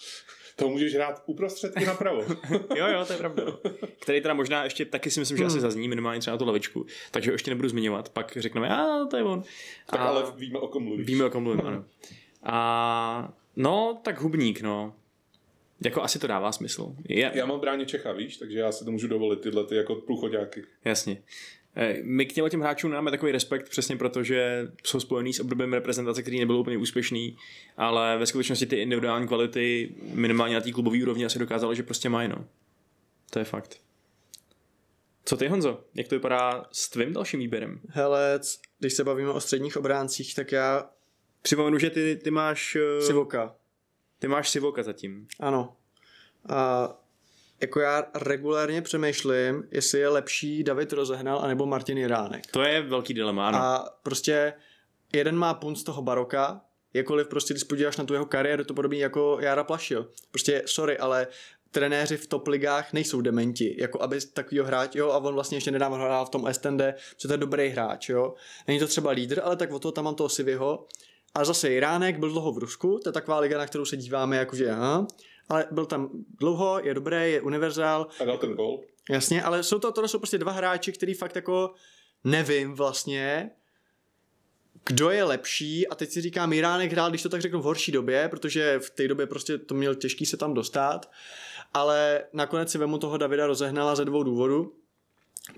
To 0.55 0.69
můžeš 0.69 0.95
hrát 0.95 1.23
uprostřed 1.25 1.73
i 1.81 1.85
napravo. 1.85 2.21
Jo, 2.75 2.87
jo, 2.87 3.05
to 3.05 3.13
je 3.13 3.19
pravda. 3.19 3.43
no. 3.45 3.59
Který 4.01 4.21
teda 4.21 4.33
možná 4.33 4.63
ještě 4.63 4.85
taky 4.85 5.11
si 5.11 5.19
myslím, 5.19 5.37
že 5.37 5.45
asi 5.45 5.59
zazní 5.59 5.87
minimálně 5.87 6.19
třeba 6.19 6.33
na 6.33 6.37
tu 6.37 6.45
levičku, 6.45 6.85
takže 7.11 7.31
ho 7.31 7.33
ještě 7.35 7.51
nebudu 7.51 7.69
zmiňovat. 7.69 8.09
Pak 8.09 8.37
řekneme, 8.37 8.69
a 8.69 9.05
to 9.05 9.17
je 9.17 9.23
on. 9.23 9.43
tak 9.89 9.99
a 9.99 10.03
ale 10.03 10.23
víme, 10.35 10.59
o 10.59 10.67
kom 10.67 10.83
mluvíš. 10.83 11.07
víme, 11.07 11.25
o 11.25 11.29
kom 11.29 11.43
mluvím, 11.43 11.61
ano. 11.67 11.85
A 12.43 13.33
no, 13.55 13.99
tak 14.03 14.21
hubník, 14.21 14.61
no. 14.61 14.93
Jako 15.83 16.03
asi 16.03 16.19
to 16.19 16.27
dává 16.27 16.51
smysl. 16.51 16.95
Je, 17.09 17.31
Já 17.33 17.45
mám 17.45 17.59
bráně 17.59 17.85
Čecha, 17.85 18.11
víš, 18.11 18.37
takže 18.37 18.59
já 18.59 18.71
si 18.71 18.85
to 18.85 18.91
můžu 18.91 19.07
dovolit 19.07 19.41
tyhle 19.41 19.63
ty 19.65 19.75
jako 19.75 19.95
průchodáky. 19.95 20.63
Jasně. 20.85 21.17
Eh, 21.75 21.95
My 22.03 22.25
k 22.25 22.33
těm 22.33 22.49
těm 22.49 22.61
hráčům 22.61 22.91
máme 22.91 23.11
takový 23.11 23.31
respekt 23.31 23.69
přesně 23.69 23.97
proto, 23.97 24.23
že 24.23 24.67
jsou 24.83 24.99
spojený 24.99 25.33
s 25.33 25.39
obdobím 25.39 25.73
reprezentace, 25.73 26.21
který 26.21 26.39
nebyl 26.39 26.55
úplně 26.55 26.77
úspěšný, 26.77 27.37
ale 27.77 28.17
ve 28.17 28.25
skutečnosti 28.25 28.65
ty 28.65 28.75
individuální 28.75 29.27
kvality 29.27 29.95
minimálně 30.13 30.55
na 30.55 30.61
té 30.61 30.71
klubové 30.71 31.01
úrovni 31.03 31.25
asi 31.25 31.39
dokázali, 31.39 31.75
že 31.75 31.83
prostě 31.83 32.09
mají, 32.09 32.29
no. 32.29 32.45
To 33.29 33.39
je 33.39 33.45
fakt. 33.45 33.77
Co 35.25 35.37
ty, 35.37 35.47
Honzo? 35.47 35.83
Jak 35.95 36.07
to 36.07 36.15
vypadá 36.15 36.65
s 36.71 36.89
tvým 36.89 37.13
dalším 37.13 37.39
výběrem? 37.39 37.79
Hele, 37.89 38.39
když 38.79 38.93
se 38.93 39.03
bavíme 39.03 39.31
o 39.31 39.41
středních 39.41 39.77
obráncích, 39.77 40.35
tak 40.35 40.51
já 40.51 40.89
Připomenu, 41.41 41.77
že 41.79 41.89
ty, 41.89 42.15
ty 42.23 42.31
máš 42.31 42.75
eh, 42.75 43.01
Sivoka. 43.01 43.55
ty 44.19 44.27
máš 44.27 44.49
Sivoka 44.49 44.83
zatím. 44.83 45.27
Ano. 45.39 45.75
A 46.49 46.87
jako 47.61 47.79
já 47.79 48.03
regulárně 48.15 48.81
přemýšlím, 48.81 49.63
jestli 49.71 49.99
je 49.99 50.09
lepší 50.09 50.63
David 50.63 50.93
Rozehnal 50.93 51.39
anebo 51.39 51.65
Martin 51.65 51.97
Jiránek. 51.97 52.45
To 52.51 52.61
je 52.61 52.81
velký 52.81 53.13
dilema, 53.13 53.47
ano. 53.47 53.57
A 53.57 53.97
prostě 54.03 54.53
jeden 55.13 55.35
má 55.35 55.53
punt 55.53 55.77
z 55.77 55.83
toho 55.83 56.01
baroka, 56.01 56.61
jakkoliv 56.93 57.27
prostě, 57.27 57.53
když 57.53 57.63
podíváš 57.63 57.97
na 57.97 58.03
tu 58.03 58.13
jeho 58.13 58.25
kariéru, 58.25 58.63
to 58.63 58.73
podobný 58.73 58.99
jako 58.99 59.37
Jara 59.41 59.63
Plašil. 59.63 60.09
Prostě, 60.31 60.63
sorry, 60.65 60.97
ale 60.97 61.27
trenéři 61.71 62.17
v 62.17 62.27
top 62.27 62.47
ligách 62.47 62.93
nejsou 62.93 63.21
dementi, 63.21 63.75
jako 63.79 64.01
aby 64.01 64.19
takovýho 64.33 64.65
hráč, 64.65 64.95
jo, 64.95 65.11
a 65.11 65.17
on 65.17 65.33
vlastně 65.33 65.57
ještě 65.57 65.71
nedávno 65.71 65.97
hrál 65.97 66.25
v 66.25 66.29
tom 66.29 66.47
Estende, 66.47 66.95
že 67.21 67.27
to 67.27 67.33
je 67.33 67.37
dobrý 67.37 67.69
hráč, 67.69 68.09
jo. 68.09 68.33
Není 68.67 68.79
to 68.79 68.87
třeba 68.87 69.11
lídr, 69.11 69.41
ale 69.43 69.55
tak 69.55 69.71
o 69.71 69.79
to 69.79 69.91
tam 69.91 70.05
mám 70.05 70.15
toho 70.15 70.29
Sivyho. 70.29 70.87
A 71.33 71.45
zase 71.45 71.69
Iránek 71.69 72.19
byl 72.19 72.29
dlouho 72.29 72.51
v 72.51 72.57
Rusku, 72.57 72.99
to 73.03 73.09
je 73.09 73.13
taková 73.13 73.39
liga, 73.39 73.57
na 73.57 73.67
kterou 73.67 73.85
se 73.85 73.97
díváme, 73.97 74.37
jakože 74.37 74.71
aha, 74.71 75.07
ale 75.49 75.67
byl 75.71 75.85
tam 75.85 76.09
dlouho, 76.39 76.79
je 76.83 76.93
dobrý, 76.93 77.31
je 77.31 77.41
univerzál, 77.41 78.07
A 78.19 78.25
dal 78.25 78.37
ten 78.37 78.53
gol. 78.53 78.81
Jasně, 79.09 79.43
ale 79.43 79.63
jsou 79.63 79.79
to, 79.79 79.91
tohle 79.91 80.07
jsou 80.07 80.17
prostě 80.17 80.37
dva 80.37 80.51
hráči, 80.51 80.91
který 80.91 81.13
fakt 81.13 81.35
jako 81.35 81.73
nevím 82.23 82.73
vlastně, 82.73 83.51
kdo 84.85 85.09
je 85.09 85.23
lepší 85.23 85.87
a 85.87 85.95
teď 85.95 86.09
si 86.09 86.21
říkám, 86.21 86.53
Iránek 86.53 86.91
hrál, 86.91 87.09
když 87.09 87.23
to 87.23 87.29
tak 87.29 87.41
řeknu, 87.41 87.59
v 87.59 87.63
horší 87.63 87.91
době, 87.91 88.29
protože 88.29 88.79
v 88.79 88.89
té 88.89 89.07
době 89.07 89.27
prostě 89.27 89.57
to 89.57 89.75
měl 89.75 89.95
těžký 89.95 90.25
se 90.25 90.37
tam 90.37 90.53
dostat, 90.53 91.11
ale 91.73 92.23
nakonec 92.33 92.71
si 92.71 92.77
vemu 92.77 92.97
toho 92.97 93.17
Davida 93.17 93.47
rozehnala 93.47 93.95
ze 93.95 94.05
dvou 94.05 94.23
důvodů. 94.23 94.75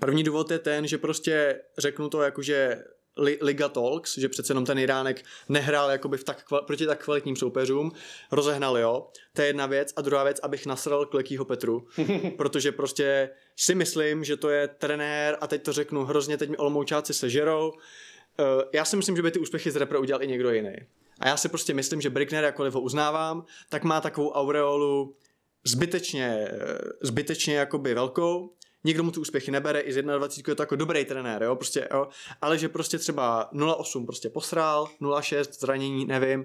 První 0.00 0.24
důvod 0.24 0.50
je 0.50 0.58
ten, 0.58 0.86
že 0.86 0.98
prostě 0.98 1.60
řeknu 1.78 2.08
to 2.08 2.22
jako, 2.22 2.42
že 2.42 2.84
Li- 3.18 3.38
Liga 3.42 3.68
Talks, 3.68 4.18
že 4.18 4.28
přece 4.28 4.50
jenom 4.50 4.64
ten 4.64 4.78
Iránek 4.78 5.24
nehrál 5.48 5.90
jakoby 5.90 6.16
v 6.16 6.24
tak, 6.24 6.44
proti 6.66 6.86
tak 6.86 7.04
kvalitním 7.04 7.36
soupeřům, 7.36 7.92
rozehnal 8.32 8.78
jo, 8.78 9.06
to 9.32 9.42
je 9.42 9.48
jedna 9.48 9.66
věc. 9.66 9.92
A 9.96 10.00
druhá 10.00 10.24
věc, 10.24 10.40
abych 10.42 10.66
nasral 10.66 11.06
Klekýho 11.06 11.44
Petru, 11.44 11.86
protože 12.36 12.72
prostě 12.72 13.30
si 13.56 13.74
myslím, 13.74 14.24
že 14.24 14.36
to 14.36 14.50
je 14.50 14.68
trenér 14.68 15.36
a 15.40 15.46
teď 15.46 15.62
to 15.62 15.72
řeknu 15.72 16.04
hrozně, 16.04 16.36
teď 16.36 16.50
mi 16.50 16.56
Olomoučáci 16.56 17.14
sežerou, 17.14 17.72
Uh, 18.40 18.62
já 18.72 18.84
si 18.84 18.96
myslím, 18.96 19.16
že 19.16 19.22
by 19.22 19.30
ty 19.30 19.38
úspěchy 19.38 19.70
z 19.70 19.76
repre 19.76 19.98
udělal 19.98 20.22
i 20.22 20.26
někdo 20.26 20.50
jiný. 20.52 20.74
A 21.20 21.28
já 21.28 21.36
si 21.36 21.48
prostě 21.48 21.74
myslím, 21.74 22.00
že 22.00 22.10
Brickner, 22.10 22.44
jakkoliv 22.44 22.74
ho 22.74 22.80
uznávám, 22.80 23.44
tak 23.68 23.84
má 23.84 24.00
takovou 24.00 24.30
aureolu 24.30 25.16
zbytečně, 25.64 26.48
zbytečně 27.02 27.54
jakoby 27.56 27.94
velkou, 27.94 28.52
někdo 28.84 29.02
mu 29.02 29.10
tu 29.10 29.20
úspěchy 29.20 29.50
nebere, 29.50 29.80
i 29.80 29.92
z 29.92 30.02
21 30.02 30.52
je 30.52 30.54
to 30.56 30.62
jako 30.62 30.76
dobrý 30.76 31.04
trenér, 31.04 31.42
jo, 31.42 31.56
prostě, 31.56 31.88
jo, 31.92 32.08
ale 32.42 32.58
že 32.58 32.68
prostě 32.68 32.98
třeba 32.98 33.50
0,8 33.52 34.06
prostě 34.06 34.30
posrál, 34.30 34.88
0,6 35.00 35.52
zranění, 35.60 36.06
nevím, 36.06 36.44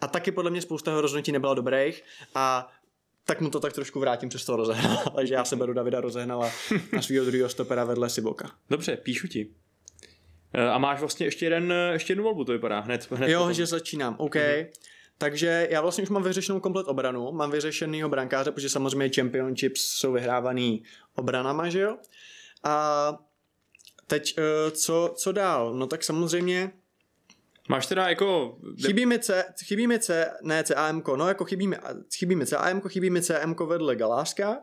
a 0.00 0.06
taky 0.06 0.32
podle 0.32 0.50
mě 0.50 0.62
spousta 0.62 0.90
jeho 0.90 1.00
rozhodnutí 1.00 1.32
nebyla 1.32 1.54
dobrých 1.54 2.02
a 2.34 2.72
tak 3.26 3.40
mu 3.40 3.50
to 3.50 3.60
tak 3.60 3.72
trošku 3.72 4.00
vrátím 4.00 4.28
přes 4.28 4.44
toho 4.44 4.56
rozehnala, 4.56 5.02
takže 5.16 5.34
já 5.34 5.44
se 5.44 5.56
beru 5.56 5.72
Davida 5.72 6.00
rozehnala 6.00 6.50
na 6.92 7.02
svého 7.02 7.24
druhého 7.24 7.48
stopera 7.48 7.84
vedle 7.84 8.10
Siboka. 8.10 8.50
Dobře, 8.70 8.96
píšu 8.96 9.28
ti. 9.28 9.50
Eh, 10.54 10.68
a 10.68 10.78
máš 10.78 11.00
vlastně 11.00 11.26
ještě, 11.26 11.46
jeden, 11.46 11.74
ještě 11.92 12.10
jednu 12.10 12.24
volbu, 12.24 12.44
to 12.44 12.52
vypadá 12.52 12.80
hned. 12.80 13.10
hned 13.10 13.28
jo, 13.28 13.40
potom. 13.40 13.54
že 13.54 13.66
začínám, 13.66 14.14
OK. 14.18 14.34
Mm-hmm. 14.34 14.66
Takže 15.18 15.68
já 15.70 15.80
vlastně 15.80 16.04
už 16.04 16.10
mám 16.10 16.22
vyřešenou 16.22 16.60
komplet 16.60 16.88
obranu, 16.88 17.32
mám 17.32 17.50
vyřešenýho 17.50 18.08
brankáře, 18.08 18.50
protože 18.50 18.68
samozřejmě 18.68 19.10
championships 19.14 19.80
jsou 19.80 20.12
vyhrávaný 20.12 20.82
obranama, 21.14 21.68
že 21.68 21.80
jo? 21.80 21.96
A 22.64 23.18
teď 24.06 24.34
eh, 24.38 24.70
co, 24.70 25.14
co 25.16 25.32
dál? 25.32 25.74
No 25.74 25.86
tak 25.86 26.04
samozřejmě 26.04 26.72
Máš 27.68 27.86
teda 27.86 28.08
jako... 28.08 28.58
Chybí 28.86 29.06
mi 29.06 29.18
C, 29.18 29.44
chybí 29.64 29.86
mi 29.86 29.98
C, 29.98 30.32
ne 30.42 30.64
CAM, 30.64 31.02
no 31.16 31.28
jako 31.28 31.44
chybí 31.44 31.68
mi, 31.68 31.76
chybí 32.18 32.36
mi 32.36 32.46
CAM, 32.46 32.80
chybí 32.80 33.10
mi 33.10 33.22
CM 33.22 33.54
vedle 33.66 33.96
Galáska. 33.96 34.56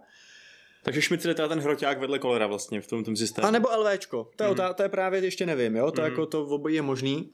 Takže 0.84 1.02
Schmidt 1.02 1.26
je 1.26 1.34
teda 1.34 1.47
ten 1.47 1.60
hroťák 1.60 1.99
vedle 1.99 2.20
kolera 2.20 2.47
vlastně 2.47 2.82
v 2.82 2.88
tom, 2.88 3.04
tom 3.04 3.16
systému. 3.16 3.47
A 3.47 3.52
nebo 3.52 3.70
LVčko, 3.78 4.30
to, 4.36 4.43
mm. 4.43 4.56
to, 4.56 4.74
to 4.74 4.84
je 4.84 4.89
právě 4.89 5.24
ještě 5.24 5.45
nevím, 5.45 5.76
jo, 5.76 5.91
to 5.91 6.02
mm. 6.02 6.06
jako 6.06 6.26
to 6.26 6.43
obojí 6.45 6.76
je 6.76 6.82
možný, 6.82 7.32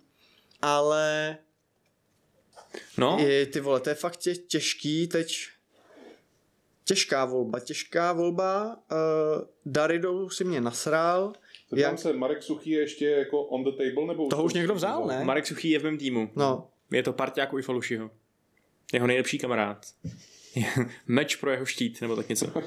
ale 0.61 1.37
no. 2.97 3.17
je, 3.19 3.45
ty 3.45 3.59
vole, 3.59 3.79
to 3.79 3.89
je 3.89 3.95
fakt 3.95 4.17
tě, 4.17 4.35
těžký 4.35 5.07
teď, 5.07 5.47
těžká 6.83 7.25
volba, 7.25 7.59
těžká 7.59 8.13
volba, 8.13 8.75
uh, 8.75 9.47
Daridou 9.65 10.29
si 10.29 10.43
mě 10.43 10.61
nasrál, 10.61 11.33
Zeptám 11.71 11.91
Jak... 11.91 11.99
se, 11.99 12.13
Marek 12.13 12.43
Suchý 12.43 12.69
je 12.69 12.79
ještě 12.79 13.05
jako 13.05 13.43
on 13.43 13.63
the 13.63 13.71
table? 13.71 14.07
Nebo 14.07 14.27
Toho 14.27 14.43
už 14.43 14.53
někdo 14.53 14.75
vzal, 14.75 15.05
ne? 15.05 15.23
Marek 15.23 15.47
Suchý 15.47 15.69
je 15.69 15.79
v 15.79 15.83
mém 15.83 15.97
týmu. 15.97 16.29
No. 16.35 16.69
Je 16.91 17.03
to 17.03 17.13
parťák 17.13 17.53
u 17.53 17.61
Falušiho. 17.61 18.11
Jeho 18.93 19.07
nejlepší 19.07 19.37
kamarád. 19.37 19.85
Meč 21.07 21.35
pro 21.35 21.51
jeho 21.51 21.65
štít, 21.65 22.01
nebo 22.01 22.15
tak 22.15 22.29
něco. 22.29 22.47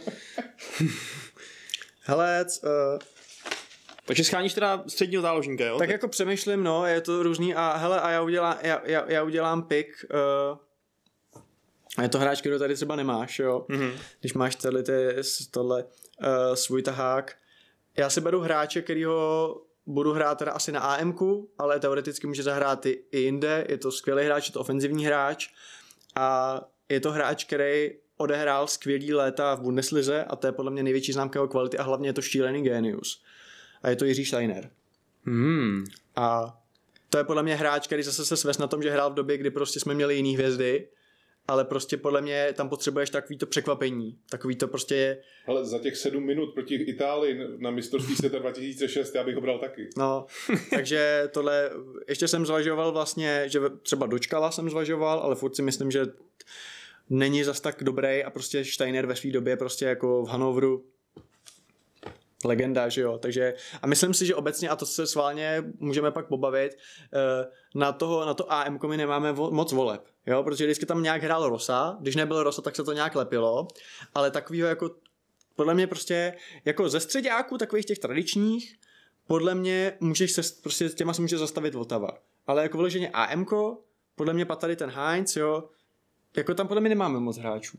Hele, 2.01 2.47
uh... 2.65 2.99
Takže 4.11 4.25
scháníš 4.25 4.55
teda 4.55 4.85
středního 4.89 5.23
záložníka, 5.23 5.65
jo? 5.65 5.79
Tak, 5.79 5.89
tak 5.89 5.93
jako 5.93 6.09
přemýšlím, 6.09 6.65
no, 6.65 6.87
je 6.87 7.01
to 7.01 7.23
různý 7.23 7.55
a 7.55 7.77
hele, 7.77 8.01
a 8.01 8.11
já 8.11 8.23
udělám, 8.23 8.59
já, 8.63 8.83
já, 8.85 9.05
já 9.09 9.23
udělám 9.23 9.63
pick, 9.63 9.89
uh, 10.15 10.59
a 11.97 12.03
je 12.03 12.09
to 12.09 12.19
hráč, 12.19 12.41
který 12.41 12.59
tady 12.59 12.75
třeba 12.75 12.97
nemáš, 12.97 13.39
jo. 13.39 13.67
Mm-hmm. 13.69 13.93
Když 14.21 14.33
máš 14.33 14.55
tady 14.55 14.83
ty, 14.83 14.93
tohle 15.51 15.85
uh, 15.85 16.55
svůj 16.55 16.83
tahák, 16.83 17.37
já 17.99 18.11
si 18.11 18.21
beru 18.21 18.41
hráče, 18.41 18.83
kterýho 18.83 19.57
budu 19.87 20.13
hrát 20.13 20.39
teda 20.39 20.53
asi 20.53 20.73
na 20.73 20.81
am 20.81 21.15
ale 21.59 21.81
teoreticky 21.81 22.27
může 22.27 22.43
zahrát 22.43 22.87
i, 22.87 23.05
i 23.13 23.21
jinde. 23.21 23.67
Je 23.69 23.79
to 23.79 23.93
skvělý 23.93 24.25
hráč, 24.25 24.49
je 24.49 24.53
to 24.53 24.61
ofenzivní 24.61 25.07
hráč 25.07 25.49
a 26.15 26.61
je 26.89 27.01
to 27.01 27.13
hráč, 27.13 27.45
který 27.45 27.91
odehrál 28.17 28.67
skvělý 28.67 29.15
léta 29.15 29.55
v 29.55 29.61
Bundeslize 29.61 30.25
a 30.25 30.37
to 30.37 30.47
je 30.47 30.53
podle 30.53 30.71
mě 30.71 30.83
největší 30.83 31.13
známka 31.13 31.39
jeho 31.39 31.49
kvality 31.49 31.79
a 31.79 31.83
hlavně 31.83 32.09
je 32.09 32.13
to 32.13 32.23
šílený 32.23 32.63
genius. 32.63 33.23
A 33.83 33.91
je 33.91 33.97
to 33.97 34.05
Jiří 34.05 34.25
Steiner. 34.25 34.71
Hmm. 35.25 35.85
A 36.17 36.59
to 37.09 37.19
je 37.19 37.25
podle 37.25 37.43
mě 37.43 37.55
hráč, 37.55 37.87
který 37.87 38.03
zase 38.03 38.25
se 38.25 38.37
sves 38.37 38.59
na 38.59 38.67
tom, 38.67 38.83
že 38.83 38.91
hrál 38.91 39.11
v 39.11 39.15
době, 39.15 39.39
kdy 39.39 39.51
prostě 39.51 39.81
jsme 39.81 39.95
měli 39.95 40.17
jiný 40.17 40.35
hvězdy 40.35 40.89
ale 41.51 41.65
prostě 41.65 41.97
podle 41.97 42.21
mě 42.21 42.49
tam 42.55 42.69
potřebuješ 42.69 43.11
takový 43.11 43.39
to 43.39 43.47
překvapení, 43.47 44.19
takový 44.31 44.57
to 44.57 44.69
prostě 44.69 44.95
je... 44.95 45.19
Ale 45.47 45.65
za 45.65 45.79
těch 45.79 45.97
sedm 45.97 46.27
minut 46.27 46.55
proti 46.55 46.75
Itálii 46.75 47.39
na 47.59 47.71
mistrovství 47.71 48.17
světa 48.17 48.39
2006 48.39 49.15
já 49.15 49.25
bych 49.25 49.35
ho 49.35 49.41
bral 49.41 49.59
taky. 49.59 49.89
No, 49.97 50.27
takže 50.71 51.29
tohle, 51.33 51.71
ještě 52.09 52.29
jsem 52.29 52.47
zvažoval 52.47 52.93
vlastně, 52.93 53.45
že 53.47 53.61
třeba 53.83 54.07
dočkala 54.07 54.51
jsem 54.51 54.71
zvažoval, 54.71 55.19
ale 55.19 55.35
furt 55.35 55.57
si 55.57 55.63
myslím, 55.63 55.91
že 55.91 56.07
není 57.11 57.45
zas 57.45 57.61
tak 57.61 57.85
dobrý 57.85 58.25
a 58.25 58.31
prostě 58.31 58.65
Steiner 58.65 59.07
ve 59.07 59.17
své 59.17 59.31
době 59.31 59.57
prostě 59.57 59.85
jako 59.85 60.25
v 60.25 60.29
Hanovru 60.29 60.85
legenda, 62.45 62.89
že 62.89 63.01
jo, 63.01 63.19
takže 63.19 63.55
a 63.83 63.87
myslím 63.87 64.15
si, 64.15 64.27
že 64.27 64.35
obecně, 64.35 64.69
a 64.69 64.77
to 64.77 64.87
se 64.87 65.07
sválně 65.07 65.65
můžeme 65.79 66.11
pak 66.11 66.29
pobavit, 66.29 66.73
eh, 66.73 67.47
na, 67.75 67.93
toho, 67.93 68.27
na 68.27 68.35
to 68.35 68.53
AM 68.53 68.79
my 68.87 68.97
nemáme 68.97 69.33
moc 69.33 69.73
voleb, 69.73 70.07
jo, 70.27 70.43
protože 70.43 70.65
vždycky 70.65 70.87
tam 70.87 71.03
nějak 71.03 71.23
hrál 71.23 71.49
Rosa, 71.49 71.97
když 72.01 72.17
nebyl 72.17 72.43
Rosa, 72.43 72.63
tak 72.63 72.77
se 72.77 72.85
to 72.85 72.93
nějak 72.93 73.15
lepilo, 73.15 73.69
ale 74.15 74.31
takovýho 74.31 74.69
jako, 74.69 74.91
podle 75.57 75.75
mě 75.75 75.87
prostě, 75.87 76.35
jako 76.65 76.89
ze 76.89 77.01
středáků 77.01 77.59
takových 77.59 77.87
těch 77.87 77.99
tradičních, 77.99 78.79
podle 79.27 79.55
mě 79.55 79.93
můžeš 80.01 80.33
se, 80.33 80.43
prostě 80.63 80.89
těma 80.89 81.15
se 81.15 81.23
může 81.23 81.39
zastavit 81.39 81.75
Votava, 81.75 82.19
ale 82.47 82.63
jako 82.63 82.77
vyloženě 82.77 83.11
AM, 83.11 83.47
podle 84.15 84.35
mě 84.35 84.45
patří 84.45 84.77
ten 84.77 84.91
Heinz, 84.91 85.37
jo, 85.37 85.69
jako 86.37 86.55
tam 86.55 86.69
podle 86.69 86.81
mě 86.81 86.89
nemáme 86.89 87.21
moc 87.21 87.39
hráčů. 87.39 87.79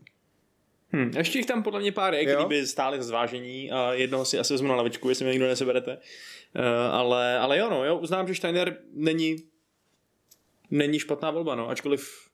Hmm, 0.92 1.10
ještě 1.16 1.38
jich 1.38 1.46
tam 1.46 1.62
podle 1.62 1.80
mě 1.80 1.92
pár 1.92 2.14
je, 2.14 2.24
který 2.24 2.44
by 2.48 2.66
stály 2.66 2.98
za 2.98 3.04
zvážení 3.04 3.70
a 3.70 3.92
jednoho 3.92 4.24
si 4.24 4.38
asi 4.38 4.54
vezmu 4.54 4.68
na 4.68 4.74
lavičku, 4.74 5.08
jestli 5.08 5.24
mě 5.24 5.32
nikdo 5.32 5.46
neseberete. 5.46 5.98
Uh, 6.56 6.64
ale, 6.90 7.38
ale 7.38 7.58
jo, 7.58 7.70
no, 7.70 7.84
jo, 7.84 7.98
uznám, 7.98 8.28
že 8.28 8.34
Steiner 8.34 8.76
není 8.94 9.36
není 10.70 10.98
špatná 10.98 11.30
volba, 11.30 11.54
no, 11.54 11.68
ačkoliv 11.68 12.32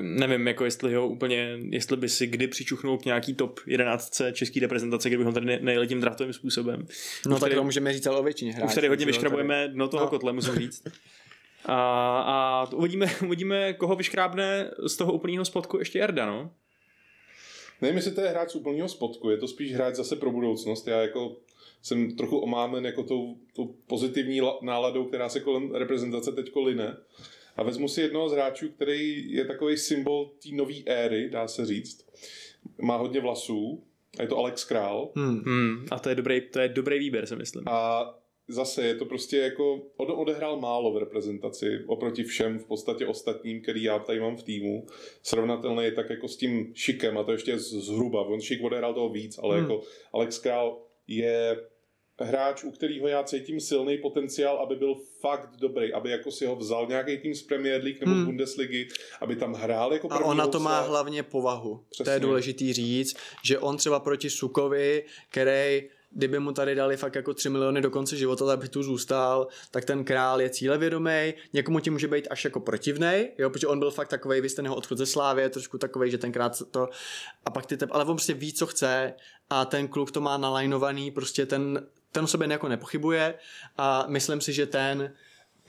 nevím, 0.00 0.48
jako 0.48 0.64
jestli 0.64 0.94
ho 0.94 1.08
úplně, 1.08 1.58
jestli 1.70 1.96
by 1.96 2.08
si 2.08 2.26
kdy 2.26 2.48
přičuchnul 2.48 2.98
k 2.98 3.04
nějaký 3.04 3.34
top 3.34 3.60
11 3.66 4.22
české 4.32 4.60
reprezentace, 4.60 5.08
kdybychom 5.08 5.34
tady 5.34 5.58
nejeli 5.60 5.86
tím 5.86 6.00
draftovým 6.00 6.32
způsobem. 6.32 6.86
No 7.26 7.34
už 7.34 7.40
tak 7.40 7.40
tady, 7.40 7.54
to 7.54 7.64
můžeme 7.64 7.92
říct 7.92 8.06
ale 8.06 8.18
o 8.18 8.22
většině 8.22 8.52
hráčů. 8.52 8.66
Už 8.66 8.74
tady 8.74 8.88
hodně 8.88 9.06
vyškrabujeme 9.06 9.68
dno 9.68 9.88
toho 9.88 10.04
no. 10.04 10.10
kotle, 10.10 10.32
musím 10.32 10.54
říct. 10.54 10.84
A, 11.64 11.74
a 12.20 12.66
uvidíme, 12.72 13.06
uvidíme, 13.26 13.72
koho 13.72 13.96
vyškrábne 13.96 14.70
z 14.86 14.96
toho 14.96 15.12
úplného 15.12 15.44
spodku 15.44 15.78
ještě 15.78 15.98
Jarda, 15.98 16.26
no. 16.26 16.50
Nevím, 17.80 17.96
jestli 17.96 18.12
to 18.12 18.20
je 18.20 18.28
hráč 18.28 18.54
úplného 18.54 18.88
spodku, 18.88 19.30
je 19.30 19.36
to 19.36 19.48
spíš 19.48 19.74
hráč 19.74 19.94
zase 19.94 20.16
pro 20.16 20.30
budoucnost. 20.30 20.86
Já 20.86 21.00
jako 21.00 21.36
jsem 21.82 22.16
trochu 22.16 22.38
omámen 22.38 22.86
jako 22.86 23.02
tou, 23.02 23.36
tou 23.52 23.74
pozitivní 23.86 24.40
náladou, 24.62 25.04
která 25.04 25.28
se 25.28 25.40
kolem 25.40 25.74
reprezentace 25.74 26.32
teď 26.32 26.56
line. 26.56 26.96
A 27.56 27.62
vezmu 27.62 27.88
si 27.88 28.00
jednoho 28.00 28.28
z 28.28 28.32
hráčů, 28.32 28.68
který 28.68 29.32
je 29.32 29.44
takový 29.44 29.76
symbol 29.76 30.30
té 30.42 30.48
nové 30.52 30.74
éry, 30.86 31.30
dá 31.30 31.48
se 31.48 31.66
říct. 31.66 32.06
Má 32.80 32.96
hodně 32.96 33.20
vlasů, 33.20 33.84
a 34.18 34.22
je 34.22 34.28
to 34.28 34.36
Alex 34.36 34.64
Král. 34.64 35.12
Hmm. 35.16 35.42
Hmm. 35.46 35.86
A 35.90 35.98
to 35.98 36.08
je, 36.08 36.14
dobrý, 36.14 36.40
to 36.40 36.60
je 36.60 36.68
dobrý 36.68 36.98
výběr, 36.98 37.26
si 37.26 37.36
myslím. 37.36 37.64
A 37.68 38.04
zase 38.48 38.86
je 38.86 38.94
to 38.94 39.04
prostě 39.04 39.38
jako, 39.38 39.80
on 39.96 40.10
odehrál 40.10 40.60
málo 40.60 40.92
v 40.92 40.98
reprezentaci 40.98 41.84
oproti 41.86 42.24
všem 42.24 42.58
v 42.58 42.64
podstatě 42.64 43.06
ostatním, 43.06 43.62
který 43.62 43.82
já 43.82 43.98
tady 43.98 44.20
mám 44.20 44.36
v 44.36 44.42
týmu. 44.42 44.86
Srovnatelný 45.22 45.84
je 45.84 45.92
tak 45.92 46.10
jako 46.10 46.28
s 46.28 46.36
tím 46.36 46.72
Šikem 46.74 47.18
a 47.18 47.24
to 47.24 47.32
ještě 47.32 47.58
zhruba. 47.58 48.22
On 48.22 48.40
Šik 48.40 48.62
odehrál 48.62 48.94
toho 48.94 49.08
víc, 49.08 49.38
ale 49.42 49.54
hmm. 49.54 49.64
jako 49.64 49.82
Alex 50.12 50.38
Král 50.38 50.78
je 51.06 51.56
hráč, 52.20 52.64
u 52.64 52.70
kterého 52.70 53.08
já 53.08 53.22
cítím 53.22 53.60
silný 53.60 53.98
potenciál, 53.98 54.56
aby 54.58 54.76
byl 54.76 54.94
fakt 55.20 55.56
dobrý, 55.56 55.92
aby 55.92 56.10
jako 56.10 56.30
si 56.30 56.46
ho 56.46 56.56
vzal 56.56 56.86
nějaký 56.86 57.18
tým 57.18 57.34
z 57.34 57.42
Premier 57.42 57.82
League 57.82 58.00
nebo 58.00 58.12
hmm. 58.12 58.22
z 58.22 58.26
Bundesligy, 58.26 58.88
aby 59.20 59.36
tam 59.36 59.54
hrál 59.54 59.92
jako 59.92 60.12
A 60.12 60.24
ona 60.24 60.46
to 60.46 60.60
má 60.60 60.80
hlavně 60.80 61.22
povahu. 61.22 61.84
Přesně. 61.90 62.04
To 62.04 62.10
je 62.10 62.20
důležitý 62.20 62.72
říct, 62.72 63.16
že 63.44 63.58
on 63.58 63.76
třeba 63.76 64.00
proti 64.00 64.30
Sukovi, 64.30 65.04
který 65.28 65.88
kdyby 66.10 66.38
mu 66.38 66.52
tady 66.52 66.74
dali 66.74 66.96
fakt 66.96 67.14
jako 67.14 67.34
3 67.34 67.50
miliony 67.50 67.80
do 67.80 67.90
konce 67.90 68.16
života, 68.16 68.52
aby 68.52 68.68
tu 68.68 68.82
zůstal, 68.82 69.48
tak 69.70 69.84
ten 69.84 70.04
král 70.04 70.40
je 70.40 70.50
cílevědomý, 70.50 71.34
někomu 71.52 71.80
ti 71.80 71.90
může 71.90 72.08
být 72.08 72.28
až 72.30 72.44
jako 72.44 72.60
protivnej, 72.60 73.32
jo, 73.38 73.50
protože 73.50 73.66
on 73.66 73.78
byl 73.78 73.90
fakt 73.90 74.08
takový, 74.08 74.40
vy 74.40 74.48
jste 74.48 74.70
odchod 74.70 74.98
ze 74.98 75.06
Slávě, 75.06 75.48
trošku 75.48 75.78
takový, 75.78 76.10
že 76.10 76.18
tenkrát 76.18 76.62
to, 76.70 76.88
a 77.44 77.50
pak 77.50 77.66
ty 77.66 77.76
tep, 77.76 77.90
ale 77.92 78.04
on 78.04 78.16
prostě 78.16 78.34
ví, 78.34 78.52
co 78.52 78.66
chce 78.66 79.14
a 79.50 79.64
ten 79.64 79.88
kluk 79.88 80.10
to 80.10 80.20
má 80.20 80.36
nalajnovaný, 80.36 81.10
prostě 81.10 81.46
ten, 81.46 81.86
ten 82.12 82.24
o 82.24 82.26
sobě 82.26 82.48
jako 82.50 82.68
nepochybuje 82.68 83.34
a 83.76 84.04
myslím 84.08 84.40
si, 84.40 84.52
že 84.52 84.66
ten 84.66 85.12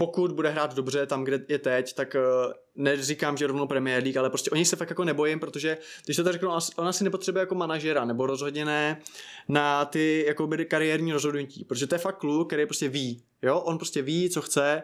pokud 0.01 0.31
bude 0.31 0.49
hrát 0.49 0.75
dobře 0.75 1.05
tam, 1.05 1.23
kde 1.23 1.39
je 1.47 1.59
teď, 1.59 1.93
tak 1.93 2.15
uh, 2.15 2.53
neříkám, 2.75 3.37
že 3.37 3.47
rovnou 3.47 3.67
Premier 3.67 4.03
League, 4.03 4.17
ale 4.17 4.29
prostě 4.29 4.49
oni 4.49 4.65
se 4.65 4.75
fakt 4.75 4.89
jako 4.89 5.03
nebojím, 5.03 5.39
protože 5.39 5.77
když 6.05 6.17
to 6.17 6.23
tak 6.23 6.33
řeknu, 6.33 6.49
ona 6.77 6.93
si 6.93 7.03
nepotřebuje 7.03 7.39
jako 7.39 7.55
manažera, 7.55 8.05
nebo 8.05 8.25
rozhodně 8.25 8.65
ne 8.65 9.01
na 9.47 9.85
ty 9.85 10.25
jako 10.27 10.47
by 10.47 10.65
kariérní 10.65 11.13
rozhodnutí, 11.13 11.65
protože 11.65 11.87
to 11.87 11.95
je 11.95 11.99
fakt 11.99 12.17
kluk, 12.17 12.47
který 12.47 12.65
prostě 12.65 12.89
ví, 12.89 13.23
jo, 13.41 13.59
on 13.59 13.77
prostě 13.77 14.01
ví, 14.01 14.29
co 14.29 14.41
chce 14.41 14.83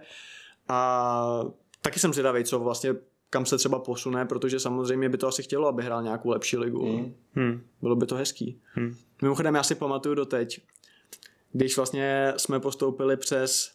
a 0.67 1.45
taky 1.81 1.99
jsem 1.99 2.13
zvědavý, 2.13 2.43
co 2.43 2.59
vlastně 2.59 2.95
kam 3.29 3.45
se 3.45 3.57
třeba 3.57 3.79
posune, 3.79 4.25
protože 4.25 4.59
samozřejmě 4.59 5.09
by 5.09 5.17
to 5.17 5.27
asi 5.27 5.43
chtělo, 5.43 5.67
aby 5.67 5.83
hrál 5.83 6.03
nějakou 6.03 6.29
lepší 6.29 6.57
ligu. 6.57 6.97
Hmm. 6.97 7.15
Hmm. 7.33 7.61
Bylo 7.81 7.95
by 7.95 8.05
to 8.05 8.15
hezký. 8.15 8.61
Hmm. 8.73 8.95
Mimochodem 9.21 9.55
já 9.55 9.63
si 9.63 9.75
pamatuju 9.75 10.15
doteď, 10.15 10.61
když 11.51 11.77
vlastně 11.77 12.33
jsme 12.37 12.59
postoupili 12.59 13.17
přes, 13.17 13.71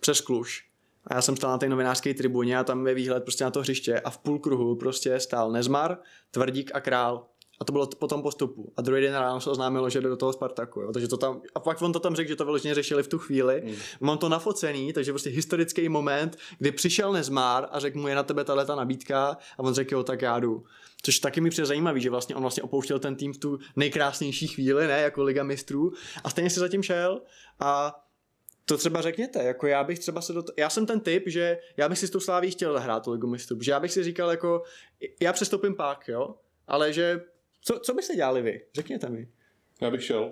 přes 0.00 0.20
Kluž, 0.20 0.67
a 1.08 1.14
já 1.14 1.22
jsem 1.22 1.36
stál 1.36 1.50
na 1.50 1.58
té 1.58 1.68
novinářské 1.68 2.14
tribuně 2.14 2.58
a 2.58 2.64
tam 2.64 2.86
je 2.86 2.94
výhled 2.94 3.22
prostě 3.22 3.44
na 3.44 3.50
to 3.50 3.60
hřiště 3.60 4.00
a 4.00 4.10
v 4.10 4.18
půl 4.18 4.38
kruhu 4.38 4.76
prostě 4.76 5.20
stál 5.20 5.52
Nezmar, 5.52 5.98
Tvrdík 6.30 6.70
a 6.74 6.80
Král. 6.80 7.26
A 7.60 7.64
to 7.64 7.72
bylo 7.72 7.86
po 7.86 8.06
tom 8.06 8.22
postupu. 8.22 8.72
A 8.76 8.82
druhý 8.82 9.02
den 9.02 9.14
ráno 9.14 9.40
se 9.40 9.50
oznámilo, 9.50 9.90
že 9.90 10.00
jde 10.00 10.08
do 10.08 10.16
toho 10.16 10.32
Spartaku. 10.32 10.80
Jo. 10.80 10.92
Takže 10.92 11.08
to 11.08 11.16
tam, 11.16 11.42
a 11.54 11.60
pak 11.60 11.82
on 11.82 11.92
to 11.92 12.00
tam 12.00 12.14
řekl, 12.16 12.28
že 12.28 12.36
to 12.36 12.44
vyloženě 12.44 12.74
řešili 12.74 13.02
v 13.02 13.08
tu 13.08 13.18
chvíli. 13.18 13.62
Mm. 13.64 13.74
Mám 14.00 14.18
to 14.18 14.28
nafocený, 14.28 14.92
takže 14.92 15.12
prostě 15.12 15.30
historický 15.30 15.88
moment, 15.88 16.36
kdy 16.58 16.72
přišel 16.72 17.12
Nezmár 17.12 17.68
a 17.70 17.80
řekl 17.80 17.98
mu, 17.98 18.08
je 18.08 18.14
na 18.14 18.22
tebe 18.22 18.44
ta 18.44 18.74
nabídka 18.74 19.36
a 19.58 19.58
on 19.58 19.74
řekl, 19.74 19.94
jo, 19.94 20.02
tak 20.02 20.22
já 20.22 20.40
jdu. 20.40 20.64
Což 21.02 21.18
taky 21.18 21.40
mi 21.40 21.50
přijde 21.50 21.66
zajímavý, 21.66 22.00
že 22.00 22.10
vlastně 22.10 22.34
on 22.34 22.42
vlastně 22.42 22.62
opouštěl 22.62 22.98
ten 22.98 23.16
tým 23.16 23.32
v 23.32 23.38
tu 23.38 23.58
nejkrásnější 23.76 24.48
chvíli, 24.48 24.86
ne, 24.86 25.00
jako 25.00 25.22
Liga 25.22 25.42
mistrů 25.42 25.92
a 26.24 26.30
stejně 26.30 26.50
si 26.50 26.60
zatím 26.60 26.82
šel 26.82 27.20
a 27.60 28.00
to 28.68 28.76
třeba 28.78 29.00
řekněte, 29.00 29.42
jako 29.44 29.66
já 29.66 29.84
bych 29.84 29.98
třeba 29.98 30.20
se 30.20 30.32
do 30.32 30.42
t- 30.42 30.52
já 30.56 30.70
jsem 30.70 30.86
ten 30.86 31.00
typ, 31.00 31.22
že 31.26 31.58
já 31.76 31.88
bych 31.88 31.98
si 31.98 32.06
s 32.06 32.10
tou 32.10 32.20
Sláví 32.20 32.50
chtěl 32.50 32.72
zahrát 32.72 33.04
tu 33.04 33.12
ligu 33.12 33.26
mistrů, 33.26 33.60
že 33.62 33.70
já 33.70 33.80
bych 33.80 33.92
si 33.92 34.04
říkal 34.04 34.30
jako, 34.30 34.62
já 35.20 35.32
přestoupím 35.32 35.74
pak, 35.74 36.08
jo, 36.08 36.34
ale 36.66 36.92
že, 36.92 37.20
co, 37.62 37.78
co 37.78 37.94
byste 37.94 38.14
dělali 38.16 38.42
vy, 38.42 38.60
řekněte 38.74 39.08
mi. 39.08 39.28
Já 39.80 39.90
bych 39.90 40.04
šel. 40.04 40.30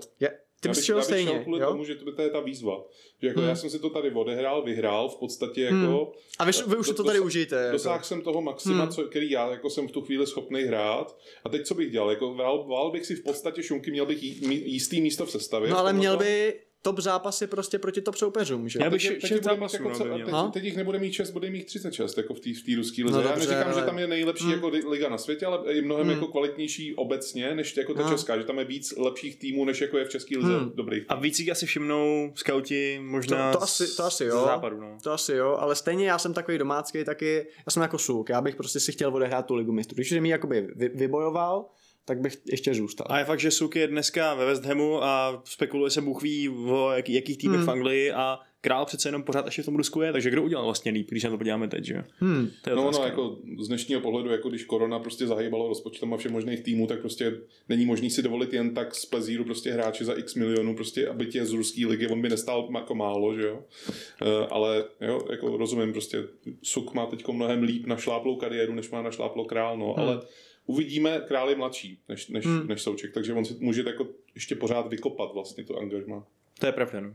Ty 0.60 0.68
já 0.68 0.70
bys 0.70 0.78
bych, 0.78 0.84
šel 0.86 0.96
já 0.96 1.00
bych 1.00 1.04
stejně, 1.04 1.30
šel 1.32 1.42
kvůli 1.42 1.60
jo? 1.60 1.66
tomu, 1.70 1.84
že 1.84 1.94
to, 1.94 2.12
to 2.12 2.22
je 2.22 2.30
ta 2.30 2.40
výzva. 2.40 2.84
Že 3.22 3.28
jako 3.28 3.40
Hmm. 3.40 3.48
já 3.48 3.56
jsem 3.56 3.70
si 3.70 3.78
to 3.78 3.90
tady 3.90 4.10
odehrál, 4.10 4.62
vyhrál, 4.64 5.08
v 5.08 5.16
podstatě 5.16 5.62
jako... 5.62 5.76
Hmm. 5.76 5.96
A 6.38 6.44
vy, 6.44 6.52
vy 6.66 6.76
už 6.76 6.86
to 6.90 7.04
tady 7.04 7.18
dosa- 7.18 7.24
užijte. 7.26 7.56
Jako. 7.56 7.72
Dosáhl 7.72 8.04
jsem 8.04 8.22
toho 8.22 8.42
maxima, 8.42 8.82
Hmm. 8.82 8.92
co, 8.92 9.04
který 9.04 9.30
já 9.30 9.50
jako 9.50 9.70
jsem 9.70 9.88
v 9.88 9.92
tu 9.92 10.02
chvíli 10.02 10.26
schopný 10.26 10.62
hrát. 10.62 11.16
A 11.44 11.48
teď 11.48 11.66
co 11.66 11.74
bych 11.74 11.90
dělal? 11.90 12.10
Jako 12.10 12.34
vál, 12.34 12.66
vál 12.68 12.90
bych 12.90 13.06
si 13.06 13.14
v 13.16 13.22
podstatě 13.22 13.62
šunky, 13.62 13.90
měl 13.90 14.06
bych 14.06 14.22
jí, 14.22 14.48
mí- 14.48 14.72
jistý 14.72 15.00
místo 15.00 15.26
v 15.26 15.30
sestavě. 15.30 15.70
No 15.70 15.78
ale 15.78 15.92
měl 15.92 16.16
by 16.16 16.60
top 16.86 16.98
zápasy 17.00 17.46
prostě 17.46 17.78
proti 17.78 18.00
top 18.00 18.14
soupeřům, 18.16 18.68
že? 18.68 18.78
Já 18.82 18.90
bych 18.90 19.02
Teď, 19.02 19.12
šest 19.12 19.20
teď, 19.22 19.30
jich 19.30 19.40
bude 19.40 19.54
mít 19.54 19.58
zápasů, 19.60 19.76
jako, 19.76 19.88
no, 19.88 19.94
co- 19.94 20.04
teď, 20.04 20.32
No. 20.32 20.50
teď 20.50 20.64
jich 20.64 20.76
nebude 20.76 20.98
mít 20.98 21.12
6, 21.12 21.30
bude 21.30 21.50
mít 21.50 21.64
36 21.66 22.16
jako 22.18 22.34
v 22.34 22.40
té 22.40 22.50
v 22.50 22.76
ruské 22.76 23.04
lize. 23.04 23.16
No 23.16 23.22
já 23.22 23.28
dobře, 23.28 23.48
neříkám, 23.48 23.72
ale- 23.72 23.80
že 23.80 23.86
tam 23.86 23.98
je 23.98 24.06
nejlepší 24.06 24.44
Hmm. 24.44 24.52
jako 24.52 24.68
li- 24.68 24.86
liga 24.88 25.08
na 25.08 25.18
světě, 25.18 25.46
ale 25.46 25.72
je 25.74 25.82
mnohem 25.82 26.06
Hmm. 26.06 26.14
jako 26.14 26.26
kvalitnější 26.26 26.94
obecně, 26.94 27.54
než 27.54 27.76
jako 27.76 27.94
ta 27.94 28.02
No. 28.02 28.08
česká, 28.10 28.38
že 28.38 28.44
tam 28.44 28.58
je 28.58 28.64
víc 28.64 28.94
lepších 28.96 29.36
týmů, 29.38 29.64
než 29.64 29.80
jako 29.80 29.98
je 29.98 30.04
v 30.04 30.08
české 30.08 30.38
lize 30.38 30.58
Hmm. 30.58 30.70
dobrých. 30.74 31.04
A 31.08 31.14
víc 31.14 31.38
jich 31.40 31.50
asi 31.50 31.66
všimnou 31.66 32.32
skauti 32.34 32.98
možná 33.02 33.52
To- 33.52 33.58
to 33.58 33.62
asi- 33.64 33.96
to 33.96 34.04
asi 34.04 34.24
jo. 34.24 34.40
z 34.42 34.44
západu, 34.44 34.80
no. 34.80 34.98
To 35.02 35.12
asi 35.12 35.32
jo, 35.32 35.56
ale 35.60 35.74
stejně 35.74 36.06
já 36.08 36.18
jsem 36.18 36.34
takový 36.34 36.58
domácký 36.58 37.04
taky, 37.04 37.46
já 37.66 37.70
jsem 37.70 37.82
jako 37.82 37.98
suk, 37.98 38.28
já 38.28 38.40
bych 38.40 38.56
prostě 38.56 38.80
si 38.80 38.92
chtěl 38.92 39.14
odehrát 39.14 39.46
tu 39.46 39.54
ligu 39.54 39.72
mistrů. 39.72 39.94
Když 39.94 40.08
jsem 40.08 40.24
ji 40.24 40.30
jakoby 40.30 40.68
vy, 40.76 40.88
vybojoval, 40.88 41.64
tak 42.08 42.20
bych 42.20 42.38
ještě 42.50 42.74
zůstal. 42.74 43.06
A 43.10 43.18
je 43.18 43.24
fakt, 43.24 43.40
že 43.40 43.50
Suk 43.50 43.76
je 43.76 43.86
dneska 43.88 44.34
ve 44.34 44.46
West 44.46 44.64
Hamu 44.64 45.02
a 45.04 45.42
spekuluje 45.44 45.90
se 45.90 46.00
Bůh 46.00 46.22
ví 46.22 46.48
o 46.48 46.90
jak, 46.90 47.08
jakých 47.08 47.38
týmech 47.38 47.56
Hmm. 47.58 47.66
v 47.66 47.70
Anglii 47.70 48.12
a 48.12 48.38
král 48.60 48.86
přece 48.86 49.08
jenom 49.08 49.22
pořád 49.22 49.44
ještě 49.44 49.62
v 49.62 49.64
tom 49.64 49.76
Rusku 49.76 50.00
je, 50.02 50.12
takže 50.12 50.30
kdo 50.30 50.42
udělal 50.42 50.64
vlastně 50.64 50.92
líp, 50.92 51.08
když 51.10 51.22
se 51.22 51.28
na 51.28 51.32
to 51.32 51.38
podíváme 51.38 51.68
teď, 51.68 51.84
že? 51.84 52.04
Hmm. 52.18 52.48
To 52.62 52.70
je 52.70 52.76
No, 52.76 52.82
otázka. 52.88 53.02
no, 53.02 53.08
jako 53.08 53.36
z 53.58 53.68
dnešního 53.68 54.00
pohledu, 54.00 54.30
jako 54.30 54.48
když 54.48 54.64
korona 54.64 54.98
prostě 54.98 55.26
zahýbalo 55.26 55.68
rozpočtem 55.68 56.14
a 56.14 56.16
všem 56.16 56.32
možných 56.32 56.60
týmů, 56.60 56.86
tak 56.86 57.00
prostě 57.00 57.32
není 57.68 57.86
možný 57.86 58.10
si 58.10 58.22
dovolit 58.22 58.52
jen 58.52 58.74
tak 58.74 58.94
z 58.94 59.06
plezíru 59.06 59.44
prostě 59.44 59.72
hráče 59.72 60.04
za 60.04 60.12
x 60.14 60.34
milionů, 60.34 60.74
prostě 60.74 61.08
aby 61.08 61.26
tě 61.26 61.46
z 61.46 61.52
ruské 61.52 61.86
ligy, 61.86 62.06
on 62.06 62.22
by 62.22 62.28
nestál 62.28 62.68
jako 62.74 62.94
málo, 62.94 63.34
že 63.34 63.46
jo. 63.46 63.62
Uh, 64.22 64.28
ale 64.50 64.84
jo, 65.00 65.20
jako 65.30 65.56
rozumím, 65.56 65.92
prostě 65.92 66.24
Suk 66.62 66.94
má 66.94 67.06
teď 67.06 67.28
mnohem 67.28 67.62
líp 67.62 67.86
našláplou 67.86 68.36
kariéru, 68.36 68.72
než 68.74 68.90
má 68.90 69.02
našláplo 69.02 69.44
král, 69.44 69.78
no, 69.78 69.92
Hmm. 69.92 70.08
ale 70.08 70.20
uvidíme, 70.66 71.20
král 71.28 71.50
je 71.50 71.56
mladší 71.56 71.98
než, 72.08 72.28
než, 72.28 72.46
Hmm. 72.46 72.66
než 72.68 72.82
Souček, 72.82 73.12
takže 73.14 73.32
on 73.32 73.44
si 73.44 73.54
může 73.60 73.82
jako 73.86 74.06
ještě 74.34 74.54
pořád 74.54 74.88
vykopat 74.88 75.32
vlastně 75.34 75.64
to 75.64 75.76
angažma. 75.78 76.26
To 76.60 76.66
je 76.66 76.72
pravda, 76.72 77.00
no. 77.00 77.14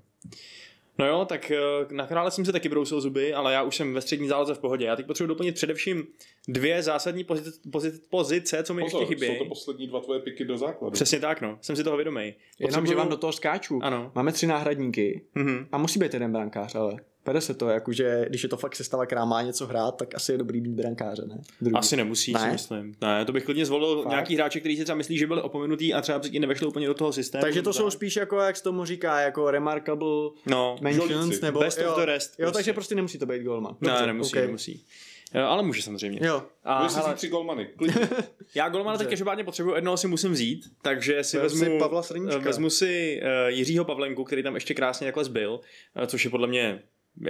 No 0.98 1.08
jo, 1.08 1.26
tak 1.30 1.52
eh, 1.52 1.60
na 1.92 2.08
krále 2.08 2.32
jsem 2.32 2.46
si 2.46 2.52
taky 2.52 2.70
brousil 2.70 3.02
zuby, 3.02 3.34
ale 3.34 3.54
já 3.54 3.64
už 3.64 3.76
jsem 3.76 3.94
ve 3.94 4.02
střední 4.02 4.28
záloze 4.28 4.54
v 4.54 4.60
pohodě. 4.60 4.86
Já 4.86 4.96
teď 4.96 5.06
potřebuji 5.06 5.28
doplnit 5.28 5.56
především 5.56 6.08
dvě 6.48 6.84
zásadní 6.84 7.24
pozice, 7.24 7.60
pozice, 7.72 8.00
pozice 8.10 8.64
co 8.64 8.74
mi 8.74 8.82
Pozor, 8.82 9.02
ještě 9.02 9.16
chybí. 9.16 9.28
jsou 9.38 9.44
to 9.44 9.50
poslední 9.50 9.88
dva 9.88 10.00
tvoje 10.00 10.20
piky 10.20 10.46
do 10.46 10.58
základu. 10.58 10.92
Přesně 10.94 11.20
tak, 11.20 11.42
no. 11.42 11.58
Jsem 11.62 11.76
si 11.76 11.84
toho 11.84 11.98
vědomý. 11.98 12.34
Jenom, 12.60 12.86
že 12.88 12.96
vám 12.96 13.10
do 13.10 13.18
toho 13.18 13.34
skáču. 13.34 13.80
Ano. 13.84 14.12
Máme 14.16 14.32
tři 14.32 14.48
náhradníky 14.48 15.22
Mhm. 15.36 15.68
a 15.72 15.78
musí 15.78 16.00
být 16.00 16.14
jeden 16.14 16.32
brankář, 16.32 16.76
ale 16.76 16.96
pere 17.24 17.42
se 17.42 17.54
to, 17.54 17.70
jakože 17.70 18.26
když 18.30 18.44
je 18.44 18.50
to 18.50 18.58
fakt 18.58 18.76
sestava, 18.76 19.06
která 19.06 19.26
má 19.26 19.42
něco 19.42 19.68
hrát, 19.68 19.92
tak 19.98 20.16
asi 20.16 20.32
je 20.32 20.38
dobrý 20.38 20.62
být 20.62 20.72
brankáře, 20.72 21.24
ne? 21.26 21.42
Druhý. 21.62 21.76
Asi 21.76 21.96
nemusí, 21.98 22.34
Ne? 22.34 22.40
si 22.40 22.48
myslím. 22.52 22.96
Ne, 23.02 23.26
to 23.26 23.32
bych 23.32 23.44
klidně 23.46 23.66
zvolil 23.66 24.02
Fakt? 24.04 24.10
nějaký 24.10 24.36
hráče, 24.36 24.60
kteří 24.60 24.78
si 24.78 24.84
třeba 24.84 24.96
myslí, 24.98 25.18
že 25.18 25.28
byli 25.28 25.42
opomenutý 25.42 25.94
a 25.94 26.02
třeba 26.02 26.20
předtím 26.20 26.42
nevešli 26.42 26.68
úplně 26.68 26.88
do 26.88 26.94
toho 26.94 27.14
systému. 27.14 27.42
Takže 27.42 27.62
to 27.62 27.70
nebo 27.70 27.74
jsou 27.74 27.84
tak. 27.84 27.94
spíš 27.94 28.16
jako, 28.16 28.40
jak 28.40 28.58
se 28.58 28.64
tomu 28.64 28.86
říká, 28.86 29.20
jako 29.20 29.52
remarkable 29.52 30.30
No, 30.46 30.76
mentions, 30.82 31.12
Žolíci. 31.12 31.40
nebo 31.46 31.60
Best 31.60 31.78
of 31.80 31.84
jo, 31.86 31.96
the 32.00 32.06
rest, 32.06 32.32
Jo, 32.40 32.46
prostě. 32.46 32.54
takže 32.58 32.74
prostě 32.74 32.96
nemusí 32.96 33.18
to 33.20 33.26
být 33.26 33.44
golman. 33.44 33.76
ne, 33.82 34.06
nemusí, 34.08 34.32
okay. 34.34 34.46
nemusí. 34.46 34.86
Jo, 35.34 35.42
ale 35.46 35.64
může 35.64 35.82
samozřejmě. 35.82 36.20
Jo, 36.24 36.44
A 36.64 36.90
si 36.90 36.96
hele, 36.96 37.08
vzít 37.10 37.18
tři 37.18 37.28
golmany, 37.28 37.70
klidně. 37.78 38.10
já 38.56 38.70
golmana 38.70 38.98
teď 38.98 39.06
Dobře. 39.06 39.12
každopádně 39.12 39.44
potřebuji, 39.44 39.76
jednoho 39.76 39.98
si 39.98 40.08
musím 40.08 40.32
vzít, 40.32 40.66
takže 40.82 41.24
si 41.24 41.38
Vem 41.38 41.50
si 41.50 41.56
vezmu, 41.60 41.80
Pavla 41.80 42.04
Srníčka. 42.04 42.38
vezmu 42.40 42.70
si 42.70 43.22
uh, 43.24 43.48
Jiřího 43.50 43.86
Pavlenku, 43.86 44.24
který 44.24 44.44
tam 44.44 44.56
ještě 44.56 44.74
krásně 44.74 45.08
takhle 45.08 45.24
zbyl, 45.26 45.60
uh, 46.00 46.06
což 46.06 46.26
je 46.26 46.32
podle 46.32 46.48
mě 46.48 46.84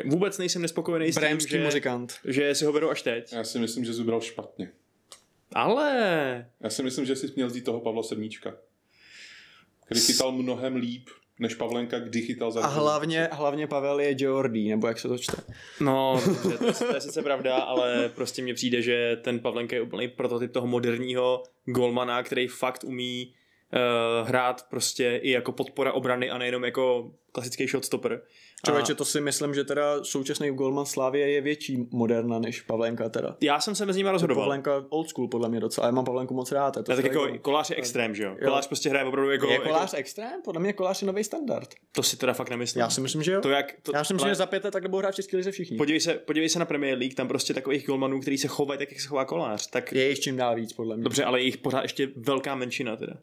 vůbec 0.05 0.37
nejsem 0.37 0.61
nespokojený 0.61 1.11
s 1.11 1.15
tím, 1.15 1.21
Brémský 1.21 1.51
že, 1.51 1.63
muzikant. 1.63 2.13
že 2.25 2.55
si 2.55 2.65
ho 2.65 2.73
beru 2.73 2.89
až 2.89 3.01
teď. 3.01 3.33
Já 3.33 3.43
si 3.43 3.59
myslím, 3.59 3.85
že 3.85 3.93
jsi 3.93 3.99
vybral 3.99 4.21
špatně. 4.21 4.71
Ale 5.53 6.45
Já 6.59 6.69
si 6.69 6.83
myslím, 6.83 7.05
že 7.05 7.15
jsi 7.15 7.31
měl 7.35 7.47
vzít 7.47 7.65
toho 7.65 7.81
Pavla 7.81 8.03
Sedmíčka. 8.03 8.53
Který 9.85 9.99
chytal 9.99 10.31
mnohem 10.31 10.75
líp 10.75 11.09
než 11.39 11.55
Pavlenka, 11.55 11.99
kdy 11.99 12.21
chytal 12.21 12.51
za 12.51 12.61
A 12.61 12.67
hlavně, 12.67 13.29
hlavně 13.31 13.67
Pavel 13.67 13.99
je 13.99 14.15
Jordi, 14.19 14.69
nebo 14.69 14.87
jak 14.87 14.99
se 14.99 15.07
to 15.07 15.17
čte. 15.17 15.37
No, 15.79 16.21
dobře, 16.43 16.57
to, 16.57 16.65
je, 16.65 16.73
to 16.73 16.95
je 16.95 17.01
sice 17.01 17.21
pravda, 17.21 17.55
ale 17.57 18.09
prostě 18.15 18.41
mně 18.41 18.53
přijde, 18.53 18.81
že 18.81 19.17
ten 19.21 19.39
Pavlenka 19.39 19.75
je 19.75 19.81
úplný 19.81 20.07
prototyp 20.07 20.51
toho 20.51 20.67
moderního 20.67 21.43
golmana, 21.65 22.23
který 22.23 22.47
fakt 22.47 22.83
umí 22.83 23.33
uh, 23.73 24.27
hrát 24.27 24.65
prostě 24.69 25.19
i 25.23 25.31
jako 25.31 25.51
podpora 25.51 25.93
obrany 25.93 26.29
a 26.29 26.37
nejenom 26.37 26.63
jako 26.63 27.11
klasický 27.31 27.67
shotstopper. 27.67 28.21
Člověče, 28.65 28.95
to 28.95 29.05
si 29.05 29.21
myslím, 29.21 29.53
že 29.53 29.63
teda 29.63 30.03
současný 30.03 30.51
golman 30.51 30.85
Slavie 30.85 31.29
je 31.31 31.41
větší 31.41 31.87
moderna 31.91 32.39
než 32.39 32.61
Pavlenka 32.61 33.09
teda. 33.09 33.37
já 33.41 33.59
jsem 33.59 33.75
se 33.75 33.85
mezi 33.85 33.99
nimi 33.99 34.11
rozhodoval. 34.11 34.43
Pavlenka 34.45 34.85
old 34.89 35.09
school 35.09 35.27
podle 35.27 35.49
mě 35.49 35.59
docela, 35.59 35.87
já 35.87 35.91
mám 35.91 36.05
Pavlenku 36.05 36.33
moc 36.33 36.51
rád. 36.51 36.71
To 36.73 36.83
tak 36.83 37.03
jako 37.05 37.27
kolář 37.41 37.69
je 37.69 37.75
extrém, 37.75 38.15
že 38.15 38.23
jo? 38.23 38.29
Jo. 38.39 38.47
Kolář 38.47 38.67
prostě 38.67 38.89
hraje 38.89 39.05
opravdu 39.05 39.31
jako, 39.31 39.47
je 39.47 39.53
jako 39.53 39.67
kolář 39.67 39.93
extrém? 39.93 40.41
Podle 40.43 40.61
mě 40.61 40.73
kolář 40.73 41.01
je 41.01 41.05
nový 41.07 41.23
standard. 41.23 41.69
to 41.91 42.03
si 42.03 42.17
teda 42.17 42.33
fakt 42.33 42.49
nemyslím. 42.49 42.79
Já 42.79 42.89
si 42.89 43.01
myslím, 43.01 43.23
že 43.23 43.31
jo. 43.31 43.41
to 43.41 43.49
jak, 43.49 43.75
to, 43.83 43.91
Já 43.95 44.03
si 44.03 44.13
myslím, 44.13 44.25
ale 44.25 44.31
že 44.31 44.35
za 44.35 44.45
pět 44.45 44.63
let 44.63 44.71
tak 44.71 44.83
budou 44.83 44.97
hrát 44.97 45.11
v 45.11 45.15
České 45.15 45.37
lize 45.37 45.51
všichni. 45.51 45.77
podívej, 45.77 45.99
se, 45.99 46.13
podívej 46.13 46.49
se 46.49 46.59
na 46.59 46.65
Premier 46.65 46.97
League, 46.97 47.15
tam 47.15 47.27
prostě 47.27 47.53
takových 47.53 47.85
golmanů, 47.85 48.19
který 48.19 48.37
se 48.37 48.47
chovají 48.47 48.77
tak, 48.77 48.91
jak 48.91 49.01
se 49.01 49.07
chová 49.07 49.25
kolář. 49.25 49.69
Tak 49.69 49.91
Je 49.93 50.09
jich 50.09 50.19
čím 50.19 50.37
dál 50.37 50.55
víc, 50.55 50.73
podle 50.73 50.95
mě. 50.95 51.03
dobře, 51.03 51.23
ale 51.23 51.39
je 51.39 51.45
jich 51.45 51.57
pořád 51.57 51.81
ještě 51.81 52.09
velká 52.15 52.55
menšina 52.55 52.95
teda. 52.95 53.13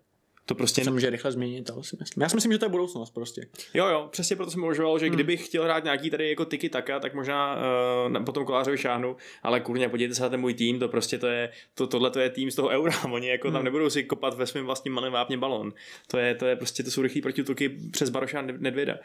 To 0.49 0.55
prostě 0.55 0.85
se 0.85 0.91
může 0.91 1.11
rychle 1.11 1.33
změnit, 1.33 1.71
ale 1.71 1.85
si 1.85 1.97
myslím. 2.01 2.23
Já 2.23 2.29
si 2.29 2.35
myslím, 2.37 2.53
že 2.53 2.59
to 2.59 2.65
je 2.65 2.69
budoucnost 2.69 3.11
prostě. 3.11 3.47
Jo, 3.75 3.87
jo, 3.87 4.09
přesně 4.11 4.37
proto 4.37 4.51
jsem 4.51 4.63
uvažoval, 4.65 4.99
že 4.99 5.07
Hmm. 5.07 5.15
kdybych 5.15 5.47
chtěl 5.47 5.65
hrát 5.65 5.85
nějaký 5.85 6.11
tady 6.11 6.29
jako 6.29 6.45
tiki 6.45 6.69
taka, 6.69 7.01
tak 7.01 7.15
možná 7.15 7.57
uh, 7.57 8.13
na- 8.13 8.21
potom 8.23 8.45
kolářovi 8.45 8.79
šáhnu, 8.79 9.17
ale 9.43 9.61
kurně, 9.61 9.89
podívejte 9.89 10.15
se 10.15 10.23
na 10.23 10.29
ten 10.29 10.41
můj 10.41 10.55
tým, 10.55 10.79
to 10.79 10.89
prostě 10.89 11.19
to 11.19 11.27
je, 11.27 11.51
to, 11.75 11.87
tohle 11.87 12.11
to 12.11 12.21
je 12.21 12.31
tým 12.31 12.51
z 12.51 12.55
toho 12.55 12.69
eura, 12.69 12.93
oni 13.13 13.29
jako 13.29 13.49
Hmm. 13.49 13.55
tam 13.55 13.65
nebudou 13.65 13.91
si 13.91 14.05
kopat 14.05 14.35
ve 14.35 14.47
svém 14.47 14.65
vlastním 14.67 14.93
malém 14.95 15.13
vápně 15.13 15.39
balon. 15.39 15.73
To 16.07 16.19
je, 16.19 16.35
to 16.35 16.47
je 16.47 16.57
prostě, 16.57 16.83
to 16.83 16.91
jsou 16.91 17.03
rychlý 17.03 17.23
protiútoky 17.23 17.69
přes 17.91 18.11
Baroša 18.11 18.43
Nedvěda. 18.43 18.99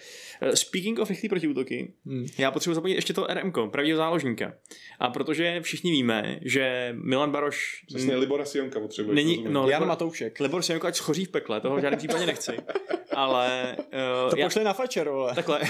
Uh, 0.44 0.50
speaking 0.50 1.00
of 1.00 1.10
rychlý 1.10 1.30
protiútoky, 1.30 1.94
Hmm. 2.06 2.26
já 2.38 2.52
potřebuji 2.52 2.74
zaplnit 2.76 2.96
ještě 2.96 3.14
to 3.14 3.28
RM, 3.30 3.52
pravýho 3.72 3.98
záložníka. 3.98 4.54
A 5.00 5.10
protože 5.10 5.60
všichni 5.62 5.92
víme, 5.92 6.40
že 6.46 6.96
Milan 7.04 7.32
Baroš 7.32 7.84
Přesně 7.88 8.16
Libora 8.16 8.46
Sionka 8.46 8.80
potřebuje. 8.80 9.16
není, 9.16 9.46
no, 9.50 9.60
Jan 9.70 9.82
Libor, 9.82 9.88
Matoušek. 9.88 10.40
Libor 10.40 10.62
Sienko, 10.62 10.88
ať 10.88 10.96
schoří 10.96 11.26
v 11.26 11.30
pekle, 11.34 11.62
toho 11.62 11.76
v 11.76 11.82
žádném 11.82 11.98
případě 11.98 12.26
nechci. 12.26 12.58
Ale 13.16 13.76
uh, 13.78 14.30
To 14.30 14.36
pošli 14.44 14.64
na 14.64 14.74
fačer, 14.74 15.10
vole. 15.10 15.36
Takhle. 15.36 15.62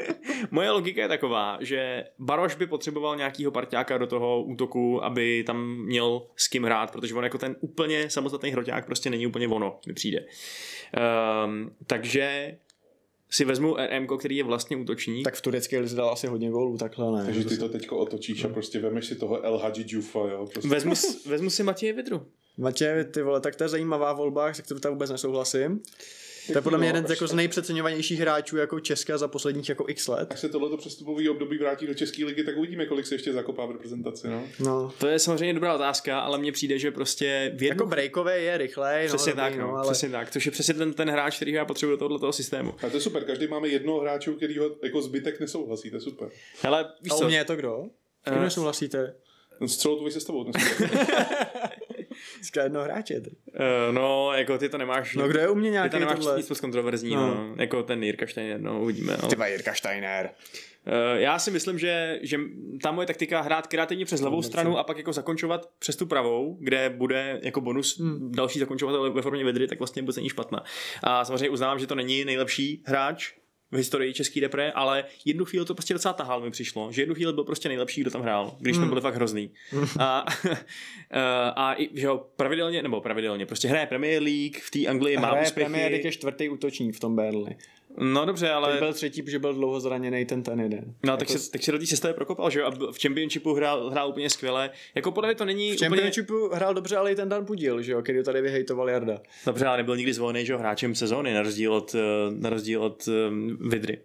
Moje 0.50 0.70
logika 0.70 1.02
je 1.02 1.08
taková, 1.08 1.58
že 1.60 2.04
Baroš 2.18 2.54
by 2.54 2.66
potřeboval 2.66 3.16
nějakýho 3.16 3.50
parťáka 3.50 3.98
do 3.98 4.06
toho 4.06 4.42
útoku, 4.42 5.04
aby 5.04 5.44
tam 5.46 5.76
měl 5.76 6.22
s 6.36 6.48
kým 6.48 6.64
hrát, 6.64 6.90
protože 6.90 7.14
on 7.14 7.24
jako 7.24 7.38
ten 7.38 7.56
úplně 7.60 8.10
samostatný 8.10 8.50
hroťák 8.50 8.86
prostě 8.86 9.10
není 9.10 9.26
úplně 9.26 9.48
ono, 9.48 9.78
mi 9.86 9.92
přijde. 9.92 10.24
Um, 11.44 11.74
takže 11.86 12.56
si 13.32 13.44
vezmu 13.44 13.76
RM, 13.76 14.06
který 14.18 14.36
je 14.36 14.44
vlastně 14.44 14.76
útočník. 14.76 15.24
Tak 15.24 15.34
v 15.34 15.40
turecké 15.40 15.78
lize 15.78 15.96
dal 15.96 16.10
asi 16.10 16.26
hodně 16.26 16.50
gólů, 16.50 16.76
takhle 16.76 17.18
ne. 17.18 17.24
Takže 17.24 17.44
ty 17.44 17.56
to 17.56 17.68
teďko 17.68 17.98
otočíš 17.98 18.44
a 18.44 18.48
prostě 18.48 18.78
vemeš 18.78 19.06
si 19.06 19.16
toho 19.16 19.42
El 19.42 19.58
Hadji 19.58 19.84
Jufa, 19.88 20.18
jo. 20.18 20.48
Prostě. 20.52 20.68
Vezmu, 20.68 20.94
vezmu 21.26 21.50
si 21.50 21.62
Matěje 21.62 21.92
Vidru. 21.92 22.26
Matěj, 22.58 23.04
ty 23.04 23.22
vole, 23.22 23.40
tak 23.40 23.56
to 23.56 23.64
je 23.64 23.68
zajímavá 23.68 24.12
volba, 24.12 24.54
se 24.54 24.62
kterou 24.62 24.80
tam 24.80 24.92
vůbec 24.92 25.10
nesouhlasím. 25.10 25.82
To 26.46 26.58
je 26.58 26.62
podle 26.62 26.78
mě 26.78 26.88
No, 26.88 26.88
jeden 26.88 27.06
z, 27.06 27.10
jako 27.10 27.26
z 27.26 27.30
tak- 27.30 27.36
nejpřeceňovanějších 27.36 28.20
hráčů 28.20 28.56
jako 28.56 28.80
Česka 28.80 29.18
za 29.18 29.28
posledních 29.28 29.68
jako 29.68 29.84
x 29.88 30.08
let. 30.08 30.28
Až 30.32 30.40
se 30.40 30.48
tohleto 30.48 30.76
přestupový 30.76 31.28
období 31.28 31.58
vrátí 31.58 31.86
do 31.86 31.94
České 31.94 32.24
ligy, 32.24 32.44
tak 32.44 32.56
uvidíme, 32.56 32.86
kolik 32.86 33.06
se 33.06 33.14
ještě 33.14 33.32
zakopá 33.32 33.66
v 33.66 33.70
reprezentaci, 33.70 34.28
no. 34.28 34.44
No. 34.60 34.92
To 34.98 35.06
je 35.06 35.18
samozřejmě 35.18 35.54
dobrá 35.54 35.74
otázka, 35.74 36.20
ale 36.20 36.38
mně 36.38 36.52
přijde, 36.52 36.78
že 36.78 36.90
prostě 36.90 37.52
v 37.56 37.62
jednu... 37.62 37.82
Jako 37.82 37.86
breakové 37.86 38.40
je 38.40 38.58
rychlej, 38.58 39.08
Přesně 39.08 39.32
no, 39.32 39.36
tak, 39.36 39.56
no, 39.56 39.74
ale... 39.76 39.82
přesně 39.92 40.08
tak. 40.08 40.30
Což 40.30 40.46
je 40.46 40.52
přesně 40.52 40.74
ten, 40.74 40.92
ten 40.94 41.10
hráč, 41.10 41.36
který 41.36 41.52
já 41.52 41.64
potřebuji 41.64 41.90
do 41.90 41.96
tohoto 42.08 42.32
systému. 42.32 42.74
A 42.86 42.90
to 42.90 42.96
je 42.96 43.00
super, 43.00 43.24
každý 43.24 43.46
máme 43.46 43.68
jednoho 43.68 44.00
hráče, 44.00 44.32
který 44.32 44.58
ho 44.58 44.70
jako 44.82 45.02
zbytek 45.02 45.40
nesouhlasí, 45.40 45.90
to 45.90 45.96
je 45.96 46.00
super. 46.00 46.28
Hele, 46.62 46.84
víš 47.02 47.12
A 47.12 47.16
co? 47.16 47.24
u 47.24 47.28
mě 47.28 47.36
je 47.36 47.44
to 47.44 47.56
kdo? 47.56 47.84
Eh, 48.26 48.30
kým 48.30 48.42
nesouhlasíte? 48.42 49.14
S 49.66 49.76
celou 49.76 49.96
tvojí 49.96 50.12
sestavou 50.12 50.44
dneska. 50.44 50.84
Říká 52.42 52.62
jednoho 52.62 52.84
hráče. 52.84 53.20
Uh, 53.20 53.94
no, 53.94 54.32
jako 54.32 54.58
ty 54.58 54.68
to 54.68 54.78
nemáš. 54.78 55.14
No 55.14 55.28
kdo 55.28 55.40
je 55.40 55.48
u 55.48 55.54
mě 55.54 55.68
ty 55.68 55.72
nějaký 55.72 55.90
to 55.90 55.98
nemáš 55.98 56.18
tohle? 56.18 56.36
nic 56.36 56.48
moc 56.48 56.60
kontroverzní, 56.60 57.14
no. 57.14 57.26
No. 57.34 57.54
Jako 57.58 57.82
ten 57.82 58.02
Jirka 58.02 58.26
Steiner, 58.26 58.60
no, 58.60 58.80
uvidíme. 58.80 59.16
No. 59.22 59.28
Ty 59.28 59.36
Jirka 59.50 59.74
Steiner. 59.74 60.30
Uh, 60.86 61.20
já 61.20 61.38
si 61.38 61.50
myslím, 61.50 61.78
že, 61.78 62.18
že 62.22 62.38
ta 62.82 62.92
moje 62.92 63.06
taktika 63.06 63.40
hrát 63.40 63.66
kreativně 63.66 64.04
přes 64.04 64.20
levou 64.20 64.42
stranu 64.42 64.78
a 64.78 64.84
pak 64.84 64.96
jako 64.96 65.12
zakončovat 65.12 65.68
přes 65.78 65.96
tu 65.96 66.06
pravou, 66.06 66.56
kde 66.60 66.90
bude 66.90 67.40
jako 67.42 67.60
bonus 67.60 67.98
Hmm. 67.98 68.32
další 68.32 68.58
zakončovatel 68.58 69.12
ve 69.12 69.22
formě 69.22 69.44
vedry, 69.44 69.68
tak 69.68 69.78
vlastně 69.78 70.02
vůbec 70.02 70.16
není 70.16 70.28
špatná. 70.28 70.64
A 71.02 71.24
samozřejmě 71.24 71.48
uznávám, 71.48 71.78
že 71.78 71.86
to 71.86 71.94
není 71.94 72.24
nejlepší 72.24 72.82
hráč 72.86 73.32
v 73.72 73.76
historii 73.76 74.14
český 74.14 74.40
repre, 74.40 74.72
ale 74.72 75.04
jednu 75.24 75.44
chvíli 75.44 75.66
to 75.66 75.74
prostě 75.74 75.94
docela 75.94 76.14
tahal 76.14 76.40
mi 76.40 76.50
přišlo, 76.50 76.92
že 76.92 77.02
jednu 77.02 77.14
chvíli 77.14 77.32
byl 77.32 77.44
prostě 77.44 77.68
nejlepší, 77.68 78.00
kdo 78.00 78.10
tam 78.10 78.22
hrál, 78.22 78.54
když 78.60 78.76
jsme 78.76 78.82
Hmm. 78.82 78.88
byli 78.90 79.00
fakt 79.00 79.14
hrozný. 79.14 79.50
A, 79.98 80.24
a 81.56 81.74
i, 81.74 81.88
že 81.94 82.06
jo, 82.06 82.26
pravidelně, 82.36 82.82
nebo 82.82 83.00
pravidelně, 83.00 83.46
prostě 83.46 83.68
hraje 83.68 83.86
Premier 83.86 84.22
League, 84.22 84.56
v 84.58 84.70
té 84.70 84.86
Anglii 84.86 85.16
má 85.16 85.28
Hraje 85.28 85.42
úspěchy. 85.42 85.70
Premier 85.70 85.90
League 85.92 86.04
je 86.04 86.12
čtvrtý 86.12 86.48
útočník 86.48 86.96
v 86.96 87.00
tom 87.00 87.16
Burnley. 87.16 87.54
No 87.98 88.24
dobře, 88.24 88.50
ale... 88.50 88.68
Ale... 88.68 88.78
byl 88.78 88.92
třetí, 88.92 89.22
protože 89.22 89.38
byl 89.38 89.54
dlouho 89.54 89.80
zraněný 89.80 90.24
ten 90.24 90.42
ten 90.42 90.60
jeden. 90.60 90.84
No, 91.04 91.16
tak, 91.16 91.30
Jako 91.30 91.42
se, 91.42 91.50
tak 91.50 91.62
se 91.62 91.72
do 91.72 91.78
té 91.78 91.86
sestavy 91.86 92.14
prokopal, 92.14 92.50
že 92.50 92.60
jo? 92.60 92.66
A 92.66 92.70
v 92.70 92.98
Championshipu 93.02 93.54
hrál, 93.54 93.90
hrál 93.90 94.08
úplně 94.08 94.30
skvěle. 94.30 94.70
Jako 94.94 95.12
podle 95.12 95.28
mě 95.28 95.34
to 95.34 95.44
není 95.44 95.70
v 95.70 95.74
úplně... 95.74 95.88
Championshipu 95.88 96.48
hrál 96.52 96.74
dobře, 96.74 96.96
ale 96.96 97.12
i 97.12 97.14
ten 97.14 97.28
Dan 97.28 97.44
Budil, 97.44 97.82
že 97.82 97.92
jo, 97.92 98.02
který 98.02 98.22
tady 98.22 98.40
vyhejtoval 98.42 98.90
Jarda. 98.90 99.18
Dobře, 99.46 99.66
ale 99.66 99.76
nebyl 99.76 99.96
nikdy 99.96 100.12
zvolený, 100.12 100.46
že 100.46 100.52
jo, 100.52 100.58
hráčem 100.58 100.94
sezóny, 100.94 101.34
na 101.34 101.42
rozdíl 101.42 101.74
od, 101.74 101.94
eh, 101.94 101.98
na 102.30 102.50
rozdíl 102.50 102.82
od 102.82 103.08
um, 103.08 103.58
Vidry. 103.70 103.98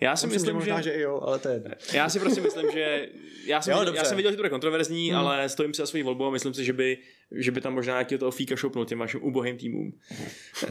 Já 0.00 0.16
si 0.16 0.26
Myslím, 0.26 0.36
myslím, 0.36 0.50
že 0.50 0.52
možná, 0.72 0.80
že... 0.80 0.90
že 0.90 0.96
i 0.96 1.00
jo, 1.00 1.20
ale 1.22 1.38
to 1.38 1.48
je. 1.48 1.62
Já 1.92 2.08
si 2.08 2.20
prostě 2.20 2.40
myslím, 2.40 2.70
že 2.72 3.08
já 3.46 3.62
jsem, 3.62 3.72
Jo, 3.72 3.78
viděl, 3.80 3.94
já 3.94 4.04
jsem 4.04 4.16
viděl, 4.16 4.30
že 4.32 4.36
to 4.36 4.40
bude 4.40 4.50
kontroverzní, 4.50 5.10
Hmm. 5.10 5.18
hmm. 5.18 5.28
ale 5.28 5.48
stojím 5.48 5.74
si 5.74 5.78
za 5.78 5.86
svojí 5.86 6.02
volbou 6.02 6.26
a 6.26 6.30
myslím 6.30 6.54
si, 6.54 6.64
že 6.64 6.72
by, 6.72 6.98
že 7.36 7.50
by 7.50 7.60
tam 7.60 7.74
možná 7.74 7.94
nějakého 7.94 8.18
toho 8.18 8.30
fíka 8.30 8.56
šoupnul 8.56 8.84
těm 8.84 8.98
vašim 8.98 9.22
ubohým 9.22 9.56
týmům. 9.56 9.92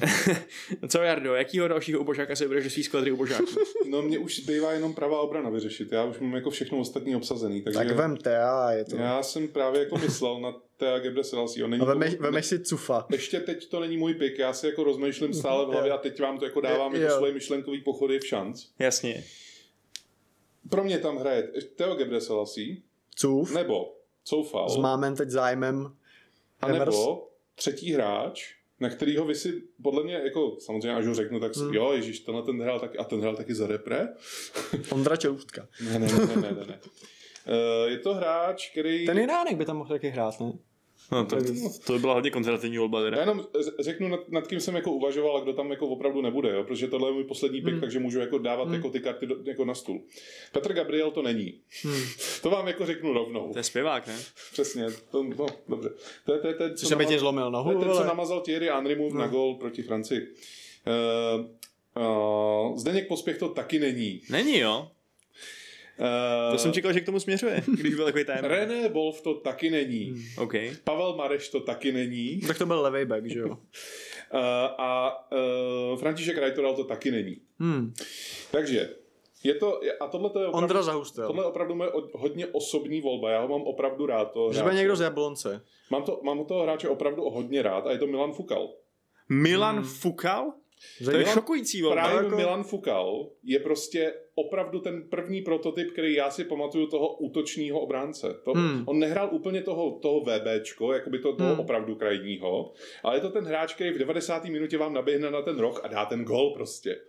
Co 0.88 1.02
Jardo, 1.02 1.36
jakýho 1.36 1.68
dalšího 1.68 2.00
ubožáka 2.00 2.36
se 2.36 2.48
budeš 2.48 2.64
do 2.64 2.70
svých 2.70 2.86
skladry 2.86 3.12
ubožáků? 3.12 3.46
No 3.90 4.02
mě 4.02 4.18
už 4.20 4.40
zbývá 4.40 4.72
jenom 4.72 4.94
pravá 4.94 5.22
obrana 5.22 5.50
vyřešit. 5.50 5.92
Já 5.92 6.04
už 6.04 6.20
mám 6.20 6.34
jako 6.34 6.50
všechno 6.50 6.78
ostatní 6.80 7.16
obsazený. 7.16 7.62
Takže 7.62 7.80
Tak 7.80 7.92
vem 7.92 8.18
Tea, 8.18 8.72
je 8.72 8.86
to. 8.86 8.96
já 8.96 9.24
jsem 9.24 9.48
právě 9.48 9.80
jako 9.80 9.98
myslel 9.98 10.40
na 10.42 10.54
Thea 10.78 11.00
Gebre 11.00 11.24
Selassie. 11.24 11.66
A 11.82 11.86
vemeš, 11.86 12.16
vemeš 12.16 12.46
si 12.46 12.60
Cufa. 12.60 13.06
Ještě 13.12 13.40
teď 13.40 13.70
to 13.70 13.80
není 13.80 13.98
můj 13.98 14.14
pick, 14.14 14.40
já 14.40 14.54
si 14.54 14.66
jako 14.66 14.84
rozmýšlím 14.84 15.34
stále 15.34 15.66
v 15.66 15.70
hlavě 15.70 15.92
a 15.92 15.98
teď 15.98 16.22
vám 16.22 16.38
to 16.40 16.46
jako 16.46 16.62
dávám 16.62 16.96
jako 16.96 17.06
Jo. 17.12 17.18
svoje 17.18 17.34
myšlenkový 17.34 17.82
pochody 17.82 18.20
v 18.20 18.28
šanc. 18.28 18.66
Jasně. 18.80 19.24
Pro 20.70 20.84
mě 20.84 20.98
tam 21.00 21.18
hraje 21.18 21.50
Theo 21.76 21.96
Gebre 21.96 22.22
Selassie, 22.22 22.76
Cuf. 23.16 23.54
nebo 23.54 23.94
Soufal, 24.26 24.70
S 24.70 24.78
mámem 24.78 25.16
teď 25.16 25.30
zájmem. 25.30 25.96
A 26.64 26.72
nebo 26.86 27.28
třetí 27.56 27.94
hráč, 27.94 28.54
na 28.80 28.90
kterýho 28.90 29.26
vy 29.26 29.36
si, 29.36 29.62
podle 29.84 30.04
mě, 30.04 30.14
jako 30.14 30.58
samozřejmě 30.60 30.94
až 30.94 31.06
ho 31.06 31.16
řeknu, 31.16 31.40
tak 31.40 31.56
Hmm. 31.56 31.66
hmm. 31.66 31.76
jo, 31.76 31.92
ježíš, 31.94 32.20
tenhle 32.20 32.44
ten 32.44 32.62
hrál 32.62 32.80
taky, 32.80 32.98
a 32.98 33.04
ten 33.04 33.22
hrál 33.22 33.36
taky 33.36 33.56
za 33.56 33.68
repre? 33.68 34.08
Ondra 34.92 35.16
Čelustka. 35.16 35.68
Ne, 35.86 36.00
ne, 36.00 36.08
ne, 36.08 36.36
ne, 36.36 36.52
ne, 36.52 36.66
ne. 36.68 36.80
Uh, 37.48 37.92
je 37.92 37.98
to 37.98 38.14
hráč, 38.14 38.72
který... 38.72 39.06
Ten 39.06 39.20
Jiránek 39.20 39.58
by 39.58 39.66
tam 39.66 39.78
mohl 39.78 39.90
taky 39.90 40.10
hrát, 40.10 40.40
ne? 40.40 40.54
No, 41.12 41.26
to, 41.26 41.36
to 41.86 41.94
by 41.94 42.00
byla 42.00 42.14
hodně 42.14 42.30
konzervativní 42.32 42.78
volba. 42.78 43.00
Já 43.00 43.06
Teda. 43.10 43.20
jenom 43.22 43.46
z- 43.60 43.84
řeknu, 43.84 44.08
nad, 44.08 44.30
nad 44.30 44.48
kým 44.48 44.60
jsem 44.60 44.76
jako 44.76 44.92
uvažoval 44.92 45.38
a 45.38 45.40
kdo 45.40 45.54
tam 45.54 45.72
jako 45.72 45.88
opravdu 45.88 46.22
nebude, 46.22 46.50
jo? 46.54 46.64
protože 46.64 46.88
tohle 46.88 47.10
je 47.10 47.14
můj 47.14 47.24
poslední 47.24 47.62
pick, 47.62 47.72
Hmm. 47.72 47.82
takže 47.82 48.00
můžu 48.00 48.20
jako 48.20 48.38
dávat 48.38 48.64
Hmm. 48.64 48.74
jako 48.74 48.90
ty 48.90 49.00
karty 49.00 49.26
do, 49.28 49.36
jako 49.44 49.66
na 49.66 49.76
stůl. 49.76 50.02
Petr 50.52 50.74
Gabriel 50.74 51.12
to 51.12 51.22
není. 51.22 51.54
Hmm. 51.84 52.02
To 52.42 52.50
vám 52.50 52.68
jako 52.68 52.86
řeknu 52.86 53.14
rovnou. 53.14 53.50
To 53.54 53.60
je 53.60 53.64
zpěvák, 53.64 54.08
ne? 54.08 54.16
Přesně, 54.52 54.86
to, 55.12 55.24
no, 55.24 55.46
dobře. 55.68 55.90
To 56.26 56.34
je, 56.34 56.40
to 56.40 56.48
je, 56.48 56.54
to 56.54 56.64
je, 56.64 56.74
Co 56.74 56.96
ti 57.06 57.20
zlomil 57.20 57.46
to 57.46 57.52
nohu, 57.52 57.72
je 57.72 57.78
ten, 57.86 57.94
co 57.94 58.04
namazal 58.04 58.42
Thierry 58.42 58.68
Henrymu 58.68 59.10
No. 59.14 59.20
na 59.20 59.28
gol 59.28 59.56
proti 59.56 59.82
Francii. 59.84 60.28
Uh, 61.38 61.46
uh, 62.04 62.78
Zdeněk 62.78 63.08
Pospěch 63.08 63.38
to 63.38 63.50
taky 63.50 63.80
není. 63.80 64.22
Není, 64.30 64.60
jo? 64.60 64.88
Uh, 66.00 66.52
To 66.52 66.58
jsem 66.58 66.74
čekal, 66.74 66.94
že 66.94 67.00
k 67.02 67.06
tomu 67.06 67.20
směřuje, 67.20 67.64
když 67.82 67.96
byl 67.96 68.06
takový 68.06 68.24
téma. 68.26 68.48
René 68.48 68.90
Wolf 68.90 69.22
to 69.22 69.34
taky 69.34 69.72
není. 69.72 70.06
Hmm. 70.06 70.22
OK. 70.38 70.54
Pavel 70.84 71.16
Mareš 71.16 71.50
to 71.50 71.60
taky 71.60 71.92
není. 71.92 72.42
Tak 72.48 72.58
to 72.58 72.66
byl 72.66 72.82
levej 72.82 73.06
back, 73.06 73.26
že 73.26 73.40
jo? 73.40 73.48
Uh, 73.48 73.56
a 74.78 75.18
uh, 75.92 76.00
František 76.00 76.38
Rajtoral 76.38 76.76
to 76.76 76.84
taky 76.84 77.12
není. 77.12 77.38
Hmm. 77.60 77.94
Takže 78.52 78.90
je 79.44 79.56
to, 79.56 79.80
a 80.00 80.08
tohle 80.08 80.30
to 80.30 80.40
je 80.40 80.48
opravdu, 80.48 80.64
Ondra 80.64 80.84
Zahustel. 80.84 81.28
tohle 81.28 81.44
je 81.44 81.48
opravdu 81.48 81.76
moje 81.76 81.90
hodně 82.14 82.48
osobní 82.48 83.02
volba. 83.02 83.30
Já 83.32 83.42
ho 83.42 83.48
mám 83.48 83.62
opravdu 83.62 84.06
rád. 84.06 84.32
Toho 84.32 84.54
Že 84.54 84.64
někdo 84.74 84.96
z 84.96 85.02
Jablonce. 85.02 85.62
mám, 85.92 86.04
to, 86.04 86.20
mám 86.24 86.46
toho 86.46 86.64
hráče 86.64 86.90
opravdu 86.90 87.30
hodně 87.30 87.62
rád 87.62 87.88
a 87.88 87.92
je 87.92 87.98
to 87.98 88.08
Milan 88.08 88.34
Fukal. 88.34 88.70
Milan 89.30 89.76
Hmm. 89.76 89.86
Fukal? 89.86 90.54
To 91.06 91.12
je 91.12 91.26
šokující. 91.26 91.84
Právě 91.92 92.24
jako-. 92.24 92.36
Milan 92.36 92.64
Fukal 92.64 93.30
je 93.44 93.60
prostě 93.60 94.14
opravdu 94.36 94.80
ten 94.80 95.04
první 95.10 95.42
prototyp, 95.42 95.92
který 95.92 96.14
já 96.14 96.32
si 96.32 96.44
pamatuju 96.44 96.88
toho 96.88 97.16
útočního 97.18 97.80
obránce. 97.80 98.36
To, 98.46 98.52
Hmm. 98.52 98.84
On 98.86 99.00
nehrál 99.00 99.30
úplně 99.32 99.62
toho, 99.62 100.00
toho 100.02 100.20
VBčko, 100.22 100.94
jakoby 100.94 101.20
to, 101.20 101.36
toho 101.36 101.50
Hmm. 101.50 101.60
opravdu 101.60 101.96
krajního, 101.96 102.74
ale 103.04 103.18
je 103.18 103.22
to 103.22 103.30
ten 103.30 103.44
hráč, 103.46 103.74
který 103.74 103.92
v 103.92 103.98
90. 103.98 104.46
minutě 104.46 104.78
vám 104.78 104.94
naběhne 104.94 105.32
na 105.32 105.42
ten 105.42 105.60
roh 105.60 105.82
a 105.84 105.88
dá 105.88 106.06
ten 106.06 106.24
gol 106.24 106.52
prostě. 106.54 107.00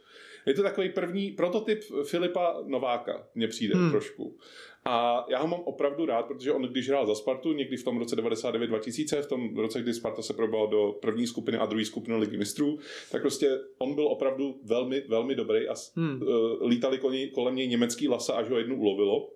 Je 0.47 0.55
to 0.55 0.63
takový 0.63 0.89
první 0.89 1.31
prototyp 1.31 1.81
Filipa 2.05 2.57
Nováka, 2.67 3.27
mně 3.35 3.49
přijde 3.49 3.75
Hmm. 3.75 3.91
trošku. 3.91 4.37
A 4.85 5.25
já 5.29 5.39
ho 5.39 5.49
mám 5.49 5.61
opravdu 5.61 6.07
rád, 6.07 6.23
protože 6.27 6.53
on, 6.53 6.63
když 6.63 6.89
hrál 6.89 7.07
za 7.07 7.15
Spartu, 7.15 7.53
někdy 7.53 7.77
v 7.77 7.85
tom 7.85 7.99
roce 7.99 8.17
99-2000, 8.17 9.23
v 9.23 9.27
tom 9.27 9.57
roce, 9.57 9.83
kdy 9.83 9.95
Sparta 9.95 10.23
se 10.23 10.35
probal 10.35 10.69
do 10.69 10.93
první 11.03 11.27
skupiny 11.27 11.59
a 11.59 11.67
druhé 11.67 11.85
skupiny 11.85 12.17
ligy 12.17 12.37
mistrů, 12.37 12.79
tak 13.13 13.21
prostě 13.23 13.59
on 13.79 13.95
byl 13.95 14.07
opravdu 14.07 14.61
velmi, 14.63 15.01
velmi 15.09 15.35
dobrý 15.35 15.69
a 15.69 15.75
Hmm. 15.97 16.23
uh, 16.23 16.67
lítali 16.69 16.99
koni, 16.99 17.29
kolem 17.29 17.57
něj 17.57 17.69
německý 17.69 18.09
lasa, 18.09 18.33
až 18.33 18.51
ho 18.51 18.59
jednu 18.59 18.77
ulovilo. 18.81 19.31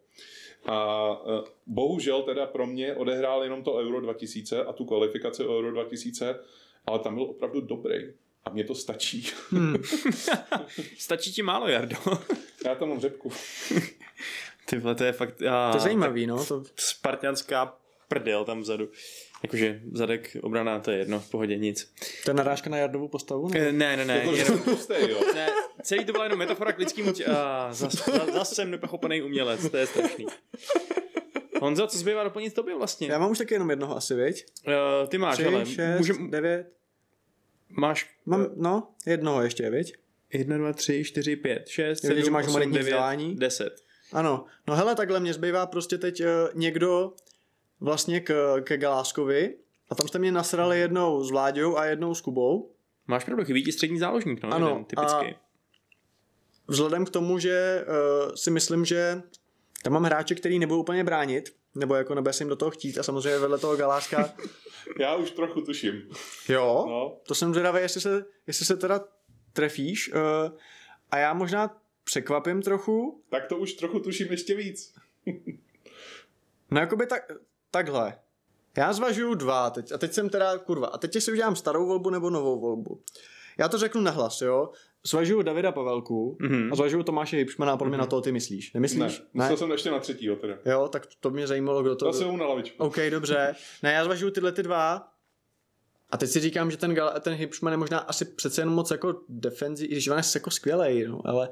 A 0.66 1.09
uh, 1.26 1.44
bohužel 1.66 2.22
teda 2.22 2.46
pro 2.46 2.66
mě 2.66 2.94
odehrál 2.94 3.42
jenom 3.42 3.62
to 3.62 3.74
Euro 3.74 4.00
2000 4.00 4.64
a 4.64 4.72
tu 4.72 4.84
kvalifikaci 4.84 5.44
Euro 5.44 5.70
2000, 5.70 6.38
ale 6.86 6.98
tam 6.98 7.14
byl 7.14 7.22
opravdu 7.24 7.61
dobrý. 7.61 7.94
A 8.49 8.51
mně 8.51 8.64
to 8.64 8.74
stačí. 8.74 9.30
Hmm. 9.51 9.76
Stačí 10.99 11.32
ti 11.32 11.42
málo, 11.42 11.68
Jardo. 11.68 11.96
Já 12.64 12.74
tam 12.74 12.88
mám 12.88 13.01
řepku. 13.01 13.32
Ty 14.64 14.78
vole, 14.78 14.94
to 14.94 15.05
je 15.05 15.12
fakt... 15.12 15.42
A, 15.42 15.70
To 15.70 15.76
je 15.76 15.80
zajímavý, 15.80 16.26
no. 16.26 16.44
To... 16.44 16.62
Spartianská 16.76 17.74
prdel 18.09 18.44
tam 18.44 18.61
vzadu. 18.61 18.88
Jakože 19.42 19.80
zadek, 19.92 20.36
obrana, 20.42 20.80
to 20.80 20.90
je 20.90 20.99
jedno, 20.99 21.20
v 21.20 21.30
pohodě, 21.30 21.57
nic. 21.57 21.92
To 22.24 22.30
je 22.30 22.34
narážka 22.34 22.70
na 22.70 22.76
Jardovu 22.76 23.09
postavu? 23.09 23.49
Ne? 23.49 23.72
Ne, 23.72 23.96
ne, 23.96 24.05
ne, 24.05 24.36
že 24.36 24.42
jenom, 24.42 24.61
jo. 25.09 25.20
ne, 25.34 25.49
celý 25.82 26.05
to 26.05 26.12
byla 26.12 26.24
jenom 26.24 26.38
metafora 26.38 26.72
k 26.72 26.78
lidskému 26.78 27.12
tě... 27.12 27.24
A, 27.24 27.68
zas, 27.72 28.09
zas 28.32 28.55
jsem 28.55 28.70
nepochopený 28.70 29.22
umělec, 29.22 29.70
to 29.70 29.76
je 29.76 29.86
strašný. 29.86 30.26
Honzo, 31.61 31.86
co 31.86 31.99
zbývá 31.99 32.24
doplnit 32.24 32.55
tobě 32.55 32.74
vlastně? 32.76 33.09
Já 33.09 33.18
mám 33.18 33.30
už 33.30 33.38
taky 33.38 33.55
jenom 33.55 33.70
jednoho 33.70 33.96
asi, 33.96 34.14
viď? 34.14 34.44
Uh, 34.66 35.09
ty 35.09 35.18
máš, 35.18 35.34
Tři, 35.34 35.46
ale 35.46 35.66
šest, 35.66 35.99
můžem, 35.99 36.30
devět. 36.30 36.77
Máš 37.70 38.10
Mám, 38.26 38.46
no, 38.56 38.88
jednoho 39.06 39.42
ještě, 39.42 39.70
viď? 39.70 39.96
1, 40.32 40.56
2, 40.58 40.72
3, 40.72 41.04
4, 41.04 41.36
5, 41.36 41.68
6, 41.68 42.04
Já 42.04 42.08
vidím, 42.08 42.24
7, 42.24 42.24
že 42.24 42.30
máš 42.30 42.44
8, 42.44 42.50
humanitní 42.50 42.72
9, 42.74 42.82
vzdělání. 42.90 43.36
10. 43.36 43.76
Ano. 44.12 44.44
No 44.68 44.74
hele, 44.76 44.94
takhle 44.94 45.20
mě 45.20 45.34
zbývá 45.34 45.66
prostě 45.66 45.98
teď 45.98 46.20
uh, 46.20 46.26
někdo 46.54 47.12
vlastně 47.80 48.20
k, 48.20 48.60
ke 48.60 48.76
Galáskovi 48.76 49.56
a 49.90 49.94
tam 49.94 50.08
jste 50.08 50.18
mě 50.18 50.32
nasrali 50.32 50.80
jednou 50.80 51.24
s 51.24 51.30
Vláďou 51.30 51.76
a 51.76 51.84
jednou 51.84 52.14
s 52.14 52.20
Kubou. 52.20 52.72
Máš 53.06 53.24
pravdu, 53.24 53.44
chybí 53.44 53.64
ti 53.64 53.72
střední 53.72 53.98
záložník, 53.98 54.42
no, 54.42 54.52
Ano, 54.52 54.68
jeden, 54.68 54.84
typicky. 54.84 55.34
a- 55.34 55.40
Vzhledem 56.68 57.04
k 57.04 57.10
tomu, 57.10 57.38
že 57.38 57.84
uh, 58.28 58.34
si 58.34 58.50
myslím, 58.50 58.84
že 58.84 59.22
tam 59.84 59.92
mám 59.92 60.04
hráče, 60.04 60.34
který 60.34 60.58
nebudou 60.58 60.80
úplně 60.80 61.04
bránit, 61.04 61.54
nebo 61.74 61.94
jako 61.94 62.14
nebude 62.14 62.32
se 62.32 62.42
jim 62.42 62.48
do 62.48 62.56
toho 62.56 62.70
chtít 62.70 62.98
a 62.98 63.02
samozřejmě 63.02 63.38
vedle 63.38 63.58
toho 63.58 63.76
Galáska. 63.76 64.34
Já 65.00 65.14
už 65.16 65.30
trochu 65.30 65.60
tuším. 65.60 66.10
jo, 66.48 66.84
No. 66.88 67.16
to 67.26 67.34
jsem 67.34 67.52
zvědavý, 67.52 67.80
jestli 67.80 68.00
se, 68.00 68.24
jestli 68.46 68.66
se 68.66 68.76
teda 68.76 69.00
trefíš. 69.52 70.12
Uh, 70.12 70.20
a 71.10 71.18
já 71.18 71.34
možná 71.34 71.80
překvapím 72.04 72.62
trochu, 72.62 73.22
Tak 73.28 73.46
to 73.46 73.56
už 73.56 73.72
trochu 73.72 74.00
tuším 74.00 74.28
ještě 74.30 74.54
víc. 74.54 74.94
No 76.70 76.80
jakoby 76.80 77.06
tak, 77.06 77.22
takhle. 77.70 78.18
Já 78.76 78.92
zvažuju 78.92 79.34
dva 79.34 79.70
teď. 79.70 79.92
A 79.92 79.98
teď 79.98 80.12
jsem 80.12 80.28
teda, 80.28 80.58
kurva, 80.58 80.86
a 80.86 80.98
teď 80.98 81.22
si 81.22 81.32
udělám 81.32 81.56
starou 81.56 81.86
volbu 81.86 82.10
nebo 82.10 82.30
novou 82.30 82.60
volbu. 82.60 83.02
Já 83.58 83.68
to 83.68 83.78
řeknu 83.78 84.00
nahlas, 84.00 84.40
jo. 84.40 84.70
Zvažuju 85.07 85.42
Davida 85.42 85.72
Pavelku 85.72 86.36
Mhm. 86.40 86.72
a 86.72 86.76
zvažuju 86.76 87.03
Tomáše 87.03 87.36
Hipšmana 87.36 87.72
a 87.72 87.76
podle 87.76 87.88
mě 87.88 87.99
na 87.99 88.07
to 88.07 88.20
ty 88.20 88.32
myslíš. 88.32 88.72
Ne, 88.72 88.78
Nemyslíš? 88.78 89.22
myslel 89.34 89.57
jsem 89.57 89.70
ještě 89.70 89.90
na 89.90 89.99
třetího 89.99 90.36
teda. 90.36 90.55
Jo, 90.66 90.88
tak 90.92 91.07
to 91.20 91.30
mě 91.30 91.46
zajímalo, 91.46 91.82
kdo 91.82 91.96
to... 91.96 92.05
To 92.05 92.12
jsem 92.12 92.36
na 92.36 92.46
lavičku. 92.46 92.84
OK, 92.84 92.96
dobře. 93.11 93.55
Ne, 93.82 93.92
já 93.92 94.05
zvažuju 94.05 94.30
tyhle 94.30 94.53
ty 94.53 94.62
dva. 94.62 95.09
A 96.10 96.16
teď 96.16 96.31
si 96.31 96.40
říkám, 96.40 96.70
že 96.70 96.77
ten, 96.77 96.94
Gal- 96.94 97.20
ten 97.20 97.35
Hipšman 97.35 97.72
je 97.72 97.77
možná 97.77 97.98
asi 97.98 98.24
přece 98.24 98.60
jen 98.60 98.68
moc 98.70 98.90
jako 98.90 99.20
defenzi, 99.28 99.85
i 99.85 99.93
když 99.93 100.09
on 100.09 100.16
je 100.16 100.22
jako 100.35 100.51
skvělej, 100.51 101.05
no, 101.09 101.20
ale 101.24 101.48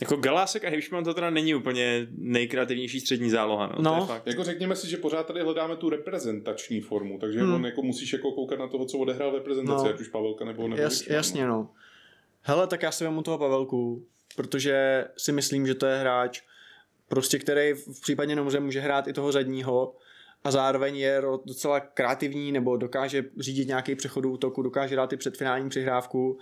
Jako 0.00 0.16
Galásek 0.16 0.64
a 0.64 0.68
Hejšman 0.70 1.04
to 1.04 1.14
teda 1.14 1.30
není 1.30 1.54
úplně 1.54 2.06
nejkreativnější 2.16 3.00
střední 3.00 3.30
záloha. 3.30 3.66
No, 3.66 3.82
No. 3.82 3.94
To 3.94 4.00
je 4.02 4.06
fakt. 4.06 4.26
Jako 4.26 4.44
řekněme 4.44 4.76
si, 4.76 4.90
že 4.90 4.96
pořád 4.96 5.26
tady 5.26 5.40
hledáme 5.40 5.76
tu 5.76 5.90
reprezentační 5.90 6.80
formu, 6.80 7.18
takže 7.18 7.40
hmm. 7.40 7.54
on 7.54 7.64
jako 7.66 7.82
musíš 7.82 8.12
jako 8.12 8.32
koukat 8.32 8.58
na 8.58 8.68
toho, 8.68 8.84
co 8.86 8.98
odehrál 8.98 9.30
v 9.30 9.34
reprezentaci, 9.34 9.84
No. 9.84 9.90
ať 9.94 10.00
už 10.00 10.08
Pavelka 10.08 10.44
nebo 10.44 10.68
nebo 10.68 10.82
Jas, 10.82 10.98
Wichmann, 11.00 11.16
jasně, 11.16 11.46
no. 11.46 11.70
Hele, 12.42 12.66
tak 12.66 12.82
já 12.82 12.92
si 12.92 13.04
vemu 13.04 13.22
toho 13.22 13.38
Pavelku, 13.38 14.06
protože 14.36 15.04
si 15.16 15.32
myslím, 15.32 15.66
že 15.66 15.74
to 15.74 15.86
je 15.86 15.98
hráč, 15.98 16.42
prostě 17.08 17.38
který 17.38 17.72
v 17.72 18.00
případě 18.00 18.36
nouze 18.36 18.60
může 18.60 18.80
hrát 18.80 19.08
i 19.08 19.12
toho 19.12 19.32
zadního 19.32 19.96
a 20.44 20.50
zároveň 20.50 20.96
je 20.96 21.22
docela 21.44 21.80
kreativní 21.80 22.52
nebo 22.52 22.76
dokáže 22.76 23.24
řídit 23.38 23.68
nějaký 23.68 23.94
přechod 23.94 24.24
útoku, 24.24 24.62
dokáže 24.62 24.96
dát 24.96 25.12
i 25.12 25.16
předfinální 25.16 25.68
přihrávku 25.68 26.38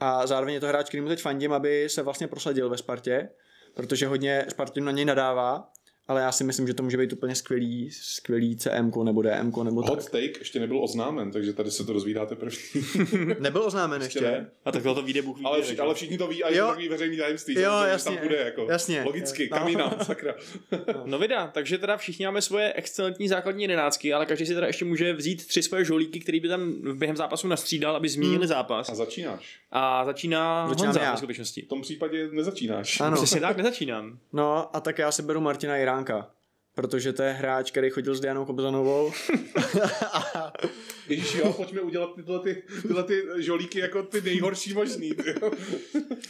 a 0.00 0.26
zároveň 0.26 0.54
je 0.54 0.60
to 0.60 0.66
hráč, 0.66 0.88
který 0.88 1.00
mu 1.00 1.08
teď 1.08 1.20
fandím, 1.20 1.52
aby 1.52 1.88
se 1.88 2.02
vlastně 2.02 2.28
prosadil 2.28 2.68
ve 2.68 2.76
Spartě, 2.76 3.28
protože 3.74 4.06
hodně 4.06 4.46
Spartin 4.48 4.84
na 4.84 4.92
něj 4.92 5.04
nadává, 5.04 5.72
ale 6.10 6.20
já 6.20 6.32
si 6.32 6.44
myslím, 6.44 6.66
že 6.66 6.74
to 6.74 6.82
může 6.82 6.96
být 6.96 7.12
úplně 7.12 7.34
skvělý, 7.34 7.90
skvělý 7.92 8.56
CM 8.56 8.92
nebo 9.04 9.22
DM 9.22 9.52
nebo 9.62 9.82
Hot 9.82 10.02
tak. 10.02 10.10
take 10.10 10.38
ještě 10.38 10.60
nebyl 10.60 10.84
oznámen, 10.84 11.30
takže 11.30 11.52
tady 11.52 11.70
se 11.70 11.84
to 11.84 11.92
dozvídáte 11.92 12.36
první. 12.36 12.58
Nebyl 13.38 13.62
oznámen 13.62 14.02
Ještě 14.02 14.18
ještě. 14.18 14.30
ne? 14.30 14.50
A 14.64 14.72
tak 14.72 14.82
to 14.82 15.02
vyjde 15.02 15.22
Bůh 15.22 15.38
ví, 15.38 15.44
Ale, 15.44 15.62
vši, 15.62 15.74
že? 15.76 15.80
ale 15.82 15.94
všichni 15.94 16.18
to 16.18 16.26
ví 16.26 16.44
a 16.44 16.48
je 16.50 16.60
to 16.60 16.66
takový 16.66 16.88
veřejný 16.88 17.16
tajemství, 17.16 17.54
Jo, 17.54 17.72
že 17.84 17.88
jasně, 17.90 18.16
tam 18.16 18.22
bude 18.22 18.36
jako. 18.36 18.66
jasně. 18.70 19.02
Logicky, 19.06 19.48
No. 19.52 19.58
kam 19.58 19.68
jinam, 19.68 19.92
sakra. 20.02 20.34
No 21.04 21.18
vida, 21.18 21.46
takže 21.54 21.78
teda 21.78 21.96
všichni 21.96 22.26
máme 22.26 22.42
svoje 22.42 22.72
excelentní 22.72 23.28
základní 23.28 23.62
jedenáctky, 23.62 24.12
ale 24.12 24.26
každý 24.26 24.46
si 24.46 24.54
teda 24.54 24.66
ještě 24.66 24.84
může 24.84 25.12
vzít 25.12 25.46
tři 25.46 25.62
svoje 25.62 25.84
žolíky, 25.84 26.20
který 26.20 26.40
by 26.40 26.48
tam 26.48 26.72
během 26.98 27.16
zápasu 27.16 27.48
nastřídal, 27.48 27.96
aby 27.96 28.08
zmínili 28.08 28.36
Hmm. 28.38 28.46
zápas. 28.46 28.88
A 28.90 28.94
začínáš. 28.94 29.58
A 29.72 30.04
začíná 30.04 30.68
Začínám 30.68 30.86
Honza 30.86 31.02
já. 31.02 31.10
ve 31.12 31.16
skutečnosti. 31.16 31.62
V 31.62 31.68
tom 31.68 31.82
případě 31.82 32.28
nezačínáš. 32.32 33.00
Ano. 33.00 33.16
Přesně 33.16 33.40
tak, 33.40 33.56
nezačínám. 33.56 34.18
No 34.32 34.76
a 34.76 34.80
tak 34.80 34.98
já 34.98 35.12
si 35.12 35.22
beru 35.22 35.40
Martina 35.40 35.76
Jiránka, 36.00 36.30
protože 36.74 37.12
to 37.12 37.22
je 37.22 37.32
hráč, 37.32 37.70
který 37.70 37.90
chodil 37.90 38.14
s 38.14 38.20
Dianou 38.20 38.44
Kobzanovou. 38.44 39.12
Ježíš, 41.08 41.34
jo, 41.34 41.52
pojďme 41.52 41.80
udělat 41.80 42.14
tyhle, 42.14 42.40
ty, 42.40 42.62
tyhle 42.82 43.04
ty 43.04 43.22
žolíky 43.36 43.78
jako 43.78 44.02
ty 44.02 44.20
nejhorší 44.20 44.74
možný. 44.74 45.10
ty. 45.10 45.34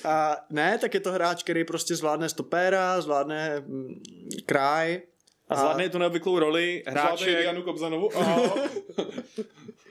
A 0.04 0.36
ne, 0.50 0.78
tak 0.78 0.94
je 0.94 1.00
to 1.00 1.12
hráč, 1.12 1.42
který 1.42 1.64
prostě 1.64 1.96
zvládne 1.96 2.28
stopéra, 2.28 3.00
zvládne 3.00 3.62
mm, 3.66 4.02
kraj. 4.46 5.00
A 5.48 5.56
zvládne 5.56 5.88
tu 5.88 5.98
neobvyklou 5.98 6.38
roli 6.38 6.82
Zvládne 6.82 7.00
hráče, 7.00 7.30
Janu 7.30 7.62
Kobzanovu. 7.62 8.10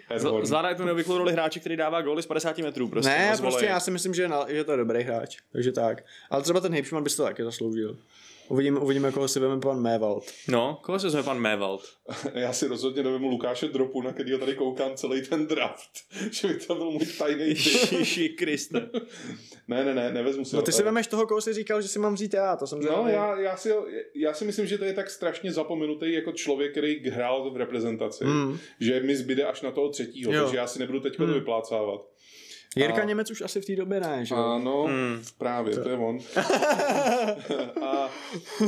A... 0.10 0.20
zvládne 0.44 0.76
tu 0.76 0.84
neobvyklou 0.84 1.18
roli 1.18 1.32
hráče, 1.32 1.60
který 1.60 1.78
dává 1.78 2.02
góly 2.02 2.24
z 2.24 2.26
50 2.26 2.58
metrů. 2.58 2.88
Prostě, 2.88 3.10
ne, 3.10 3.34
prostě 3.38 3.66
já 3.66 3.80
si 3.80 3.92
myslím, 3.92 4.14
že, 4.14 4.28
na, 4.28 4.46
že 4.50 4.64
to 4.64 4.72
je 4.72 4.78
dobrý 4.78 5.04
hráč. 5.04 5.38
Takže 5.52 5.72
tak. 5.72 6.04
Ale 6.30 6.44
třeba 6.44 6.60
ten 6.60 6.74
Hejpšman 6.74 7.04
by 7.04 7.10
si 7.10 7.18
to 7.18 7.24
taky 7.24 7.44
zasloužil. 7.44 7.98
Uvidíme, 8.50 8.80
uvidíme, 8.80 9.12
koho 9.12 9.28
si 9.28 9.40
veme 9.40 9.62
pan 9.62 9.82
Mévald. 9.82 10.24
No, 10.48 10.80
koho 10.84 11.00
se 11.00 11.08
vezme 11.08 11.24
pan 11.24 11.40
Mévald? 11.40 11.82
Já 12.34 12.54
si 12.54 12.68
rozhodně 12.68 13.04
nevím 13.04 13.24
Lukáše 13.24 13.68
Dropu, 13.68 14.02
na 14.02 14.14
kterýho 14.14 14.40
tady 14.40 14.56
koukám 14.56 14.92
celý 14.96 15.22
ten 15.22 15.48
draft. 15.48 15.90
že 16.32 16.48
by 16.48 16.54
to 16.54 16.76
byl 16.76 16.92
můj 16.92 17.06
tajný 17.18 17.46
typ. 17.56 17.66
Ježiši 17.92 18.30
Kriste. 18.30 18.90
Ne, 19.68 19.86
ne, 19.86 19.94
ne, 19.96 20.12
nevezmu 20.14 20.46
si 20.46 20.56
No 20.56 20.62
ho. 20.62 20.66
ty 20.66 20.72
si 20.72 20.84
vemeš 20.84 21.08
toho, 21.08 21.28
koho 21.28 21.42
jsi 21.42 21.54
říkal, 21.54 21.82
že 21.82 21.88
si 21.88 22.00
mám 22.00 22.14
vzít 22.14 22.34
já, 22.34 22.56
to 22.56 22.68
jsem 22.68 22.80
No, 22.80 23.06
já, 23.08 23.40
já, 23.40 23.58
si, 23.58 23.72
já 24.16 24.34
si 24.34 24.46
myslím, 24.46 24.66
že 24.68 24.78
to 24.78 24.86
je 24.86 24.94
tak 24.94 25.10
strašně 25.10 25.52
zapomenutý 25.52 26.14
jako 26.14 26.32
člověk, 26.32 26.72
který 26.72 27.10
hrál 27.10 27.52
v 27.52 27.58
reprezentaci, 27.58 28.24
Hmm. 28.26 28.58
že 28.80 29.00
mi 29.00 29.16
zbyde 29.16 29.44
až 29.46 29.62
na 29.62 29.72
toho 29.72 29.90
třetího, 29.90 30.34
Jo. 30.34 30.42
takže 30.44 30.58
já 30.58 30.68
si 30.68 30.80
nebudu 30.80 31.00
teď 31.00 31.18
to 31.18 31.24
Hmm. 31.24 31.34
vyplácávat. 31.34 32.02
Jirka 32.76 33.02
A- 33.02 33.06
Němec 33.06 33.32
už 33.32 33.42
asi 33.42 33.62
v 33.62 33.66
té 33.66 33.76
době 33.76 34.00
ne, 34.00 34.26
že? 34.26 34.36
Ano, 34.36 34.84
Hmm. 34.84 35.24
právě, 35.38 35.78
to 35.78 35.90
je 35.90 35.98
on. 35.98 36.20
a 37.82 38.10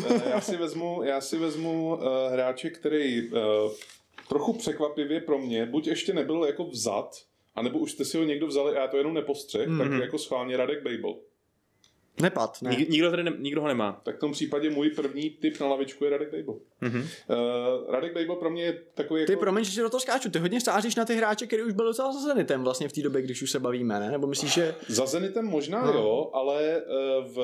e, 0.10 0.30
já 0.30 0.42
si 0.42 0.58
vezmu, 0.58 1.04
já 1.04 1.22
si 1.22 1.38
vezmu 1.38 1.96
uh, 1.96 2.04
hráče, 2.34 2.70
který 2.70 3.30
uh, 3.30 3.38
trochu 4.30 4.54
překvapivě 4.54 5.22
pro 5.22 5.38
mě, 5.40 5.66
buď 5.66 5.88
ještě 5.88 6.14
nebyl 6.14 6.44
jako 6.46 6.64
vzat, 6.66 7.16
anebo 7.56 7.80
už 7.80 7.92
jste 7.92 8.06
si 8.06 8.18
ho 8.18 8.24
někdo 8.24 8.48
vzali 8.48 8.78
a 8.78 8.82
já 8.82 8.88
to 8.88 8.98
jenom 8.98 9.14
nepostřeh, 9.14 9.68
mm-hmm. 9.68 9.78
tak 9.78 9.88
Mhm. 9.88 10.02
jako 10.02 10.18
schválně 10.18 10.58
Radek 10.58 10.84
Babel. 10.84 11.16
Nepad, 12.22 12.62
ne. 12.62 12.70
Nik, 12.78 12.90
nikdo, 12.90 13.10
tady 13.12 13.24
ne, 13.24 13.34
nikdo 13.40 13.62
ho 13.62 13.68
nemá. 13.68 14.02
Tak 14.04 14.16
v 14.18 14.20
tom 14.20 14.32
případě 14.32 14.70
můj 14.70 14.90
první 14.90 15.30
tip 15.30 15.60
na 15.60 15.68
lavičku 15.68 16.04
je 16.04 16.10
Radek 16.10 16.30
Babel. 16.32 16.56
Mhm. 16.82 17.00
Uh, 17.00 17.92
Radek 17.94 18.14
Babel 18.14 18.36
pro 18.36 18.50
mě 18.50 18.64
je 18.64 18.82
takový 18.94 19.26
Ty 19.26 19.32
jako... 19.32 19.40
promiň, 19.40 19.64
že 19.64 19.82
do 19.82 19.90
toho 19.90 20.02
skáču, 20.02 20.30
ty 20.32 20.40
hodně 20.40 20.62
sáříš 20.62 20.96
na 20.96 21.06
ty 21.06 21.16
hráče, 21.16 21.48
který 21.48 21.64
už 21.64 21.74
byl 21.74 21.86
docela 21.86 22.14
za 22.14 22.20
Zenitem 22.20 22.64
vlastně 22.64 22.90
v 22.90 22.94
té 22.94 23.02
době, 23.02 23.22
když 23.22 23.42
už 23.42 23.52
se 23.52 23.60
bavíme, 23.60 24.00
ne? 24.00 24.12
Nebo 24.12 24.28
myslíš, 24.28 24.54
že... 24.54 24.76
Za 24.88 25.06
Zenitem 25.06 25.46
možná 25.46 25.86
No. 25.86 25.94
jo, 25.94 26.30
ale 26.34 26.82
uh, 26.82 27.26
v, 27.34 27.38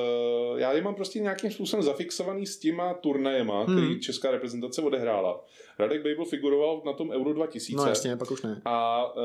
já 0.56 0.72
je 0.72 0.82
mám 0.82 0.94
prostě 0.94 1.18
nějakým 1.20 1.50
způsobem 1.50 1.82
zafixovaný 1.82 2.46
s 2.46 2.58
těma 2.58 2.94
turnajema, 2.94 3.64
Hmm. 3.64 3.76
který 3.76 4.00
česká 4.00 4.30
reprezentace 4.30 4.82
odehrála. 4.82 5.44
Radek 5.78 5.98
Babel 6.02 6.24
figuroval 6.24 6.82
na 6.86 6.92
tom 6.92 7.10
Euro 7.10 7.32
2000 7.32 7.76
No 7.76 7.86
jasně, 7.88 8.16
pak 8.16 8.30
už 8.30 8.42
ne. 8.42 8.62
a 8.64 9.04
uh, 9.16 9.22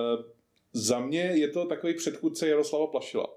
za 0.74 1.00
mě 1.00 1.22
je 1.22 1.48
to 1.48 1.66
takový 1.66 1.94
předchůdce 1.94 2.48
Jaroslava 2.48 2.88
Plašila. 2.88 3.28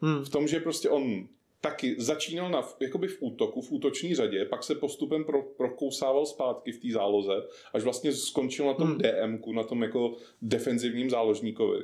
Hmm. 0.00 0.24
V 0.24 0.28
tom, 0.28 0.48
že 0.48 0.60
prostě 0.60 0.88
on 0.90 1.26
taky 1.64 1.94
začínal 1.98 2.50
na, 2.50 2.68
jakoby 2.80 3.08
v 3.08 3.16
útoku, 3.20 3.60
v 3.60 3.72
útoční 3.72 4.14
řadě, 4.14 4.44
pak 4.44 4.62
se 4.62 4.74
postupem 4.74 5.24
pro, 5.24 5.42
prokousával 5.42 6.26
zpátky 6.26 6.72
v 6.72 6.80
té 6.80 6.88
záloze, 6.92 7.32
až 7.72 7.82
vlastně 7.82 8.12
skončil 8.12 8.66
na 8.66 8.74
tom 8.74 8.88
Hmm. 8.88 8.98
DMku, 8.98 9.52
na 9.52 9.62
tom 9.62 9.82
jako 9.82 10.16
defenzivním 10.42 11.10
záložníkovi. 11.10 11.78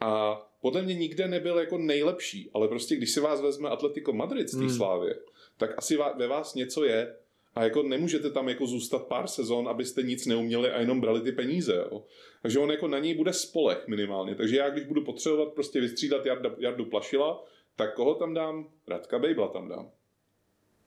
A 0.00 0.40
podle 0.62 0.82
mě 0.82 0.94
nikde 0.94 1.28
nebyl 1.28 1.58
jako 1.58 1.78
nejlepší, 1.78 2.50
ale 2.54 2.68
prostě 2.68 2.96
když 2.96 3.10
si 3.10 3.20
vás 3.20 3.40
vezme 3.40 3.68
Atletico 3.68 4.12
Madrid 4.12 4.48
z 4.48 4.52
té 4.52 4.58
Hmm. 4.58 4.70
slávy, 4.70 5.14
tak 5.56 5.74
asi 5.78 5.98
ve 6.16 6.26
vás 6.26 6.54
něco 6.54 6.84
je 6.84 7.14
a 7.54 7.64
jako 7.64 7.82
nemůžete 7.82 8.30
tam 8.30 8.48
jako 8.48 8.66
zůstat 8.66 9.06
pár 9.06 9.26
sezon, 9.26 9.68
abyste 9.68 10.02
nic 10.02 10.26
neuměli 10.26 10.70
a 10.70 10.80
jenom 10.80 11.00
brali 11.00 11.20
ty 11.20 11.32
peníze. 11.32 11.74
Jo. 11.74 12.04
Takže 12.42 12.58
on 12.58 12.70
jako 12.70 12.88
na 12.88 12.98
něj 12.98 13.14
bude 13.14 13.32
spolech 13.32 13.88
minimálně. 13.88 14.34
Takže 14.34 14.56
já, 14.56 14.70
když 14.70 14.84
budu 14.84 15.04
potřebovat 15.04 15.52
prostě 15.52 15.80
vystřídat 15.80 16.26
Jarda, 16.26 16.54
Jardu 16.58 16.84
Plašila, 16.84 17.44
tak 17.78 17.94
koho 17.94 18.14
tam 18.14 18.34
dám? 18.34 18.68
Radka 18.88 19.18
Bejbla 19.18 19.48
tam 19.48 19.68
dám. 19.68 19.90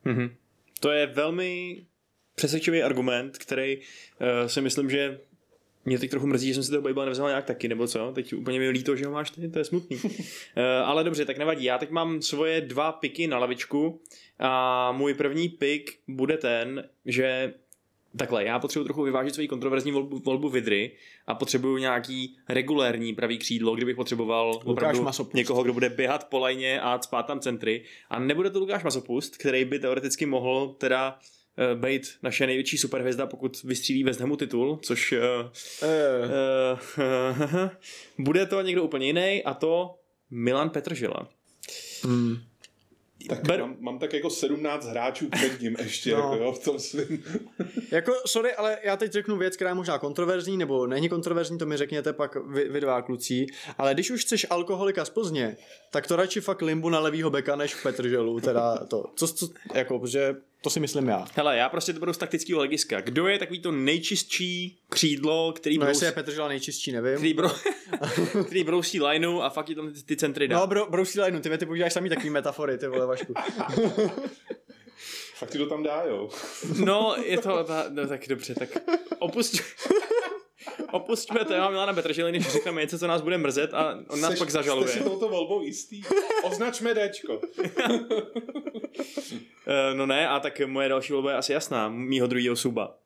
Mhm. 0.05 0.35
To 0.79 0.91
je 0.91 1.07
velmi 1.07 1.85
přesvědčivý 2.35 2.83
argument, 2.83 3.37
který 3.37 3.77
uh, 3.77 4.47
si 4.47 4.61
myslím, 4.61 4.89
že 4.89 5.19
mě 5.85 5.99
teď 5.99 6.11
trochu 6.11 6.27
mrzí, 6.27 6.47
že 6.47 6.53
jsem 6.53 6.63
si 6.63 6.69
toho 6.69 6.81
Bible 6.81 7.05
nevzal 7.05 7.27
nějak 7.27 7.45
taky, 7.45 7.67
nebo 7.67 7.87
co? 7.87 8.11
Teď 8.11 8.33
úplně 8.33 8.59
mi 8.59 8.69
líto, 8.69 8.95
že 8.95 9.05
ho 9.05 9.11
máš 9.11 9.31
ty, 9.31 9.49
to 9.49 9.59
je 9.59 9.65
smutný. 9.65 9.97
uh, 10.03 10.11
ale 10.85 11.03
dobře, 11.03 11.25
tak 11.25 11.37
nevadí. 11.37 11.63
Já 11.63 11.77
teď 11.77 11.89
mám 11.89 12.21
svoje 12.21 12.61
dva 12.61 12.91
piky 12.91 13.27
na 13.27 13.37
lavičku 13.37 14.01
a 14.39 14.91
můj 14.91 15.13
první 15.13 15.49
pik 15.49 15.99
bude 16.07 16.37
ten, 16.37 16.89
že 17.05 17.53
Takhle, 18.17 18.45
já 18.45 18.59
potřebuji 18.59 18.83
trochu 18.85 19.03
vyvážit 19.03 19.33
svoji 19.33 19.47
kontroverzní 19.47 19.91
volbu, 19.91 20.19
volbu 20.19 20.49
Vidry 20.49 20.91
a 21.27 21.35
potřebuju 21.35 21.77
nějaký 21.77 22.37
regulérní 22.49 23.15
pravý 23.15 23.37
křídlo, 23.37 23.75
kdybych 23.75 23.95
potřeboval 23.95 24.59
opravdu 24.65 25.03
Masopust. 25.03 25.35
někoho, 25.35 25.63
kdo 25.63 25.73
bude 25.73 25.89
běhat 25.89 26.29
po 26.29 26.39
lajně 26.39 26.81
a 26.81 26.99
spát 27.01 27.23
tam 27.23 27.39
centry. 27.39 27.83
A 28.09 28.19
nebude 28.19 28.49
to 28.49 28.59
Lukáš 28.59 28.83
Masopust, 28.83 29.37
který 29.37 29.65
by 29.65 29.79
teoreticky 29.79 30.25
mohl 30.25 30.75
teda 30.79 31.19
uh, 31.73 31.81
být 31.81 32.01
naše 32.23 32.47
největší 32.47 32.77
superhvězda, 32.77 33.25
pokud 33.25 33.63
vystřílí 33.63 34.03
West 34.03 34.19
Hamu 34.19 34.35
titul, 34.35 34.79
což 34.81 35.11
uh, 35.11 35.19
Eh, 35.83 36.77
uh, 37.53 37.69
bude 38.25 38.45
to 38.45 38.61
někdo 38.61 38.83
úplně 38.83 39.07
jiný 39.07 39.43
a 39.43 39.53
to 39.53 39.95
Milan 40.31 40.69
Petržela. 40.69 41.29
hmm. 42.03 42.50
Tak 43.29 43.43
Ber- 43.43 43.59
mám, 43.59 43.75
mám, 43.79 43.99
tak 43.99 44.13
jako 44.13 44.29
17 44.29 44.85
hráčů 44.85 45.29
před 45.29 45.61
ním 45.61 45.75
ještě, 45.79 46.11
No. 46.11 46.17
jako 46.17 46.35
jo, 46.35 46.51
v 46.51 46.63
tom 46.63 46.79
svým. 46.79 47.23
Jako, 47.91 48.13
sorry, 48.25 48.53
ale 48.55 48.77
já 48.83 48.97
teď 48.97 49.11
řeknu 49.11 49.37
věc, 49.37 49.55
která 49.55 49.69
je 49.69 49.73
možná 49.75 49.99
kontroverzní, 49.99 50.57
nebo 50.57 50.87
není 50.87 51.09
kontroverzní, 51.09 51.57
to 51.57 51.65
mi 51.65 51.77
řekněte 51.77 52.13
pak 52.13 52.35
vy, 52.35 52.69
vy 52.69 52.81
dva 52.81 53.01
kluci, 53.01 53.45
ale 53.77 53.93
když 53.93 54.11
už 54.11 54.21
chceš 54.25 54.47
alkoholika 54.49 55.05
z 55.05 55.09
Plzně, 55.09 55.57
tak 55.91 56.07
to 56.07 56.15
radši 56.15 56.41
fakt 56.41 56.61
limbu 56.61 56.89
na 56.89 56.99
levýho 56.99 57.29
beka 57.29 57.55
než 57.55 57.75
k 57.75 57.83
Petrželu, 57.83 58.39
teda 58.39 58.77
to, 58.77 59.05
co, 59.15 59.27
co, 59.27 59.47
jako, 59.73 59.99
protože 59.99 60.35
to 60.61 60.69
si 60.69 60.79
myslím 60.79 61.07
já. 61.07 61.25
Hele, 61.35 61.57
já 61.57 61.69
prostě 61.69 61.93
to 61.93 61.99
beru 61.99 62.13
z 62.13 62.17
taktického 62.17 62.59
hlediska. 62.59 63.01
Kdo 63.01 63.27
je 63.27 63.39
takový 63.39 63.59
to 63.59 63.71
nejčistší 63.71 64.79
křídlo, 64.89 65.53
který, 65.53 65.77
No 65.77 65.85
brous, 65.85 65.89
jestli 65.95 66.05
je 66.05 66.11
Petržela 66.11 66.47
nejčistší, 66.47 66.91
nevím. 66.91 67.15
který, 67.17 67.33
bro, 67.33 67.49
který 68.45 68.63
brousí 68.63 69.01
lineu 69.01 69.39
a 69.39 69.49
fakt 69.49 69.69
je 69.69 69.75
tam 69.75 69.93
ty, 69.93 70.03
ty 70.03 70.17
centry 70.17 70.47
dá. 70.47 70.59
No, 70.59 70.67
bro, 70.67 70.87
brousí 70.89 71.19
lineu, 71.19 71.39
ty, 71.39 71.57
ty 71.57 71.65
používáš 71.65 71.93
samý 71.93 72.09
takový 72.09 72.29
metafory, 72.29 72.77
ty 72.77 72.87
vole, 72.87 73.05
Vašku. 73.05 73.33
Fakt 75.35 75.49
ti 75.51 75.57
to 75.57 75.65
tam 75.65 75.83
dá, 75.83 76.03
jo. 76.09 76.29
No, 76.85 77.15
je 77.25 77.37
to, 77.37 77.63
ta, 77.63 77.85
no, 77.89 78.07
tak 78.07 78.27
dobře, 78.27 78.55
tak 78.55 78.69
opust, 79.19 79.55
opustíme 80.91 81.45
téma 81.45 81.69
Milana 81.69 81.93
Petržely, 81.93 82.31
než 82.31 82.47
řekneme 82.51 82.81
něco, 82.81 82.99
co 82.99 83.07
nás 83.07 83.21
bude 83.21 83.37
mrzet 83.37 83.73
a 83.73 83.99
on 84.09 84.21
nás 84.21 84.33
Seš- 84.33 84.37
pak 84.39 84.49
zažaluje. 84.49 84.87
Jste 84.87 84.97
si 84.97 85.03
touto 85.03 85.29
volbou 85.29 85.61
jistý? 85.61 86.01
Označme 86.43 86.93
Dčko. 86.95 87.41
Eh, 89.67 89.93
no 89.93 90.05
ne, 90.05 90.27
a 90.29 90.39
tak 90.39 90.61
moje 90.65 90.89
další 90.89 91.13
volba 91.13 91.31
je 91.31 91.37
asi 91.37 91.53
jasná, 91.53 91.89
mýho 91.89 92.27
druhého 92.27 92.55
suba. 92.55 92.97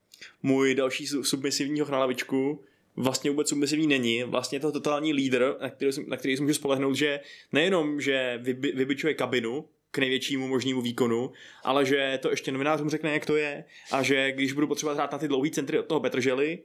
Můj 0.44 0.76
další 0.76 1.07
su- 1.07 1.23
submisivní 1.23 1.80
hoch 1.80 1.90
na 1.90 1.99
lavičku 1.99 2.64
vlastně 2.95 3.30
vůbec 3.32 3.49
submisivní 3.49 3.88
není, 3.88 4.23
vlastně 4.23 4.56
je 4.56 4.60
to 4.60 4.72
totální 4.72 5.14
lídr, 5.14 5.56
na 5.61 5.69
který, 5.69 5.91
na 6.07 6.18
který 6.18 6.38
si 6.38 6.41
můžu 6.44 6.53
spolehnout, 6.53 6.95
že 6.95 7.19
nejenom, 7.52 8.02
že 8.02 8.40
vybi, 8.44 8.72
vybičuje 8.72 9.14
kabinu, 9.14 9.65
k 9.91 9.98
největšímu 9.98 10.48
možnému 10.48 10.82
výkonu, 10.82 11.32
ale 11.64 11.86
že 11.86 12.19
to 12.22 12.30
ještě 12.30 12.52
novinářům 12.52 12.90
řekne, 12.90 13.14
jak 13.14 13.26
to 13.26 13.36
je 13.36 13.64
a 13.91 14.03
že 14.03 14.32
když 14.32 14.53
budu 14.53 14.68
potřebovat 14.68 14.94
hrát 14.95 15.11
na 15.11 15.18
ty 15.18 15.27
dlouhý 15.27 15.52
centry 15.52 15.80
od 15.80 15.86
toho 15.86 15.99
Petržely, 15.99 16.60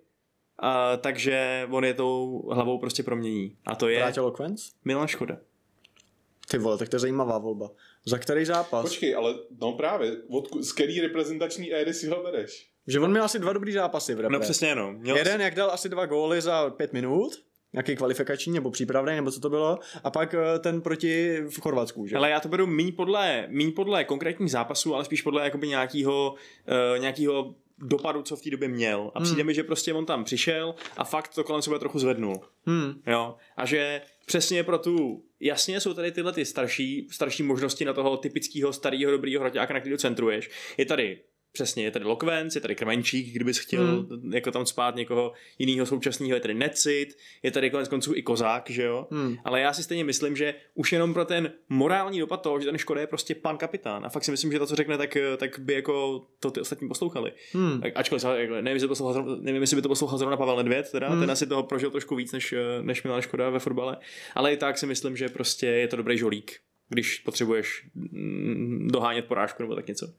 a, 0.60 0.96
takže 0.96 1.66
on 1.70 1.84
je 1.84 1.94
tou 1.94 2.48
hlavou 2.52 2.78
prostě 2.78 3.02
promění. 3.02 3.56
A 3.66 3.74
to 3.74 3.88
je 3.88 3.98
Vrátil 3.98 4.24
Lokvenc? 4.24 4.70
Milan 4.84 5.06
Škoda. 5.08 5.36
Ty 6.50 6.58
vole, 6.58 6.78
tak 6.78 6.88
to 6.88 6.96
je 6.96 7.00
zajímavá 7.00 7.38
volba. 7.38 7.70
Za 8.04 8.18
který 8.18 8.44
zápas? 8.44 8.82
Počkej, 8.82 9.14
ale 9.14 9.34
no 9.60 9.72
právě, 9.72 10.16
od, 10.28 10.64
z 10.64 10.72
který 10.72 11.00
reprezentační 11.00 11.72
éry 11.72 11.94
si 11.94 12.08
ho 12.08 12.22
bereš? 12.22 12.70
Že 12.86 13.00
on 13.00 13.10
měl 13.10 13.24
asi 13.24 13.38
dva 13.38 13.52
dobrý 13.52 13.72
zápasy 13.72 14.14
v 14.14 14.20
repre. 14.20 14.38
No 14.38 14.40
přesně 14.40 14.74
no. 14.74 14.92
Měl 14.92 15.16
Jeden, 15.16 15.40
jak 15.40 15.54
dal 15.54 15.70
asi 15.70 15.88
dva 15.88 16.06
góly 16.06 16.40
za 16.40 16.70
pět 16.70 16.92
minut, 16.92 17.32
nějaký 17.72 17.96
kvalifikační 17.96 18.52
nebo 18.52 18.70
přípravný, 18.70 19.14
nebo 19.14 19.30
co 19.30 19.40
to 19.40 19.50
bylo, 19.50 19.78
a 20.04 20.10
pak 20.10 20.34
eh, 20.34 20.58
ten 20.58 20.80
proti 20.80 21.42
v 21.50 21.60
Chorvatsku, 21.60 22.06
že? 22.06 22.16
Ale 22.16 22.30
já 22.30 22.40
to 22.40 22.48
beru 22.48 22.66
míň 22.66 22.92
podle, 22.92 23.46
míň 23.48 23.72
podle 23.72 24.04
konkrétních 24.04 24.50
zápasů, 24.50 24.94
ale 24.94 25.04
spíš 25.04 25.22
podle 25.22 25.44
jakoby 25.44 25.68
nějakého, 25.68 26.34
uh, 26.94 27.00
nějakého 27.00 27.54
dopadu, 27.80 28.22
co 28.22 28.36
v 28.36 28.42
té 28.42 28.50
době 28.50 28.68
měl. 28.68 29.10
A 29.14 29.20
přijde 29.20 29.44
mi, 29.44 29.54
že 29.54 29.62
prostě 29.62 29.92
on 29.94 30.06
tam 30.06 30.24
přišel 30.24 30.74
a 30.96 31.04
fakt 31.04 31.34
to 31.34 31.44
kolem 31.44 31.62
sebe 31.62 31.78
trochu 31.78 31.98
zvednul. 31.98 32.40
Hmm. 32.66 33.02
Jo? 33.06 33.36
A 33.56 33.66
že 33.66 34.02
přesně 34.26 34.64
pro 34.64 34.78
tu, 34.78 35.24
jasně 35.40 35.80
jsou 35.80 35.94
tady 35.94 36.12
tyhle 36.12 36.32
ty 36.32 36.44
starší, 36.44 37.08
starší 37.10 37.42
možnosti 37.42 37.84
na 37.84 37.92
toho 37.92 38.16
typického 38.16 38.72
starého 38.72 39.12
dobrýho 39.12 39.40
hroťáka, 39.40 39.74
na 39.74 39.80
který 39.80 39.98
centruješ. 39.98 40.50
Je 40.78 40.86
tady 40.86 41.20
Přesně, 41.52 41.84
je 41.84 41.90
tady 41.90 42.04
Lokvenc, 42.04 42.54
je 42.54 42.60
tady 42.60 42.74
Krmenčík, 42.74 43.34
kdybys 43.34 43.58
chtěl 43.58 44.06
hmm. 44.10 44.34
jako 44.34 44.50
tam 44.50 44.66
spát 44.66 44.96
někoho 44.96 45.32
jiného 45.58 45.86
současného, 45.86 46.34
je 46.34 46.40
tady 46.40 46.54
Necit, 46.54 47.08
je 47.42 47.50
tady 47.50 47.70
konec 47.70 47.88
konců 47.88 48.14
i 48.14 48.22
Kozák, 48.22 48.70
že 48.70 48.82
jo? 48.82 49.06
Hmm. 49.10 49.36
Ale 49.44 49.60
já 49.60 49.72
si 49.72 49.82
stejně 49.82 50.04
myslím, 50.04 50.36
že 50.36 50.54
už 50.74 50.92
jenom 50.92 51.14
pro 51.14 51.24
ten 51.24 51.52
morální 51.68 52.20
dopad 52.20 52.42
toho, 52.42 52.60
že 52.60 52.66
ten 52.66 52.78
Škoda 52.78 53.00
je 53.00 53.06
prostě 53.06 53.34
pan 53.34 53.56
kapitán. 53.56 54.06
A 54.06 54.08
fakt 54.08 54.24
si 54.24 54.30
myslím, 54.30 54.52
že 54.52 54.58
to, 54.58 54.66
co 54.66 54.76
řekne, 54.76 54.98
tak, 54.98 55.16
tak 55.36 55.58
by 55.58 55.74
jako 55.74 56.26
to 56.40 56.50
ty 56.50 56.60
ostatní 56.60 56.88
poslouchali. 56.88 57.32
Hmm. 57.52 57.82
Ačkoliv 57.94 58.24
jako, 58.24 58.54
nevím, 58.54 58.72
jestli, 58.72 58.88
poslouchal, 58.88 59.36
nevím, 59.40 59.60
jestli 59.60 59.76
by 59.76 59.82
to 59.82 59.88
poslouchal 59.88 60.18
zrovna 60.18 60.36
Pavel 60.36 60.56
Nedvěd, 60.56 60.90
teda, 60.92 61.08
hmm. 61.08 61.20
ten 61.20 61.30
asi 61.30 61.46
toho 61.46 61.62
prožil 61.62 61.90
trošku 61.90 62.16
víc 62.16 62.32
než, 62.32 62.54
než 62.82 63.02
Milan 63.02 63.22
Škoda 63.22 63.50
ve 63.50 63.58
fotbale. 63.58 63.96
Ale 64.34 64.52
i 64.52 64.56
tak 64.56 64.78
si 64.78 64.86
myslím, 64.86 65.16
že 65.16 65.28
prostě 65.28 65.66
je 65.66 65.88
to 65.88 65.96
dobrý 65.96 66.18
žolík, 66.18 66.60
když 66.88 67.18
potřebuješ 67.18 67.86
mm, 67.94 68.88
dohánět 68.92 69.24
porážku 69.24 69.62
nebo 69.62 69.74
tak 69.74 69.86
něco. 69.86 70.12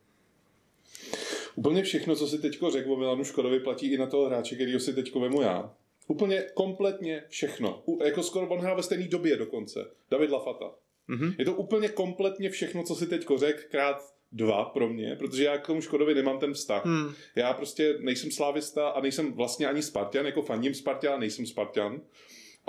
Úplně 1.55 1.83
všechno, 1.83 2.15
co 2.15 2.27
si 2.27 2.37
teďko 2.37 2.71
řekl 2.71 2.93
o 2.93 2.97
Milanu 2.97 3.23
Škodovi, 3.23 3.59
platí 3.59 3.93
i 3.93 3.97
na 3.97 4.05
toho 4.05 4.25
hráče, 4.25 4.55
kterýho 4.55 4.79
si 4.79 4.93
teďko 4.93 5.19
vemu 5.19 5.41
já. 5.41 5.73
Úplně 6.07 6.43
kompletně 6.53 7.23
všechno. 7.29 7.83
U, 7.85 8.03
jako 8.03 8.23
skoro 8.23 8.47
on 8.49 8.59
hrál 8.59 8.75
ve 8.75 8.83
stejné 8.83 9.07
době 9.07 9.37
dokonce. 9.37 9.91
David 10.11 10.29
Lafata. 10.29 10.71
Mhm. 11.07 11.33
Je 11.39 11.45
to 11.45 11.53
úplně 11.53 11.89
kompletně 11.89 12.49
všechno, 12.49 12.83
co 12.83 12.95
si 12.95 13.07
teďko 13.07 13.37
řekl, 13.37 13.61
krát 13.71 14.13
dva 14.31 14.65
pro 14.65 14.89
mě, 14.89 15.15
protože 15.15 15.43
já 15.43 15.57
k 15.57 15.67
tomu 15.67 15.81
Škodovi 15.81 16.15
nemám 16.15 16.39
ten 16.39 16.53
vztah. 16.53 16.85
Hmm. 16.85 17.13
Já 17.35 17.53
prostě 17.53 17.95
nejsem 17.99 18.31
slávista 18.31 18.89
a 18.89 19.01
nejsem 19.01 19.33
vlastně 19.33 19.67
ani 19.67 19.81
Spartan, 19.81 20.25
jako 20.25 20.41
fandím 20.41 20.73
Spartan, 20.73 21.19
nejsem 21.19 21.45
Spartan. 21.45 22.01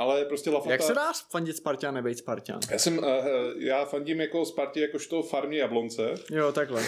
Ale 0.02 0.24
prostě 0.24 0.50
Lafata... 0.50 0.72
Jak 0.72 0.82
se 0.82 0.94
dá 0.94 1.12
fandit 1.30 1.56
Spartan, 1.56 1.94
nebejt 1.94 2.18
Spartan? 2.18 2.60
Já, 2.70 2.78
jsem, 2.78 2.98
uh, 2.98 3.04
já 3.56 3.84
fandím 3.84 4.20
jako 4.20 4.44
Spartě 4.44 4.80
jakožto 4.80 5.22
farmě 5.22 5.58
Jablonce 5.58 6.14
Jo, 6.30 6.52
takhle. 6.52 6.82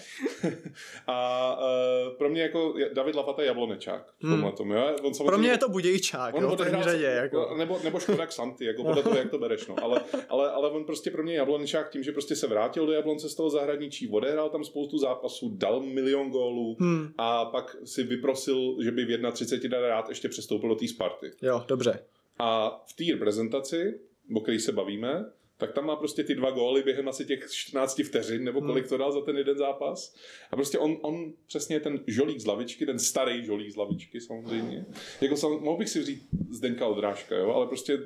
a 1.06 1.58
uh, 1.60 2.16
pro 2.16 2.28
mě 2.28 2.42
jako 2.42 2.74
David 2.92 3.14
Lafata 3.14 3.42
je 3.42 3.48
Jablonečák 3.48 4.06
v 4.22 4.24
Hmm. 4.24 4.52
tom, 4.52 4.70
jo? 4.70 4.96
On 5.02 5.26
Pro 5.26 5.38
mě 5.38 5.48
je 5.48 5.58
to 5.58 5.68
budějčák, 5.68 6.34
on 6.34 6.42
jo, 6.42 6.50
odehrál 6.52 6.82
řadě. 6.82 7.04
Jako. 7.06 7.54
nebo, 7.58 7.80
nebo 7.84 8.00
Škoda 8.00 8.26
Xanty, 8.26 8.64
jako 8.64 8.84
podle 8.84 9.02
toho, 9.02 9.16
jak 9.16 9.30
to 9.30 9.38
bereš, 9.38 9.66
no. 9.66 9.74
ale, 9.82 10.00
ale, 10.28 10.50
ale, 10.50 10.70
on 10.70 10.84
prostě 10.84 11.10
pro 11.10 11.22
mě 11.22 11.32
je 11.32 11.36
Jablonečák 11.36 11.90
tím, 11.90 12.02
že 12.02 12.12
prostě 12.12 12.36
se 12.36 12.46
vrátil 12.46 12.86
do 12.86 12.92
Jablonce 12.92 13.28
z 13.28 13.34
toho 13.34 13.50
zahraničí, 13.50 14.08
odehrál 14.08 14.50
tam 14.50 14.64
spoustu 14.64 14.98
zápasů, 14.98 15.50
dal 15.56 15.80
milion 15.80 16.30
gólů 16.30 16.76
Hmm. 16.80 17.08
a 17.18 17.44
pak 17.44 17.76
si 17.84 18.02
vyprosil, 18.02 18.76
že 18.82 18.90
by 18.90 19.04
v 19.04 19.30
31 19.32 19.80
rád 19.80 20.08
ještě 20.08 20.28
přestoupil 20.28 20.68
do 20.68 20.74
té 20.74 20.88
Sparty. 20.88 21.30
Jo, 21.42 21.64
dobře. 21.68 21.98
A 22.40 22.80
v 22.86 22.92
té 22.92 23.04
reprezentaci, 23.12 24.00
o 24.34 24.40
který 24.40 24.58
se 24.58 24.72
bavíme, 24.72 25.24
tak 25.60 25.72
tam 25.72 25.86
má 25.86 25.96
prostě 25.96 26.24
ty 26.24 26.34
dva 26.34 26.50
góly 26.50 26.82
během 26.82 27.08
asi 27.08 27.24
těch 27.24 27.50
14 27.52 28.02
vteřin, 28.04 28.44
nebo 28.44 28.60
kolik 28.60 28.88
to 28.88 28.96
dal 28.96 29.12
za 29.12 29.20
ten 29.20 29.36
jeden 29.36 29.58
zápas. 29.58 30.16
A 30.50 30.56
prostě 30.56 30.78
on, 30.78 30.98
on 31.02 31.32
přesně 31.46 31.80
ten 31.80 32.00
žolík 32.06 32.40
z 32.40 32.46
lavičky, 32.46 32.86
ten 32.86 32.98
starý 32.98 33.44
žolík 33.44 33.70
z 33.70 33.76
lavičky 33.76 34.20
samozřejmě. 34.20 34.86
Jako 35.20 35.36
sam, 35.36 35.52
mohl 35.60 35.78
bych 35.78 35.88
si 35.88 36.00
vzít 36.00 36.28
Zdenka 36.50 36.86
Odrážka, 36.86 37.36
jo, 37.36 37.50
ale 37.50 37.66
prostě 37.66 37.98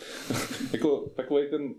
jako 0.72 1.12
takový 1.16 1.50
ten, 1.50 1.74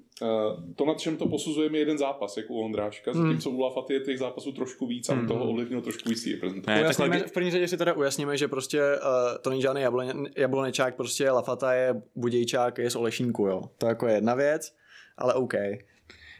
to 0.76 0.86
nad 0.86 1.00
čem 1.00 1.18
to 1.18 1.28
posuzujeme 1.28 1.78
je 1.78 1.82
jeden 1.82 1.98
zápas, 1.98 2.38
jako 2.38 2.54
u 2.54 2.66
Ondráška, 2.66 3.14
zatímco 3.14 3.50
u 3.50 3.60
Lafaty 3.60 3.94
je 3.94 4.00
těch 4.00 4.20
zápasů 4.20 4.52
trošku 4.52 4.88
víc 4.88 5.10
a 5.10 5.22
u 5.24 5.26
toho 5.26 5.50
ovlivnil 5.50 5.82
trošku 5.82 6.10
víc 6.10 6.28
reprezentace. 6.28 6.76
Ne, 6.76 6.82
Ujasníme, 6.82 7.20
v 7.20 7.32
první 7.32 7.52
řadě 7.52 7.68
si 7.68 7.78
teda 7.78 7.94
ujasníme, 7.94 8.38
že 8.38 8.48
prostě 8.48 8.82
uh, 8.82 9.38
to 9.42 9.50
není 9.50 9.62
žádný 9.62 9.82
jablone, 9.82 10.14
jablonečák, 10.38 10.96
prostě 10.96 11.32
Lafata 11.32 11.74
je 11.74 12.02
budějčák, 12.16 12.78
je 12.78 12.90
z 12.90 12.96
Olešínku, 12.96 13.46
jo. 13.46 13.62
To 13.78 13.86
jako 13.86 14.08
je 14.08 14.14
jedna 14.14 14.36
věc, 14.36 14.74
ale 15.18 15.34
OK. 15.34 15.54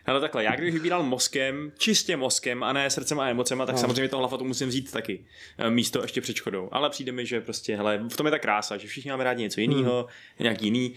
Ale 0.06 0.20
takhle, 0.22 0.44
já 0.44 0.56
když 0.56 0.74
vybíral 0.74 1.04
mozkem, 1.04 1.72
čistě 1.78 2.18
mozkem 2.18 2.64
a 2.64 2.74
ne 2.74 2.90
srdcem 2.90 3.20
a 3.20 3.30
emocema, 3.30 3.66
tak 3.66 3.76
No. 3.76 3.82
samozřejmě 3.82 4.10
toho 4.10 4.20
hlafatu 4.20 4.44
musím 4.46 4.68
vzít 4.70 4.92
taky. 4.92 5.26
eh, 5.58 5.70
Místo 5.70 6.02
ještě 6.02 6.22
před 6.22 6.36
Škodou. 6.36 6.70
Ale 6.72 6.90
přijde 6.90 7.12
mi, 7.12 7.26
že 7.26 7.42
prostě, 7.42 7.76
hele, 7.76 8.04
v 8.10 8.18
tom 8.18 8.26
je 8.28 8.32
ta 8.32 8.40
krása, 8.40 8.78
že 8.78 8.88
všichni 8.88 9.12
máme 9.12 9.24
rádi 9.24 9.42
něco 9.44 9.62
jiného, 9.62 10.00
Hmm. 10.02 10.10
nějaký 10.40 10.66
jiný 10.66 10.94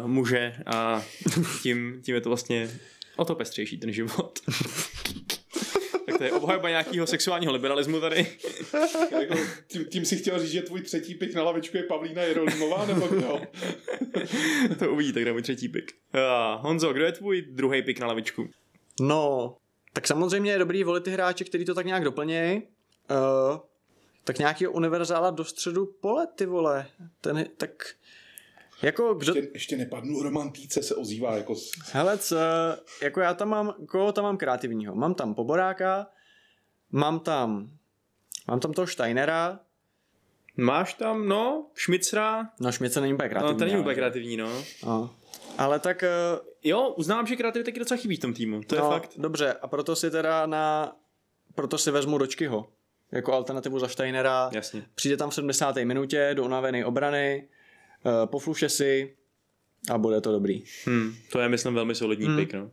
uh, 0.00 0.06
muže 0.08 0.54
a 0.66 1.02
tím, 1.62 2.00
tím 2.04 2.14
je 2.14 2.20
to 2.20 2.30
vlastně 2.30 2.70
o 3.16 3.24
to 3.24 3.34
pestřejší 3.34 3.78
ten 3.78 3.92
život. 3.92 4.38
tak 6.08 6.18
to 6.18 6.24
je 6.24 6.32
obhajoba 6.32 6.68
nějakého 6.68 7.06
sexuálního 7.06 7.52
liberalismu 7.52 8.00
tady. 8.00 8.26
jako, 9.20 9.34
tím, 9.66 9.84
tím 9.84 10.04
si 10.04 10.16
chtěl 10.16 10.38
říct, 10.38 10.50
že 10.50 10.62
tvůj 10.62 10.80
třetí 10.80 11.14
pik 11.14 11.34
na 11.34 11.42
lavičku 11.42 11.76
je 11.76 11.82
Pavlína 11.82 12.22
Jerolimová, 12.22 12.86
nebo 12.86 13.06
kdo? 13.06 13.40
to 14.78 14.92
uvidíte, 14.92 15.20
kdo 15.20 15.28
je 15.28 15.32
můj 15.32 15.42
třetí 15.42 15.68
pik. 15.68 15.92
Uh, 16.14 16.62
Honzo, 16.62 16.92
kdo 16.92 17.04
je 17.04 17.12
tvůj 17.12 17.42
druhý 17.42 17.82
pik 17.82 18.00
na 18.00 18.06
lavičku? 18.06 18.48
No, 19.00 19.56
tak 19.92 20.06
samozřejmě 20.06 20.52
je 20.52 20.58
dobrý 20.58 20.84
volit 20.84 21.04
ty 21.04 21.10
hráče, 21.10 21.44
který 21.44 21.64
to 21.64 21.74
tak 21.74 21.86
nějak 21.86 22.04
doplnějí. 22.04 22.62
Uh, 23.10 23.58
tak 24.24 24.38
nějaký 24.38 24.66
univerzála 24.66 25.30
do 25.30 25.44
středu 25.44 25.86
pole, 26.00 26.26
ty 26.26 26.46
vole. 26.46 26.86
Ten, 27.20 27.46
tak 27.56 27.70
jako 28.82 29.14
kdo... 29.14 29.34
Ještě, 29.34 29.50
ještě 29.54 29.76
nepadnu, 29.76 30.22
Roman 30.22 30.50
Týce 30.52 30.82
se 30.82 30.94
ozývá 30.94 31.36
jako... 31.36 31.54
Hele, 31.92 32.18
co, 32.18 32.36
jako 33.02 33.20
já 33.20 33.34
tam 33.34 33.48
mám, 33.48 33.74
koho 33.88 34.12
tam 34.12 34.24
mám 34.24 34.36
kreativního? 34.36 34.94
Mám 34.94 35.14
tam 35.14 35.34
Poboráka, 35.34 36.06
mám 36.92 37.20
tam, 37.20 37.70
mám 38.48 38.60
tam 38.60 38.72
toho 38.72 38.86
Steinera, 38.86 39.60
Máš 40.60 40.94
tam, 40.94 41.28
no, 41.28 41.66
Šmicra, 41.74 42.50
no 42.60 42.72
Šmice 42.72 43.00
není 43.00 43.14
úplně 43.14 43.28
kreativní. 43.28 43.52
no, 43.52 43.58
ten 43.58 43.66
není 43.66 43.74
ale- 43.74 43.80
úplně 43.82 43.94
kreativní, 43.94 44.36
no. 44.36 44.62
No. 44.86 45.10
Ale 45.58 45.78
tak, 45.78 46.02
eh, 46.02 46.08
Jo, 46.62 46.88
uznám, 46.96 47.26
že 47.26 47.36
kreativita 47.36 47.68
taky 47.68 47.78
docela 47.78 47.98
chybí 48.00 48.16
v 48.16 48.20
tom 48.20 48.34
týmu, 48.34 48.60
to 48.62 48.74
je 48.74 48.80
no, 48.80 48.90
fakt. 48.90 49.10
dobře, 49.16 49.52
a 49.52 49.68
proto 49.68 49.96
si 49.96 50.10
teda 50.10 50.46
na, 50.46 50.92
proto 51.54 51.78
si 51.78 51.90
vezmu 51.90 52.18
Dočkyho, 52.18 52.68
jako 53.12 53.32
alternativu 53.32 53.78
za 53.78 53.88
Steinera. 53.88 54.50
Jasně. 54.52 54.82
Přijde 54.94 55.16
tam 55.16 55.30
v 55.30 55.34
70. 55.34 55.76
minutě 55.76 56.30
do 56.34 56.44
unavené 56.44 56.84
obrany, 56.84 57.48
pofluše 58.26 58.68
si 58.68 59.14
a 59.90 59.98
bude 59.98 60.20
to 60.20 60.32
dobrý. 60.32 60.62
Hmm, 60.86 61.14
to 61.32 61.40
je, 61.40 61.48
myslím, 61.48 61.74
velmi 61.74 61.94
solidní 61.94 62.26
Hmm. 62.26 62.36
pick, 62.36 62.52
no. 62.54 62.70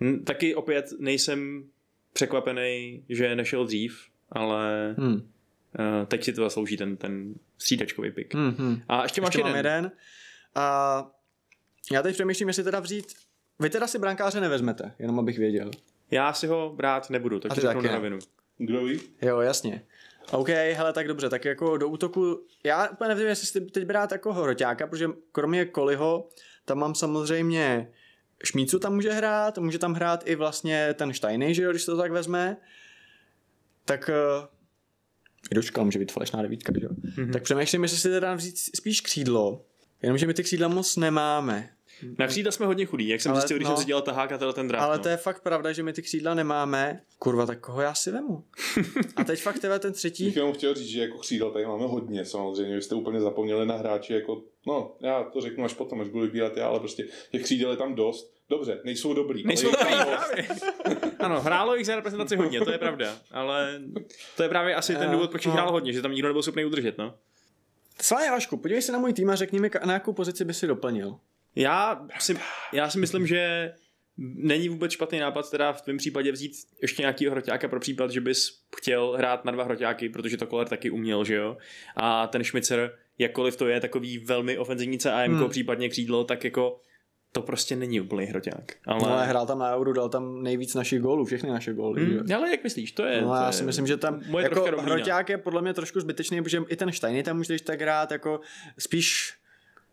Hm, 0.00 0.24
Taky 0.24 0.54
opět 0.54 0.86
nejsem 0.98 1.64
překvapený, 2.12 3.04
že 3.08 3.36
nešel 3.36 3.64
dřív, 3.66 4.00
ale 4.32 4.94
Hmm. 4.98 5.14
uh, 5.14 5.20
teď 6.06 6.24
si 6.24 6.32
to 6.32 6.42
zaslouží 6.42 6.76
ten, 6.76 6.96
ten 6.96 7.34
střídačkový 7.58 8.10
pick. 8.10 8.34
Hmm, 8.34 8.54
hmm. 8.58 8.82
A 8.88 9.02
ještě 9.02 9.20
máš 9.20 9.34
Ještě 9.34 9.44
mám 9.48 9.56
jeden. 9.56 9.74
jeden. 9.76 9.92
A 10.54 11.10
já 11.92 12.02
teď 12.02 12.14
přemýšlím, 12.14 12.48
jestli 12.48 12.64
teda 12.64 12.80
vzít... 12.80 13.06
Vy 13.60 13.70
teda 13.70 13.86
si 13.86 13.98
brankáře 13.98 14.40
nevezmete, 14.40 14.92
jenom 14.98 15.18
abych 15.18 15.38
věděl. 15.38 15.70
Já 16.10 16.32
si 16.32 16.46
ho 16.46 16.72
brát 16.76 17.10
nebudu, 17.10 17.36
A 17.36 17.40
tak 17.40 17.50
ty 17.54 17.60
ti 17.60 17.66
řeknu 17.66 17.82
na 17.82 17.94
rovinu. 17.94 18.18
Kdo 18.58 18.84
ví? 18.84 19.00
Jo, 19.22 19.40
jasně. 19.40 19.82
OK, 20.32 20.48
hele, 20.48 20.92
tak 20.92 21.08
dobře, 21.08 21.28
tak 21.28 21.44
jako 21.44 21.76
do 21.76 21.88
útoku, 21.88 22.46
já 22.64 22.88
úplně 22.88 23.08
nevím, 23.08 23.26
jestli 23.26 23.46
si 23.46 23.60
teď 23.60 23.84
brát 23.84 24.12
jako 24.12 24.32
hroťáka, 24.32 24.86
protože 24.86 25.08
kromě 25.32 25.64
Koliho, 25.64 26.28
tam 26.64 26.78
mám 26.78 26.94
samozřejmě 26.94 27.92
Šmícu 28.44 28.78
tam 28.78 28.94
může 28.94 29.12
hrát, 29.12 29.58
může 29.58 29.78
tam 29.78 29.94
hrát 29.94 30.22
i 30.26 30.34
vlastně 30.34 30.94
ten 30.94 31.14
Steiny, 31.14 31.54
že 31.54 31.62
jo, 31.62 31.70
když 31.70 31.82
se 31.82 31.90
to 31.90 31.96
tak 31.96 32.12
vezme. 32.12 32.56
Tak 33.84 34.10
uh, 34.40 34.46
i 35.50 35.54
dočkal 35.54 35.84
může 35.84 35.98
být 35.98 36.12
falešná 36.12 36.42
devítka, 36.42 36.72
že 36.78 36.84
jo. 36.84 36.90
Mm-hmm. 36.90 37.32
Tak 37.32 37.42
přemýšlím, 37.42 37.82
jestli 37.82 37.98
si 37.98 38.08
teda 38.08 38.34
vzít 38.34 38.58
spíš 38.58 39.00
křídlo, 39.00 39.64
jenomže 40.02 40.26
my 40.26 40.34
ty 40.34 40.42
křídla 40.42 40.68
moc 40.68 40.96
nemáme. 40.96 41.70
Na 42.18 42.26
křídla 42.26 42.52
jsme 42.52 42.66
hodně 42.66 42.86
chudí, 42.86 43.08
jak 43.08 43.20
jsem 43.20 43.32
Ale 43.32 43.40
zjistil, 43.40 43.56
když 43.56 43.68
no. 43.68 43.74
jsem 43.76 43.82
si 43.82 43.86
dělal 43.86 44.02
tahák 44.02 44.32
a 44.32 44.38
tenhle 44.38 44.52
ten 44.54 44.68
draft. 44.68 44.84
Ale 44.84 44.96
no. 44.96 45.02
to 45.02 45.08
je 45.08 45.16
fakt 45.16 45.42
pravda, 45.42 45.72
že 45.72 45.82
my 45.82 45.92
ty 45.92 46.02
křídla 46.02 46.34
nemáme. 46.34 47.00
Kurva, 47.18 47.46
tak 47.46 47.60
koho 47.60 47.80
já 47.80 47.94
si 47.94 48.10
vemu? 48.10 48.44
A 49.16 49.24
teď 49.24 49.42
fakt 49.42 49.58
tebe 49.58 49.78
ten 49.78 49.92
třetí. 49.92 50.24
Bych 50.24 50.36
jenom 50.36 50.52
chtěl 50.52 50.74
říct, 50.74 50.88
že 50.88 51.00
jako 51.00 51.18
křídel 51.18 51.50
tady 51.50 51.66
máme 51.66 51.86
hodně 51.86 52.24
samozřejmě. 52.24 52.76
Vy 52.76 52.82
jste 52.82 52.94
úplně 52.94 53.20
zapomněli 53.20 53.66
na 53.66 53.76
hráči 53.76 54.12
jako, 54.12 54.42
no 54.66 54.96
já 55.00 55.22
to 55.22 55.40
řeknu 55.40 55.64
až 55.64 55.74
potom, 55.74 56.00
až 56.00 56.08
budu 56.08 56.24
vybírat 56.24 56.56
já, 56.56 56.68
ale 56.68 56.78
prostě 56.78 57.04
těch 57.30 57.42
křídel 57.42 57.70
je 57.70 57.76
tam 57.76 57.94
dost. 57.94 58.38
Dobře, 58.50 58.80
nejsou 58.84 59.14
dobrý. 59.14 59.46
Nejsou 59.46 59.70
dobrý, 59.70 59.86
právě. 59.86 60.48
Ano, 61.18 61.40
hrálo 61.40 61.74
jich 61.76 61.86
za 61.86 61.96
reprezentaci 61.96 62.36
hodně, 62.36 62.60
to 62.60 62.70
je 62.70 62.78
pravda. 62.78 63.18
Ale 63.30 63.80
to 64.36 64.42
je 64.42 64.48
právě 64.48 64.74
asi 64.74 64.94
ten 64.96 65.08
Eh, 65.08 65.12
důvod, 65.12 65.30
proč 65.30 65.44
jich 65.44 65.50
no. 65.50 65.52
hrálo 65.54 65.72
hodně, 65.72 65.92
že 65.92 66.02
tam 66.02 66.12
nikdo 66.12 66.28
nebyl 66.28 66.42
schopný 66.42 66.64
udržet, 66.64 66.98
no. 66.98 67.14
Sváně 68.00 68.30
Vašku, 68.30 68.56
podívej 68.56 68.82
se 68.82 68.92
na 68.92 68.98
můj 68.98 69.12
tým 69.12 69.30
a 69.30 69.34
řekni 69.34 69.60
mi, 69.60 69.70
na 69.84 69.94
jakou 69.94 70.12
pozici 70.12 70.44
by 70.44 70.54
si 70.54 70.66
doplnil. 70.66 71.16
Já 71.58 72.06
si, 72.18 72.36
já 72.72 72.90
si 72.90 72.98
myslím, 72.98 73.26
že 73.26 73.72
není 74.18 74.68
vůbec 74.68 74.92
špatný 74.92 75.18
nápad 75.18 75.50
teda 75.50 75.72
v 75.72 75.82
tvém 75.82 75.96
případě 75.96 76.32
vzít 76.32 76.52
ještě 76.82 77.02
nějakýho 77.02 77.32
hroťáka 77.32 77.68
pro 77.68 77.80
případ, 77.80 78.10
že 78.10 78.20
bys 78.20 78.50
chtěl 78.76 79.12
hrát 79.16 79.44
na 79.44 79.52
dva 79.52 79.64
hroťáky, 79.64 80.08
protože 80.08 80.36
to 80.36 80.46
Koller 80.46 80.68
taky 80.68 80.90
uměl, 80.90 81.24
že 81.24 81.34
jo. 81.34 81.56
A 81.96 82.26
ten 82.26 82.44
Šmicer, 82.44 82.94
jakkoliv 83.18 83.56
to 83.56 83.68
je 83.68 83.80
takový 83.80 84.18
velmi 84.18 84.58
ofenzivní 84.58 84.98
CAM, 84.98 85.34
Hmm. 85.34 85.48
případně 85.50 85.88
křídlo, 85.88 86.24
tak 86.24 86.44
jako 86.44 86.80
to 87.32 87.42
prostě 87.42 87.76
není 87.76 88.00
úplný 88.00 88.26
hroťák. 88.26 88.72
Ale, 88.86 89.00
No, 89.02 89.10
ale 89.12 89.26
hrál 89.26 89.46
tam 89.46 89.58
na 89.58 89.76
Euro, 89.76 89.92
dal 89.92 90.08
tam 90.08 90.42
nejvíc 90.42 90.74
našich 90.74 91.00
gólů, 91.00 91.24
všechny 91.24 91.50
naše 91.50 91.72
góly. 91.72 92.06
že 92.06 92.12
jo. 92.12 92.20
hmm, 92.20 92.32
ale 92.36 92.50
jak 92.50 92.64
myslíš, 92.64 92.92
to 92.92 93.04
je... 93.04 93.22
No, 93.22 93.28
to 93.28 93.34
já 93.34 93.46
je 93.46 93.52
si 93.52 93.64
myslím, 93.64 93.86
že 93.86 93.96
tam 93.96 94.20
moje 94.28 94.42
jako 94.42 94.64
hroťák 94.80 95.28
je 95.28 95.38
podle 95.38 95.62
mě 95.62 95.74
trošku 95.74 96.00
zbytečný, 96.00 96.42
protože 96.42 96.62
i 96.68 96.76
ten 96.76 96.92
Steiny 96.92 97.22
tam 97.22 97.36
může 97.36 97.58
tak 97.62 97.80
hrát, 97.80 98.10
jako 98.12 98.40
spíš 98.78 99.34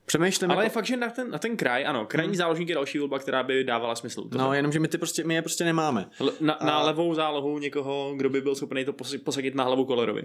přemýšlím, 0.05 0.51
Ale 0.51 0.63
je 0.63 0.65
jako, 0.65 0.73
fakt, 0.73 0.85
že 0.85 0.97
na 0.97 1.09
ten, 1.09 1.31
na 1.31 1.39
ten 1.39 1.57
kraj, 1.57 1.85
ano, 1.85 2.05
krajní 2.05 2.27
Hmm. 2.29 2.35
záložník 2.37 2.69
je 2.69 2.75
další 2.75 2.99
volba, 2.99 3.19
která 3.19 3.43
by 3.43 3.63
dávala 3.63 3.95
smysl. 3.95 4.29
To 4.29 4.37
no, 4.37 4.53
jenomže 4.53 4.79
my, 4.79 4.87
ty 4.87 4.97
prostě, 4.97 5.23
my 5.23 5.33
je 5.35 5.41
prostě 5.41 5.63
nemáme. 5.63 6.09
Le- 6.19 6.31
Na, 6.41 6.57
na 6.65 6.71
A- 6.77 6.83
levou 6.83 7.13
zálohu 7.13 7.59
někoho, 7.59 8.13
kdo 8.17 8.29
by 8.29 8.41
byl 8.41 8.55
schopný 8.55 8.85
to 8.85 8.93
posadit 9.23 9.55
na 9.55 9.63
hlavu 9.63 9.85
Kolerovi. 9.85 10.23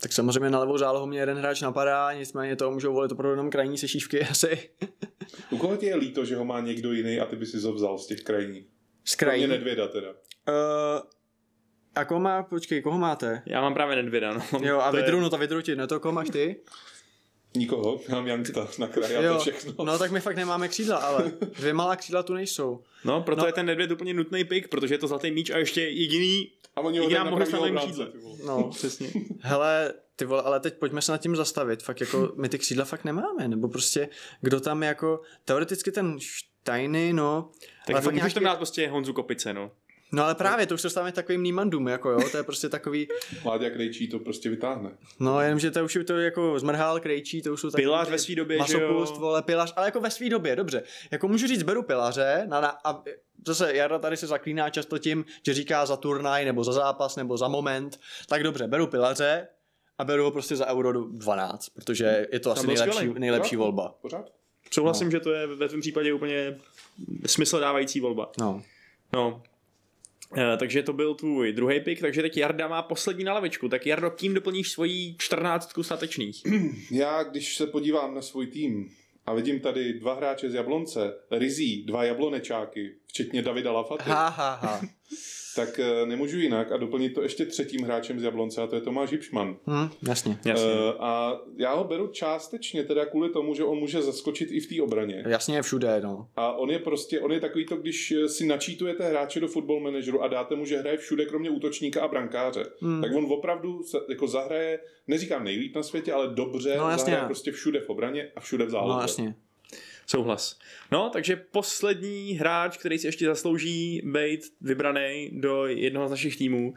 Tak 0.00 0.12
samozřejmě 0.12 0.50
na 0.50 0.58
levou 0.58 0.78
zálohu 0.78 1.06
mě 1.06 1.20
jeden 1.20 1.38
hráč 1.38 1.60
napadá, 1.62 2.12
nicméně 2.12 2.56
to 2.56 2.70
můžou 2.70 2.92
volit 2.92 3.12
opravdu 3.12 3.32
jenom 3.32 3.50
krajní 3.50 3.78
sešívky 3.78 4.20
asi. 4.30 4.70
U 5.50 5.56
koho 5.58 5.76
ti 5.76 5.86
je 5.86 5.96
líto, 5.96 6.24
že 6.24 6.36
ho 6.36 6.44
má 6.44 6.60
někdo 6.60 6.92
jiný 6.92 7.20
a 7.20 7.24
ty 7.26 7.36
by 7.36 7.46
si 7.46 7.60
ho 7.60 7.72
vzal 7.72 7.98
z 7.98 8.06
těch 8.06 8.20
krajních? 8.20 8.66
Z 9.04 9.14
Kromě 9.16 9.30
krajní. 9.38 9.46
Nedvěda 9.46 9.88
teda. 9.88 10.08
Uh, 10.10 10.14
a 11.94 12.04
koho 12.04 12.20
má, 12.20 12.42
počkej, 12.42 12.82
koho 12.82 12.98
máte? 12.98 13.42
Já 13.46 13.60
mám 13.60 13.74
právě 13.74 13.96
Nedvěda, 13.96 14.32
no. 14.34 14.42
Jo, 14.62 14.80
a 14.80 14.90
To 14.90 14.96
je- 14.96 15.02
Vidru, 15.02 15.20
no 15.20 15.30
to 15.30 15.38
Vidru 15.38 15.60
ti, 15.62 15.76
no 15.76 15.86
to 15.86 16.00
koho 16.00 16.12
máš 16.12 16.30
ty? 16.30 16.56
Nikoho, 17.56 18.00
já 18.08 18.14
mám 18.14 18.26
Jankta 18.26 18.68
na 18.78 18.86
kraji 18.86 19.16
a 19.16 19.32
to 19.32 19.38
všechno. 19.38 19.84
no 19.84 19.98
tak 19.98 20.10
my 20.10 20.20
fakt 20.20 20.36
nemáme 20.36 20.68
křídla, 20.68 20.96
ale 20.96 21.32
dvě 21.58 21.72
malá 21.72 21.96
křídla 21.96 22.22
tu 22.22 22.34
nejsou. 22.34 22.82
No, 23.04 23.20
proto 23.22 23.40
No. 23.40 23.46
je 23.46 23.52
ten 23.52 23.66
Nedvěd 23.66 23.90
úplně 23.90 24.14
nutný 24.14 24.44
pick, 24.44 24.68
protože 24.68 24.94
je 24.94 24.98
to 24.98 25.08
zlatý 25.08 25.30
míč 25.30 25.50
a 25.50 25.58
ještě 25.58 25.80
jediný... 25.80 26.52
a 26.76 26.80
oni 26.80 26.98
ho 26.98 27.04
jediná 27.04 27.24
možnost 27.24 27.52
na 27.72 27.80
křídle. 27.80 28.08
No, 28.46 28.70
Přesně. 28.74 29.10
hele, 29.40 29.94
ty 30.16 30.24
vole, 30.24 30.42
ale 30.42 30.60
teď 30.60 30.74
pojďme 30.74 31.02
se 31.02 31.12
nad 31.12 31.18
tím 31.18 31.36
zastavit, 31.36 31.82
fakt 31.82 32.00
jako 32.00 32.32
my 32.36 32.48
ty 32.48 32.58
křídla 32.58 32.84
fakt 32.84 33.04
nemáme, 33.04 33.48
nebo 33.48 33.68
prostě 33.68 34.08
kdo 34.40 34.60
tam 34.60 34.82
jako, 34.82 35.20
teoreticky 35.44 35.92
ten 35.92 36.18
Steiny, 36.62 37.12
no, 37.12 37.50
Tak 37.86 37.96
ale 37.96 38.04
můžeš 38.04 38.14
nějaký- 38.16 38.34
tam 38.34 38.44
dát 38.44 38.56
prostě 38.56 38.88
Honzu 38.88 39.12
Kopice, 39.12 39.54
no. 39.54 39.70
No 40.14 40.24
ale 40.24 40.34
právě, 40.34 40.66
to 40.66 40.74
už 40.74 40.80
se 40.80 40.86
dostáváme 40.86 41.12
k 41.12 41.14
takovým 41.14 41.42
nímandům, 41.42 41.88
jako 41.88 42.10
jo, 42.10 42.28
to 42.30 42.36
je 42.36 42.42
prostě 42.42 42.68
takový, 42.68 43.08
Láďa 43.44 43.70
Krejčí 43.70 44.08
to 44.08 44.18
prostě 44.18 44.50
vytáhne. 44.50 44.90
no 45.20 45.40
jenomže 45.40 45.70
to 45.70 45.84
už 45.84 45.96
je 45.96 46.04
to 46.04 46.16
jako 46.16 46.58
zmrhál, 46.58 47.00
krejčí, 47.00 47.42
to 47.42 47.52
už 47.52 47.60
jsou 47.60 47.70
takový 47.70 47.82
Pilář 47.82 48.08
ve 48.08 48.18
svý 48.18 48.34
době, 48.34 48.58
že 48.66 48.80
jo. 48.80 48.80
masopust, 48.80 49.20
vole, 49.20 49.42
pilař, 49.42 49.72
ale 49.76 49.86
jako 49.86 50.00
ve 50.00 50.10
svý 50.10 50.30
době, 50.30 50.56
dobře, 50.56 50.82
jako 51.10 51.28
můžu 51.28 51.46
říct, 51.46 51.62
beru 51.62 51.82
pilaře, 51.82 52.44
na, 52.48 52.60
na, 52.60 52.78
a 52.84 53.02
zase 53.46 53.74
Jarda 53.74 53.98
tady 53.98 54.16
se 54.16 54.26
zaklíná 54.26 54.70
často 54.70 54.98
tím, 54.98 55.24
že 55.46 55.54
říká 55.54 55.86
za 55.86 55.96
turnaj, 55.96 56.44
nebo 56.44 56.64
za 56.64 56.72
zápas, 56.72 57.16
nebo 57.16 57.36
za 57.36 57.48
moment, 57.48 58.00
tak 58.28 58.42
dobře, 58.42 58.66
beru 58.66 58.86
pilaře, 58.86 59.48
a 59.98 60.04
beru 60.04 60.24
ho 60.24 60.30
prostě 60.30 60.56
za 60.56 60.66
euro 60.66 60.92
12, 60.92 61.68
protože 61.68 62.26
je 62.32 62.40
to 62.40 62.50
asi 62.50 62.66
nejlepší, 62.66 63.14
nejlepší 63.18 63.56
volba. 63.56 63.94
Pořád? 64.02 64.30
Souhlasím, 64.70 65.10
že 65.10 65.20
to 65.20 65.32
je 65.32 65.46
ve 65.46 65.68
tvém 65.68 65.80
případě 65.80 66.12
úplně 66.12 66.58
smysl 67.26 67.60
dávající 67.60 68.00
volba. 68.00 68.32
No. 68.38 68.62
No. 69.12 69.42
Eh, 70.36 70.56
takže 70.56 70.82
to 70.82 70.92
byl 70.92 71.14
tvůj 71.14 71.52
druhý 71.52 71.80
pick, 71.80 72.00
takže 72.00 72.22
teď 72.22 72.36
Jarda 72.36 72.68
má 72.68 72.82
poslední 72.82 73.24
na 73.24 73.34
lavičku. 73.34 73.68
Tak 73.68 73.86
Jardo, 73.86 74.10
kým 74.10 74.34
doplníš 74.34 74.70
svojí 74.70 75.16
14 75.18 75.72
statečných? 75.82 76.42
Já, 76.90 77.22
když 77.22 77.56
se 77.56 77.66
podívám 77.66 78.14
na 78.14 78.22
svůj 78.22 78.46
tým 78.46 78.90
a 79.26 79.34
vidím 79.34 79.60
tady 79.60 79.92
dva 79.92 80.14
hráče 80.14 80.50
z 80.50 80.54
Jablonce, 80.54 81.14
Rizí, 81.30 81.82
dva 81.82 82.04
jablonečáky, 82.04 82.94
včetně 83.14 83.42
Davida 83.42 83.72
Lafaty, 83.72 84.02
Ha, 84.10 84.28
ha, 84.28 84.54
ha. 84.62 84.80
tak 85.56 85.78
eh, 85.78 86.06
nemůžu 86.06 86.38
jinak 86.38 86.72
a 86.72 86.76
doplnit 86.76 87.10
to 87.14 87.22
ještě 87.22 87.46
třetím 87.46 87.80
hráčem 87.84 88.20
z 88.20 88.22
Jablonce 88.22 88.62
a 88.62 88.66
to 88.66 88.74
je 88.74 88.80
Tomáš 88.80 89.10
Hipšman. 89.10 89.56
Hm, 89.66 89.88
jasně. 90.08 90.38
Jasně. 90.44 90.68
Eh, 90.70 90.92
a 90.98 91.40
já 91.56 91.74
ho 91.74 91.84
beru 91.84 92.06
částečně 92.08 92.84
teda 92.84 93.04
kvůli 93.06 93.28
tomu, 93.30 93.54
že 93.54 93.64
on 93.64 93.78
může 93.78 94.02
zaskočit 94.02 94.48
i 94.52 94.60
v 94.60 94.66
té 94.68 94.82
obraně. 94.82 95.24
Jasně 95.26 95.56
je 95.56 95.62
všude, 95.62 96.00
no. 96.04 96.28
A 96.36 96.52
on 96.52 96.70
je 96.70 96.78
prostě, 96.78 97.20
on 97.20 97.32
je 97.32 97.40
takový 97.40 97.66
to, 97.66 97.76
když 97.76 98.10
eh, 98.12 98.28
si 98.28 98.46
načítujete 98.46 99.08
hráče 99.08 99.40
do 99.40 99.48
football 99.48 99.80
manageru 99.80 100.22
a 100.22 100.28
dáte 100.28 100.56
mu, 100.56 100.64
že 100.64 100.78
hraje 100.78 100.96
všude 100.96 101.24
kromě 101.26 101.50
útočníka 101.50 102.02
a 102.02 102.08
brankáře, 102.08 102.64
Hmm. 102.80 103.02
tak 103.02 103.10
on 103.16 103.26
opravdu 103.32 103.82
se, 103.82 103.98
jako 104.08 104.28
zahraje, 104.28 104.80
neříkám 105.06 105.44
nejlíp 105.44 105.76
na 105.76 105.82
světě, 105.82 106.12
ale 106.12 106.28
dobře, 106.34 106.74
No, 106.78 106.90
jasně. 106.90 107.04
zahraje 107.10 107.26
prostě 107.26 107.52
všude 107.52 107.80
v 107.80 107.90
obraně 107.90 108.30
a 108.36 108.40
všude 108.40 108.64
v 108.64 108.70
záloze. 108.70 108.94
No 108.96 109.02
jasně. 109.02 109.34
Souhlas. 110.06 110.58
No, 110.92 111.10
takže 111.12 111.36
poslední 111.36 112.32
hráč, 112.32 112.76
který 112.76 112.98
si 112.98 113.06
ještě 113.06 113.26
zaslouží 113.26 114.02
být 114.04 114.40
vybraný 114.60 115.30
do 115.32 115.66
jednoho 115.66 116.08
z 116.08 116.10
našich 116.10 116.36
týmů, 116.36 116.74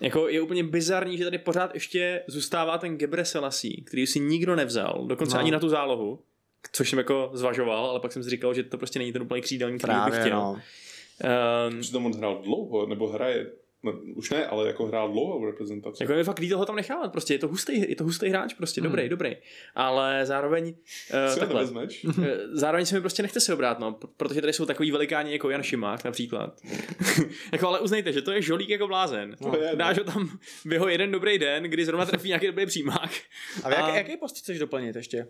jako 0.00 0.28
je 0.28 0.40
úplně 0.40 0.64
bizarní, 0.64 1.18
že 1.18 1.24
tady 1.24 1.38
pořád 1.38 1.74
ještě 1.74 2.22
zůstává 2.26 2.78
ten 2.78 2.96
Gebre 2.98 3.24
Selassie, 3.24 3.76
který 3.84 4.06
si 4.06 4.20
nikdo 4.20 4.56
nevzal, 4.56 5.04
dokonce 5.06 5.36
No. 5.36 5.40
ani 5.40 5.50
na 5.50 5.58
tu 5.60 5.68
zálohu, 5.68 6.20
což 6.72 6.90
jsem 6.90 6.98
jako 6.98 7.30
zvažoval, 7.34 7.86
ale 7.86 8.00
pak 8.00 8.12
jsem 8.12 8.22
si 8.24 8.30
říkal, 8.30 8.54
že 8.54 8.62
to 8.62 8.78
prostě 8.78 8.98
není 8.98 9.12
ten 9.12 9.22
úplný 9.22 9.40
křídelník, 9.40 9.80
který 9.82 9.92
bych 9.94 10.02
Právě, 10.04 10.20
chtěl. 10.20 10.40
no. 10.40 10.60
Um, 11.70 11.80
Přitom 11.80 12.06
on 12.06 12.12
hrál 12.16 12.42
dlouho, 12.44 12.86
nebo 12.86 13.08
hraje, 13.08 13.46
no, 13.84 13.92
už 14.14 14.30
ne, 14.30 14.46
ale 14.46 14.66
jako 14.66 14.86
hrál 14.86 15.12
dlouho 15.12 15.40
v 15.40 15.44
reprezentaci. 15.44 16.02
Jako 16.02 16.12
je 16.12 16.24
fakt 16.24 16.38
líto 16.38 16.58
ho 16.58 16.66
tam 16.66 16.76
nechávat, 16.76 17.12
prostě 17.12 17.34
je 17.34 17.38
to 17.38 17.48
hustý, 17.48 17.90
je 17.90 17.96
to 17.96 18.04
hustý 18.04 18.28
hráč, 18.28 18.54
prostě 18.54 18.80
Hmm. 18.80 18.90
dobrý, 18.90 19.08
dobrý. 19.08 19.36
Ale 19.74 20.26
zároveň 20.26 20.74
uh, 21.32 21.38
takhle. 21.38 21.68
Eh, 22.24 22.38
Zároveň 22.52 22.86
se 22.86 22.94
mi 22.94 23.00
prostě 23.00 23.22
nechce 23.22 23.40
se 23.40 23.54
obrát, 23.54 23.78
no, 23.78 23.98
protože 24.16 24.40
tady 24.40 24.52
jsou 24.52 24.66
takový 24.66 24.90
velikáni 24.90 25.32
jako 25.32 25.50
Jan 25.50 25.62
Šimák 25.62 26.04
například. 26.04 26.60
jako, 27.52 27.68
ale 27.68 27.80
uznejte, 27.80 28.12
že 28.12 28.22
to 28.22 28.32
je 28.32 28.42
žolík 28.42 28.68
jako 28.68 28.86
blázen. 28.88 29.36
To 29.42 29.56
je, 29.56 29.70
no. 29.70 29.76
Dáš 29.76 29.98
ho 29.98 30.04
tam 30.04 30.38
v 30.64 30.72
jeho 30.72 30.88
jeden 30.88 31.10
dobrý 31.10 31.38
den, 31.38 31.62
kdy 31.62 31.84
zrovna 31.84 32.06
trefí 32.06 32.28
nějaký 32.28 32.46
dobrý 32.46 32.66
přímák. 32.66 33.10
A, 33.64 33.68
jak, 33.70 33.78
A- 33.84 33.96
jaký 33.96 34.16
post 34.16 34.38
chceš 34.38 34.58
doplnit 34.58 34.96
ještě? 34.96 35.26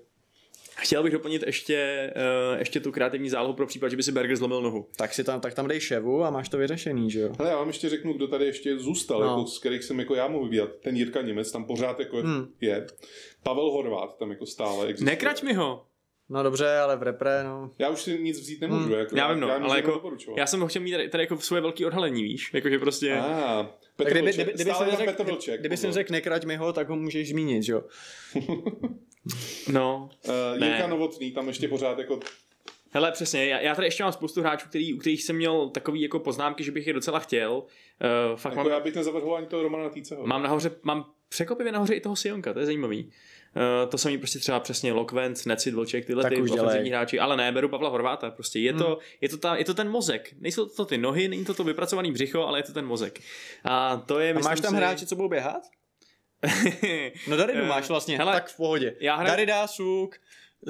Chtěl 0.76 1.02
bych 1.02 1.12
doplnit 1.12 1.42
ještě, 1.46 2.10
uh, 2.52 2.58
ještě 2.58 2.80
tu 2.80 2.92
kreativní 2.92 3.28
zálohu 3.30 3.54
pro 3.54 3.66
případ, 3.66 3.88
že 3.88 3.96
by 3.96 4.02
si 4.02 4.12
Berger 4.12 4.36
zlomil 4.36 4.62
nohu. 4.62 4.86
Tak 4.96 5.14
si 5.14 5.24
tam, 5.24 5.40
tak 5.40 5.54
tam 5.54 5.68
dej 5.68 5.80
ševu 5.80 6.24
a 6.24 6.30
máš 6.30 6.48
to 6.48 6.58
vyřešený, 6.58 7.10
že 7.10 7.20
jo? 7.20 7.32
Ale 7.38 7.48
já 7.50 7.56
vám 7.56 7.66
ještě 7.68 7.88
řeknu, 7.88 8.12
kdo 8.12 8.28
tady 8.28 8.44
ještě 8.46 8.78
zůstal, 8.78 9.20
No. 9.20 9.26
jako, 9.26 9.46
z 9.46 9.58
kterých 9.58 9.84
jsem 9.84 9.98
jako 9.98 10.14
já 10.14 10.28
mohl 10.28 10.44
vybírat. 10.44 10.70
Ten 10.82 10.96
Jirka 10.96 11.22
Němec 11.22 11.52
tam 11.52 11.64
pořád 11.64 12.00
jako 12.00 12.16
Hmm. 12.16 12.46
je. 12.60 12.86
Pavel 13.42 13.70
Horvát 13.70 14.18
tam 14.18 14.30
jako 14.30 14.46
stále 14.46 14.86
existuje. 14.86 15.12
Nekrať 15.12 15.42
mi 15.42 15.52
ho! 15.54 15.86
No 16.28 16.42
dobře, 16.42 16.76
ale 16.78 16.96
v 16.96 17.02
repre, 17.02 17.44
no. 17.44 17.70
Já 17.78 17.88
už 17.88 18.02
si 18.02 18.18
nic 18.18 18.40
vzít 18.40 18.60
nemůžu. 18.60 18.82
Hmm. 18.84 18.92
Jako, 18.92 19.16
Já 19.16 19.32
vím, 19.32 19.40
no, 19.40 19.48
já 19.48 19.54
ale 19.54 19.76
jako, 19.76 20.02
já 20.36 20.46
jsem 20.46 20.60
ho 20.60 20.68
chtěl 20.68 20.82
mít 20.82 20.90
tady, 20.92 21.08
tady 21.08 21.22
jako 21.22 21.38
svoje 21.38 21.62
velké 21.62 21.86
odhalení, 21.86 22.22
víš? 22.22 22.50
Jakože 22.54 22.78
prostě... 22.78 23.14
Ah, 23.20 23.66
Petr 23.96 24.10
Tak 24.10 24.12
kdyby, 24.12 24.20
Vlček. 24.22 24.34
kdyby, 24.36 24.52
kdyby, 24.54 24.70
Stále 24.70 24.86
jsem 24.86 24.96
tam 24.96 25.06
řekl, 25.06 25.16
Petr 25.16 25.30
Vlček. 25.30 25.60
kdyby 25.60 25.76
jsem 25.76 25.92
řekl 25.92 26.12
nekrať 26.12 26.44
mi 26.44 26.56
ho, 26.56 26.72
tak 26.72 26.88
ho 26.88 26.96
můžeš 26.96 27.28
zmínit, 27.28 27.62
že 27.62 27.72
jo? 27.72 27.82
No, 29.72 30.10
Uh, 30.28 30.60
Ne. 30.60 30.66
Jirka 30.66 30.86
Novotný 30.86 31.32
tam 31.32 31.48
ještě 31.48 31.68
pořád 31.68 31.98
jako 31.98 32.20
Hele, 32.90 33.12
přesně, 33.12 33.46
já, 33.46 33.60
já 33.60 33.74
tady 33.74 33.86
ještě 33.86 34.02
mám 34.02 34.12
spoustu 34.12 34.40
hráčů, 34.40 34.68
který, 34.68 34.94
u 34.94 34.98
kterých 34.98 35.22
jsem 35.24 35.36
měl 35.36 35.68
takový 35.68 36.00
jako 36.00 36.18
poznámky, 36.18 36.64
že 36.64 36.72
bych 36.72 36.86
je 36.86 36.92
docela 36.92 37.18
chtěl. 37.18 37.52
Uh, 37.52 38.36
fakt 38.36 38.52
Jako 38.52 38.64
mám, 38.64 38.72
já 38.72 38.80
bych 38.80 38.94
nezavrhoval 38.94 39.36
ani 39.36 39.46
toho 39.46 39.62
Romana 39.62 39.88
Týceho. 39.88 40.26
mám 40.26 40.42
nahoře, 40.42 40.70
mám 40.82 41.10
překvapivě 41.28 41.72
nahoře 41.72 41.94
i 41.94 42.00
toho 42.00 42.16
Sionka, 42.16 42.52
to 42.52 42.58
je 42.60 42.66
zajímavý. 42.66 43.04
Uh, 43.04 43.90
to 43.90 43.98
samý 43.98 44.18
prostě 44.18 44.38
třeba 44.38 44.60
přesně 44.60 44.92
Lokvent, 44.92 45.46
Necit, 45.46 45.74
Vlček, 45.74 46.04
tyhle 46.06 46.22
Tak 46.22 46.32
ty 46.34 46.40
ofenzivní 46.42 46.90
hráči, 46.90 47.18
ale 47.18 47.36
ne, 47.36 47.52
beru 47.52 47.68
Pavla 47.68 47.88
Horváta, 47.90 48.30
prostě 48.30 48.58
je, 48.58 48.72
to, 48.72 48.86
Hmm. 48.86 48.96
je, 49.20 49.28
to 49.28 49.36
ta, 49.36 49.56
je 49.56 49.64
to 49.64 49.74
ten 49.74 49.90
mozek, 49.90 50.34
nejsou 50.40 50.66
to 50.66 50.84
ty 50.84 50.98
nohy, 50.98 51.28
není 51.28 51.44
to 51.44 51.54
to 51.54 51.64
vypracovaný 51.64 52.12
břicho, 52.12 52.42
ale 52.46 52.58
je 52.58 52.62
to 52.62 52.72
ten 52.72 52.86
mozek. 52.86 53.20
A 53.64 53.96
to 53.96 54.18
je, 54.20 54.30
A 54.30 54.34
myslím 54.34 54.50
máš 54.50 54.60
tam 54.60 54.70
si... 54.70 54.76
hráči, 54.76 55.06
co 55.06 55.16
budou 55.16 55.28
běhat? 55.28 55.62
No 57.28 57.36
Daridu 57.36 57.60
Eh, 57.62 57.66
máš 57.68 57.88
vlastně, 57.88 58.18
hele, 58.18 58.32
tak 58.32 58.48
v 58.48 58.56
pohodě. 58.56 58.94
já 59.00 59.16
hraju- 59.16 59.26
Darida, 59.30 59.66
Suk, 59.66 60.16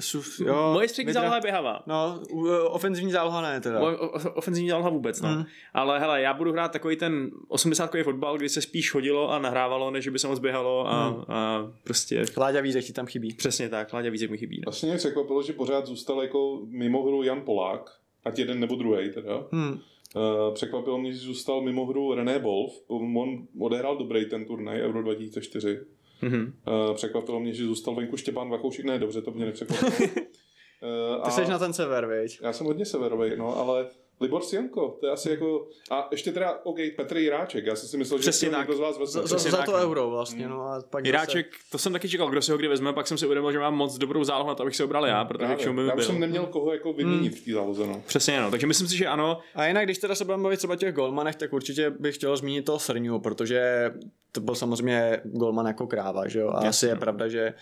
Suk, 0.01 0.25
jo. 0.47 0.71
Moje 0.73 0.89
střední 0.89 1.11
Vidra- 1.11 1.15
záloha 1.15 1.35
je 1.37 1.41
běhavá. 1.43 1.83
No, 1.87 2.21
eh, 2.49 2.61
ofenzivní 2.61 3.13
záloha 3.13 3.41
ne 3.41 3.61
teda. 3.61 3.79
Moje 3.81 3.97
ofenzivní 4.35 4.71
záloha 4.71 4.91
vůbec, 4.91 5.21
no. 5.21 5.29
Hmm. 5.29 5.45
Ale 5.75 5.99
hele, 6.01 6.21
já 6.23 6.35
budu 6.35 6.53
hrát 6.53 6.73
takový 6.73 6.97
ten 6.97 7.31
80 7.49 8.03
fotbal, 8.03 8.37
kdy 8.39 8.49
se 8.49 8.63
spíš 8.63 8.91
chodilo 8.91 9.31
a 9.31 9.39
nahrávalo, 9.39 9.91
než 9.91 10.09
by 10.09 10.19
se 10.19 10.29
moc 10.29 10.39
běhalo 10.39 10.89
a, 10.89 11.09
Hmm. 11.09 11.25
a 11.29 11.67
prostě 11.85 12.25
Láďa 12.37 12.61
Vízek 12.61 12.85
ti 12.85 12.93
tam 12.93 13.07
chybí. 13.07 13.35
přesně 13.35 13.69
tak, 13.69 13.93
Láďa 13.93 14.11
Vízek 14.11 14.31
mi 14.31 14.39
chybí. 14.39 14.57
No. 14.57 14.63
Vlastně 14.65 14.89
mě 14.89 14.99
překvapilo, 14.99 15.43
že 15.43 15.53
pořád 15.53 15.87
zůstal 15.87 16.23
jako 16.23 16.61
mimo 16.67 17.03
hru 17.03 17.23
Jan 17.23 17.41
Polák, 17.41 17.91
ať 18.25 18.39
jeden 18.39 18.61
nebo 18.61 18.75
druhý 18.77 19.13
teda. 19.13 19.43
Hmm. 19.53 19.81
Uh, 20.15 20.55
překvapilo 20.55 20.99
mě, 20.99 21.13
že 21.13 21.19
zůstal 21.19 21.61
mimo 21.61 21.87
hru 21.87 22.15
René 22.15 22.39
Wolf. 22.39 22.73
On 22.87 23.47
odehrál 23.61 23.97
dobrý 23.97 24.25
ten 24.29 24.45
turnaj 24.45 24.81
Euro 24.81 25.03
2004. 25.03 25.81
Mhm. 26.23 26.55
Uh, 26.67 26.95
překvapilo 26.95 27.41
mě, 27.41 27.53
že 27.53 27.65
zůstal 27.65 27.95
venku 27.95 28.17
Štěpán 28.17 28.51
Vachoušek. 28.51 28.85
Ne, 28.85 28.99
dobře, 28.99 29.23
to 29.23 29.31
mě 29.31 29.45
nepřekvapilo. 29.45 29.91
Uh, 29.91 31.25
Ty 31.25 31.31
jsi 31.31 31.51
na 31.51 31.59
ten 31.59 31.73
sever, 31.73 32.07
viď? 32.07 32.39
Já 32.43 32.53
jsem 32.53 32.67
hodně 32.67 32.85
severový, 32.85 33.31
no, 33.37 33.57
ale 33.57 33.87
Libor 34.21 34.43
Sienko, 34.43 34.97
to 35.01 35.07
je 35.07 35.13
asi 35.13 35.31
jako... 35.31 35.69
A 35.91 36.09
ještě 36.11 36.33
teda, 36.33 36.59
OK, 36.65 36.77
Petr 36.97 37.17
Jiráček, 37.17 37.67
já 37.67 37.77
jsem 37.77 37.89
si 37.89 37.97
myslel, 37.97 38.19
že 38.19 38.23
Přesně 38.23 38.49
ho 38.49 38.53
tak. 38.53 38.61
někdo 38.61 38.77
z 38.77 38.81
vás 38.81 38.99
vezme. 38.99 39.23
Za, 39.23 39.39
za, 39.39 39.51
za 39.51 39.57
tak, 39.57 39.67
to 39.67 39.73
no. 39.73 39.79
euro 39.79 40.11
vlastně, 40.11 40.49
no 40.49 40.63
a 40.63 40.83
pak 40.91 41.07
Jiráček, 41.07 41.47
to 41.71 41.79
jsem 41.79 41.93
taky 41.93 42.09
čekal, 42.09 42.31
kdo 42.31 42.43
si 42.43 42.53
ho 42.53 42.59
kdy 42.59 42.69
vezme, 42.69 42.93
pak 42.93 43.07
jsem 43.07 43.19
si 43.19 43.25
uvědomil, 43.27 43.53
že 43.53 43.59
mám 43.59 43.75
moc 43.75 43.99
dobrou 43.99 44.25
zálohu 44.25 44.49
na 44.49 44.55
to, 44.55 44.63
abych 44.63 44.77
si 44.77 44.83
ho 44.83 44.89
bral 44.89 45.07
já, 45.07 45.25
protože 45.25 45.39
Právě. 45.39 45.57
k 45.57 45.61
čemu 45.61 45.77
by 45.77 45.87
já 45.87 45.95
byl. 45.95 46.05
jsem 46.05 46.21
neměl 46.21 46.47
koho 46.47 46.73
jako 46.73 46.93
vyměnit 46.93 47.35
v 47.35 47.45
té 47.45 47.53
záloze, 47.53 47.87
no. 47.87 48.03
Přesně, 48.07 48.41
no. 48.41 48.51
Takže 48.51 48.67
myslím 48.67 48.89
si, 48.89 48.97
že 48.97 49.07
ano. 49.07 49.39
A 49.55 49.67
jinak, 49.67 49.85
když 49.85 49.99
teda 49.99 50.15
se 50.15 50.25
budeme 50.25 50.43
bavit 50.43 50.57
třeba 50.57 50.73
o 50.75 50.77
těch 50.77 50.95
golmanech, 50.95 51.37
tak 51.37 51.53
určitě 51.53 51.91
bych 51.91 52.15
chtěl 52.15 52.37
zmínit 52.37 52.65
toho 52.65 52.79
Srňu, 52.79 53.21
protože 53.21 53.91
to 54.33 54.41
byl 54.41 54.55
samozřejmě 54.55 55.21
golman 55.25 55.67
jako 55.67 55.87
kráva, 55.87 56.29
že 56.29 56.39
jo? 56.39 56.49
A 56.49 56.69
asi 56.69 56.87
je 56.87 56.97
pravda, 56.97 57.29
že 57.29 57.55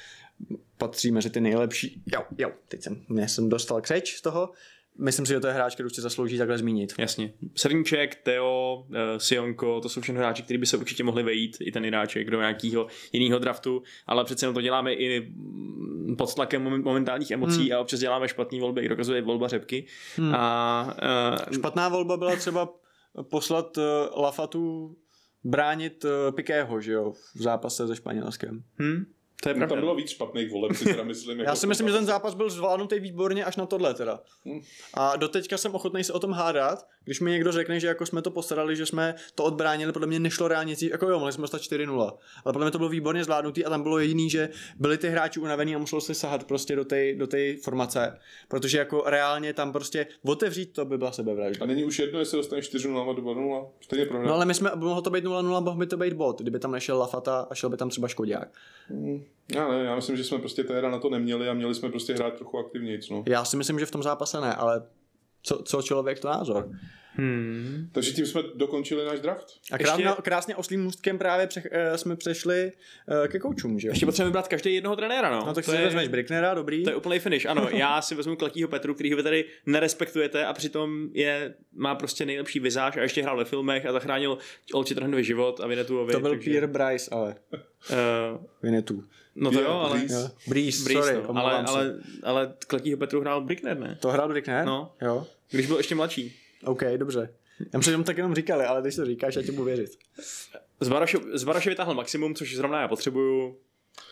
patří 0.79 1.11
mezi 1.13 1.31
ty 1.31 1.41
nejlepší. 1.41 2.03
Jo, 2.13 2.23
jo, 2.39 2.51
teď 2.69 2.83
jsem, 2.83 3.05
mě 3.09 3.29
jsem 3.29 3.49
dostal 3.49 3.81
křeč 3.81 4.17
z 4.17 4.23
toho. 4.23 4.51
Myslím 4.99 5.27
si, 5.27 5.33
že 5.33 5.41
to 5.41 5.47
je 5.47 5.53
hráč, 5.53 5.75
který 5.75 5.87
už 5.87 5.95
si 5.95 6.01
zaslouží 6.01 6.39
takhle 6.39 6.59
zmínit. 6.59 6.95
Jasně. 6.99 7.33
Srníček, 7.57 8.15
Teo, 8.15 8.85
uh, 8.89 8.97
Sionko, 9.17 9.81
to 9.81 9.89
jsou 9.89 10.01
všechno 10.01 10.19
hráči, 10.21 10.43
kteří 10.43 10.59
by 10.59 10.67
se 10.67 10.77
určitě 10.77 11.05
mohli 11.05 11.23
vejít, 11.23 11.57
i 11.61 11.73
ten 11.73 11.85
Iráček 11.85 12.31
do 12.31 12.41
nějakého 12.41 12.87
jiného 13.13 13.39
draftu, 13.39 13.83
ale 14.07 14.25
přece 14.25 14.45
jenom 14.45 14.55
to 14.55 14.61
děláme 14.61 14.93
i 14.93 15.21
mm, 15.21 16.17
pod 16.19 16.35
tlakem 16.35 16.65
momen- 16.65 16.85
momentálních 16.85 17.31
emocí 17.31 17.63
hmm. 17.63 17.73
a 17.73 17.81
občas 17.81 18.01
děláme 18.01 18.29
špatné 18.29 18.61
volby, 18.61 18.81
i 18.81 18.89
dokazuje 18.89 19.23
volba 19.23 19.49
řepky. 19.49 19.87
Hmm. 20.17 20.35
A 20.35 20.97
uh, 21.47 21.53
Špatná 21.55 21.89
volba 21.89 22.17
byla 22.17 22.37
třeba 22.37 22.69
poslat 23.23 23.77
uh, 23.77 23.83
Lafatu 24.23 24.97
bránit 25.45 26.05
uh, 26.05 26.11
Pikého, 26.35 26.81
že 26.81 26.93
jo, 26.93 27.13
v 27.37 27.43
zápase 27.43 27.87
se 27.87 27.97
Španělskem. 27.97 28.63
hm, 28.79 29.05
to 29.43 29.49
je 29.49 29.55
pravda. 29.55 29.75
tam 29.75 29.81
bylo 29.81 29.95
víc 29.95 30.11
špatných 30.11 30.51
voleb, 30.51 30.77
si 30.77 30.85
teda 30.85 31.05
myslím. 31.05 31.39
Já 31.39 31.45
jako 31.45 31.57
si 31.57 31.67
myslím, 31.67 31.89
že 31.89 31.95
ten 31.95 32.07
zápas 32.07 32.35
byl 32.35 32.51
zvládnutý 32.51 33.01
výborně 33.01 33.45
až 33.45 33.57
na 33.57 33.67
tohle 33.67 33.95
teda. 33.95 34.21
A 34.95 35.17
doteďka 35.17 35.59
jsem 35.59 35.75
ochotný 35.75 36.05
se 36.05 36.13
o 36.13 36.19
tom 36.19 36.33
hádat, 36.33 36.87
když 37.05 37.21
mi 37.21 37.31
někdo 37.31 37.53
řekne, 37.53 37.81
že 37.81 37.87
jako 37.87 38.07
jsme 38.07 38.23
to 38.23 38.31
postarali, 38.31 38.77
že 38.77 38.87
jsme 38.87 39.15
to 39.35 39.45
odbránili, 39.45 39.93
podle 39.93 40.09
mě 40.09 40.21
nešlo 40.21 40.49
reálně 40.49 40.77
cít, 40.77 40.91
jako 40.91 41.09
jo, 41.09 41.19
mohli 41.19 41.33
jsme 41.33 41.43
dostat 41.43 41.61
4-0, 41.61 42.13
ale 42.45 42.53
podle 42.53 42.65
mě 42.65 42.71
to 42.71 42.79
bylo 42.79 42.91
výborně 42.91 43.25
zvládnutý 43.25 43.65
a 43.65 43.71
tam 43.71 43.83
bylo 43.83 43.99
jediný, 43.99 44.31
že 44.31 44.49
byli 44.79 44.99
ty 44.99 45.09
hráči 45.09 45.41
unavený 45.41 45.75
a 45.75 45.79
muselo 45.79 46.01
se 46.01 46.15
sahat 46.15 46.45
prostě 46.45 46.77
do 46.77 46.85
té 46.85 47.15
do 47.15 47.27
tej 47.27 47.57
formace, 47.57 48.19
protože 48.49 48.79
jako 48.79 49.03
reálně 49.07 49.53
tam 49.53 49.73
prostě 49.73 50.07
otevřít 50.25 50.73
to 50.73 50.85
by 50.85 50.99
byla 50.99 51.13
sebevražda. 51.13 51.65
A 51.65 51.67
není 51.67 51.85
už 51.85 51.99
jedno, 51.99 52.19
jestli 52.19 52.37
dostaneš 52.37 52.65
4 52.65 52.89
0 52.89 53.13
2 53.13 53.35
0 53.35 53.67
stejně 53.81 54.07
prohrál. 54.07 54.29
No 54.29 54.35
ale 54.35 54.45
my 54.45 54.55
jsme, 54.55 54.71
mohlo 54.75 55.03
to 55.03 55.11
být 55.11 55.25
0-0, 55.25 55.65
mohl 55.65 55.77
by 55.77 55.87
to 55.87 55.97
být 55.97 56.13
bod, 56.13 56.41
kdyby 56.41 56.59
tam 56.59 56.73
nešel 56.73 56.99
Lafata 56.99 57.47
a 57.51 57.55
šel 57.55 57.71
by 57.71 57.77
tam 57.77 57.89
třeba 57.89 58.09
Škodák. 58.09 58.49
Já 59.55 59.69
ne, 59.69 59.85
já 59.85 59.97
myslím, 59.97 60.17
že 60.17 60.25
jsme 60.25 60.39
prostě 60.39 60.65
teda 60.65 60.91
na 60.91 60.99
to 60.99 61.11
neměli 61.11 61.49
a 61.49 61.55
měli 61.55 61.75
jsme 61.75 61.89
prostě 61.89 62.15
hrát 62.15 62.35
trochu 62.35 62.59
aktivněji, 62.59 63.01
no. 63.11 63.25
Já 63.27 63.45
si 63.45 63.57
myslím, 63.57 63.79
že 63.79 63.87
v 63.87 63.91
tom 63.91 64.03
zápase 64.03 64.41
ne, 64.41 64.55
ale 64.55 64.83
co, 65.43 65.63
co 65.63 65.83
člověk 65.83 66.21
to 66.21 66.29
názor. 66.29 66.71
Hmm. 67.15 67.89
Takže 67.93 68.13
tím 68.13 68.27
jsme 68.27 68.43
dokončili 68.55 69.05
náš 69.05 69.21
draft. 69.21 69.47
A 69.71 69.75
Ještě- 69.75 69.85
krásně, 69.85 70.07
krásně 70.23 70.57
oslým 70.57 70.83
můstkem 70.83 71.19
právě 71.19 71.47
pře, 71.47 71.63
eh, 71.71 71.99
jsme 71.99 72.17
přešli 72.17 72.73
eh, 73.25 73.29
ke 73.29 73.39
koučům, 73.39 73.79
že 73.79 73.89
jo? 73.89 73.93
Ještě 73.93 74.07
potřebujeme 74.07 74.31
vybrat 74.31 74.49
každý 74.49 74.75
jednoho 74.75 74.97
trenéra, 74.97 75.31
no. 75.31 75.47
No 75.47 75.55
tak 75.55 75.65
to 75.65 75.71
si 75.71 75.77
je, 75.77 75.83
vezmeš 75.85 76.09
Bricknera, 76.09 76.55
dobrý. 76.55 76.85
To 76.85 76.91
je 76.91 76.97
úplný 76.97 77.19
finish, 77.19 77.47
ano. 77.47 77.69
Já 77.73 78.03
si 78.03 78.15
vezmu 78.15 78.37
Kletího 78.37 78.69
Petru, 78.69 78.95
který 78.95 79.15
vy 79.15 79.23
tady 79.23 79.45
nerespektujete 79.67 80.47
a 80.47 80.53
přitom 80.53 81.09
je, 81.13 81.55
má 81.75 81.95
prostě 81.95 82.27
nejlepší 82.27 82.61
vizáž 82.61 82.97
a 82.97 83.03
ještě 83.03 83.23
hrál 83.23 83.37
ve 83.37 83.45
filmech 83.45 83.87
a 83.87 83.93
zachránil 83.93 84.39
Olči 84.75 84.95
Trhnový 84.95 85.25
život 85.25 85.61
a 85.61 85.67
Vinetuovi. 85.67 86.13
to 86.13 86.21
byl 86.21 86.31
takže, 86.31 86.51
Pierre 86.51 86.67
Bryce, 86.67 87.11
ale 87.13 87.35
Uh, 87.91 88.45
Vinetu. 88.63 89.05
no 89.35 89.51
to 89.51 89.59
Pierre 89.59 89.69
jo, 89.75 89.79
ale... 89.79 89.99
Breeze, 90.49 90.85
Breeze, 90.85 91.03
sorry, 91.03 91.15
no, 91.29 91.37
ale, 91.37 91.65
ale, 91.67 91.95
ale 92.23 92.53
Kletího 92.67 92.99
Petru 92.99 93.21
hrál 93.21 93.41
Brickner, 93.41 93.79
ne? 93.79 93.99
To 94.01 94.09
hrál 94.09 94.29
Brickner? 94.29 94.65
No. 94.67 94.93
Jo. 95.03 95.27
Když 95.51 95.67
byl 95.67 95.77
ještě 95.77 95.95
mladší. 95.95 96.37
OK, 96.65 96.83
dobře. 96.97 97.35
Já 97.73 97.97
mu 97.97 98.05
tak 98.05 98.17
jenom 98.17 98.35
říkali, 98.35 98.65
ale 98.65 98.83
když 98.83 98.97
to 98.97 99.05
říkáš, 99.05 99.37
já 99.37 99.43
ti 99.43 99.53
budu 99.53 99.65
věřit. 99.65 99.91
Z 100.81 100.89
Baraše, 100.89 101.19
z 101.33 101.45
Baraše 101.45 101.71
vytáhl 101.71 101.95
maximum, 101.95 102.35
což 102.35 102.57
zrovna 102.57 102.81
já 102.81 102.89
potřebuju. 102.89 103.59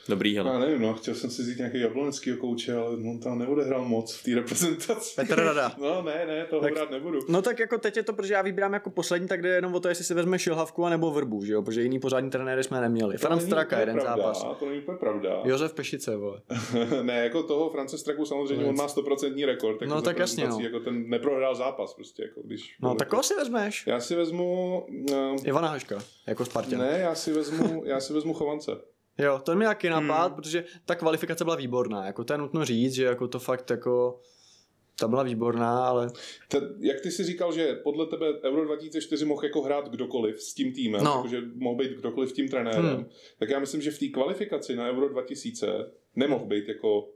Dobrý, 0.08 0.36
hele. 0.36 0.50
Já 0.52 0.58
nevím, 0.58 0.82
no, 0.82 0.94
chtěl 0.94 1.14
jsem 1.14 1.30
si 1.30 1.42
vzít 1.42 1.58
nějaký 1.58 1.80
jabloneckého 1.80 2.36
kouče, 2.38 2.74
ale 2.74 2.88
on 2.96 3.20
tam 3.20 3.38
neodehrál 3.38 3.84
moc 3.84 4.14
v 4.14 4.22
té 4.24 4.34
reprezentaci. 4.34 5.16
Petr 5.16 5.34
Rada. 5.44 5.72
No 5.80 6.02
ne, 6.02 6.26
ne, 6.26 6.44
toho 6.44 6.62
Tak- 6.62 6.72
hrát 6.76 6.90
nebudu. 6.90 7.18
No 7.28 7.42
tak 7.42 7.58
jako 7.58 7.78
teď 7.78 7.96
je 7.96 8.02
to, 8.02 8.12
protože 8.12 8.34
já 8.34 8.42
vybírám 8.42 8.72
jako 8.72 8.90
poslední, 8.90 9.28
tak 9.28 9.42
jde 9.42 9.48
jenom 9.48 9.74
o 9.74 9.80
to, 9.80 9.88
jestli 9.88 10.04
si 10.04 10.14
vezme 10.14 10.38
Šilhavku 10.38 10.88
nebo 10.88 11.10
Vrbu, 11.10 11.44
že 11.44 11.52
jo? 11.52 11.62
Protože 11.62 11.82
jiný 11.82 11.98
pořádní 12.00 12.30
trenéry 12.30 12.64
jsme 12.64 12.80
neměli. 12.80 13.14
To 13.14 13.26
Franz 13.26 13.44
Straka, 13.44 13.80
jeden 13.80 13.94
pravda, 13.96 14.16
zápas. 14.16 14.46
To 14.58 14.68
není 14.68 14.80
úplně 14.82 14.98
pravda. 14.98 15.40
Josef 15.44 15.72
Pešice, 15.74 16.16
vole. 16.16 16.40
ne, 17.02 17.24
jako 17.24 17.42
toho 17.42 17.70
France 17.70 17.98
Straku 17.98 18.24
samozřejmě 18.24 18.64
on 18.64 18.76
má 18.76 18.86
100% 18.86 19.46
rekord. 19.46 19.82
Jako 19.82 19.94
No, 19.94 20.00
z 20.00 20.04
tak 20.04 20.18
jasně, 20.18 20.48
no. 20.48 20.58
Jako 20.60 20.80
ten 20.80 21.08
neprohrál 21.08 21.54
zápas 21.54 21.94
prostě, 21.94 22.22
jako 22.22 22.42
když... 22.42 22.76
No 22.82 22.94
tak 22.94 23.08
koho 23.08 23.22
si 23.22 23.34
vezmeš? 23.34 23.86
Já 23.86 24.00
si 24.00 24.14
vezmu... 24.14 24.78
Uh, 25.12 25.36
Ivana 25.44 25.68
Haška, 25.68 25.98
jako 26.26 26.44
Spartan. 26.44 26.78
ne, 26.78 26.98
já 26.98 27.14
si 27.14 27.32
vezmu, 27.32 27.82
já 27.86 28.00
si 28.00 28.12
vezmu 28.12 28.34
Chovance. 28.34 28.72
Jo, 29.18 29.38
to 29.44 29.56
mi 29.56 29.64
taky 29.64 29.90
napad, 29.90 30.26
Hmm. 30.26 30.34
protože 30.34 30.64
ta 30.86 30.94
kvalifikace 30.94 31.44
byla 31.44 31.56
výborná. 31.56 32.06
Jako 32.06 32.24
to 32.24 32.32
je 32.32 32.38
nutno 32.38 32.64
říct, 32.64 32.92
že 32.94 33.04
jako 33.04 33.28
to 33.28 33.38
fakt 33.38 33.70
jako 33.70 34.20
ta 34.98 35.08
byla 35.08 35.22
výborná, 35.22 35.84
ale 35.86 36.10
Te, 36.48 36.60
jak 36.78 37.00
ty 37.00 37.10
si 37.10 37.24
říkal, 37.24 37.52
že 37.52 37.74
podle 37.74 38.06
tebe 38.06 38.26
Euro 38.42 38.64
2004 38.64 39.24
mohl 39.24 39.44
jako 39.44 39.62
hrát 39.62 39.88
kdokoliv 39.88 40.42
s 40.42 40.54
tím 40.54 40.72
týmem, 40.72 41.04
No. 41.04 41.24
že 41.30 41.40
mohl 41.54 41.76
být 41.76 41.92
kdokoliv 41.92 42.32
tím 42.32 42.48
trenérem, 42.48 42.84
Hmm. 42.96 43.06
tak 43.38 43.48
já 43.50 43.58
myslím, 43.58 43.82
že 43.82 43.90
v 43.90 43.98
té 43.98 44.06
kvalifikaci 44.08 44.76
na 44.76 44.88
Euro 44.90 45.08
2000 45.08 45.90
nemohl 46.16 46.44
být 46.46 46.68
jako 46.68 47.08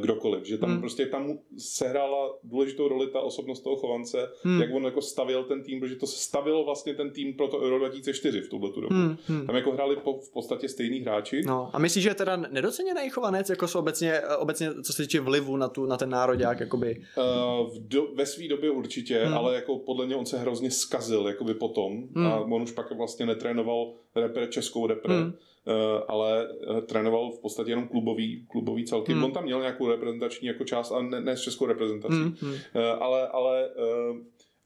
kdokoliv, 0.00 0.44
že 0.46 0.58
tam 0.58 0.70
Hmm. 0.70 0.80
prostě 0.80 1.06
tam 1.06 1.38
sehrála 1.58 2.34
důležitou 2.44 2.88
roli 2.88 3.06
ta 3.10 3.20
osobnost 3.20 3.60
toho 3.60 3.76
chovance, 3.76 4.28
Hmm. 4.42 4.60
jak 4.60 4.70
on 4.74 4.84
jako 4.84 5.02
stavil 5.02 5.44
ten 5.44 5.62
tým, 5.62 5.80
protože 5.80 5.96
to 5.96 6.06
se 6.06 6.16
stavilo 6.18 6.64
vlastně 6.64 6.94
ten 6.94 7.10
tým 7.10 7.34
pro 7.34 7.48
to 7.48 7.58
Euro 7.60 7.78
2004 7.78 8.40
v 8.40 8.48
tuhle 8.48 8.70
dobu. 8.74 8.86
hmm, 8.94 9.16
hmm. 9.26 9.46
Tam 9.46 9.56
jako 9.56 9.72
hráli 9.72 9.96
po, 9.96 10.12
v 10.18 10.32
podstatě 10.32 10.68
stejný 10.68 11.00
hráči. 11.00 11.42
No, 11.46 11.70
a 11.72 11.78
myslíš, 11.78 12.02
že 12.02 12.10
je 12.10 12.14
teda 12.14 12.36
nedoceněný 12.36 13.10
chovanec, 13.10 13.50
jako 13.50 13.68
jsou 13.68 13.78
obecně, 13.78 14.20
obecně, 14.38 14.70
co 14.82 14.92
se 14.92 15.02
týče 15.02 15.20
vlivu 15.20 15.56
na, 15.56 15.68
tu, 15.68 15.86
na 15.86 15.96
ten 15.96 16.10
národák, 16.10 16.60
jakoby. 16.60 16.96
Uh, 17.16 17.70
v 17.70 17.88
do, 17.88 18.06
ve 18.14 18.26
své 18.26 18.48
době 18.48 18.70
určitě, 18.70 19.24
hmm. 19.24 19.34
ale 19.34 19.54
jako 19.54 19.78
podle 19.78 20.06
mě 20.06 20.16
on 20.16 20.26
se 20.26 20.38
hrozně 20.38 20.70
skazil 20.70 21.26
jakoby 21.28 21.54
potom 21.54 22.02
Hmm. 22.16 22.26
a 22.26 22.40
on 22.40 22.62
už 22.62 22.72
pak 22.72 22.92
vlastně 22.96 23.26
netrénoval 23.26 23.92
repre, 24.16 24.46
českou 24.46 24.86
repre, 24.86 25.14
Hmm. 25.14 25.32
Uh, 25.66 25.74
ale 26.08 26.48
uh, 26.48 26.80
trénoval 26.80 27.30
v 27.30 27.40
podstatě 27.40 27.70
jenom 27.70 27.88
klubový, 27.88 28.46
klubový 28.50 28.84
celky. 28.84 29.12
Hmm. 29.12 29.24
On 29.24 29.32
tam 29.32 29.44
měl 29.44 29.60
nějakou 29.60 29.88
reprezentační 29.88 30.48
jako 30.48 30.64
část, 30.64 30.92
ale 30.92 31.02
ne, 31.02 31.20
ne 31.20 31.36
s 31.36 31.40
českou 31.40 31.66
reprezentací. 31.66 32.14
Hmm, 32.14 32.36
Hmm. 32.40 32.52
Uh, 32.52 33.02
ale 33.02 33.28
ale 33.28 33.68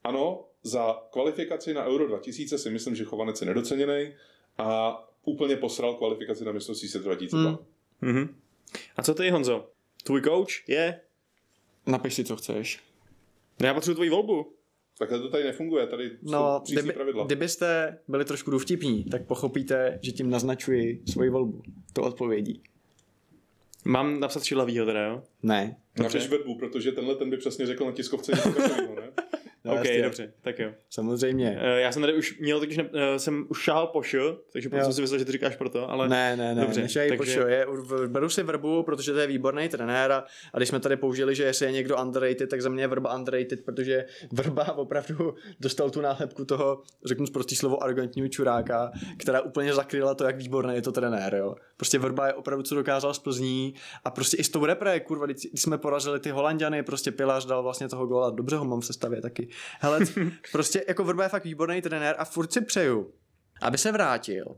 ano, 0.05 0.45
za 0.63 1.03
kvalifikaci 1.13 1.75
na 1.75 1.85
Euro 1.85 2.07
2000 2.07 2.59
si 2.59 2.71
myslím, 2.71 2.95
že 2.95 3.05
Chovanec 3.05 3.41
je 3.41 3.47
nedoceněný 3.47 4.13
a 4.59 4.99
úplně 5.25 5.57
posral 5.57 5.95
kvalifikaci 5.95 6.45
na 6.45 6.53
mistrovství 6.53 6.89
světa 6.89 7.05
2002. 7.05 7.51
Hmm. 8.03 8.13
Hmm. 8.13 8.37
A 8.97 9.03
co 9.03 9.15
ty, 9.15 9.31
Honzo? 9.31 9.67
Tvůj 10.05 10.23
coach 10.23 10.69
je? 10.69 11.01
Napiš 11.87 12.15
si, 12.15 12.25
co 12.25 12.37
chceš. 12.37 12.81
Já 13.63 13.75
potřebuji 13.75 13.95
tvoji 13.95 14.11
volbu. 14.11 14.56
Takhle 14.99 15.21
to 15.21 15.29
tady 15.31 15.45
nefunguje, 15.45 15.87
tady 15.87 16.05
jsou 16.11 16.33
No, 16.33 16.63
kdyby, 16.73 16.93
pravidla. 16.93 17.25
kdybyste 17.27 17.99
byli 18.09 18.25
trošku 18.25 18.51
důvtipní, 18.51 19.05
tak 19.05 19.27
pochopíte, 19.27 19.99
že 20.03 20.13
tím 20.13 20.31
naznačuji 20.31 21.03
svoji 21.13 21.31
volbu. 21.31 21.63
To 21.93 22.03
odpovědí. 22.03 22.63
Mám 23.85 24.21
napsat 24.21 24.45
šilavýho 24.45 24.87
teda, 24.87 25.07
jo? 25.07 25.23
Ne. 25.43 25.77
Napiš 25.99 26.29
verbu, 26.29 26.59
protože 26.59 26.93
tenhle 26.93 27.15
ten 27.15 27.31
by 27.31 27.37
přesně 27.37 27.67
řekl 27.67 27.85
na 27.85 27.93
tiskovce 27.93 28.33
něco 28.33 28.53
takového, 28.53 28.95
ne? 28.95 29.11
No, 29.67 29.73
ok, 29.73 29.85
jasně. 29.85 30.03
dobře, 30.03 30.33
tak 30.41 30.59
jo. 30.59 30.71
Samozřejmě. 30.91 31.59
Eh, 31.61 31.81
Já 31.81 31.93
jsem 31.93 32.03
tady 32.03 32.15
už 32.15 32.39
měl, 32.39 32.61
ne, 32.61 32.91
eh, 32.95 33.19
jsem 33.19 33.47
už 33.49 33.63
šáhal 33.63 33.87
po 33.87 34.03
š, 34.03 34.37
takže 34.53 34.69
proto 34.69 34.85
jsem 34.85 34.93
si 34.93 35.01
myslel, 35.01 35.19
že 35.19 35.25
to 35.25 35.33
říkáš 35.33 35.57
proto, 35.57 35.91
ale 35.91 36.09
Ne, 36.09 36.37
ne, 36.37 36.55
ne, 36.55 36.61
Dobře, 36.61 36.81
takže... 36.81 37.01
takže- 37.09 37.17
pošo, 37.17 37.41
je, 37.49 37.67
beru 38.07 38.29
si 38.29 38.43
vrbu, 38.43 38.83
protože 38.83 39.13
to 39.13 39.19
je 39.19 39.27
výborný 39.27 39.69
trenér 39.69 40.13
a, 40.13 40.25
a 40.53 40.57
když 40.57 40.69
jsme 40.69 40.81
tady 40.81 40.97
použili, 40.97 41.35
že 41.35 41.45
jestli 41.45 41.67
je 41.67 41.73
někdo 41.73 41.97
underrated, 42.03 42.51
tak 42.51 42.63
za 42.63 42.69
mě 42.69 42.83
je 42.83 42.87
vrba 42.89 43.17
underrated, 43.17 43.65
protože 43.65 44.05
vrba 44.33 44.73
opravdu 44.77 45.35
dostal 45.61 45.91
tu 45.91 46.01
nálepku 46.01 46.45
toho, 46.45 46.83
řeknu 47.05 47.27
prostý 47.33 47.57
slovo, 47.57 47.83
arrogantního 47.83 48.29
čuráka, 48.29 48.91
která 49.19 49.41
úplně 49.41 49.75
zakryla 49.75 50.15
to, 50.15 50.25
jak 50.25 50.37
výborný 50.37 50.75
je 50.75 50.83
to 50.83 50.93
trenér, 50.93 51.35
jo. 51.35 51.55
Prostě 51.77 51.99
vrba 51.99 52.27
je 52.27 52.35
opravdu, 52.35 52.63
co 52.63 52.75
dokázal 52.75 53.15
z 53.15 53.19
Plzní 53.19 53.75
a 54.05 54.11
prostě 54.11 54.37
i 54.37 54.45
s 54.45 54.49
tou 54.49 54.65
repre, 54.65 55.01
kurva, 55.01 55.27
když 55.27 55.49
jsme 55.55 55.79
porazili 55.79 56.21
ty 56.21 56.31
Holandiany, 56.31 56.83
prostě 56.83 57.13
Pilař 57.13 57.45
dal 57.45 57.63
vlastně 57.63 57.89
toho 57.89 58.07
góla, 58.07 58.31
dobře 58.31 58.57
ho 58.57 58.65
mám 58.65 58.81
v 58.81 58.87
sestavě 58.87 59.23
taky. 59.23 59.49
Hele, 59.81 60.01
prostě 60.53 60.85
jako 60.89 61.05
vrba 61.05 61.23
je 61.23 61.29
fakt 61.29 61.45
výborný 61.45 61.83
trenér 61.83 62.15
a 62.19 62.25
furt 62.25 62.53
si 62.53 62.61
přeju, 62.61 63.13
aby 63.63 63.79
se 63.79 63.93
vrátil 63.93 64.57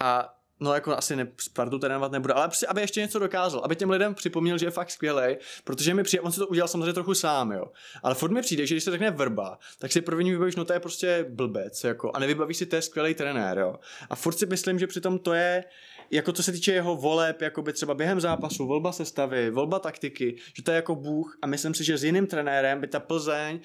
a 0.00 0.34
No 0.60 0.74
jako 0.74 0.96
asi 0.96 1.16
ne, 1.16 1.32
Spartu 1.40 1.78
trénovat 1.78 2.12
nebude, 2.12 2.34
ale 2.34 2.48
prostě, 2.48 2.66
aby 2.66 2.80
ještě 2.80 3.00
něco 3.00 3.18
dokázal, 3.18 3.60
aby 3.64 3.76
těm 3.76 3.90
lidem 3.90 4.14
připomněl, 4.14 4.58
že 4.58 4.66
je 4.66 4.70
fakt 4.70 4.90
skvělý, 4.90 5.36
protože 5.64 5.94
mi 5.94 6.02
přijde, 6.02 6.20
on 6.20 6.32
si 6.32 6.38
to 6.38 6.46
udělal 6.46 6.68
samozřejmě 6.68 6.92
trochu 6.92 7.14
sám, 7.14 7.52
jo. 7.52 7.64
Ale 8.02 8.14
furt 8.14 8.30
mi 8.30 8.42
přijde, 8.42 8.66
že 8.66 8.74
když 8.74 8.84
se 8.84 8.90
řekne 8.90 9.10
vrba, 9.10 9.58
tak 9.78 9.92
si 9.92 10.00
první 10.00 10.30
vybavíš, 10.30 10.56
no 10.56 10.64
to 10.64 10.72
je 10.72 10.80
prostě 10.80 11.26
blbec, 11.28 11.84
jako, 11.84 12.10
a 12.14 12.18
nevybavíš 12.18 12.56
si, 12.56 12.66
to 12.66 12.76
je 12.76 12.82
skvělý 12.82 13.14
trenér, 13.14 13.58
jo. 13.58 13.74
A 14.10 14.16
furt 14.16 14.38
si 14.38 14.46
myslím, 14.46 14.78
že 14.78 14.86
přitom 14.86 15.18
to 15.18 15.32
je 15.32 15.64
jako 16.10 16.32
co 16.32 16.42
se 16.42 16.52
týče 16.52 16.72
jeho 16.72 16.96
voleb, 16.96 17.42
jako 17.42 17.62
by 17.62 17.72
třeba 17.72 17.94
během 17.94 18.20
zápasu, 18.20 18.66
volba 18.66 18.92
sestavy, 18.92 19.50
volba 19.50 19.78
taktiky, 19.78 20.36
že 20.56 20.62
to 20.62 20.70
je 20.70 20.76
jako 20.76 20.94
bůh 20.94 21.38
a 21.42 21.46
myslím 21.46 21.74
si, 21.74 21.84
že 21.84 21.98
s 21.98 22.04
jiným 22.04 22.26
trenérem 22.26 22.80
by 22.80 22.86
ta 22.86 23.00
Plzeň, 23.00 23.60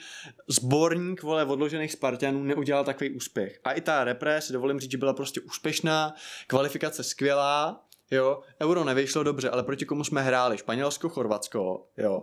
sborník 0.47 1.23
vole 1.23 1.45
odložených 1.45 1.91
Spartanů 1.91 2.43
neudělal 2.43 2.83
takový 2.83 3.09
úspěch. 3.09 3.59
A 3.63 3.71
i 3.71 3.81
ta 3.81 4.03
repre, 4.03 4.41
si 4.41 4.53
dovolím 4.53 4.79
říct, 4.79 4.91
že 4.91 4.97
byla 4.97 5.13
prostě 5.13 5.41
úspěšná, 5.41 6.13
kvalifikace 6.47 7.03
skvělá, 7.03 7.85
jo, 8.11 8.41
euro 8.61 8.83
nevyšlo 8.83 9.23
dobře, 9.23 9.49
ale 9.49 9.63
proti 9.63 9.85
komu 9.85 10.03
jsme 10.03 10.21
hráli? 10.21 10.57
Španělsko, 10.57 11.09
Chorvatsko, 11.09 11.87
jo. 11.97 12.21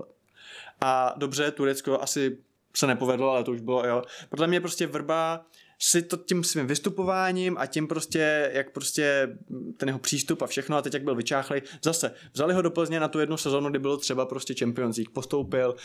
A 0.81 1.15
dobře, 1.17 1.51
Turecko 1.51 2.01
asi 2.01 2.39
se 2.77 2.87
nepovedlo, 2.87 3.31
ale 3.31 3.45
to 3.45 3.51
už 3.51 3.61
bylo, 3.61 3.87
jo. 3.87 4.03
Podle 4.29 4.47
mě 4.47 4.61
prostě 4.61 4.87
Vrba 4.87 5.47
si 5.83 6.03
to 6.03 6.17
tím 6.17 6.45
svým 6.45 6.67
vystupováním 6.67 7.59
a 7.59 7.67
tím 7.67 7.89
prostě, 7.89 8.51
jak 8.55 8.71
prostě 8.71 9.37
ten 9.77 9.89
jeho 9.89 9.99
přístup 9.99 10.43
a 10.43 10.47
všechno 10.47 10.77
a 10.77 10.83
teď 10.83 10.95
jak 10.95 11.05
byl 11.05 11.15
vyčáchlej, 11.15 11.63
zase 11.83 12.15
vzali 12.33 12.55
ho 12.55 12.63
do 12.63 12.71
Plzně 12.71 13.01
na 13.01 13.09
tu 13.09 13.19
jednu 13.19 13.37
sezonu, 13.37 13.71
kdy 13.71 13.79
bylo 13.79 13.97
třeba 13.97 14.27
prostě 14.27 14.55
Champions 14.59 14.97
League, 14.97 15.11
postoupil, 15.11 15.77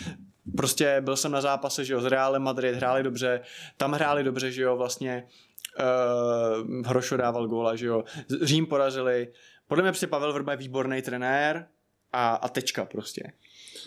prostě 0.58 1.02
byl 1.02 1.16
jsem 1.16 1.32
na 1.32 1.42
zápase, 1.42 1.86
že 1.86 1.94
jo, 1.94 2.02
s 2.02 2.06
Realem 2.06 2.42
Madrid, 2.42 2.76
hráli 2.76 3.04
dobře, 3.04 3.42
tam 3.78 3.92
hráli 3.92 4.24
dobře, 4.24 4.52
že 4.52 4.62
jo, 4.62 4.78
vlastně 4.78 5.28
uh, 5.80 6.86
Hrošo 6.86 7.18
dával 7.18 7.48
góla, 7.48 7.76
že 7.76 7.86
jo, 7.86 8.04
Řím 8.42 8.66
porazili, 8.66 9.28
podle 9.68 9.82
mě 9.82 9.92
prostě 9.92 10.08
Pavel 10.08 10.34
Vrba 10.34 10.52
je 10.52 10.58
výborný 10.58 11.02
trenér 11.02 11.68
a, 12.14 12.36
a 12.36 12.50
tečka 12.50 12.86
prostě. 12.86 13.32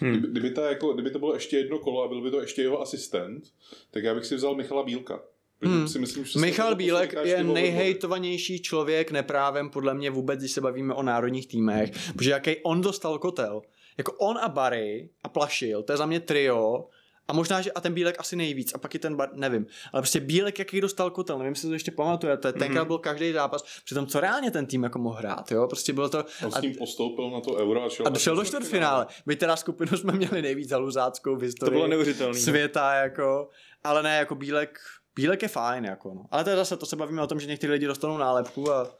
Hmm. 0.01 0.13
Kdyby, 0.13 0.29
kdyby, 0.29 0.51
to 0.51 0.61
jako, 0.61 0.93
kdyby 0.93 1.11
to 1.11 1.19
bylo 1.19 1.35
ještě 1.35 1.57
jedno 1.57 1.79
kolo 1.79 2.03
a 2.03 2.09
byl 2.09 2.23
by 2.23 2.31
to 2.31 2.41
ještě 2.41 2.63
jeho 2.63 2.81
asistent, 2.81 3.45
tak 3.91 4.05
já 4.05 4.15
bych 4.15 4.27
si 4.27 4.37
vzal 4.37 4.55
Michala 4.55 4.83
Bílka. 4.83 5.21
Hmm. 5.63 5.89
Si 5.89 5.99
myslím, 5.99 6.25
že 6.25 6.39
Michal 6.39 6.75
Bílek 6.75 7.15
je 7.23 7.45
nejhejtovanější 7.45 8.63
člověk 8.63 9.11
neprávem 9.11 9.71
podle 9.71 9.95
mě 9.95 10.11
vůbec, 10.11 10.39
když 10.39 10.53
se 10.53 10.61
bavíme 10.61 10.95
o 10.95 11.03
národních 11.03 11.49
týmech, 11.49 11.91
protože 12.17 12.31
jaký 12.31 12.57
on 12.63 12.81
dostal 12.81 13.19
kotel. 13.19 13.63
Jako 13.99 14.13
on 14.13 14.39
a 14.39 14.49
Barry 14.49 15.11
a 15.23 15.29
Plašil, 15.29 15.83
to 15.83 15.93
je 15.93 15.97
za 15.97 16.07
mě 16.07 16.21
trio, 16.21 16.89
a 17.29 17.33
možná, 17.33 17.61
že 17.61 17.73
a 17.73 17.81
ten 17.81 17.95
Bílek 17.95 18.17
asi 18.19 18.37
nejvíc, 18.37 18.75
a 18.75 18.79
pak 18.79 18.95
i 18.95 18.99
ten 18.99 19.17
bar, 19.17 19.29
nevím. 19.33 19.67
Ale 19.93 20.03
prostě 20.03 20.21
Bílek, 20.21 20.59
jaký 20.59 20.81
dostal 20.81 21.11
kotel, 21.11 21.39
nevím, 21.39 21.53
jestli 21.53 21.69
to 21.69 21.73
ještě 21.75 21.91
pamatujete, 21.91 22.49
mm-hmm. 22.49 22.59
tenkrát 22.59 22.85
byl 22.85 22.99
každý 22.99 23.33
zápas, 23.33 23.65
přitom 23.85 24.07
co 24.07 24.21
reálně 24.21 24.51
ten 24.51 24.67
tým 24.67 24.83
jako 24.83 24.99
mohl 24.99 25.17
hrát, 25.17 25.51
jo, 25.51 25.67
prostě 25.67 25.93
bylo 25.93 26.09
to... 26.09 26.25
On 26.45 26.53
s 26.53 26.61
tím 26.61 26.75
postoupil 26.75 27.31
na 27.31 27.41
to 27.41 27.55
euro 27.55 27.85
a 27.85 27.89
šel, 27.89 28.07
a 28.07 28.11
došel 28.11 28.37
do 28.37 28.45
čtvrtfinále. 28.45 29.07
My 29.27 29.37
teda 29.37 29.57
skupinu 29.57 29.97
jsme 29.97 30.13
měli 30.13 30.43
nejvíc 30.43 30.71
haluzáckou 30.71 31.37
v 31.37 31.43
historii 31.43 31.71
to 31.71 31.75
bylo 31.77 31.87
neuvěřitelný, 31.87 32.39
no. 32.39 32.45
světa, 32.45 32.95
jako, 32.95 33.49
ale 33.85 34.03
ne, 34.03 34.17
jako 34.17 34.35
Bílek, 34.35 34.79
Bílek 35.19 35.43
je 35.43 35.49
fajn, 35.49 35.85
jako 35.85 36.15
no. 36.15 36.25
Ale 36.31 36.45
to 36.45 36.51
je 36.51 36.57
zase, 36.57 36.77
to 36.77 36.87
se 36.87 36.97
bavíme 36.97 37.23
o 37.23 37.27
tom, 37.27 37.41
že 37.41 37.47
někteří 37.47 37.73
lidi 37.73 37.87
dostanou 37.87 38.19
nálepku 38.19 38.73
a 38.73 38.99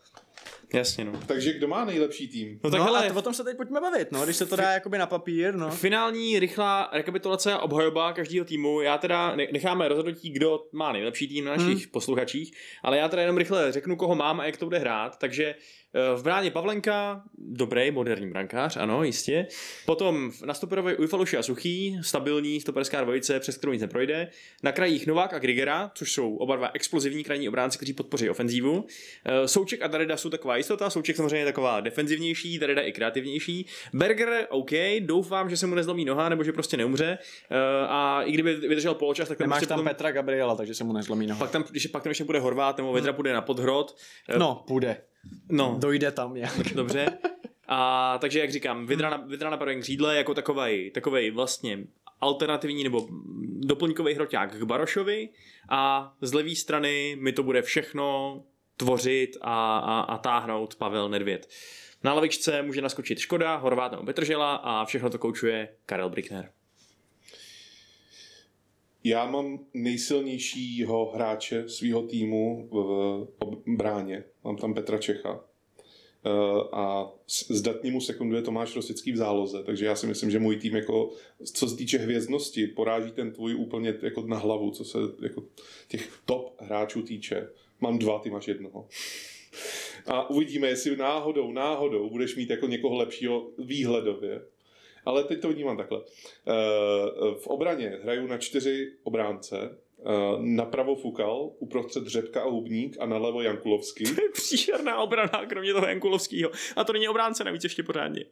Jasně, 0.75 1.05
no. 1.05 1.13
Takže 1.27 1.53
kdo 1.53 1.69
má 1.69 1.85
nejlepší 1.85 2.29
tým? 2.29 2.61
No, 2.65 2.71
tak 2.71 2.79
no 2.79 2.85
hele, 2.85 3.09
a 3.09 3.13
to 3.13 3.19
o 3.19 3.23
tom 3.23 3.35
se 3.35 3.45
teď 3.45 3.57
pojďme 3.57 3.81
bavit, 3.81 4.13
no, 4.13 4.25
když 4.25 4.37
se 4.37 4.47
to 4.47 4.57
dá 4.57 4.73
jakoby 4.73 4.99
na 4.99 5.07
papír, 5.07 5.55
no. 5.55 5.71
Finální 5.71 6.39
rychlá 6.39 6.91
rekapitulace 6.93 7.53
a 7.53 7.59
obhajoba 7.59 8.13
každého 8.13 8.45
týmu. 8.45 8.81
Já 8.81 8.99
teda 8.99 9.37
necháme 9.53 9.89
rozhodnutí, 9.89 10.31
kdo 10.31 10.65
má 10.73 10.93
nejlepší 10.93 11.29
tým 11.29 11.45
na 11.45 11.57
našich 11.57 11.85
hmm. 11.85 11.91
posluchačích, 11.91 12.53
ale 12.83 12.99
já 12.99 13.09
teda 13.09 13.23
jenom 13.23 13.37
rychle 13.37 13.73
řeknu, 13.73 13.97
koho 13.97 14.15
mám 14.15 14.41
a 14.41 14.47
jak 14.47 14.57
to 14.57 14.67
bude 14.67 14.79
hrát. 14.79 15.19
Takže 15.19 15.55
v 16.17 16.23
bráně 16.23 16.51
Pavlenka, 16.51 17.23
dobrý, 17.39 17.91
moderní 17.91 18.31
brankář, 18.31 18.77
ano, 18.77 19.05
jistě. 19.05 19.47
Potom 19.87 20.31
na 20.45 20.55
stoperovej 20.55 20.97
Ujfaluši 20.99 21.37
a 21.37 21.43
Suchý, 21.43 21.99
stabilní 22.03 22.61
stoperská 22.61 23.01
dvojice, 23.01 23.41
přes 23.41 23.57
kterou 23.57 23.73
nic 23.73 23.83
neprojde. 23.83 24.29
Na 24.63 24.73
krajích 24.73 25.07
Novák 25.07 25.35
a 25.35 25.39
Grigera, 25.39 25.91
což 25.95 26.13
jsou 26.13 26.37
oba 26.37 26.57
dva 26.57 26.71
explozivní 26.75 27.25
krajní 27.25 27.49
obránci, 27.49 27.79
kteří 27.79 27.93
podpoří 27.93 28.31
ofenzívu. 28.31 28.87
Eh, 29.25 29.49
Souček 29.49 29.83
a 29.83 29.87
Darida 29.87 30.17
jsou 30.17 30.31
taková 30.31 30.57
jistota, 30.57 30.91
Souček 30.91 31.17
samozřejmě 31.17 31.39
je 31.39 31.45
taková 31.45 31.81
defenzivnější, 31.81 32.59
Darida 32.59 32.83
i 32.83 32.93
kreativnější. 32.93 33.67
Berger, 33.93 34.47
OK, 34.51 34.71
doufám, 35.01 35.51
že 35.51 35.57
se 35.57 35.67
mu 35.67 35.75
nezlomí 35.75 36.05
noha 36.05 36.29
nebo 36.29 36.45
že 36.45 36.53
prostě 36.53 36.77
neumře. 36.77 37.19
Eh, 37.51 37.57
a 37.89 38.23
i 38.23 38.33
kdyby 38.33 38.55
vydržel 38.55 38.95
poločas, 38.95 39.29
tak 39.29 39.39
tam 39.39 39.49
prostě 39.49 39.67
tam 39.67 39.79
potom... 39.79 39.89
Petra 39.89 40.11
Gabriela, 40.11 40.57
takže 40.57 40.75
se 40.75 40.85
mu 40.85 40.93
nezlomí 40.93 41.27
noha. 41.27 41.39
Pak 41.39 41.51
tam, 41.51 41.65
když 41.71 41.87
pak 41.87 42.03
tam 42.03 42.11
ještě 42.11 42.25
bude 42.25 42.41
Horvát 42.41 42.77
nebo 42.77 42.93
Vedra 42.93 43.11
hmm. 43.11 43.17
půjde 43.17 43.33
na 43.33 43.43
podhrot. 43.43 43.97
No, 44.39 44.65
půjde. 44.67 44.97
No. 45.49 45.77
Dojde 45.79 46.11
tam 46.11 46.35
nějak. 46.35 46.75
Dobře. 46.75 47.19
A 47.69 48.19
takže, 48.19 48.41
jak 48.41 48.53
říkám, 48.53 48.87
Vidra 48.87 49.11
na, 49.11 49.17
Vidra 49.17 49.51
na 49.51 49.57
pravém 49.57 49.81
křídle 49.81 50.17
jako 50.17 50.35
takovej, 50.35 50.91
takovej 50.91 51.31
vlastně 51.31 51.79
alternativní 52.21 52.85
nebo 52.85 53.09
doplňkový 53.59 54.15
hroťák 54.15 54.55
k 54.55 54.63
Barošovi 54.63 55.29
a 55.69 56.13
z 56.21 56.35
levé 56.35 56.57
strany 56.57 57.17
mi 57.21 57.33
to 57.33 57.43
bude 57.43 57.63
všechno 57.63 58.43
tvořit 58.77 59.37
a, 59.41 59.79
a, 59.79 60.01
a 60.01 60.19
táhnout 60.19 60.77
Pavel 60.77 61.09
Nedvěd. 61.09 61.49
Na 62.05 62.15
lavičce 62.15 62.63
může 62.63 62.83
naskočit 62.83 63.19
Škoda, 63.19 63.57
Horvát 63.57 63.93
nebo 63.93 64.05
Petržela 64.05 64.55
a 64.55 64.85
všechno 64.85 65.11
to 65.11 65.19
koučuje 65.19 65.69
Karel 65.87 66.11
Brickner. 66.11 66.51
Já 69.05 69.31
mám 69.31 69.59
nejsilnějšího 69.75 71.13
hráče 71.15 71.69
svého 71.69 72.03
týmu 72.03 72.69
v 72.71 73.29
bráně. 73.67 74.25
Mám 74.45 74.57
tam 74.57 74.75
Petra 74.75 74.99
Čecha. 74.99 75.45
Eh, 76.27 76.69
a 76.73 77.13
zdatně 77.49 77.91
mu 77.91 78.01
sekunduje 78.01 78.43
Tomáš 78.43 78.77
Rosický 78.77 79.13
v 79.13 79.17
záloze, 79.17 79.63
takže 79.63 79.87
já 79.87 79.97
si 79.97 80.07
myslím, 80.07 80.31
že 80.31 80.39
můj 80.39 80.57
tým 80.57 80.77
jako, 80.77 81.11
co 81.53 81.69
se 81.69 81.77
týče 81.77 81.99
hvězdnosti, 81.99 82.67
poráží 82.67 83.13
ten 83.13 83.33
tvůj 83.33 83.55
úplně 83.55 83.95
jako 84.03 84.23
na 84.23 84.37
hlavu, 84.39 84.71
co 84.71 84.85
se 84.85 84.99
jako 85.23 85.43
těch 85.89 86.21
top 86.25 86.55
hráčů 86.61 87.03
týče. 87.03 87.49
Mám 87.81 87.99
dva, 87.99 88.19
ty 88.19 88.31
máš 88.31 88.49
jednoho. 88.49 88.89
A 90.07 90.31
uvidíme, 90.31 90.69
jestli 90.69 90.97
náhodou, 90.97 91.53
náhodou 91.53 92.11
budeš 92.11 92.37
mít 92.37 92.51
jako 92.51 92.67
někoho 92.67 92.97
lepšího 92.97 93.51
výhledově 93.59 94.41
ale 95.09 95.25
teď 95.25 95.41
to 95.41 95.49
vnímám 95.49 95.77
takhle. 95.77 96.01
Eh, 96.01 96.53
v 97.41 97.47
obraně 97.47 97.99
hraju 98.03 98.27
na 98.27 98.39
čtyři 98.39 98.93
obránce, 99.03 99.57
eh, 99.61 100.03
napravo 100.39 100.97
Fukal, 100.97 101.51
uprostřed 101.59 102.07
Řepka 102.07 102.43
a 102.43 102.49
Hubník 102.49 102.97
a 103.01 103.07
nalevo 103.07 103.43
Jankulovský. 103.43 104.05
To 104.05 104.23
je 104.23 104.31
příšerná 104.33 104.99
obrana, 104.99 105.47
kromě 105.49 105.73
toho 105.73 105.87
Jankulovského. 105.87 106.51
A 106.77 106.85
to 106.85 106.93
není 106.93 107.09
obránce 107.09 107.45
navíc 107.45 107.65
ještě 107.65 107.83
pořádně. 107.83 108.25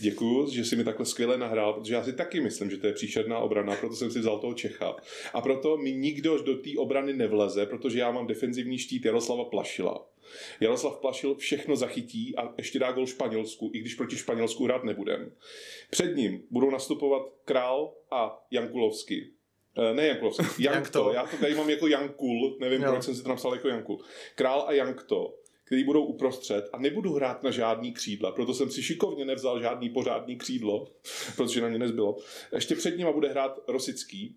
Děkuju, 0.00 0.50
že 0.50 0.64
si 0.64 0.76
mi 0.76 0.84
takhle 0.84 1.06
skvěle 1.06 1.38
nahrál, 1.38 1.72
protože 1.72 1.94
já 1.94 2.04
si 2.04 2.12
taky 2.12 2.40
myslím, 2.40 2.70
že 2.70 2.76
to 2.76 2.86
je 2.86 2.92
příšerná 2.92 3.38
obrana, 3.38 3.76
proto 3.76 3.96
jsem 3.96 4.10
si 4.10 4.18
vzal 4.18 4.38
toho 4.38 4.54
Čecha. 4.54 4.96
A 5.32 5.40
proto 5.40 5.76
mi 5.76 5.92
nikdo 5.92 6.42
do 6.42 6.56
té 6.56 6.70
obrany 6.78 7.12
nevleze, 7.12 7.66
protože 7.66 7.98
já 7.98 8.10
mám 8.10 8.26
defenzivní 8.26 8.78
štít 8.78 9.04
Jaroslava 9.04 9.44
Plašila. 9.44 10.11
Jaroslav 10.60 10.98
Plašil 11.00 11.34
všechno 11.34 11.76
zachytí 11.76 12.36
a 12.36 12.54
ještě 12.58 12.78
dá 12.78 12.92
gol 12.92 13.06
Španělsku, 13.06 13.70
i 13.74 13.80
když 13.80 13.94
proti 13.94 14.16
Španělsku 14.16 14.64
hrát 14.64 14.84
nebudem. 14.84 15.32
Před 15.90 16.16
ním 16.16 16.42
budou 16.50 16.70
nastupovat 16.70 17.22
Král 17.44 17.94
a 18.10 18.46
Jankulovský. 18.50 19.32
Eh, 19.78 19.94
ne 19.94 20.06
Jankulovský, 20.06 20.44
Jankto. 20.62 21.12
Já 21.12 21.26
to 21.26 21.36
tady 21.36 21.54
mám 21.54 21.70
jako 21.70 21.86
Jankul, 21.86 22.56
nevím, 22.60 22.82
jo. 22.82 22.90
proč 22.90 23.04
jsem 23.04 23.14
si 23.14 23.22
to 23.22 23.28
napsal 23.28 23.54
jako 23.54 23.68
Jankul. 23.68 24.04
Král 24.34 24.64
a 24.66 24.72
Jankto 24.72 25.34
který 25.72 25.84
budou 25.84 26.04
uprostřed 26.04 26.68
a 26.72 26.78
nebudu 26.78 27.12
hrát 27.12 27.42
na 27.42 27.50
žádný 27.50 27.92
křídla, 27.92 28.32
proto 28.32 28.54
jsem 28.54 28.70
si 28.70 28.82
šikovně 28.82 29.24
nevzal 29.24 29.60
žádný 29.60 29.90
pořádný 29.90 30.36
křídlo, 30.36 30.86
protože 31.36 31.60
na 31.60 31.68
ně 31.68 31.78
nezbylo. 31.78 32.16
Ještě 32.54 32.74
před 32.74 32.96
nima 32.96 33.12
bude 33.12 33.28
hrát 33.28 33.58
Rosický, 33.68 34.36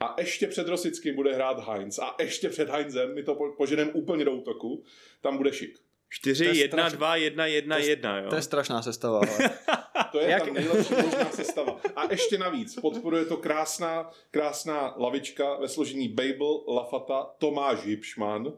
a 0.00 0.14
ještě 0.18 0.46
před 0.46 0.68
Rosickým 0.68 1.14
bude 1.14 1.34
hrát 1.34 1.68
Heinz. 1.68 1.98
A 1.98 2.16
ještě 2.20 2.48
před 2.48 2.68
Heinzem, 2.68 3.14
my 3.14 3.22
to 3.22 3.34
poženeme 3.56 3.92
úplně 3.92 4.24
do 4.24 4.32
útoku, 4.32 4.84
tam 5.20 5.36
bude 5.36 5.52
šik. 5.52 5.78
4, 6.12 6.44
1, 6.44 6.88
2, 6.88 7.16
1, 7.16 7.46
1, 7.46 7.78
1, 7.78 8.18
jo. 8.18 8.30
To 8.30 8.36
je 8.36 8.42
strašná 8.42 8.82
sestava, 8.82 9.18
ale... 9.18 9.50
to 10.12 10.20
je 10.20 10.28
Jak... 10.30 10.44
tam 10.44 10.54
nejlepší 10.54 10.94
možná 10.94 11.30
sestava. 11.30 11.80
A 11.96 12.10
ještě 12.10 12.38
navíc, 12.38 12.74
podporuje 12.80 13.24
to 13.24 13.36
krásná, 13.36 14.10
krásná 14.30 14.94
lavička 14.98 15.56
ve 15.56 15.68
složení 15.68 16.08
Babel, 16.08 16.64
Lafata, 16.68 17.30
Tomáš 17.38 17.84
Hipšman, 17.84 18.52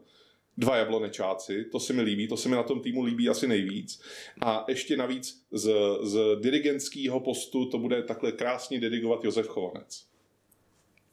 dva 0.57 0.77
jablonečáci, 0.77 1.65
to 1.71 1.79
se 1.79 1.93
mi 1.93 2.01
líbí, 2.01 2.27
to 2.27 2.37
se 2.37 2.49
mi 2.49 2.55
na 2.55 2.63
tom 2.63 2.81
týmu 2.81 3.03
líbí 3.03 3.29
asi 3.29 3.47
nejvíc. 3.47 4.01
A 4.41 4.65
ještě 4.67 4.97
navíc 4.97 5.45
z, 5.51 5.73
z 6.01 6.19
dirigentského 6.41 7.19
postu 7.19 7.65
to 7.65 7.77
bude 7.77 8.03
takhle 8.03 8.31
krásně 8.31 8.79
dirigovat 8.79 9.23
Josef 9.23 9.47
Chovanec. 9.47 10.12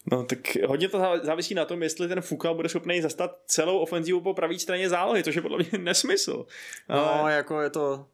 No 0.06 0.24
tak 0.24 0.38
hodně 0.66 0.88
to 0.88 1.02
závisí 1.22 1.54
na 1.54 1.64
tom, 1.64 1.82
jestli 1.82 2.08
ten 2.08 2.20
Fukal 2.20 2.54
bude 2.54 2.68
schopný 2.68 3.00
zastat 3.00 3.38
celou 3.46 3.78
ofenzivu 3.78 4.20
po 4.20 4.34
pravé 4.34 4.58
straně 4.58 4.88
zálohy, 4.88 5.24
což 5.24 5.34
je 5.34 5.42
podle 5.42 5.58
mě 5.58 5.78
nesmysl. 5.78 6.46
Ale... 6.88 7.22
No, 7.22 7.28
jako 7.28 7.60
je 7.60 7.70
to... 7.70 8.06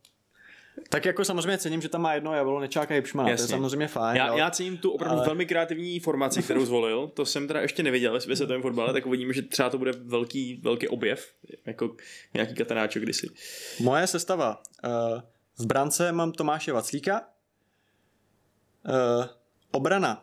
Tak 0.88 1.04
jako 1.04 1.24
samozřejmě 1.24 1.58
cením, 1.58 1.82
že 1.82 1.88
tam 1.88 2.02
má 2.02 2.14
jedno 2.14 2.34
jablko, 2.34 2.60
nečáka 2.60 2.94
Jipšmana, 2.94 3.36
to 3.36 3.42
je 3.42 3.48
samozřejmě 3.48 3.88
fajn. 3.88 4.16
Já, 4.16 4.36
já 4.36 4.50
cením 4.50 4.78
tu 4.78 4.90
opravdu 4.90 5.18
ale... 5.18 5.26
velmi 5.26 5.46
kreativní 5.46 6.00
formaci, 6.00 6.42
kterou 6.42 6.64
zvolil, 6.64 7.08
to 7.14 7.26
jsem 7.26 7.48
teda 7.48 7.60
ještě 7.60 7.82
neviděl 7.82 8.12
ve 8.12 8.20
světovém 8.20 8.62
fotbale, 8.62 8.92
tak 8.92 9.06
uvidíme, 9.06 9.32
že 9.32 9.42
třeba 9.42 9.70
to 9.70 9.78
bude 9.78 9.92
velký, 9.92 10.60
velký 10.62 10.88
objev, 10.88 11.32
jako 11.66 11.96
nějaký 12.34 12.54
katanáčo 12.54 13.00
kdysi. 13.00 13.26
Moje 13.80 14.06
sestava. 14.06 14.62
Uh, 14.84 15.20
v 15.58 15.66
brance 15.66 16.12
mám 16.12 16.32
Tomáše 16.32 16.72
Vaclíka, 16.72 17.20
uh, 18.84 19.24
obrana 19.72 20.22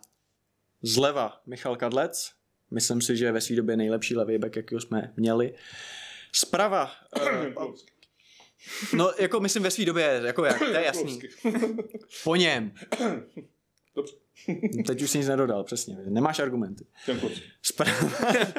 Zleva 0.84 1.42
Michal 1.46 1.76
Kadlec, 1.76 2.32
myslím 2.72 3.02
si, 3.02 3.18
že 3.18 3.26
je 3.26 3.32
ve 3.32 3.42
své 3.42 3.56
době 3.56 3.78
nejlepší 3.78 4.16
levý 4.16 4.38
back, 4.38 4.56
jaký 4.56 4.76
jsme 4.80 5.14
měli. 5.18 5.54
Zprava... 6.32 6.92
Uh, 7.58 7.76
No, 8.94 9.12
jako 9.20 9.40
myslím 9.40 9.64
ve 9.64 9.72
své 9.72 9.86
době, 9.86 10.22
jako 10.26 10.46
jak, 10.46 10.60
to 10.60 10.66
je 10.66 10.86
jasný. 10.86 11.20
Po 12.24 12.36
něm. 12.36 12.72
Dobře. 13.96 14.14
Teď 14.88 15.02
už 15.02 15.10
si 15.10 15.18
nic 15.18 15.28
nedodal, 15.28 15.64
přesně. 15.64 15.98
Nemáš 16.06 16.40
argumenty. 16.40 16.86
Zpráva. 17.62 18.10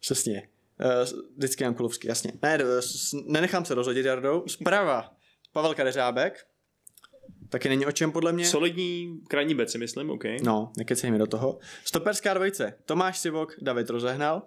přesně. 0.00 0.48
Uh, 0.80 1.20
vždycky 1.36 1.64
Jankulovský, 1.64 2.08
jasně. 2.08 2.32
Ne, 2.42 2.58
nenechám 3.26 3.64
se 3.64 3.74
rozhodit, 3.74 4.06
Jardou. 4.06 4.44
Zpráva. 4.46 5.16
Pavel 5.52 5.74
Kadeřábek. 5.74 6.46
Taky 7.52 7.68
není 7.68 7.86
o 7.86 7.92
čem 7.92 8.12
podle 8.12 8.32
mě. 8.32 8.46
Solidní 8.46 9.20
krajní 9.28 9.56
si 9.66 9.78
myslím, 9.78 10.10
OK. 10.10 10.24
No, 10.42 10.72
nekecej 10.78 11.10
mi 11.10 11.18
do 11.18 11.26
toho. 11.26 11.58
Stoperská 11.84 12.34
dvojice. 12.34 12.74
Tomáš 12.84 13.18
Sivok, 13.18 13.54
David 13.62 13.90
Rozehnal. 13.90 14.42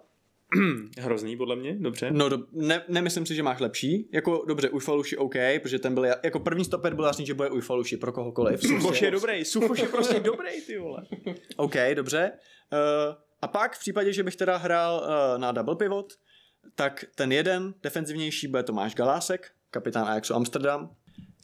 Hrozný 0.98 1.36
podle 1.36 1.56
mě, 1.56 1.76
dobře. 1.78 2.10
No, 2.10 2.28
do, 2.28 2.38
ne, 2.52 2.82
nemyslím 2.88 3.26
si, 3.26 3.34
že 3.34 3.42
máš 3.42 3.60
lepší. 3.60 4.08
Jako 4.12 4.44
dobře, 4.48 4.70
Ujfaluši 4.70 5.16
OK, 5.16 5.34
protože 5.62 5.78
ten 5.78 5.94
byl, 5.94 6.02
ja- 6.02 6.18
jako 6.24 6.40
první 6.40 6.64
stoper 6.64 6.94
byl 6.94 7.04
jasný, 7.04 7.26
že 7.26 7.34
bude 7.34 7.50
Ujfaluši 7.50 7.96
pro 7.96 8.12
kohokoliv. 8.12 8.60
Suchoš 8.66 9.02
je 9.02 9.10
dobrý, 9.10 9.44
Suchoš 9.44 9.78
je 9.78 9.88
prostě 9.88 10.20
dobrý, 10.20 10.60
ty 10.66 10.78
vole. 10.78 11.02
OK, 11.56 11.74
dobře. 11.94 12.32
Uh, 12.72 13.14
a 13.42 13.48
pak 13.48 13.76
v 13.76 13.80
případě, 13.80 14.12
že 14.12 14.22
bych 14.22 14.36
teda 14.36 14.56
hrál 14.56 15.02
uh, 15.02 15.40
na 15.40 15.52
double 15.52 15.76
pivot, 15.76 16.12
tak 16.74 17.04
ten 17.14 17.32
jeden 17.32 17.74
defenzivnější 17.82 18.48
bude 18.48 18.62
Tomáš 18.62 18.94
Galásek, 18.94 19.50
kapitán 19.70 20.08
Ajaxu 20.08 20.34
Amsterdam, 20.34 20.90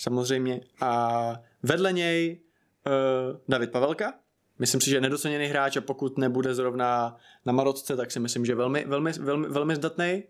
samozřejmě. 0.03 0.61
A 0.81 1.33
vedle 1.63 1.93
něj 1.93 2.41
uh, 2.87 3.41
David 3.49 3.71
Pavelka. 3.71 4.15
Myslím 4.59 4.81
si, 4.81 4.91
že 4.91 4.97
je 4.97 5.01
nedoceněný 5.01 5.47
hráč 5.47 5.77
a 5.77 5.81
pokud 5.81 6.19
nebude 6.19 6.55
zrovna 6.55 7.17
na 7.47 7.53
Marotce, 7.53 7.97
tak 7.97 8.11
si 8.11 8.21
myslím, 8.21 8.47
že 8.47 8.55
velmi, 8.55 8.85
velmi, 8.85 9.13
velmi, 9.13 9.49
velmi 9.49 9.77
zdatný. 9.77 10.23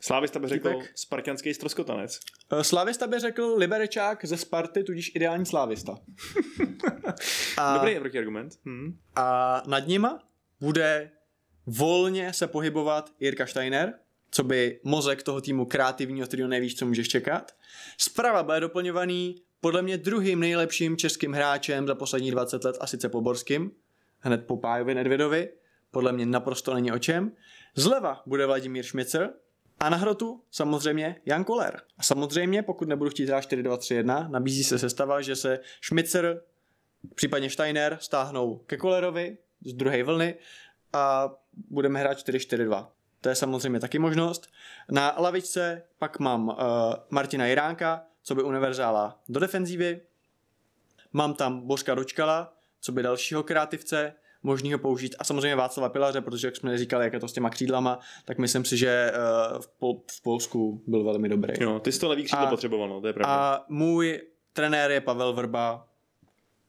Slávista 0.00 0.38
by 0.38 0.48
řekl 0.48 0.68
Týpek. 0.68 0.92
spartianský 0.94 1.54
stroskotanec. 1.54 2.20
Uh, 2.52 2.60
Slávista 2.60 3.06
by 3.06 3.18
řekl 3.18 3.54
Liberečák 3.56 4.24
ze 4.24 4.36
Sparty, 4.36 4.84
tudíž 4.84 5.12
ideální 5.14 5.46
Slávista. 5.46 5.98
A... 7.58 7.74
Dobrý 7.74 7.92
je 7.92 8.00
protiargument. 8.00 8.54
Hm. 8.64 8.98
a 9.16 9.62
nad 9.66 9.86
nima 9.86 10.18
bude 10.60 11.10
volně 11.66 12.32
se 12.32 12.46
pohybovat 12.46 13.10
Jirka 13.20 13.46
Steiner, 13.46 13.94
co 14.34 14.44
by 14.44 14.80
mozek 14.84 15.22
toho 15.22 15.40
týmu 15.40 15.64
kreativního, 15.64 16.26
kterého 16.26 16.48
nevíš, 16.48 16.76
co 16.76 16.86
můžeš 16.86 17.08
čekat. 17.08 17.52
Zprava 17.98 18.42
bude 18.42 18.60
doplňovaný 18.60 19.42
podle 19.60 19.82
mě 19.82 19.98
druhým 19.98 20.40
nejlepším 20.40 20.96
českým 20.96 21.32
hráčem 21.32 21.86
za 21.86 21.94
poslední 21.94 22.30
20 22.30 22.64
let, 22.64 22.76
a 22.80 22.86
sice 22.86 23.08
Poborským, 23.08 23.70
hned 24.18 24.46
po 24.46 24.56
Pájovi 24.56 24.94
Nedvědovi. 24.94 25.48
Podle 25.90 26.12
mě 26.12 26.26
naprosto 26.26 26.74
není 26.74 26.92
o 26.92 26.98
čem. 26.98 27.32
Zleva 27.74 28.22
bude 28.26 28.46
Vladimír 28.46 28.84
Šmicer 28.84 29.30
a 29.80 29.88
na 29.88 29.96
hrotu 29.96 30.42
samozřejmě 30.50 31.20
Jan 31.26 31.44
Koller. 31.44 31.80
A 31.98 32.02
samozřejmě, 32.02 32.62
pokud 32.62 32.88
nebudu 32.88 33.10
chtít 33.10 33.26
hrát 33.26 33.44
4-2-3-1, 33.44 34.30
nabízí 34.30 34.64
se 34.64 34.78
sestava, 34.78 35.20
že 35.20 35.36
se 35.36 35.60
Šmicer 35.80 36.42
případně 37.14 37.50
Steiner 37.50 37.98
stáhnou 38.00 38.58
ke 38.66 38.76
Kolerovi 38.76 39.38
z 39.64 39.72
druhé 39.72 40.02
vlny 40.02 40.34
a 40.92 41.34
budeme 41.70 42.00
hrát 42.00 42.18
4-4-2. 42.18 42.88
To 43.24 43.28
je 43.28 43.34
samozřejmě 43.34 43.80
taky 43.80 43.98
možnost. 43.98 44.46
Na 44.90 45.14
lavičce 45.18 45.82
pak 45.98 46.18
mám 46.18 46.48
uh, 46.48 46.54
Martina 47.10 47.46
Jiránka, 47.46 48.02
co 48.22 48.34
by 48.34 48.42
univerzála 48.42 49.20
do 49.28 49.40
defenzívy. 49.40 50.00
Mám 51.12 51.34
tam 51.34 51.66
Bořka 51.66 51.94
Dočkala, 51.94 52.52
co 52.80 52.92
by 52.92 53.02
dalšího 53.02 53.42
kreativce, 53.42 54.12
možný 54.42 54.72
ho 54.72 54.78
použít. 54.78 55.16
A 55.18 55.24
samozřejmě 55.24 55.56
Václava 55.56 55.88
Pilaře, 55.88 56.20
protože 56.20 56.46
jak 56.46 56.56
jsme 56.56 56.78
říkali, 56.78 57.04
jak 57.04 57.12
je 57.12 57.20
to 57.20 57.28
s 57.28 57.32
těma 57.32 57.50
křídlama, 57.50 57.98
tak 58.24 58.38
myslím 58.38 58.64
si, 58.64 58.76
že 58.76 59.12
uh, 59.12 59.58
v, 59.62 59.68
Pol- 59.80 60.00
v 60.10 60.22
Polsku 60.22 60.82
byl 60.86 61.04
velmi 61.04 61.28
dobrý. 61.28 61.54
Jo, 61.60 61.78
ty 61.80 61.92
jsi 61.92 62.00
to 62.00 62.08
levý 62.08 62.24
křídlo 62.24 62.46
A- 62.46 62.50
potřeboval, 62.50 62.88
no, 62.88 63.00
to 63.00 63.06
je 63.06 63.12
pravda. 63.12 63.34
A 63.34 63.64
můj 63.68 64.20
trenér 64.52 64.90
je 64.90 65.00
Pavel 65.00 65.32
Vrba, 65.32 65.86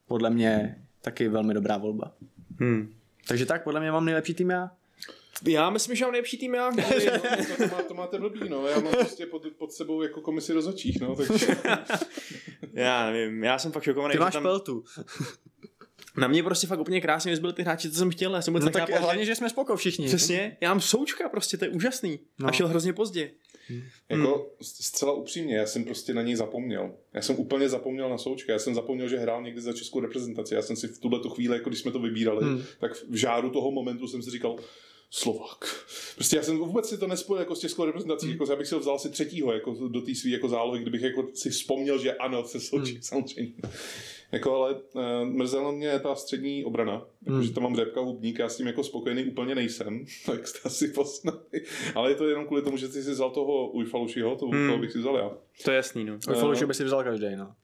podle 0.08 0.30
mě 0.30 0.82
taky 1.00 1.28
velmi 1.28 1.54
dobrá 1.54 1.76
volba. 1.76 2.12
Hm. 2.60 2.94
Takže 3.28 3.46
tak, 3.46 3.64
podle 3.64 3.80
mě 3.80 3.92
mám 3.92 4.04
nejlepší 4.04 4.34
tým 4.34 4.50
já. 4.50 4.70
Já 5.44 5.70
myslím, 5.70 5.96
že 5.96 6.04
mám 6.04 6.12
nejlepší 6.12 6.38
tým 6.38 6.54
já. 6.54 6.70
No, 7.50 7.56
to, 7.56 7.76
má, 7.76 7.82
to 7.82 7.94
máte 7.94 8.18
blbý, 8.18 8.48
no. 8.48 8.66
Já 8.66 8.80
mám 8.80 8.92
prostě 8.92 9.26
pod, 9.26 9.42
pod 9.58 9.72
sebou 9.72 10.02
jako 10.02 10.20
komisi 10.20 10.52
rozhodčích, 10.52 11.00
no. 11.00 11.16
Takže... 11.16 11.46
já 12.72 13.10
nevím, 13.10 13.44
já 13.44 13.58
jsem 13.58 13.72
fakt 13.72 13.82
šokovaný. 13.82 14.12
Ty 14.12 14.18
máš 14.18 14.32
tam... 14.32 14.42
peltu. 14.42 14.84
Na 16.16 16.28
mě 16.28 16.42
prostě 16.42 16.66
fakt 16.66 16.80
úplně 16.80 17.00
krásně 17.00 17.30
vyzbyly 17.30 17.52
ty 17.52 17.62
hráči, 17.62 17.90
co 17.90 17.98
jsem 17.98 18.10
chtěl. 18.10 18.34
Já 18.34 18.42
jsem 18.42 18.54
vůbec 18.54 18.64
No 18.64 18.70
tak 18.70 18.82
nechápal, 18.82 19.04
hlavně, 19.04 19.24
že... 19.24 19.30
že 19.30 19.34
jsme 19.34 19.50
spoko 19.50 19.76
všichni. 19.76 20.06
Přesně, 20.06 20.56
já 20.60 20.68
mám 20.68 20.80
součka 20.80 21.28
prostě, 21.28 21.56
to 21.56 21.64
je 21.64 21.70
úžasný. 21.70 22.18
No. 22.38 22.48
A 22.48 22.52
šel 22.52 22.68
hrozně 22.68 22.92
pozdě. 22.92 23.30
Jako 24.08 24.50
zcela 24.62 25.12
upřímně, 25.12 25.56
já 25.56 25.66
jsem 25.66 25.84
prostě 25.84 26.14
na 26.14 26.22
něj 26.22 26.36
zapomněl. 26.36 26.94
Já 27.14 27.22
jsem 27.22 27.36
úplně 27.36 27.68
zapomněl 27.68 28.08
na 28.08 28.18
Součka. 28.18 28.52
Já 28.52 28.58
jsem 28.58 28.74
zapomněl, 28.74 29.08
že 29.08 29.18
hrál 29.18 29.42
někdy 29.42 29.60
za 29.60 29.72
českou 29.72 30.00
reprezentaci. 30.00 30.54
Já 30.54 30.62
jsem 30.62 30.76
si 30.76 30.88
v 30.88 30.98
tuhle 30.98 31.20
tu 31.20 31.28
chvíli, 31.28 31.56
jako 31.56 31.70
když 31.70 31.80
jsme 31.80 31.90
to 31.90 31.98
vybírali, 31.98 32.44
Hmm. 32.44 32.62
tak 32.78 32.92
v 33.08 33.16
žáru 33.16 33.50
toho 33.50 33.70
momentu 33.70 34.08
jsem 34.08 34.22
si 34.22 34.30
říkal, 34.30 34.56
Slovak. 35.10 35.84
Prostě 36.14 36.36
já 36.36 36.42
jsem 36.42 36.58
vůbec 36.58 36.88
si 36.88 36.98
to 36.98 37.06
nespojil 37.06 37.40
jako 37.40 37.54
s 37.54 37.60
českou 37.60 37.84
reprezentací, 37.84 38.30
jako 38.30 38.46
já 38.50 38.56
bych 38.56 38.66
si 38.66 38.74
ho 38.74 38.80
vzal 38.80 38.98
si 38.98 39.10
třetího 39.10 39.52
jako 39.52 39.74
do 39.88 40.00
té 40.00 40.14
své 40.14 40.30
jako 40.30 40.48
zálohy, 40.48 40.80
kdybych 40.82 41.02
jako 41.02 41.28
si 41.34 41.50
vzpomněl, 41.50 41.98
že 41.98 42.14
ano, 42.14 42.44
se 42.44 42.60
Souček 42.60 42.94
Hmm. 42.94 43.02
samozřejmě. 43.02 43.52
Jako 44.32 44.54
ale 44.54 44.74
uh, 44.74 45.02
mrzela 45.24 45.70
mě 45.72 45.98
ta 46.00 46.14
střední 46.14 46.64
obrana, 46.64 46.92
jako, 46.92 47.32
Hmm. 47.36 47.42
že 47.42 47.52
tam 47.52 47.62
mám 47.62 47.76
Řepka 47.76 48.00
Hubník, 48.00 48.38
já 48.38 48.48
s 48.48 48.56
tím 48.56 48.66
jako 48.66 48.84
spokojený 48.84 49.24
úplně 49.24 49.54
nejsem, 49.54 50.04
tak 50.26 50.48
jste 50.48 50.58
asi 50.64 50.88
poznali. 50.88 51.38
Ale 51.94 52.10
je 52.10 52.14
to 52.14 52.28
jenom 52.28 52.46
kvůli 52.46 52.62
tomu, 52.62 52.76
že 52.76 52.88
jsi 52.88 53.02
si 53.02 53.10
vzal 53.10 53.30
toho 53.30 53.70
Ujfalušiho, 53.70 54.36
to, 54.36 54.46
Hmm. 54.46 54.66
toho 54.66 54.78
bych 54.78 54.92
si 54.92 54.98
vzal 54.98 55.16
já. 55.16 55.30
To 55.64 55.70
je 55.70 55.76
jasný, 55.76 56.04
no. 56.04 56.18
Ufoluši 56.36 56.66
by 56.66 56.74
si 56.74 56.84
vzal 56.84 57.04
každý, 57.04 57.26
no. 57.36 57.54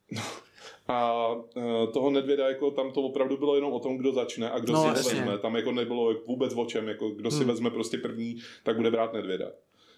A 0.92 1.28
uh, 1.34 1.92
toho 1.92 2.10
Nedvěda, 2.10 2.48
jako 2.48 2.70
tam 2.70 2.92
to 2.92 3.02
opravdu 3.02 3.36
bylo 3.36 3.54
jenom 3.54 3.72
o 3.72 3.78
tom, 3.80 3.96
kdo 3.96 4.12
začne 4.12 4.50
a 4.50 4.58
kdo 4.58 4.72
No, 4.72 4.82
si 4.82 4.86
jasně. 4.88 5.20
ho 5.20 5.26
vezme. 5.26 5.38
Tam 5.38 5.56
jako 5.56 5.72
nebylo 5.72 6.14
vůbec 6.26 6.54
o 6.56 6.64
čem, 6.66 6.88
jako 6.88 7.10
kdo 7.10 7.30
si 7.30 7.36
Hmm. 7.38 7.46
vezme 7.48 7.70
prostě 7.70 7.98
první, 7.98 8.36
tak 8.64 8.76
bude 8.76 8.90
brát 8.90 9.12
Nedvěda. 9.12 9.52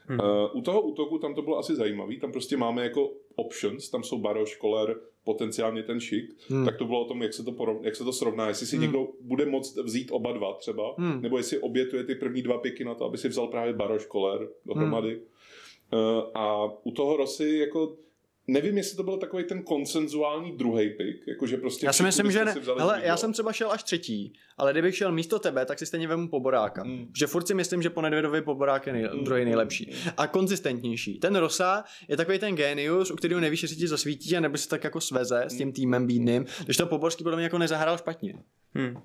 Hmm. 0.06 0.20
Uh, 0.20 0.56
u 0.58 0.62
toho 0.62 0.80
útoku 0.80 1.18
tam 1.18 1.34
to 1.34 1.42
bylo 1.42 1.58
asi 1.58 1.74
zajímavý, 1.76 2.18
tam 2.20 2.32
prostě 2.32 2.56
máme 2.56 2.82
jako 2.82 3.10
options, 3.36 3.90
tam 3.90 4.02
jsou 4.02 4.18
Baroš, 4.18 4.56
Koller, 4.56 4.96
potenciálně 5.24 5.82
ten 5.82 6.00
šik, 6.00 6.24
Hmm. 6.48 6.64
tak 6.64 6.76
to 6.76 6.84
bylo 6.84 7.00
o 7.00 7.04
tom, 7.08 7.22
jak 7.22 7.34
se 7.34 7.44
to, 7.44 7.52
porov, 7.52 7.76
jak 7.82 7.96
se 7.96 8.04
to 8.04 8.12
srovná, 8.12 8.48
jestli 8.48 8.66
si 8.66 8.76
Hmm. 8.76 8.82
někdo 8.82 9.08
bude 9.20 9.46
moct 9.46 9.76
vzít 9.76 10.08
oba 10.12 10.32
dva 10.32 10.52
třeba, 10.54 10.94
Hmm. 10.98 11.22
nebo 11.22 11.36
jestli 11.38 11.58
obětuje 11.58 12.04
ty 12.04 12.14
první 12.14 12.42
dva 12.42 12.58
piky 12.58 12.84
na 12.84 12.94
to, 12.94 13.04
aby 13.04 13.18
si 13.18 13.28
vzal 13.28 13.46
právě 13.46 13.72
Baroš, 13.72 14.06
Koller 14.06 14.48
dohromady. 14.66 15.10
Hmm. 15.12 15.20
Uh, 16.16 16.22
a 16.34 16.64
u 16.82 16.90
toho 16.90 17.16
Rosy 17.16 17.56
jako 17.58 17.96
Nevím, 18.46 18.76
jestli 18.76 18.96
to 18.96 19.02
byl 19.02 19.16
takový 19.16 19.44
ten 19.44 19.62
konsenzuální 19.62 20.52
druhý 20.56 20.90
pick, 20.90 21.26
jakože 21.26 21.56
prostě... 21.56 21.86
Já 21.86 21.92
si 21.92 22.02
myslím, 22.02 22.30
že 22.30 22.44
ne. 22.44 22.54
Hele, 22.78 23.00
já 23.04 23.16
jsem 23.16 23.32
třeba 23.32 23.52
šel 23.52 23.72
až 23.72 23.82
třetí, 23.82 24.32
ale 24.58 24.72
kdybych 24.72 24.96
šel 24.96 25.12
místo 25.12 25.38
tebe, 25.38 25.64
tak 25.66 25.78
si 25.78 25.86
stejně 25.86 26.08
vemu 26.08 26.28
Poboráka. 26.28 26.82
Hmm. 26.82 27.06
Že 27.18 27.26
furt 27.26 27.46
si 27.46 27.54
myslím, 27.54 27.82
že 27.82 27.90
po 27.90 28.00
Nedvědovi 28.02 28.42
Poborák 28.42 28.86
je 28.86 28.92
nej, 28.92 29.04
Hmm. 29.04 29.24
druhý 29.24 29.44
nejlepší. 29.44 29.92
A 30.16 30.26
konzistentnější. 30.26 31.18
Ten 31.18 31.36
Rosa 31.36 31.84
je 32.08 32.16
takový 32.16 32.38
ten 32.38 32.54
genius, 32.56 33.10
u 33.10 33.16
kterého 33.16 33.40
nevíš, 33.40 33.62
jestli 33.62 33.76
ti 33.76 33.88
zasvítí, 33.88 34.36
a 34.36 34.40
nebo 34.40 34.58
se 34.58 34.68
tak 34.68 34.84
jako 34.84 35.00
sveze 35.00 35.44
s 35.48 35.56
tím 35.56 35.72
týmem 35.72 36.06
bídným, 36.06 36.46
když 36.64 36.76
to 36.76 36.86
Poborský 36.86 37.24
podle 37.24 37.36
mě 37.36 37.44
jako 37.44 37.58
nezahrál 37.58 37.98
špatně. 37.98 38.34
Hm. 38.78 38.96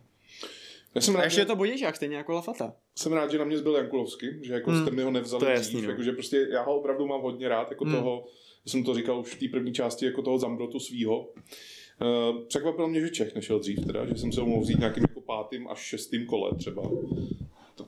Já 0.96 1.02
jsem 1.02 1.16
A 1.16 1.18
rád, 1.18 1.24
ještě 1.26 1.36
že, 1.36 1.42
je 1.42 1.46
to 1.46 1.56
boděžák, 1.56 1.96
stejně 1.96 2.18
jako 2.18 2.32
Lafata. 2.34 2.74
jsem 2.96 3.14
rád, 3.14 3.32
že 3.32 3.38
na 3.38 3.46
mě 3.46 3.58
zbyl 3.58 3.76
Jankulovský, 3.76 4.28
že 4.42 4.54
jako 4.54 4.72
Hmm. 4.72 4.82
jste 4.82 4.92
mi 4.96 5.02
ho 5.04 5.12
nevzali 5.12 5.40
To 5.40 5.50
je 5.50 5.56
dřív, 5.60 5.66
jasný, 5.74 5.82
no. 5.82 5.90
jakože 5.90 6.12
prostě 6.12 6.48
já 6.52 6.64
ho 6.64 6.76
opravdu 6.80 7.08
mám 7.08 7.22
hodně 7.22 7.50
rád, 7.50 7.70
jako 7.72 7.86
Hmm. 7.86 7.96
toho, 7.96 8.26
já 8.70 8.72
jsem 8.72 8.84
to 8.84 8.94
říkal 8.94 9.20
už 9.20 9.36
v 9.36 9.40
té 9.40 9.48
první 9.48 9.74
části, 9.74 10.06
jako 10.06 10.22
toho 10.22 10.38
Zambrotu 10.38 10.80
svýho. 10.80 11.20
Uh, 11.22 12.44
překvapilo 12.48 12.88
mě, 12.88 13.02
že 13.02 13.10
Čech 13.10 13.36
nešel 13.36 13.60
dřív 13.60 13.86
teda, 13.86 14.06
že 14.06 14.16
jsem 14.16 14.32
se 14.32 14.42
ho 14.42 14.48
mohl 14.48 14.62
vzít 14.62 14.80
nějakým 14.80 15.04
jako 15.04 15.22
pátým 15.22 15.68
až 15.68 15.80
šestým 15.80 16.26
kole 16.26 16.52
třeba. 16.58 16.92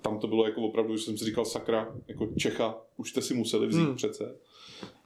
Tam 0.01 0.19
to 0.19 0.27
bylo 0.27 0.45
jako 0.45 0.61
opravdu, 0.61 0.97
že 0.97 1.03
jsem 1.03 1.17
si 1.17 1.25
říkal 1.25 1.45
sakra, 1.45 1.95
jako 2.07 2.27
Čecha, 2.37 2.81
už 2.97 3.09
jste 3.09 3.21
si 3.21 3.33
museli 3.33 3.67
vzít 3.67 3.81
Hmm. 3.81 3.95
přece. 3.95 4.35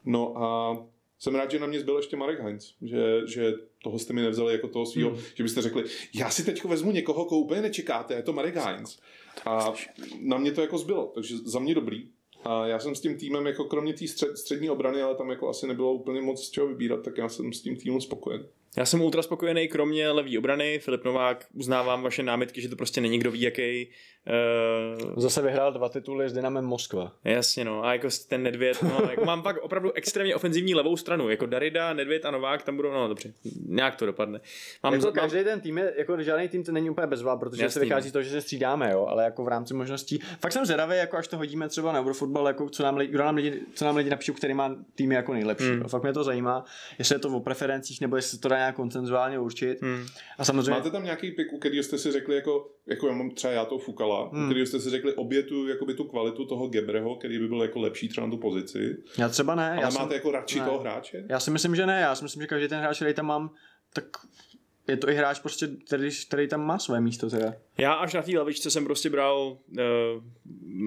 No 0.04 0.42
a 0.42 0.76
jsem 1.18 1.34
rád, 1.34 1.50
že 1.50 1.58
na 1.58 1.66
mě 1.66 1.80
zbyl 1.80 1.96
ještě 1.96 2.16
Marek 2.16 2.40
Heinz, 2.40 2.74
že, 2.82 3.20
že 3.28 3.52
toho 3.82 3.98
jste 3.98 4.12
mi 4.12 4.22
nevzali 4.22 4.52
jako 4.52 4.68
toho 4.68 4.86
svého, 4.86 5.10
Hmm. 5.10 5.20
že 5.34 5.42
byste 5.42 5.62
řekli, 5.62 5.84
já 6.14 6.30
si 6.30 6.44
teď 6.44 6.64
vezmu 6.64 6.90
někoho, 6.90 7.24
koho 7.24 7.40
úplně 7.40 7.62
nečekáte, 7.62 8.14
je 8.14 8.22
to 8.22 8.32
Marek 8.32 8.56
Heinz. 8.56 8.98
A 9.46 9.72
na 10.20 10.38
mě 10.38 10.52
to 10.52 10.60
jako 10.60 10.78
zbylo, 10.78 11.12
takže 11.14 11.36
za 11.38 11.58
mě 11.58 11.74
dobrý. 11.74 12.08
A 12.48 12.66
já 12.66 12.78
jsem 12.78 12.94
s 12.94 13.00
tím 13.00 13.16
týmem, 13.16 13.46
jako 13.46 13.64
kromě 13.64 13.94
té 13.94 14.06
střed, 14.06 14.38
střední 14.38 14.70
obrany, 14.70 15.02
ale 15.02 15.14
tam 15.14 15.30
jako 15.30 15.48
asi 15.48 15.66
nebylo 15.66 15.92
úplně 15.92 16.22
moc 16.22 16.44
z 16.44 16.50
čeho 16.50 16.66
vybírat, 16.66 17.02
tak 17.02 17.18
já 17.18 17.28
jsem 17.28 17.52
s 17.52 17.60
tím 17.60 17.76
týmem 17.76 18.00
spokojen. 18.00 18.46
Já 18.76 18.84
jsem 18.84 19.00
ultra 19.00 19.22
spokojený, 19.22 19.68
kromě 19.68 20.10
levý 20.10 20.38
obrany. 20.38 20.78
Filip 20.78 21.04
Novák, 21.04 21.46
uznávám 21.54 22.02
vaše 22.02 22.22
námitky, 22.22 22.60
že 22.60 22.68
to 22.68 22.76
prostě 22.76 23.00
není 23.00 23.18
kdo 23.18 23.30
ví 23.30 23.40
jaký. 23.40 23.88
Uh, 24.26 25.12
Zase 25.16 25.42
vyhrál 25.42 25.72
dva 25.72 25.88
tituly 25.88 26.28
s 26.28 26.32
Dynamem 26.32 26.64
Moskva. 26.64 27.12
jasně 27.24 27.64
no, 27.64 27.84
a 27.84 27.92
jako 27.92 28.08
ten 28.28 28.42
Nedvěd, 28.42 28.82
no, 28.82 29.10
jako 29.10 29.24
mám 29.24 29.42
pak 29.42 29.56
opravdu 29.58 29.92
extrémně 29.92 30.34
ofenzivní 30.34 30.74
levou 30.74 30.96
stranu, 30.96 31.28
jako 31.28 31.46
Darida, 31.46 31.92
Nedvěd 31.92 32.24
a 32.24 32.30
Novák, 32.30 32.62
tam 32.62 32.76
budou, 32.76 32.92
no 32.92 33.08
dobře, 33.08 33.32
nějak 33.66 33.96
to 33.96 34.06
dopadne. 34.06 34.40
Mám, 34.82 34.94
Jako 34.94 35.04
mám, 35.06 35.14
každý 35.14 35.44
ten 35.44 35.60
tým 35.60 35.78
je, 35.78 35.94
jako 35.98 36.22
žádný 36.22 36.48
tým 36.48 36.64
to 36.64 36.72
není 36.72 36.90
úplně 36.90 37.06
bezvá, 37.06 37.36
protože 37.36 37.62
Jasný, 37.62 37.72
se 37.72 37.80
vychází 37.80 38.06
no. 38.06 38.10
z 38.10 38.12
toho, 38.12 38.22
že 38.22 38.30
se 38.30 38.40
střídáme, 38.40 38.92
jo, 38.92 39.06
ale 39.06 39.24
jako 39.24 39.44
v 39.44 39.48
rámci 39.48 39.74
možností. 39.74 40.18
Fakt 40.40 40.52
jsem 40.52 40.64
zvědavý, 40.66 40.96
jako 40.96 41.16
až 41.16 41.28
to 41.28 41.36
hodíme 41.36 41.68
třeba 41.68 41.92
na 41.92 42.00
Eurofotbal, 42.00 42.46
jako 42.46 42.68
co 42.68 42.82
nám, 42.82 42.96
lidi, 42.96 43.12
kdo 43.12 43.24
nám 43.24 43.36
lidi, 43.36 43.60
co 43.74 43.84
nám 43.84 43.96
lidi 43.96 44.10
napíšou, 44.10 44.32
který 44.32 44.54
má 44.54 44.76
týmy 44.94 45.14
jako 45.14 45.32
nejlepší. 45.32 45.68
Hmm. 45.70 45.84
Fakt 45.84 46.02
mě 46.02 46.12
to 46.12 46.24
zajímá, 46.24 46.64
jestli 46.98 47.14
je 47.14 47.18
to 47.18 47.28
o 47.28 47.40
preferencích, 47.40 48.00
nebo 48.00 48.16
jestli 48.16 48.30
se 48.30 48.40
to 48.40 48.48
dá 48.48 48.56
nějak 48.56 48.74
koncenzuálně 48.74 49.38
určit. 49.38 49.82
hmm. 49.82 50.06
A 50.38 50.44
samozřejmě, 50.44 50.70
Máte 50.70 50.90
tam 50.90 51.04
nějaký 51.04 51.30
pik, 51.30 51.52
u 51.52 51.58
kterého 51.58 51.82
jste 51.82 51.98
si 51.98 52.12
řekli, 52.12 52.34
jako, 52.34 52.70
jako 52.86 53.08
já 53.08 53.14
mám 53.14 53.30
třeba 53.30 53.52
já 53.52 53.64
to 53.64 53.78
Fukala, 53.78 54.15
u 54.24 54.28
Hmm. 54.34 54.46
kterého 54.46 54.66
jste 54.66 54.80
si 54.80 54.90
řekli 54.90 55.14
obětu 55.14 55.68
jakoby 55.68 55.94
tu 55.94 56.04
kvalitu 56.04 56.44
toho 56.46 56.68
Gebreho, 56.68 57.16
který 57.16 57.38
by 57.38 57.48
byl 57.48 57.62
jako 57.62 57.80
lepší 57.80 58.08
třeba 58.08 58.26
na 58.26 58.30
tu 58.30 58.36
pozici. 58.38 58.96
já 59.18 59.28
třeba 59.28 59.54
ne. 59.54 59.70
Ale 59.70 59.80
já 59.80 59.86
máte 59.90 59.92
jsem, 59.98 60.12
jako 60.12 60.30
radši 60.30 60.58
ne. 60.58 60.64
toho 60.64 60.78
hráče? 60.78 61.24
já 61.28 61.40
si 61.40 61.50
myslím, 61.50 61.76
že 61.76 61.86
ne. 61.86 62.00
Já 62.00 62.14
si 62.14 62.24
myslím, 62.24 62.42
že 62.42 62.46
každý 62.46 62.68
ten 62.68 62.78
hráč, 62.80 62.96
který 62.96 63.14
tam 63.14 63.26
mám, 63.26 63.50
tak 63.92 64.04
je 64.88 64.96
to 64.96 65.08
i 65.10 65.14
hráč 65.14 65.38
prostě, 65.38 65.68
který, 65.86 66.08
který 66.28 66.48
tam 66.48 66.66
má 66.66 66.78
své 66.78 67.00
místo 67.00 67.30
teda. 67.30 67.54
Já 67.78 67.92
až 67.92 68.14
na 68.14 68.22
té 68.22 68.38
lavičce 68.38 68.70
jsem 68.70 68.84
prostě 68.84 69.10
bral 69.10 69.58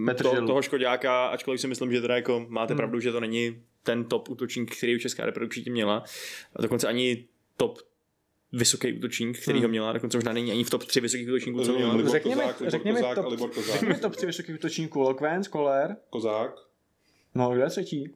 uh, 0.04 0.14
to, 0.18 0.46
toho 0.48 0.62
škodáka, 0.62 1.28
ačkoliv 1.28 1.62
si 1.62 1.68
myslím, 1.68 1.92
že 1.92 2.02
teda 2.02 2.16
jako 2.16 2.46
máte 2.50 2.74
Hmm. 2.74 2.78
pravdu, 2.78 3.00
že 3.00 3.12
to 3.12 3.20
není 3.20 3.64
ten 3.84 4.04
top 4.06 4.30
útočník, 4.30 4.76
který 4.78 4.96
už 4.96 5.02
Česká 5.02 5.26
republika 5.26 5.50
určitě 5.50 5.72
měla. 5.72 6.04
A 6.56 6.62
dokonce 6.62 6.88
ani 6.88 7.26
top 7.58 7.80
vysoký 8.52 8.94
útočník, 8.98 9.40
který 9.42 9.58
Hmm. 9.58 9.64
ho 9.66 9.70
měla, 9.70 9.94
dokonce 9.94 10.18
možná 10.18 10.34
není 10.34 10.52
ani 10.52 10.64
v 10.64 10.70
top 10.70 10.84
3 10.84 11.02
vysokých 11.02 11.28
útočníků, 11.28 11.64
co 11.66 11.74
měla. 11.74 11.94
Libor 11.94 12.12
Řekněme- 12.12 12.42
Kozák, 12.44 12.60
Libor 12.60 12.72
řekněme 12.72 13.00
Kozák 13.00 13.18
top- 13.18 13.26
a 13.26 13.30
Libor 13.30 13.50
Kozák. 13.50 13.72
Řekněme 13.74 13.96
top 14.00 14.16
3 14.16 14.26
vysokých 14.26 14.56
útočníků, 14.56 15.00
Lokvenc, 15.02 15.48
Koller, 15.48 15.96
Kozák, 16.10 16.52
no 17.36 17.50
kdo 17.50 17.62
je 17.64 17.70
třetí? 17.70 18.16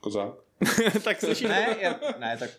Kozák. 0.00 0.34
tak 1.04 1.20
slyšíš? 1.20 1.48
ne, 1.48 1.76
je, 1.80 1.94
ne, 2.18 2.36
tak 2.38 2.50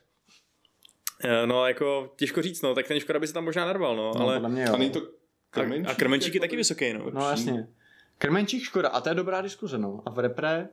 Eh, 1.24 1.48
No 1.48 1.68
jako 1.68 2.14
těžko 2.16 2.42
říct, 2.42 2.62
no, 2.62 2.76
tak 2.76 2.88
ten 2.88 3.00
Škoda 3.00 3.20
by 3.20 3.28
se 3.28 3.34
tam 3.34 3.44
možná 3.44 3.66
narval, 3.66 3.96
no, 3.96 4.12
no, 4.16 4.22
ale... 4.22 4.34
podle 4.36 4.50
mě 4.50 4.66
A 4.66 4.70
jo. 4.72 4.78
není 4.78 4.92
to 4.92 5.00
A, 5.00 5.06
Krmenčík? 5.50 5.92
a 5.92 5.96
Krmenčík 5.96 6.34
je 6.34 6.40
taky 6.40 6.56
vysoký, 6.56 6.94
no. 6.94 7.10
No 7.14 7.30
jasně. 7.30 7.68
Krmenčík 8.18 8.64
škoda, 8.64 8.90
a 8.90 9.02
to 9.02 9.10
je 9.10 9.16
dobrá 9.16 9.42
diskuze, 9.42 9.78
no. 9.78 10.02
A 10.06 10.10
v 10.10 10.20
repre, 10.20 10.70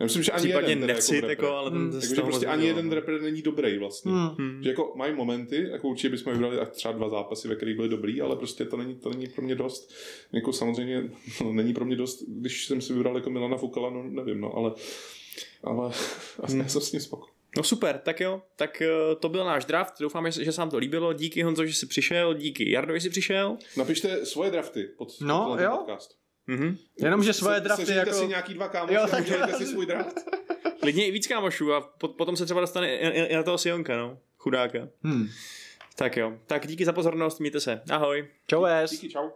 Já 0.00 0.04
myslím, 0.04 0.22
že 0.22 0.32
ani 0.32 0.42
Případně 0.44 0.68
jeden 0.68 0.80
teda 0.80 0.94
nechci, 0.94 1.14
jako, 1.16 1.26
jako, 1.28 1.48
ale 1.48 1.70
ten 1.70 1.78
Hmm. 1.80 1.92
z 1.92 1.94
Jakože 1.94 2.14
toho 2.14 2.26
prostě 2.28 2.46
moc 2.46 2.52
ani 2.54 2.66
jeden 2.66 2.88
no. 2.88 2.94
rapper 2.94 3.20
není 3.22 3.42
dobrý 3.42 3.78
vlastně. 3.78 4.12
hmm. 4.12 4.28
Hmm. 4.38 4.62
Že 4.62 4.68
jako 4.68 4.92
mají 4.96 5.14
momenty, 5.14 5.68
jako 5.70 5.88
určitě 5.88 6.08
bychom 6.08 6.32
vybrali 6.32 6.58
třeba 6.70 6.92
dva 6.92 7.08
zápasy, 7.08 7.48
ve 7.48 7.56
kterých 7.56 7.76
byly 7.76 7.88
dobrý, 7.88 8.20
ale 8.20 8.36
prostě 8.36 8.64
to 8.64 8.76
není, 8.76 8.94
to 8.94 9.10
není 9.10 9.26
pro 9.26 9.42
mě 9.44 9.54
dost. 9.54 9.92
Jako 10.32 10.52
samozřejmě 10.52 11.10
no, 11.44 11.52
není 11.52 11.74
pro 11.74 11.84
mě 11.84 11.96
dost, 11.96 12.22
když 12.28 12.66
jsem 12.66 12.80
si 12.80 12.92
vybral 12.92 13.14
jako 13.16 13.30
Milana 13.30 13.56
Fukala, 13.56 13.90
no 13.90 14.02
nevím, 14.02 14.40
no, 14.40 14.56
ale, 14.56 14.72
ale 15.64 15.86
asi 16.40 16.58
já 16.58 16.68
jsem 16.68 16.80
s 16.80 16.92
ním 16.92 17.00
spokojený. 17.02 17.38
No 17.56 17.62
super, 17.62 17.98
tak 17.98 18.20
jo, 18.20 18.42
tak 18.56 18.82
eh, 18.82 18.88
to 19.20 19.28
byl 19.28 19.44
náš 19.44 19.64
draft, 19.64 19.94
doufám, 20.00 20.30
že 20.30 20.44
že 20.44 20.52
se 20.52 20.60
vám 20.60 20.70
to 20.70 20.78
líbilo, 20.78 21.12
díky 21.12 21.42
Honzo, 21.42 21.66
že 21.66 21.74
jsi 21.74 21.86
přišel, 21.86 22.34
díky 22.34 22.70
Jardo, 22.70 22.94
že 22.94 23.00
jsi 23.00 23.10
přišel. 23.10 23.56
Napište 23.76 24.26
svoje 24.26 24.50
drafty 24.50 24.84
pod, 24.98 25.08
No, 25.20 25.44
pod 25.44 25.56
tenhle 25.56 25.64
jo. 25.72 25.76
podcast. 25.76 26.18
Mhm. 26.48 26.76
Jenom, 27.02 27.22
že 27.24 27.32
svoje 27.32 27.56
Se- 27.56 27.60
drafty 27.64 27.86
sežeňte 27.86 28.08
jako... 28.10 28.20
si 28.20 28.28
nějaký 28.28 28.54
dva 28.54 28.68
kámoši 28.68 28.94
Jo, 28.94 29.02
a 29.02 29.06
tak- 29.06 29.20
udělejte 29.24 29.58
si 29.58 29.66
svůj 29.66 29.86
draft. 29.86 30.18
Klidně 30.80 31.06
i 31.06 31.10
víc 31.10 31.26
kámošů 31.26 31.74
a 31.74 31.80
pot, 31.80 32.16
potom 32.16 32.36
se 32.36 32.44
třeba 32.44 32.60
dostane 32.60 32.96
i, 32.96 33.08
i, 33.08 33.24
i 33.24 33.36
na 33.36 33.42
toho 33.42 33.58
Sionka, 33.58 33.96
no, 33.96 34.18
chudáka. 34.38 34.78
Hmm. 35.02 35.28
Tak 35.96 36.16
jo, 36.16 36.32
tak 36.46 36.66
díky 36.66 36.84
za 36.84 36.92
pozornost, 36.92 37.40
mějte 37.40 37.60
se, 37.60 37.80
ahoj. 37.90 38.28
Čau. 38.46 38.64
Díky, 38.90 39.08
čau. 39.08 39.28